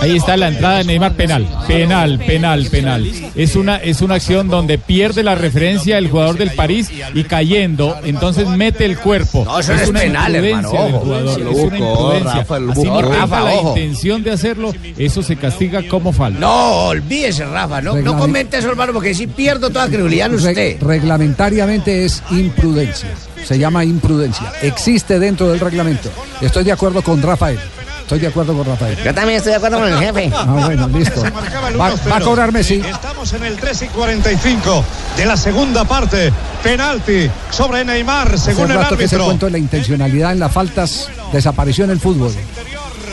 Ahí 0.00 0.16
está 0.16 0.36
la 0.36 0.48
entrada 0.48 0.78
de 0.78 0.84
Neymar 0.84 1.14
penal. 1.14 1.46
Penal, 1.66 2.18
penal, 2.18 2.66
penal. 2.70 3.10
Es 3.34 3.56
una, 3.56 3.76
es 3.76 4.00
una 4.00 4.14
acción 4.14 4.48
donde 4.48 4.78
pierde 4.78 5.22
la 5.22 5.34
referencia 5.34 5.98
el 5.98 6.08
jugador 6.08 6.38
del 6.38 6.52
París 6.52 6.90
y 7.14 7.24
cayendo, 7.24 7.98
entonces 8.04 8.48
mete 8.48 8.84
el 8.84 8.98
cuerpo. 8.98 9.44
No, 9.44 9.58
eso 9.58 9.74
es 9.74 9.88
una 9.88 10.00
penal, 10.00 10.34
hermano, 10.36 10.70
del 10.70 10.94
ojo. 10.94 11.50
Es 11.50 11.64
una 11.64 11.78
imprudencia. 11.78 12.46
Así 12.70 12.84
no 12.84 13.02
Rafa, 13.02 13.40
la 13.40 13.54
intención 13.56 14.22
de 14.22 14.30
hacerlo, 14.30 14.72
eso 14.96 15.22
se 15.22 15.36
castiga 15.36 15.82
como 15.88 16.12
falta. 16.12 16.38
No, 16.38 16.84
olvídese, 16.86 17.44
Rafa. 17.44 17.82
No, 17.82 17.96
no 17.96 18.16
comente 18.16 18.58
eso, 18.58 18.70
hermano, 18.70 18.92
porque 18.92 19.14
si 19.14 19.26
pierdo 19.26 19.70
toda 19.70 19.88
credibilidad 19.88 20.28
en 20.28 20.34
usted. 20.34 20.80
reglamentariamente 20.80 22.04
es 22.04 22.22
imprudencia. 22.30 23.08
Se 23.48 23.58
llama 23.58 23.82
imprudencia. 23.82 24.52
Existe 24.60 25.18
dentro 25.18 25.48
del 25.48 25.58
reglamento. 25.58 26.10
Estoy 26.38 26.64
de 26.64 26.72
acuerdo 26.72 27.00
con 27.00 27.22
Rafael. 27.22 27.58
Estoy 28.02 28.18
de 28.18 28.26
acuerdo 28.26 28.54
con 28.54 28.66
Rafael. 28.66 28.98
Yo 29.02 29.14
también 29.14 29.38
estoy 29.38 29.52
de 29.52 29.56
acuerdo 29.56 29.78
con 29.78 29.88
el 29.88 29.98
jefe. 29.98 30.30
Ah, 30.34 30.44
bueno, 30.66 30.86
listo. 30.88 31.22
Va, 31.22 31.94
1-0. 31.94 32.10
va 32.10 32.16
a 32.16 32.20
cobrar 32.20 32.52
Messi. 32.52 32.74
Estamos 32.74 33.32
en 33.32 33.44
el 33.44 33.56
3 33.56 33.82
y 33.82 33.86
45 33.86 34.84
de 35.16 35.24
la 35.24 35.38
segunda 35.38 35.86
parte. 35.86 36.30
Penalti 36.62 37.30
sobre 37.50 37.86
Neymar, 37.86 38.34
Hace 38.34 38.52
según 38.52 38.70
el 38.70 38.76
rato 38.76 38.98
que 38.98 39.08
se 39.08 39.14
árbitro. 39.14 39.24
cuento 39.24 39.46
de 39.46 39.52
la 39.52 39.58
intencionalidad 39.58 40.32
en 40.32 40.40
las 40.40 40.52
faltas 40.52 41.08
desapareció 41.32 41.84
en 41.84 41.90
el 41.92 42.00
fútbol. 42.00 42.32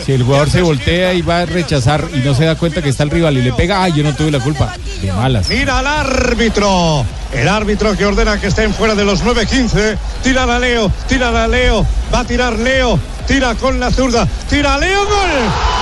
Si 0.06 0.12
el 0.12 0.22
jugador 0.22 0.52
se 0.52 0.62
voltea 0.62 1.16
y 1.16 1.24
va 1.24 1.40
a 1.40 1.46
rechazar 1.48 2.08
y 2.14 2.20
no 2.20 2.36
se 2.36 2.46
da 2.46 2.56
cuenta 2.56 2.84
que 2.84 2.90
está 2.90 3.02
el 3.02 3.10
rival 3.10 3.38
y 3.38 3.42
le 3.42 3.52
pega, 3.54 3.82
ay, 3.82 3.94
yo 3.94 4.04
no 4.04 4.14
tuve 4.14 4.30
la 4.30 4.40
culpa. 4.40 4.72
De 5.02 5.12
malas. 5.12 5.50
Mira 5.50 5.80
al 5.80 5.88
árbitro. 5.88 7.04
El 7.34 7.48
árbitro 7.48 7.98
que 7.98 8.06
ordena 8.06 8.40
que 8.40 8.48
estén 8.48 8.72
fuera 8.72 8.94
de 8.94 9.04
los 9.04 9.24
9-15. 9.24 9.98
Tira 10.22 10.44
a 10.44 10.60
Leo, 10.60 10.92
tira 11.08 11.44
a 11.44 11.48
Leo. 11.48 11.84
Va 12.14 12.20
a 12.20 12.24
tirar 12.24 12.54
Leo. 12.60 13.00
Tira 13.28 13.56
con 13.56 13.80
la 13.80 13.90
zurda. 13.90 14.28
Tira 14.48 14.78
Leo, 14.78 15.06
gol. 15.06 15.75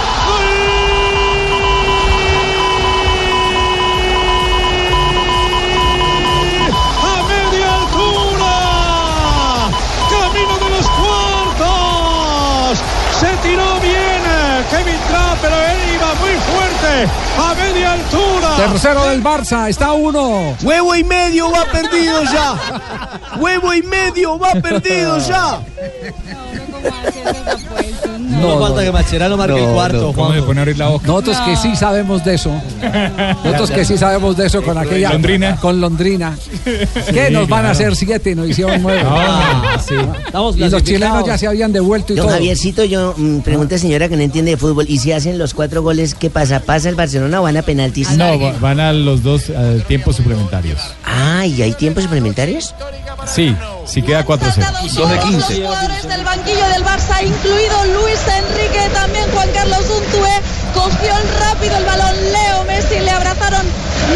A 17.01 17.55
media 17.55 17.93
altura. 17.93 18.55
Tercero 18.55 19.05
del 19.05 19.21
Barça, 19.21 19.67
está 19.69 19.93
uno. 19.93 20.55
Huevo 20.61 20.95
y 20.95 21.03
medio 21.03 21.51
va 21.51 21.65
perdido 21.65 22.23
ya. 22.23 22.55
Huevo 23.39 23.73
y 23.73 23.81
medio 23.81 24.37
va 24.37 24.53
perdido 24.53 25.17
ya. 25.19 25.59
No, 28.43 28.59
falta 28.59 28.83
que 28.83 28.91
Macherano 28.91 29.37
marque 29.37 29.63
el 29.63 29.73
cuarto, 29.73 30.11
Juan. 30.13 30.33
Nosotros 31.05 31.37
que 31.45 31.55
sí 31.55 31.75
sabemos 31.75 32.23
de 32.25 32.33
eso. 32.35 32.51
Nosotros 33.43 33.71
que 33.71 33.85
sí 33.85 33.97
sabemos 33.97 34.35
de 34.35 34.47
eso 34.47 34.61
con 34.61 34.77
aquella. 34.77 35.11
Londrina. 35.11 35.55
Con 35.57 35.79
Londrina. 35.79 36.37
¿Qué 37.13 37.29
nos 37.31 37.47
van 37.47 37.65
a 37.65 37.71
hacer 37.71 37.95
siete 37.95 38.31
y 38.31 38.35
nos 38.35 38.49
hicieron 38.49 38.81
nueve? 38.81 39.01
Ah, 39.05 39.77
sí. 39.87 39.95
Estamos 40.25 40.57
y 40.57 40.59
los 40.69 40.83
chilenos 40.83 41.25
ya 41.25 41.37
se 41.37 41.47
habían 41.47 41.71
devuelto 41.71 42.13
y 42.13 42.15
Don 42.17 42.25
todo. 42.25 42.35
Javiercito, 42.35 42.83
yo 42.83 43.13
mm, 43.15 43.39
pregunta 43.39 43.77
señora 43.77 44.09
que 44.09 44.17
no 44.17 44.23
entiende 44.23 44.51
de 44.51 44.57
fútbol. 44.57 44.85
¿Y 44.89 44.97
si 44.99 45.11
hacen 45.13 45.37
los 45.37 45.53
cuatro 45.53 45.81
goles, 45.81 46.13
qué 46.15 46.29
pasa? 46.29 46.59
¿Pasa 46.59 46.89
el 46.89 46.95
Barcelona 46.95 47.39
o 47.39 47.43
van 47.43 47.55
a 47.57 47.61
penaltis? 47.61 48.11
No, 48.17 48.39
va- 48.39 48.53
van 48.59 48.79
a 48.79 48.91
los 48.93 49.23
dos 49.23 49.49
eh, 49.49 49.83
tiempos 49.87 50.17
suplementarios. 50.17 50.79
Ah, 51.05 51.45
¿y 51.45 51.61
hay 51.61 51.73
tiempos 51.73 52.03
suplementarios? 52.03 52.75
Sí, 53.25 53.55
sí 53.85 54.01
queda 54.01 54.25
4-0. 54.25 54.93
Dos 54.93 55.09
de 55.09 55.19
15. 55.19 55.55
Jugadores 55.55 56.07
del 56.07 56.23
banquillo 56.23 56.67
del 56.69 56.83
Barça, 56.83 57.23
incluido 57.25 57.85
Luis 57.85 58.19
Enrique, 58.27 58.89
también 58.93 59.25
Juan 59.31 59.49
Carlos 59.51 59.85
Untué, 59.89 60.41
cogió 60.73 61.17
el 61.17 61.39
rápido 61.39 61.77
el 61.77 61.85
balón 61.85 62.15
Leo 62.31 62.63
Messi, 62.65 62.99
le 62.99 63.11
abrazaron 63.11 63.65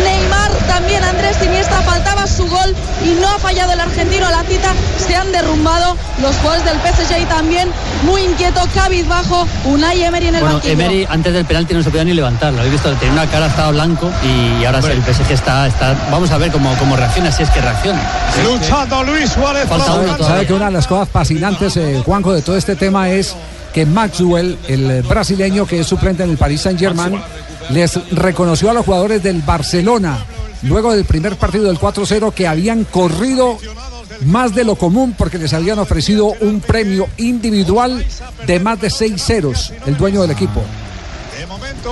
Neymar, 0.04 0.52
también 0.68 1.04
Andrés 1.04 1.38
Iniesta, 1.44 1.82
faltaba 1.82 2.28
su 2.28 2.48
gol 2.48 2.76
y 3.04 3.20
no 3.22 3.28
ha 3.28 3.40
fallado 3.40 3.74
el 3.74 3.80
argentino, 3.80 4.30
la 4.30 4.44
cita 4.44 4.74
se 4.98 5.16
han 5.16 5.32
derrumbado 5.32 5.96
los 6.22 6.36
jugadores 6.38 6.66
del 6.66 6.78
PSG 6.78 7.22
y 7.22 7.26
también 7.26 7.70
muy 8.04 8.22
inquieto, 8.22 8.62
cabizbajo, 8.74 9.48
Unai 9.66 10.04
Emery 10.04 10.28
en 10.28 10.36
el 10.36 10.42
Bueno, 10.42 10.56
banquillo. 10.56 10.74
Emery 10.74 11.08
antes 11.10 11.34
del 11.34 11.46
penalti 11.46 11.74
no 11.74 11.84
se 11.84 11.90
podía 11.90 12.04
ni 12.04 12.14
levantar, 12.14 12.54
lo 12.54 12.60
habéis 12.60 12.74
visto, 12.74 12.92
tenía 12.96 13.14
una 13.14 13.28
cara, 13.28 13.48
estaba 13.48 13.72
blanco 13.72 14.12
y 14.24 14.66
ahora 14.66 14.82
sí, 14.82 14.90
el 14.92 15.04
PSG 15.04 15.32
está, 15.32 15.68
está, 15.68 15.96
vamos 16.12 16.30
a 16.32 16.38
ver 16.38 16.52
cómo, 16.52 16.76
cómo 16.78 16.96
reacciona, 16.96 17.32
si 17.32 17.44
es 17.44 17.50
que 17.50 17.62
reacciona. 17.62 18.02
Luchando 18.44 19.04
Luis 19.04 19.32
Suárez. 19.32 19.68
Falta 19.68 19.94
uno 19.94 20.18
Sabe 20.18 20.46
que 20.46 20.54
una 20.54 20.66
de 20.66 20.72
las 20.72 20.88
cosas 20.88 21.10
fascinantes, 21.10 21.78
eh, 21.78 22.02
Juanjo, 22.06 22.34
de 22.34 22.42
todo 22.42 22.58
este 22.58 22.76
tema 22.76 23.10
es 23.10 23.36
que 23.78 23.86
Maxwell, 23.86 24.58
el 24.68 25.04
brasileño 25.04 25.68
que 25.68 25.82
es 25.82 25.86
suplente 25.86 26.24
en 26.24 26.32
el 26.32 26.38
Paris 26.38 26.62
Saint 26.62 26.80
Germain, 26.80 27.14
les 27.70 27.94
reconoció 28.12 28.72
a 28.72 28.74
los 28.74 28.84
jugadores 28.84 29.22
del 29.22 29.44
Barcelona, 29.44 30.18
luego 30.64 30.96
del 30.96 31.06
primer 31.06 31.36
partido 31.36 31.66
del 31.66 31.78
4-0, 31.78 32.34
que 32.34 32.48
habían 32.48 32.86
corrido 32.86 33.60
más 34.26 34.56
de 34.56 34.64
lo 34.64 34.78
común 34.78 35.14
porque 35.16 35.38
les 35.38 35.54
habían 35.54 35.78
ofrecido 35.78 36.34
un 36.42 36.60
premio 36.60 37.08
individual 37.18 38.04
de 38.48 38.60
más 38.60 38.82
de 38.82 38.90
seis 38.90 39.24
ceros, 39.24 39.72
el 39.86 39.96
dueño 39.96 40.24
del 40.24 40.32
equipo. 40.32 40.64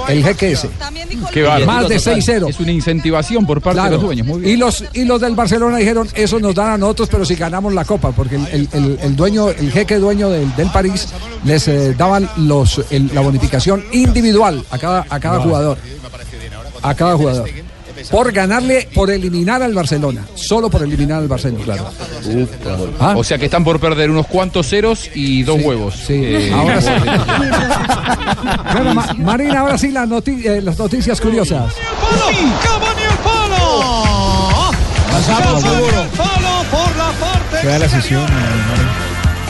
El 0.07 0.23
jeque 0.23 0.55
bárbaro. 0.55 1.65
Más 1.65 1.87
de 1.89 1.95
6-0. 1.99 2.49
Es 2.49 2.59
una 2.59 2.71
incentivación 2.71 3.45
por 3.45 3.61
parte 3.61 3.81
de 3.81 3.89
los 3.91 4.01
dueños. 4.01 4.27
Muy 4.27 4.41
bien. 4.41 4.53
Y 4.53 4.57
los, 4.57 4.83
y 4.93 5.03
los 5.05 5.21
del 5.21 5.35
Barcelona 5.35 5.77
dijeron, 5.77 6.07
eso 6.13 6.39
nos 6.39 6.53
dan 6.55 6.71
a 6.73 6.77
nosotros, 6.77 7.09
pero 7.11 7.25
si 7.25 7.35
ganamos 7.35 7.73
la 7.73 7.85
copa, 7.85 8.11
porque 8.11 8.35
el, 8.35 8.47
el- 8.47 8.69
el- 8.73 8.99
el 9.01 9.15
dueño, 9.15 9.49
el 9.49 9.71
jeque 9.71 9.95
dueño 9.97 10.29
del, 10.29 10.55
del 10.55 10.69
París, 10.71 11.07
les 11.43 11.67
eh, 11.67 11.93
daban 11.97 12.29
los, 12.37 12.81
el- 12.91 13.09
la 13.13 13.21
bonificación 13.21 13.83
individual 13.91 14.63
a 14.71 14.77
cada, 14.77 15.05
a 15.09 15.19
cada 15.19 15.39
jugador. 15.39 15.77
A 16.81 16.93
cada 16.95 17.15
jugador. 17.15 17.49
Por 18.11 18.31
ganarle, 18.31 18.87
por 18.93 19.09
eliminar 19.11 19.61
al 19.63 19.73
Barcelona. 19.73 20.25
Solo 20.35 20.69
por 20.69 20.83
eliminar 20.83 21.19
al 21.19 21.27
Barcelona, 21.27 21.63
claro. 21.63 21.89
Ah. 22.99 23.13
O 23.17 23.23
sea 23.23 23.37
que 23.37 23.45
están 23.45 23.63
por 23.63 23.79
perder 23.79 24.09
unos 24.09 24.27
cuantos 24.27 24.67
ceros 24.69 25.09
y 25.13 25.43
dos 25.43 25.61
huevos. 25.61 25.95
Eh, 26.09 26.51
ahora 26.55 26.81
sí. 26.81 26.89
Bueno, 28.73 28.93
Ma- 28.93 29.13
Marina, 29.17 29.59
ahora 29.61 29.77
sí 29.77 29.89
las, 29.91 30.07
noti- 30.07 30.45
eh, 30.45 30.61
las 30.61 30.77
noticias 30.77 31.19
curiosas. 31.19 31.73
Pasamos, 35.11 35.61
seguro. 35.61 36.05
palo 36.17 36.63
por 36.71 36.95
la 36.97 37.11
parte. 37.19 37.61
Queda 37.61 37.79
la 37.79 37.89
sesión. 37.89 38.25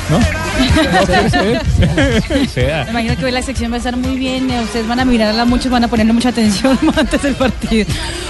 ¿No? 0.09 0.19
Me 2.55 2.89
imagino 2.89 3.15
que 3.17 3.25
hoy 3.25 3.31
la 3.31 3.41
sección 3.41 3.71
va 3.71 3.75
a 3.75 3.77
estar 3.77 3.95
muy 3.97 4.15
bien. 4.17 4.49
eh, 4.49 4.61
Ustedes 4.63 4.87
van 4.87 4.99
a 4.99 5.05
mirarla 5.05 5.45
mucho, 5.45 5.69
van 5.69 5.83
a 5.83 5.87
ponerle 5.87 6.13
mucha 6.13 6.29
atención 6.29 6.77
antes 6.97 7.21
del 7.21 7.35
partido. 7.35 7.85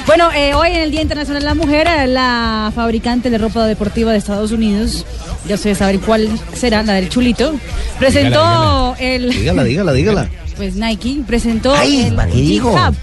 Bueno, 0.05 0.29
eh, 0.35 0.53
hoy 0.53 0.69
en 0.71 0.77
el 0.81 0.91
Día 0.91 1.01
Internacional 1.01 1.41
de 1.41 1.45
la 1.49 1.55
Mujer, 1.55 1.87
eh, 1.87 2.07
la 2.07 2.71
fabricante 2.75 3.29
de 3.29 3.37
ropa 3.37 3.65
deportiva 3.67 4.11
de 4.11 4.17
Estados 4.17 4.51
Unidos, 4.51 5.05
ya 5.47 5.55
ustedes 5.55 5.77
saben 5.77 5.99
cuál 5.99 6.29
será, 6.55 6.83
la 6.83 6.93
del 6.93 7.09
chulito, 7.09 7.55
presentó 7.99 8.95
el. 8.99 9.29
Dígala, 9.31 9.63
dígala, 9.63 9.93
dígala. 9.93 10.29
Pues 10.57 10.75
Nike 10.75 11.17
presentó 11.27 11.75
Ay, 11.75 12.05
el 12.05 12.15
¿para 12.15 12.31
qué? 12.31 12.37
G-Hub, 12.37 12.95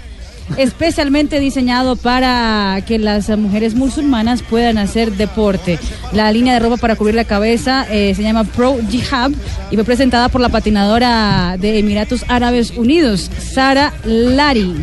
especialmente 0.57 1.39
diseñado 1.39 1.95
para 1.95 2.81
que 2.85 2.99
las 2.99 3.29
mujeres 3.37 3.75
musulmanas 3.75 4.41
puedan 4.41 4.77
hacer 4.77 5.13
deporte. 5.13 5.79
La 6.11 6.31
línea 6.31 6.53
de 6.53 6.59
ropa 6.59 6.77
para 6.77 6.95
cubrir 6.95 7.15
la 7.15 7.25
cabeza 7.25 7.85
eh, 7.89 8.13
se 8.15 8.23
llama 8.23 8.43
Pro 8.43 8.77
Jihad 8.89 9.31
y 9.71 9.75
fue 9.75 9.83
presentada 9.83 10.29
por 10.29 10.41
la 10.41 10.49
patinadora 10.49 11.57
de 11.57 11.79
Emiratos 11.79 12.25
Árabes 12.27 12.71
Unidos, 12.71 13.29
Sara 13.39 13.93
Lari. 14.05 14.73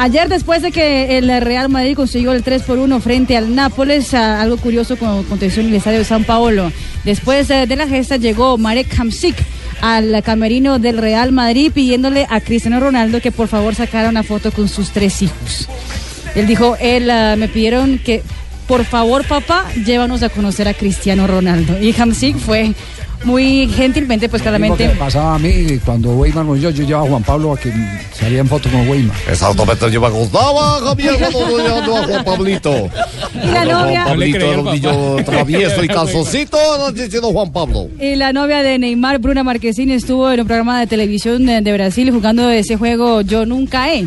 Ayer, 0.00 0.28
después 0.28 0.62
de 0.62 0.70
que 0.70 1.18
el 1.18 1.28
Real 1.40 1.68
Madrid 1.68 1.96
consiguió 1.96 2.32
el 2.32 2.44
3 2.44 2.62
por 2.62 2.78
1 2.78 3.00
frente 3.00 3.36
al 3.36 3.52
Nápoles, 3.56 4.14
algo 4.14 4.56
curioso 4.56 4.96
como 4.96 5.20
aconteció 5.20 5.60
en 5.60 5.70
el 5.70 5.74
estadio 5.74 5.98
de 5.98 6.04
San 6.04 6.22
Paolo. 6.22 6.70
Después 7.04 7.50
eh, 7.50 7.66
de 7.66 7.74
la 7.74 7.88
gesta 7.88 8.16
llegó 8.16 8.56
Marek 8.58 8.96
Hamsik 8.96 9.34
al 9.80 10.22
camerino 10.22 10.78
del 10.78 10.98
Real 10.98 11.32
Madrid 11.32 11.72
pidiéndole 11.72 12.26
a 12.28 12.40
Cristiano 12.40 12.80
Ronaldo 12.80 13.20
que 13.20 13.32
por 13.32 13.48
favor 13.48 13.74
sacara 13.74 14.08
una 14.08 14.22
foto 14.22 14.50
con 14.52 14.68
sus 14.68 14.90
tres 14.90 15.22
hijos. 15.22 15.68
Él 16.34 16.46
dijo, 16.46 16.76
él 16.80 17.10
ah, 17.10 17.36
me 17.36 17.48
pidieron 17.48 17.98
que 17.98 18.22
por 18.66 18.84
favor 18.84 19.24
papá, 19.24 19.64
llévanos 19.84 20.22
a 20.22 20.28
conocer 20.28 20.68
a 20.68 20.74
Cristiano 20.74 21.26
Ronaldo. 21.26 21.80
Y 21.80 21.94
Hamsik 21.98 22.36
fue 22.36 22.74
muy 23.24 23.68
gentilmente, 23.68 24.28
pues 24.28 24.40
Lo 24.40 24.44
claramente... 24.44 24.88
que 24.88 24.96
pasaba 24.96 25.34
a 25.34 25.38
mí 25.38 25.78
cuando 25.84 26.10
Weimar 26.10 26.44
murió, 26.44 26.70
yo 26.70 26.84
llevaba 26.84 27.06
a 27.06 27.10
Juan 27.10 27.22
Pablo 27.22 27.52
a 27.52 27.58
que 27.58 27.72
salía 28.14 28.40
en 28.40 28.48
foto 28.48 28.68
con 28.70 28.88
Weimar. 28.88 29.16
Exactamente, 29.30 29.90
yo 29.90 30.00
me 30.00 30.06
acordaba, 30.06 30.80
Javier, 30.80 31.16
cuando 31.32 31.58
llevando 31.58 31.96
a 31.96 32.06
Juan 32.06 32.24
Pablito. 32.24 32.88
Y 33.34 33.46
la 33.48 33.64
novia- 33.64 34.02
Juan 34.02 34.04
Pablito 34.06 34.38
era 34.52 34.58
un 34.60 34.70
niño 34.72 35.16
travieso 35.24 35.84
y 35.84 35.88
calzoncito, 35.88 36.58
diciendo 36.92 37.28
Juan 37.32 37.52
Pablo. 37.52 37.88
Y 38.00 38.16
la 38.16 38.32
novia 38.32 38.62
de 38.62 38.78
Neymar, 38.78 39.18
Bruna 39.18 39.44
Marquezine, 39.44 39.94
estuvo 39.94 40.30
en 40.30 40.40
un 40.40 40.46
programa 40.46 40.80
de 40.80 40.86
televisión 40.86 41.44
de, 41.46 41.60
de 41.60 41.72
Brasil 41.72 42.10
jugando 42.10 42.48
ese 42.50 42.76
juego 42.76 43.20
Yo 43.20 43.46
Nunca 43.46 43.92
He. 43.92 44.06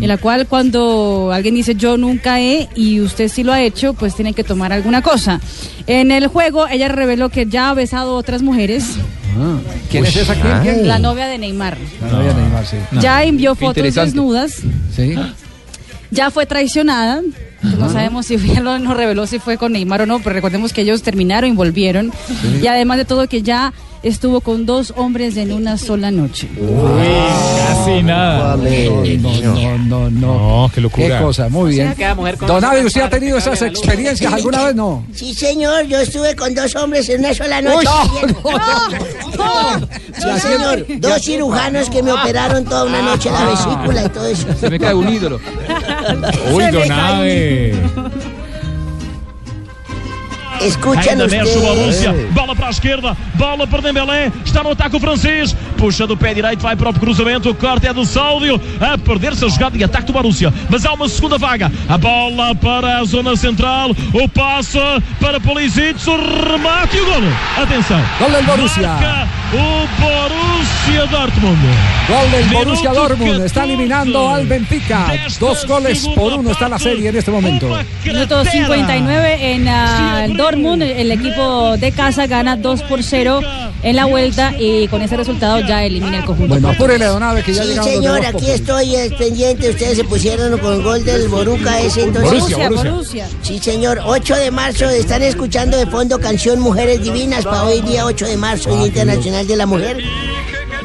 En 0.00 0.08
la 0.08 0.16
cual 0.16 0.46
cuando 0.46 1.30
alguien 1.32 1.54
dice 1.54 1.74
yo 1.74 1.96
nunca 1.98 2.40
he 2.40 2.68
y 2.74 3.00
usted 3.00 3.28
sí 3.28 3.44
lo 3.44 3.52
ha 3.52 3.60
hecho, 3.60 3.92
pues 3.94 4.14
tiene 4.14 4.32
que 4.32 4.42
tomar 4.44 4.72
alguna 4.72 5.02
cosa. 5.02 5.40
En 5.86 6.10
el 6.10 6.26
juego 6.28 6.66
ella 6.66 6.88
reveló 6.88 7.28
que 7.28 7.46
ya 7.46 7.70
ha 7.70 7.74
besado 7.74 8.12
a 8.12 8.14
otras 8.14 8.42
mujeres. 8.42 8.84
¿Quién 9.90 10.04
es 10.06 10.16
esa? 10.16 10.34
¿Quién? 10.34 10.60
¿Quién? 10.62 10.88
La 10.88 10.98
novia 10.98 11.26
de 11.26 11.38
Neymar. 11.38 11.76
La 12.00 12.08
novia 12.08 12.32
de 12.34 12.40
Neymar, 12.42 12.66
sí. 12.66 12.76
Ya 13.00 13.22
envió 13.24 13.54
Qué 13.54 13.66
fotos 13.66 13.94
desnudas. 13.94 14.56
Sí. 14.96 15.14
Ya 16.10 16.30
fue 16.30 16.46
traicionada. 16.46 17.20
No 17.62 17.90
sabemos 17.90 18.26
si 18.26 18.36
ya 18.38 18.60
lo- 18.60 18.78
nos 18.78 18.96
reveló 18.96 19.26
si 19.26 19.38
fue 19.38 19.56
con 19.56 19.72
Neymar 19.72 20.02
o 20.02 20.06
no, 20.06 20.18
pero 20.18 20.34
recordemos 20.34 20.72
que 20.72 20.82
ellos 20.82 21.02
terminaron 21.02 21.50
y 21.50 21.54
volvieron. 21.54 22.12
Y 22.62 22.66
además 22.66 22.98
de 22.98 23.04
todo 23.04 23.26
que 23.28 23.42
ya 23.42 23.72
estuvo 24.02 24.40
con 24.40 24.66
dos 24.66 24.92
hombres 24.96 25.36
en 25.36 25.52
una 25.52 25.78
sola 25.78 26.10
noche. 26.10 26.48
Casi 27.68 28.02
nada. 28.02 28.56
No, 28.56 29.32
no, 29.32 29.78
no, 29.78 30.10
no. 30.10 30.10
No, 30.10 30.70
qué 30.74 30.80
locura. 30.80 31.18
Qué 31.18 31.24
cosa, 31.24 31.48
muy 31.48 31.72
bien. 31.72 31.94
Don 32.46 32.64
¿usted 32.86 33.00
ha 33.02 33.10
tenido 33.10 33.38
esas 33.38 33.62
experiencias 33.62 34.32
alguna 34.32 34.64
vez? 34.64 34.74
No. 34.74 35.04
Sí, 35.14 35.34
señor, 35.34 35.86
yo 35.86 35.98
estuve 35.98 36.34
con 36.36 36.54
dos 36.54 36.74
hombres 36.76 37.08
en 37.08 37.20
una 37.20 37.34
sola 37.34 37.62
noche. 37.62 37.88
Sí, 40.14 40.40
señor, 40.40 40.86
dos 40.98 41.22
cirujanos 41.22 41.90
que 41.90 42.02
me 42.02 42.12
operaron 42.12 42.64
toda 42.64 42.84
una 42.84 43.02
noche 43.02 43.30
la 43.30 43.44
vesícula 43.44 44.04
y 44.04 44.08
todo 44.08 44.26
eso. 44.26 44.46
Se 44.58 44.70
me 44.70 44.78
cae 44.78 44.94
un 44.94 45.08
ídolo. 45.08 45.40
Uy, 46.52 46.64
Don 46.70 46.88
Abe. 50.62 50.68
Escúchanos 50.68 51.08
Ainda 51.08 51.28
mexe 51.28 51.58
o 51.58 51.60
Borussia. 51.60 52.14
Bola 52.30 52.54
para 52.54 52.68
a 52.68 52.70
esquerda. 52.70 53.16
Bola 53.34 53.66
para 53.66 53.82
Dembélé. 53.82 54.32
Está 54.44 54.62
no 54.62 54.70
ataque 54.70 54.96
o 54.96 55.00
francês. 55.00 55.54
Puxa 55.76 56.06
do 56.06 56.16
pé 56.16 56.34
direito. 56.34 56.62
Vai 56.62 56.76
para 56.76 56.90
o 56.90 56.94
cruzamento. 56.94 57.50
O 57.50 57.54
corte 57.54 57.86
é 57.86 57.92
do 57.92 58.04
Sáudio. 58.04 58.60
A 58.80 58.96
perder-se 58.96 59.44
a 59.44 59.48
jogada 59.48 59.76
de 59.76 59.84
ataque 59.84 60.06
do 60.06 60.12
Borussia. 60.12 60.52
Mas 60.68 60.84
há 60.84 60.92
uma 60.92 61.08
segunda 61.08 61.38
vaga. 61.38 61.70
A 61.88 61.98
bola 61.98 62.54
para 62.54 62.98
a 62.98 63.04
zona 63.04 63.36
central. 63.36 63.90
O 64.12 64.28
passe 64.28 64.78
para 65.20 65.40
Pulisic. 65.40 65.98
O 66.08 66.16
remate 66.50 66.96
e 66.96 67.00
o 67.00 67.06
golo. 67.06 67.32
Atenção. 67.56 68.02
Gol 68.18 68.30
del 68.30 68.42
Borussia. 68.44 68.88
Marca 68.88 69.42
o 69.52 69.86
Borussia 70.00 71.06
Dortmund. 71.08 71.58
Gol 72.08 72.28
Minuto 72.28 72.52
Borussia 72.52 72.90
Dortmund. 72.90 73.44
Está 73.44 73.60
14. 73.60 73.72
eliminando 73.72 74.28
al 74.28 74.46
Benfica. 74.46 75.06
Dos 75.38 75.66
goles 75.66 76.08
por 76.08 76.32
uno 76.32 76.50
está 76.50 76.68
la 76.68 76.78
serie 76.78 77.10
en 77.10 77.16
este 77.16 77.30
momento. 77.30 77.68
Minuto 78.04 78.44
59 78.44 79.54
en 79.54 79.68
ah, 79.68 80.24
el 80.24 80.36
Dortmund. 80.36 80.51
Dortmund, 80.52 80.82
el 80.82 81.10
equipo 81.10 81.76
de 81.78 81.92
casa, 81.92 82.26
gana 82.26 82.56
2 82.56 82.82
por 82.82 83.02
0 83.02 83.40
en 83.82 83.96
la 83.96 84.04
vuelta 84.04 84.52
y 84.58 84.86
con 84.88 85.00
ese 85.00 85.16
resultado 85.16 85.60
ya 85.60 85.82
elimina 85.84 86.18
el 86.18 86.24
conjunto. 86.24 86.48
Bueno, 86.54 86.68
apúrele, 86.68 87.06
don 87.06 87.22
Abe, 87.22 87.42
que 87.42 87.54
ya 87.54 87.64
Sí, 87.64 87.74
señor, 87.82 88.24
aquí 88.26 88.50
estoy 88.50 88.94
es 88.94 89.12
pendiente. 89.14 89.70
Ustedes 89.70 89.96
se 89.96 90.04
pusieron 90.04 90.58
con 90.58 90.74
el 90.74 90.82
gol 90.82 91.04
del 91.04 91.28
Boruca 91.28 91.80
ese 91.80 92.02
entonces. 92.02 92.32
Borussia, 92.32 92.68
Borussia. 92.70 93.28
Sí, 93.40 93.58
señor. 93.58 94.00
8 94.04 94.36
de 94.36 94.50
marzo, 94.50 94.88
están 94.90 95.22
escuchando 95.22 95.76
de 95.78 95.86
fondo 95.86 96.18
canción 96.20 96.60
Mujeres 96.60 97.02
Divinas 97.02 97.44
para 97.44 97.64
hoy 97.64 97.80
día 97.80 98.04
8 98.04 98.26
de 98.26 98.36
marzo, 98.36 98.70
Ah, 98.72 98.76
Día 98.76 98.86
Internacional 98.88 99.46
de 99.46 99.56
la 99.56 99.66
Mujer. 99.66 99.96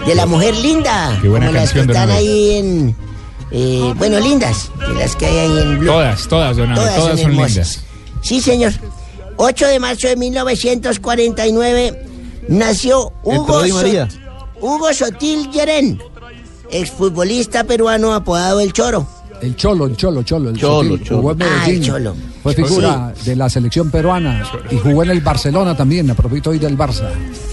De 0.05 0.15
la 0.15 0.26
Mujer 0.26 0.55
Linda. 0.55 1.18
Qué 1.22 1.28
buena 1.28 1.47
como 1.47 1.59
las 1.59 1.72
que 1.74 1.80
canción, 1.80 1.88
don 1.88 1.95
están 1.95 2.09
Abe. 2.09 2.20
ahí 2.20 2.51
en... 2.57 2.95
eh, 3.51 3.93
bueno, 3.97 4.20
lindas, 4.20 4.72
de 4.88 4.93
las 4.93 5.15
que 5.18 5.26
hay 5.26 5.38
ahí 5.38 5.57
en 5.61 5.80
Blue. 5.80 5.91
Todas, 5.91 6.28
todas, 6.30 6.55
don 6.57 6.72
Abe, 6.72 6.76
Todas 6.80 6.95
todas, 6.95 7.09
son 7.09 7.18
son 7.20 7.30
hermosas. 7.32 7.53
lindas. 7.55 7.84
Sí, 8.22 8.41
señor. 8.41 8.74
8 9.38 9.67
de 9.67 9.79
marzo 9.79 10.07
de 10.07 10.15
1949 10.15 12.05
nació 12.49 13.11
Hugo. 13.23 13.63
Sot- 13.65 14.09
Hugo 14.59 14.91
Sotil 14.93 15.51
Yerén, 15.51 15.99
exfutbolista 16.71 17.63
peruano 17.63 18.13
apodado 18.13 18.59
El 18.59 18.73
Choro. 18.73 19.07
El 19.39 19.55
Cholo, 19.55 19.85
el 19.85 19.95
Cholo, 19.95 20.23
Cholo. 20.23 20.49
El 20.49 20.57
Cholo, 20.57 20.89
Sotil, 20.89 21.03
Cholo. 21.07 21.17
Jugó 21.21 21.31
en 21.33 21.41
Ah, 21.43 21.45
el 21.45 21.59
Medellín. 21.61 21.83
Cholo. 21.83 22.15
Fue 22.41 22.53
figura 22.55 23.13
de 23.23 23.35
la 23.35 23.49
selección 23.49 23.91
peruana 23.91 24.43
y 24.71 24.77
jugó 24.77 25.03
en 25.03 25.11
el 25.11 25.21
Barcelona 25.21 25.77
también, 25.77 26.09
a 26.09 26.15
propósito 26.15 26.49
hoy 26.49 26.57
del 26.57 26.75
Barça. 26.75 27.07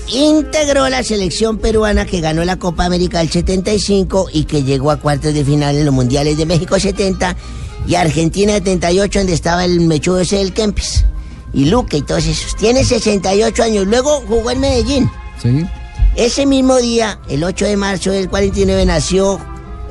Integró 0.08 0.88
la 0.88 1.02
selección 1.02 1.58
peruana 1.58 2.06
que 2.06 2.20
ganó 2.20 2.42
la 2.44 2.56
Copa 2.56 2.86
América 2.86 3.18
del 3.18 3.28
75 3.28 4.28
y 4.32 4.44
que 4.44 4.62
llegó 4.62 4.90
a 4.90 4.96
cuartos 4.96 5.34
de 5.34 5.44
final 5.44 5.76
en 5.76 5.84
los 5.84 5.92
Mundiales 5.94 6.38
de 6.38 6.46
México 6.46 6.78
70 6.80 7.36
y 7.86 7.96
Argentina 7.96 8.54
78 8.54 9.18
donde 9.18 9.34
estaba 9.34 9.66
el 9.66 9.80
mechudo 9.80 10.20
ese 10.20 10.36
del 10.38 10.54
Kempis 10.54 11.04
y 11.54 11.66
Luque 11.66 11.98
y 11.98 12.02
todos 12.02 12.26
esos. 12.26 12.56
Tiene 12.56 12.84
68 12.84 13.62
años. 13.62 13.86
Luego 13.86 14.22
jugó 14.26 14.50
en 14.50 14.60
Medellín. 14.60 15.10
Sí. 15.42 15.64
Ese 16.16 16.46
mismo 16.46 16.76
día, 16.78 17.18
el 17.28 17.42
8 17.44 17.64
de 17.64 17.76
marzo 17.76 18.10
del 18.10 18.28
49, 18.28 18.84
nació 18.86 19.40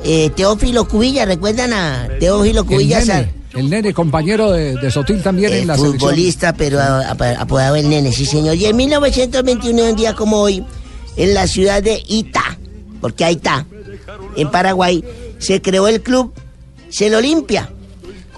eh, 0.04 0.30
Teófilo 0.36 0.86
Cubilla. 0.86 1.24
¿Recuerdan 1.24 1.72
a 1.72 2.08
Teófilo 2.20 2.60
El 2.62 2.66
Cubilla? 2.66 3.00
nene, 3.00 3.34
el 3.54 3.70
nene, 3.70 3.92
compañero 3.94 4.50
de, 4.52 4.74
de 4.76 4.90
Sotil 4.90 5.22
también 5.22 5.52
en 5.52 5.60
El 5.62 5.66
la 5.66 5.74
selección. 5.76 6.00
futbolista, 6.00 6.52
pero 6.54 6.80
a- 6.80 7.00
a- 7.10 7.40
apodado 7.40 7.76
el 7.76 7.88
nene, 7.88 8.12
sí 8.12 8.24
señor. 8.26 8.56
Y 8.56 8.66
en 8.66 8.76
1921, 8.76 9.90
un 9.90 9.96
día 9.96 10.14
como 10.14 10.38
hoy, 10.40 10.64
en 11.16 11.34
la 11.34 11.46
ciudad 11.46 11.82
de 11.82 12.02
Ita, 12.08 12.58
porque 13.00 13.24
ahí 13.24 13.34
está, 13.34 13.66
en 14.36 14.50
Paraguay, 14.50 15.04
se 15.38 15.60
creó 15.62 15.88
el 15.88 16.00
club 16.02 16.32
Cel 16.90 17.14
Olimpia. 17.14 17.70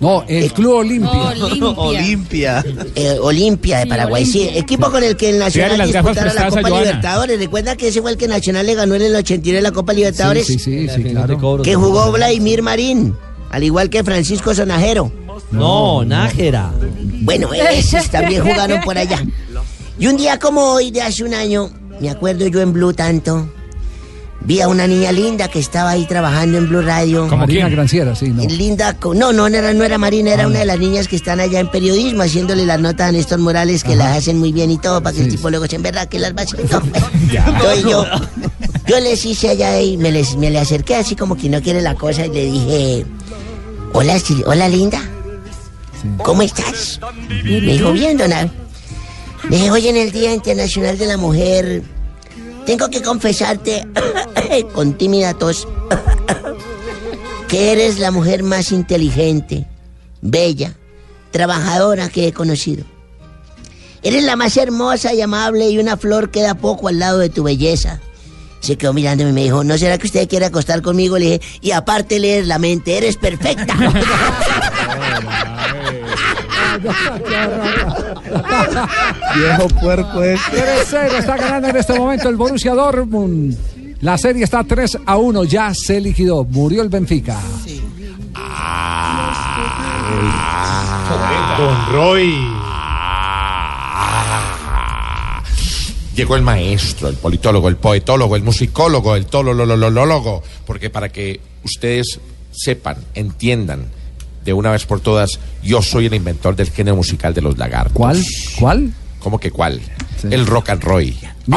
No, 0.01 0.24
el 0.28 0.52
Club 0.52 0.74
Olimpia. 0.74 1.10
Olimpia. 1.77 2.64
Eh, 2.94 3.16
Olimpia 3.20 3.78
de 3.78 3.86
Paraguay, 3.86 4.27
sí. 4.27 4.48
Equipo 4.55 4.90
con 4.90 5.02
el 5.02 5.16
que 5.16 5.31
el 5.31 5.39
Nacional 5.39 5.73
Dígale 5.73 5.93
las 5.93 5.93
gafas 5.93 6.12
disputara 6.12 6.27
la 6.27 6.32
prestadas 6.32 6.52
a 6.52 6.56
Copa 6.56 6.68
Joana. 6.68 6.85
Libertadores. 6.85 7.39
Recuerda 7.39 7.77
que 7.77 7.89
ese 7.89 8.02
fue 8.02 8.10
el 8.10 8.16
que 8.16 8.28
Nacional 8.28 8.66
le 8.66 8.74
ganó 8.74 8.94
en 8.94 9.02
el 9.02 9.14
89 9.16 9.62
la 9.62 9.73
Copa 9.73 9.93
Libertadores. 9.93 10.47
Sí, 10.47 10.59
sí, 10.59 10.89
sí, 10.89 10.94
sí, 10.94 11.02
claro. 11.05 11.62
Que 11.62 11.74
jugó 11.74 12.12
Vladimir 12.12 12.62
Marín, 12.62 13.14
al 13.51 13.64
igual 13.64 13.89
que 13.89 14.05
Francisco 14.05 14.55
Sonajero. 14.55 15.10
No, 15.51 16.05
Nájera. 16.05 16.73
Bueno, 17.23 17.52
esos 17.52 18.09
también 18.10 18.43
jugaron 18.43 18.81
por 18.82 18.98
allá. 18.98 19.24
Y 19.98 20.06
un 20.09 20.16
día 20.16 20.39
como 20.39 20.62
hoy, 20.73 20.90
de 20.90 21.02
hace 21.02 21.24
un 21.24 21.32
año, 21.32 21.70
me 22.01 22.10
acuerdo 22.10 22.47
yo 22.47 22.60
en 22.60 22.73
Blue 22.73 22.93
tanto, 22.93 23.48
vi 24.40 24.60
a 24.60 24.68
una 24.68 24.86
niña 24.86 25.12
linda 25.12 25.48
que 25.48 25.58
estaba 25.58 25.90
ahí 25.90 26.06
trabajando 26.06 26.58
en 26.58 26.68
Blue 26.68 26.82
Radio. 26.82 27.26
Marina 27.26 27.68
Granciera, 27.68 28.14
sí, 28.14 28.28
no. 28.30 28.44
Linda, 28.44 28.96
no, 29.02 29.32
no, 29.32 29.48
no 29.48 29.56
era, 29.56 29.72
no 29.72 29.84
era 29.84 29.98
Marina, 29.98 30.32
era 30.32 30.46
una 30.46 30.60
de 30.60 30.66
las 30.66 30.78
niñas 30.78 31.08
que 31.08 31.16
están 31.16 31.40
allá 31.40 31.60
en 31.60 31.70
periodismo 31.70 32.22
haciéndole 32.22 32.66
las 32.66 32.80
notas 32.80 33.08
a 33.08 33.12
Néstor 33.12 33.38
Morales 33.38 33.82
que 33.82 33.96
las 33.96 34.16
hacen 34.16 34.38
muy 34.38 34.52
bien 34.52 34.70
y 34.70 34.78
todo 34.78 35.02
para 35.02 35.16
que 35.16 35.22
el 35.22 35.28
tipo 35.28 35.50
luego 35.50 35.66
se 35.66 35.76
enverra 35.76 36.06
que 36.06 36.18
las 36.18 36.34
va 36.36 36.42
haciendo. 36.42 36.82
Entonces 37.30 37.84
yo, 37.84 38.04
yo 38.86 39.00
les 39.00 39.24
hice 39.24 39.50
allá 39.50 39.80
y 39.80 39.96
me, 39.96 40.12
les, 40.12 40.36
me 40.36 40.50
le 40.50 40.58
acerqué 40.58 40.96
así 40.96 41.16
como 41.16 41.36
que 41.36 41.48
no 41.48 41.60
quiere 41.62 41.80
la 41.80 41.94
cosa 41.94 42.26
y 42.26 42.30
le 42.30 42.44
dije, 42.44 43.06
hola, 43.92 44.16
hola 44.46 44.68
linda, 44.68 45.00
¿cómo 46.22 46.42
estás? 46.42 47.00
Me 47.44 47.60
dijo, 47.60 47.92
bien, 47.92 48.16
don 48.16 48.32
Abe". 48.32 48.50
Me 49.48 49.56
dije, 49.56 49.70
hoy 49.70 49.88
en 49.88 49.96
el 49.96 50.10
Día 50.10 50.32
Internacional 50.32 50.98
de 50.98 51.06
la 51.06 51.16
Mujer, 51.16 51.82
tengo 52.66 52.90
que 52.90 53.01
confesarte 53.01 53.86
con 54.74 54.94
tímida 54.94 55.32
tos 55.34 55.66
que 57.48 57.72
eres 57.72 57.98
la 58.01 58.10
mujer 58.10 58.43
más 58.43 58.72
inteligente, 58.72 59.66
bella, 60.20 60.74
trabajadora 61.30 62.09
que 62.09 62.26
he 62.26 62.32
conocido. 62.32 62.84
Eres 64.02 64.24
la 64.24 64.36
más 64.36 64.56
hermosa 64.56 65.14
y 65.14 65.20
amable 65.20 65.70
y 65.70 65.78
una 65.78 65.97
flor 65.97 66.30
queda 66.30 66.55
poco 66.55 66.88
al 66.88 66.98
lado 66.98 67.18
de 67.18 67.28
tu 67.28 67.44
belleza. 67.44 68.01
Se 68.60 68.76
quedó 68.76 68.93
mirándome 68.93 69.30
y 69.30 69.32
me 69.32 69.43
dijo, 69.44 69.62
¿no 69.62 69.78
será 69.78 69.97
que 69.97 70.06
usted 70.06 70.28
quiere 70.28 70.47
acostar 70.47 70.82
conmigo? 70.82 71.18
Le 71.18 71.24
dije, 71.24 71.40
y 71.60 71.70
aparte 71.70 72.18
lees 72.18 72.47
la 72.47 72.59
mente, 72.59 72.97
eres 72.98 73.16
perfecta. 73.16 73.76
Viejo 79.35 79.69
puerco 79.81 80.23
es. 80.23 80.40
3-0 80.40 81.19
está 81.19 81.36
ganando 81.36 81.69
en 81.69 81.77
este 81.77 81.98
momento 81.98 82.28
el 82.28 82.36
Borussia 82.36 82.74
Dortmund. 82.74 83.57
La 84.01 84.19
serie 84.19 84.44
está 84.44 84.62
3 84.62 84.98
a 85.07 85.16
1, 85.16 85.44
ya 85.44 85.73
se 85.74 86.01
liquidó. 86.01 86.44
Murió 86.44 86.82
el 86.82 86.89
Benfica. 86.89 87.39
Don 91.59 91.93
Roy. 91.93 92.35
Llegó 96.15 96.36
el 96.36 96.43
maestro, 96.43 97.09
el 97.09 97.16
politólogo, 97.16 97.69
el 97.69 97.77
poetólogo, 97.77 98.36
el 98.36 98.43
musicólogo, 98.43 99.16
el 99.16 99.27
tololololólogo, 99.27 100.43
porque 100.66 100.89
para 100.89 101.11
que 101.11 101.40
ustedes 101.62 102.20
sepan, 102.53 102.97
entiendan 103.15 103.86
de 104.47 104.52
una 104.52 104.70
vez 104.70 104.86
por 104.86 105.01
todas, 105.01 105.39
yo 105.62 105.82
soy 105.82 106.06
el 106.06 106.14
inventor 106.14 106.56
del 106.56 106.70
género 106.70 106.97
musical 106.97 107.35
de 107.35 107.43
los 107.43 107.59
lagartos. 107.59 107.93
¿Cuál? 107.94 108.24
¿Cuál? 108.59 108.94
¿Cómo 109.18 109.39
que 109.39 109.51
cuál? 109.51 109.81
El 110.31 110.47
rock 110.47 110.70
and 110.70 110.82
roll. 110.82 111.14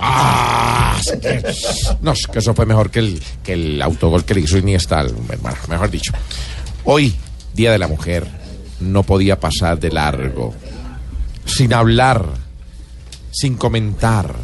Ah, 0.00 1.00
no, 2.02 2.12
es 2.12 2.26
que 2.26 2.40
eso 2.40 2.54
fue 2.54 2.66
mejor 2.66 2.90
que 2.90 2.98
el, 2.98 3.22
que 3.42 3.52
el 3.52 3.80
autogol 3.80 4.24
que 4.24 4.34
le 4.34 4.40
hizo 4.40 4.58
Iniesta, 4.58 5.04
bueno, 5.40 5.56
mejor 5.68 5.90
dicho. 5.90 6.12
Hoy, 6.84 7.14
Día 7.54 7.72
de 7.72 7.78
la 7.78 7.88
Mujer, 7.88 8.26
no 8.80 9.02
podía 9.04 9.38
pasar 9.38 9.78
de 9.78 9.90
largo, 9.90 10.54
sin 11.46 11.72
hablar, 11.72 12.26
sin 13.30 13.54
comentar, 13.56 14.34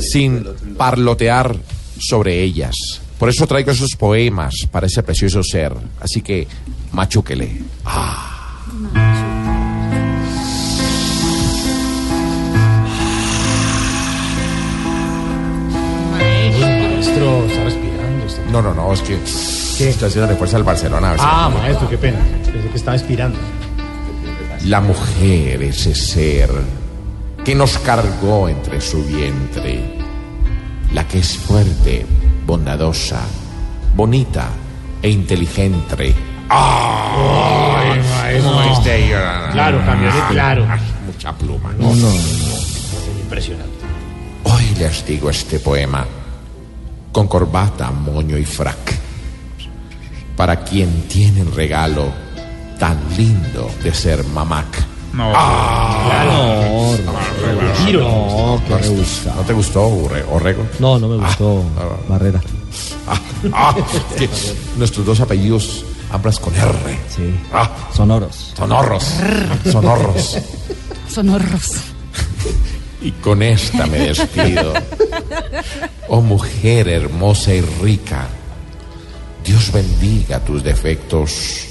sin 0.00 0.46
parlotear 0.76 1.56
sobre 1.98 2.42
ellas. 2.42 2.74
Por 3.18 3.28
eso 3.28 3.46
traigo 3.46 3.72
esos 3.72 3.96
poemas 3.96 4.54
para 4.70 4.86
ese 4.86 5.02
precioso 5.02 5.42
ser. 5.42 5.72
Así 6.00 6.22
que, 6.22 6.46
machúquele. 6.92 7.62
Maestro, 16.12 17.44
está 17.46 17.64
respirando. 17.64 18.52
No, 18.52 18.62
no, 18.62 18.74
no, 18.74 18.92
es 18.92 19.02
que 19.02 19.14
estoy 19.14 20.08
haciendo 20.08 20.36
fuerza 20.36 20.56
al 20.56 20.62
Barcelona. 20.62 21.16
Ah, 21.18 21.50
maestro, 21.52 21.88
qué 21.88 21.98
pena. 21.98 22.18
Pensé 22.44 22.68
que 22.68 22.76
estaba 22.76 22.96
inspirando. 22.96 23.38
La 24.64 24.80
mujer, 24.80 25.62
ese 25.62 25.94
ser 25.94 26.50
que 27.44 27.54
nos 27.54 27.78
cargó 27.78 28.48
entre 28.48 28.80
su 28.80 29.04
vientre. 29.04 29.98
La 30.92 31.06
que 31.06 31.18
es 31.18 31.36
fuerte, 31.36 32.06
bondadosa, 32.48 33.20
bonita 33.94 34.48
e 35.02 35.10
inteligente. 35.10 36.14
¡Ay, 36.48 38.00
maestro! 38.00 38.52
no. 38.52 38.72
Este, 38.72 39.06
Claro, 39.52 39.84
cambió 39.84 40.10
de 40.10 40.20
claro. 40.30 40.66
Ay, 40.68 40.80
Mucha 41.06 41.36
pluma, 41.36 41.74
¿no? 41.78 41.92
Impresionante. 43.20 43.84
Hoy 44.44 44.64
les 44.78 45.04
digo 45.04 45.28
este 45.28 45.60
poema 45.60 46.06
con 47.12 47.28
corbata, 47.28 47.90
moño 47.90 48.38
y 48.38 48.46
frac. 48.46 48.98
Para 50.34 50.64
quien 50.64 51.02
tiene 51.02 51.42
el 51.42 51.54
regalo 51.54 52.10
tan 52.78 52.96
lindo 53.14 53.70
de 53.82 53.92
ser 53.92 54.24
mamac. 54.24 54.86
No. 55.12 55.32
Ah, 55.34 56.94
Giro. 57.84 58.00
No, 58.02 58.62
qué 58.64 58.70
no, 58.70 58.78
rebuscado. 58.78 59.36
¿No 59.36 59.42
te 59.42 59.52
gustó, 59.52 59.88
Orre- 59.88 60.24
Orrego? 60.30 60.66
No, 60.78 60.98
no 60.98 61.08
me 61.08 61.16
gustó 61.16 61.62
Barrera. 62.08 62.40
Ah, 63.52 63.74
que 64.16 64.28
nuestros 64.76 65.06
dos 65.06 65.20
apellidos, 65.20 65.84
ambas 66.10 66.38
con 66.38 66.54
R. 66.54 66.98
Sí. 67.14 67.34
Ah, 67.52 67.70
Sonoros. 67.94 68.52
sonorros. 68.56 69.04
Sonorros. 69.70 70.38
Sonorros. 71.10 71.70
Y 73.00 73.12
con 73.12 73.42
esta 73.42 73.86
me 73.86 73.98
despido. 73.98 74.74
Oh 76.08 76.20
mujer 76.20 76.88
hermosa 76.88 77.54
y 77.54 77.60
rica, 77.60 78.26
Dios 79.44 79.70
bendiga 79.72 80.40
tus 80.40 80.62
defectos 80.62 81.66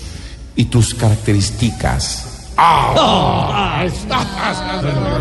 y 0.56 0.66
tus 0.66 0.94
características 0.96 2.27
Ah. 2.58 3.84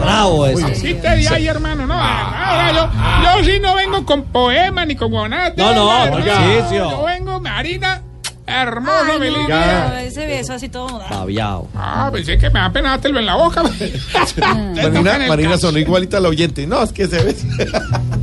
Bravo 0.01 0.47
ese. 0.47 0.75
Sí 0.75 0.95
te 0.95 1.17
di 1.17 1.27
ahí, 1.27 1.47
hermano, 1.47 1.87
no. 1.87 1.95
Ahora 1.95 2.73
yo, 2.73 2.89
yo 3.23 3.45
sí 3.45 3.61
no 3.61 3.75
vengo 3.75 4.05
con 4.07 4.25
poema 4.25 4.85
ni 4.87 4.97
con 4.97 5.13
nada. 5.29 5.53
No, 5.57 5.75
no, 5.75 5.87
Marina, 5.87 6.43
hermoso, 6.43 7.07
Ay, 7.07 7.21
mi 7.21 7.27
no, 7.27 7.41
linda. 8.47 9.87
pero 9.89 9.99
ese 10.07 10.27
beso 10.27 10.53
así 10.53 10.69
todo. 10.69 11.01
Babiao. 11.11 11.69
Ah, 11.75 12.11
pensé 12.13 12.39
que 12.39 12.49
me 12.51 12.61
da 12.61 12.71
pena 12.73 12.91
dártelo 12.91 13.19
en 13.19 13.27
la 13.27 13.37
boca. 13.37 13.63
Marina, 14.75 15.19
Marina 15.29 15.59
sonó 15.59 15.79
igualita 15.79 16.19
al 16.19 16.27
oyente. 16.27 16.67
No, 16.67 16.83
es 16.83 16.93
que 16.93 17.07
se 17.07 17.23
ve. 17.23 17.35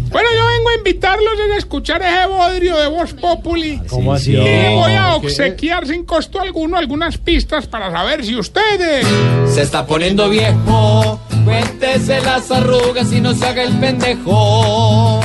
Bueno, 0.10 0.30
yo 0.38 0.46
vengo 0.46 0.70
a 0.70 0.76
invitarlos 0.78 1.34
a 1.54 1.58
escuchar 1.58 2.02
ese 2.02 2.28
bodrio 2.28 2.78
de 2.78 2.88
Voz 2.88 3.14
Populi. 3.14 3.82
¿Cómo 3.90 4.14
así? 4.14 4.32
Y 4.32 4.36
les 4.38 4.72
voy 4.72 4.92
a 4.94 5.18
¿Qué? 5.20 5.28
obsequiar 5.28 5.88
sin 5.88 6.06
costo 6.06 6.40
alguno 6.40 6.78
algunas 6.78 7.18
pistas 7.18 7.68
para 7.68 7.92
saber 7.92 8.24
si 8.24 8.36
ustedes... 8.36 9.06
Se 9.52 9.62
está 9.64 9.86
poniendo 9.86 10.30
viejo, 10.30 11.20
cuéntese 11.44 12.22
las 12.22 12.50
arrugas 12.52 13.12
y 13.12 13.22
no 13.22 13.34
se 13.34 13.46
haga 13.46 13.64
el 13.64 13.74
pendejo. 13.80 15.20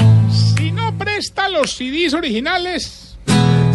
Si 0.57 0.73
no 0.73 0.97
presta 0.97 1.49
los 1.49 1.77
CDs 1.77 2.15
originales, 2.15 3.08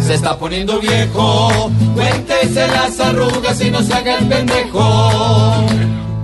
Se 0.04 0.14
está 0.14 0.38
poniendo 0.38 0.78
viejo, 0.80 1.70
cuéntese 1.94 2.68
las 2.68 3.00
arrugas 3.00 3.58
y 3.62 3.70
no 3.70 3.82
se 3.82 3.94
haga 3.94 4.18
el 4.18 4.28
pendejo. 4.28 5.64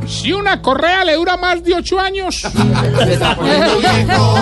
si 0.06 0.32
una 0.32 0.60
correa 0.60 1.02
le 1.04 1.14
dura 1.14 1.38
más 1.38 1.64
de 1.64 1.74
ocho 1.74 1.98
años, 1.98 2.36
Se 2.42 3.12
está 3.14 3.34
poniendo 3.34 3.78
viejo, 3.78 4.34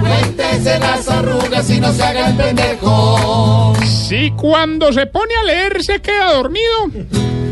cuéntese 0.00 0.78
las 0.78 1.08
arrugas 1.08 1.70
y 1.70 1.80
no 1.80 1.92
se 1.92 2.02
haga 2.04 2.28
el 2.28 2.36
pendejo. 2.36 3.72
si 3.84 4.30
cuando 4.30 4.92
se 4.92 5.06
pone 5.06 5.34
a 5.34 5.44
leer 5.44 5.82
se 5.82 6.00
queda 6.00 6.32
dormido, 6.34 6.90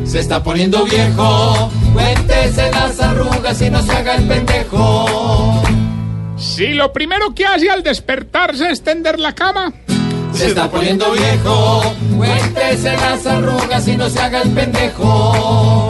Se 0.05 0.21
está 0.21 0.45
poniendo 0.45 0.85
viejo, 0.85 1.71
cuéntese 1.93 2.71
las 2.71 3.01
arrugas 3.01 3.61
y 3.61 3.69
no 3.69 3.83
se 3.83 3.91
haga 3.91 4.15
el 4.15 4.29
pendejo. 4.29 5.61
si 6.37 6.69
lo 6.69 6.93
primero 6.93 7.35
que 7.35 7.47
hace 7.47 7.69
al 7.69 7.83
despertarse 7.83 8.71
es 8.71 8.83
tender 8.85 9.19
la 9.19 9.35
cama, 9.35 9.73
Se 10.43 10.49
está 10.49 10.69
poniendo 10.69 11.13
viejo, 11.13 11.83
cuéntese 12.17 12.93
las 12.97 13.25
arrugas 13.27 13.87
y 13.87 13.97
no 13.97 14.11
se 14.11 14.19
haga 14.19 14.43
el 14.43 14.51
pendejo. 14.51 15.89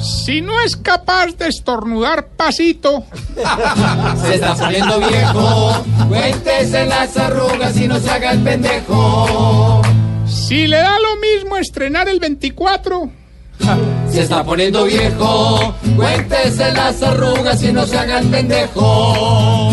si 0.00 0.40
no 0.40 0.60
es 0.60 0.76
capaz 0.76 1.32
de 1.36 1.48
estornudar 1.48 2.28
pasito, 2.36 3.02
Se 4.24 4.34
está 4.36 4.54
poniendo 4.54 5.00
viejo, 5.00 5.84
cuéntese 6.08 6.86
las 6.86 7.16
arrugas 7.16 7.76
y 7.76 7.88
no 7.88 7.98
se 7.98 8.08
haga 8.10 8.30
el 8.30 8.38
pendejo. 8.40 9.82
si 10.28 10.68
le 10.68 10.76
da 10.76 10.96
lo 11.00 11.16
mismo 11.16 11.56
estrenar 11.56 12.08
el 12.08 12.20
24, 12.20 13.10
Se 14.12 14.20
está 14.20 14.44
poniendo 14.44 14.84
viejo, 14.84 15.74
cuéntese 15.96 16.72
las 16.72 17.02
arrugas 17.02 17.60
y 17.64 17.72
no 17.72 17.84
se 17.84 17.98
haga 17.98 18.20
el 18.20 18.28
pendejo. 18.28 19.70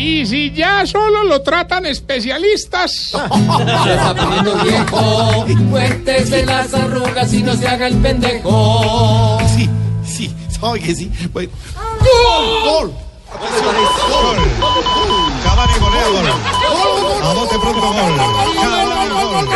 Y 0.00 0.24
si 0.24 0.50
ya 0.52 0.86
solo 0.86 1.24
lo 1.24 1.42
tratan 1.42 1.84
especialistas, 1.84 2.90
Se 3.10 3.92
está 3.92 4.14
poniendo 4.16 4.54
viejo, 4.56 5.44
cuéntese 5.70 6.46
las 6.46 6.72
arrugas 6.72 7.32
y 7.34 7.42
no 7.42 7.54
se 7.54 7.68
haga 7.68 7.86
el 7.86 7.96
pendejo. 7.98 9.38
Sí, 9.54 9.68
sí, 10.04 10.34
sabe 10.48 10.80
que 10.80 10.94
sí. 10.94 11.10
Bueno. 11.32 11.50
¡Gol! 12.64 12.92
¡Gol! 13.30 14.40
Cavani 15.44 15.78
golea 15.78 16.08
gol. 16.08 16.28
A 17.22 17.34
bote 17.34 17.58
pronto 17.58 17.92
gol. 17.92 18.16
Cavani 18.60 19.08
gol. 19.08 19.48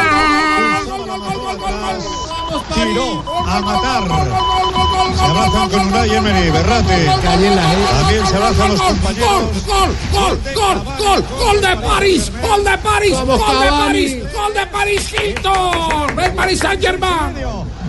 Tiró 2.74 3.24
a 3.46 3.60
matar. 3.60 4.63
Se 5.12 5.24
abrazan 5.24 5.70
con 5.70 5.86
Unai 5.86 6.14
Emery, 6.14 6.50
Berrate. 6.50 7.04
También 7.22 8.26
se 8.26 8.36
abrazan 8.36 8.68
los 8.68 8.80
compañeros. 8.80 9.64
gol, 9.66 9.96
gol, 10.12 10.40
gol, 10.54 10.84
gol, 10.98 11.24
gol 11.38 11.60
de 11.60 11.76
París, 11.76 12.32
gol 12.42 12.64
de 12.64 12.78
París, 12.78 13.14
gol 13.14 13.60
de 13.60 13.68
París, 13.68 14.32
gol 14.32 14.54
de 14.54 14.66
París 14.66 15.12
Hilton, 15.12 16.18
el 16.18 16.32
Paris 16.32 16.58
Saint 16.60 16.80
Germain. 16.82 17.34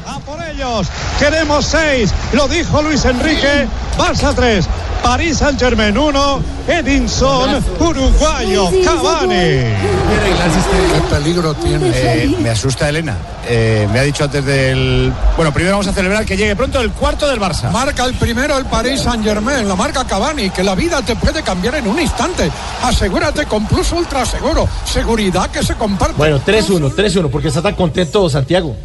A 0.07 0.19
por 0.19 0.39
ellos. 0.43 0.87
Queremos 1.17 1.65
seis. 1.65 2.13
Lo 2.33 2.47
dijo 2.47 2.81
Luis 2.81 3.03
Enrique. 3.05 3.67
Barça 3.97 4.33
3. 4.35 4.65
París 5.05 5.37
Saint 5.37 5.59
Germain 5.59 5.95
1. 5.95 6.43
Edinson, 6.67 7.63
uruguayo. 7.79 8.71
Cavani. 8.83 9.35
¿Qué 9.35 11.01
peligro 11.11 11.53
tiene? 11.53 11.91
Eh, 11.93 12.35
me 12.41 12.49
asusta 12.49 12.89
Elena. 12.89 13.15
Eh, 13.47 13.87
me 13.93 13.99
ha 13.99 14.01
dicho 14.01 14.23
antes 14.23 14.43
del. 14.43 15.13
Bueno, 15.35 15.53
primero 15.53 15.75
vamos 15.75 15.85
a 15.85 15.93
celebrar 15.93 16.25
que 16.25 16.35
llegue 16.35 16.55
pronto 16.55 16.81
el 16.81 16.89
cuarto 16.89 17.27
del 17.27 17.39
Barça. 17.39 17.69
Marca 17.69 18.03
el 18.03 18.15
primero 18.15 18.57
el 18.57 18.65
Paris 18.65 19.01
Saint 19.01 19.23
Germain, 19.23 19.67
la 19.67 19.75
marca 19.75 20.05
Cavani, 20.05 20.49
que 20.49 20.63
la 20.63 20.73
vida 20.73 21.03
te 21.03 21.15
puede 21.15 21.43
cambiar 21.43 21.75
en 21.75 21.87
un 21.87 21.99
instante. 22.01 22.49
Asegúrate 22.81 23.45
con 23.45 23.67
Plus 23.67 23.91
Ultra 23.91 24.25
Seguro. 24.25 24.67
Seguridad 24.85 25.51
que 25.51 25.61
se 25.61 25.75
comparte. 25.75 26.15
Bueno, 26.17 26.41
3-1, 26.43 26.91
3-1, 26.95 27.29
porque 27.29 27.49
está 27.49 27.61
tan 27.61 27.75
contento 27.75 28.27
Santiago. 28.27 28.75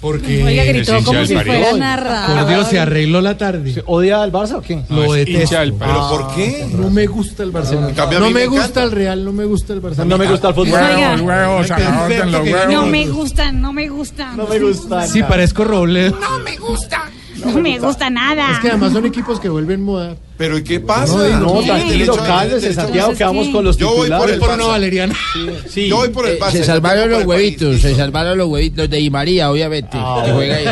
Porque 0.00 0.44
Oiga, 0.44 0.64
gritó 0.64 1.02
como 1.04 1.24
si 1.24 1.34
fuera 1.34 1.72
narrador. 1.72 2.38
Por 2.38 2.48
Dios, 2.48 2.68
se 2.68 2.78
arregló 2.78 3.20
la 3.20 3.36
tarde. 3.36 3.82
¿Odia 3.86 4.22
al 4.22 4.32
Barça 4.32 4.56
o 4.56 4.62
qué? 4.62 4.82
Lo 4.88 5.12
detesto. 5.12 5.56
¿Pero 5.78 6.08
por 6.08 6.34
qué? 6.34 6.66
No 6.72 6.90
me 6.90 7.06
gusta 7.06 7.42
el 7.42 7.50
Barcelona. 7.50 7.92
No 8.18 8.30
me 8.30 8.46
me 8.46 8.46
gusta 8.46 8.82
el 8.82 8.92
Real, 8.92 9.24
no 9.24 9.32
me 9.32 9.44
gusta 9.44 9.72
el 9.72 9.80
Barcelona. 9.80 10.08
No 10.08 10.18
me 10.18 10.30
gusta 10.30 10.48
el 10.48 10.54
fútbol. 10.54 10.72
Huevos, 10.72 11.20
huevos. 11.20 11.70
No 12.70 12.86
me 12.86 13.06
gustan, 13.06 13.60
no 13.60 13.72
me 13.72 13.88
gustan. 13.88 14.36
No 14.36 14.46
me 14.46 14.58
gusta. 14.58 15.06
Sí, 15.06 15.22
parezco 15.22 15.64
Robledo. 15.64 16.18
No 16.20 16.38
me 16.40 16.56
gusta. 16.56 17.10
No 17.44 17.60
me 17.60 17.78
gusta 17.78 18.10
nada. 18.10 18.52
Es 18.52 18.58
que 18.60 18.68
además 18.68 18.92
son 18.92 19.06
equipos 19.06 19.40
que 19.40 19.48
vuelven 19.48 19.82
moda. 19.82 20.16
¿Pero 20.36 20.58
y 20.58 20.64
qué 20.64 20.80
pasa? 20.80 21.16
No, 21.40 21.60
tranquilo, 21.62 22.14
a- 22.14 22.60
Santiago, 22.74 23.14
que 23.14 23.24
vamos 23.24 23.48
con 23.48 23.64
los 23.64 23.76
Yo 23.78 23.90
voy 23.94 24.10
por 24.10 24.30
el 24.30 24.38
por 24.38 24.50
una 24.50 24.66
valeriana. 24.66 25.14
Yo 25.74 25.96
voy 25.96 26.08
por 26.10 26.26
el 26.28 26.38
Barça. 26.38 26.52
Se 26.52 26.58
yo 26.58 26.64
salvaron 26.64 27.08
los 27.08 27.24
huevitos, 27.24 27.80
se 27.80 27.94
salvaron 27.94 28.36
los 28.36 28.48
huevitos 28.48 28.88
de 28.90 28.96
Di 28.98 29.10
María, 29.10 29.50
obviamente. 29.50 29.96
que 29.96 30.32
juega 30.32 30.56
ahí. 30.56 30.66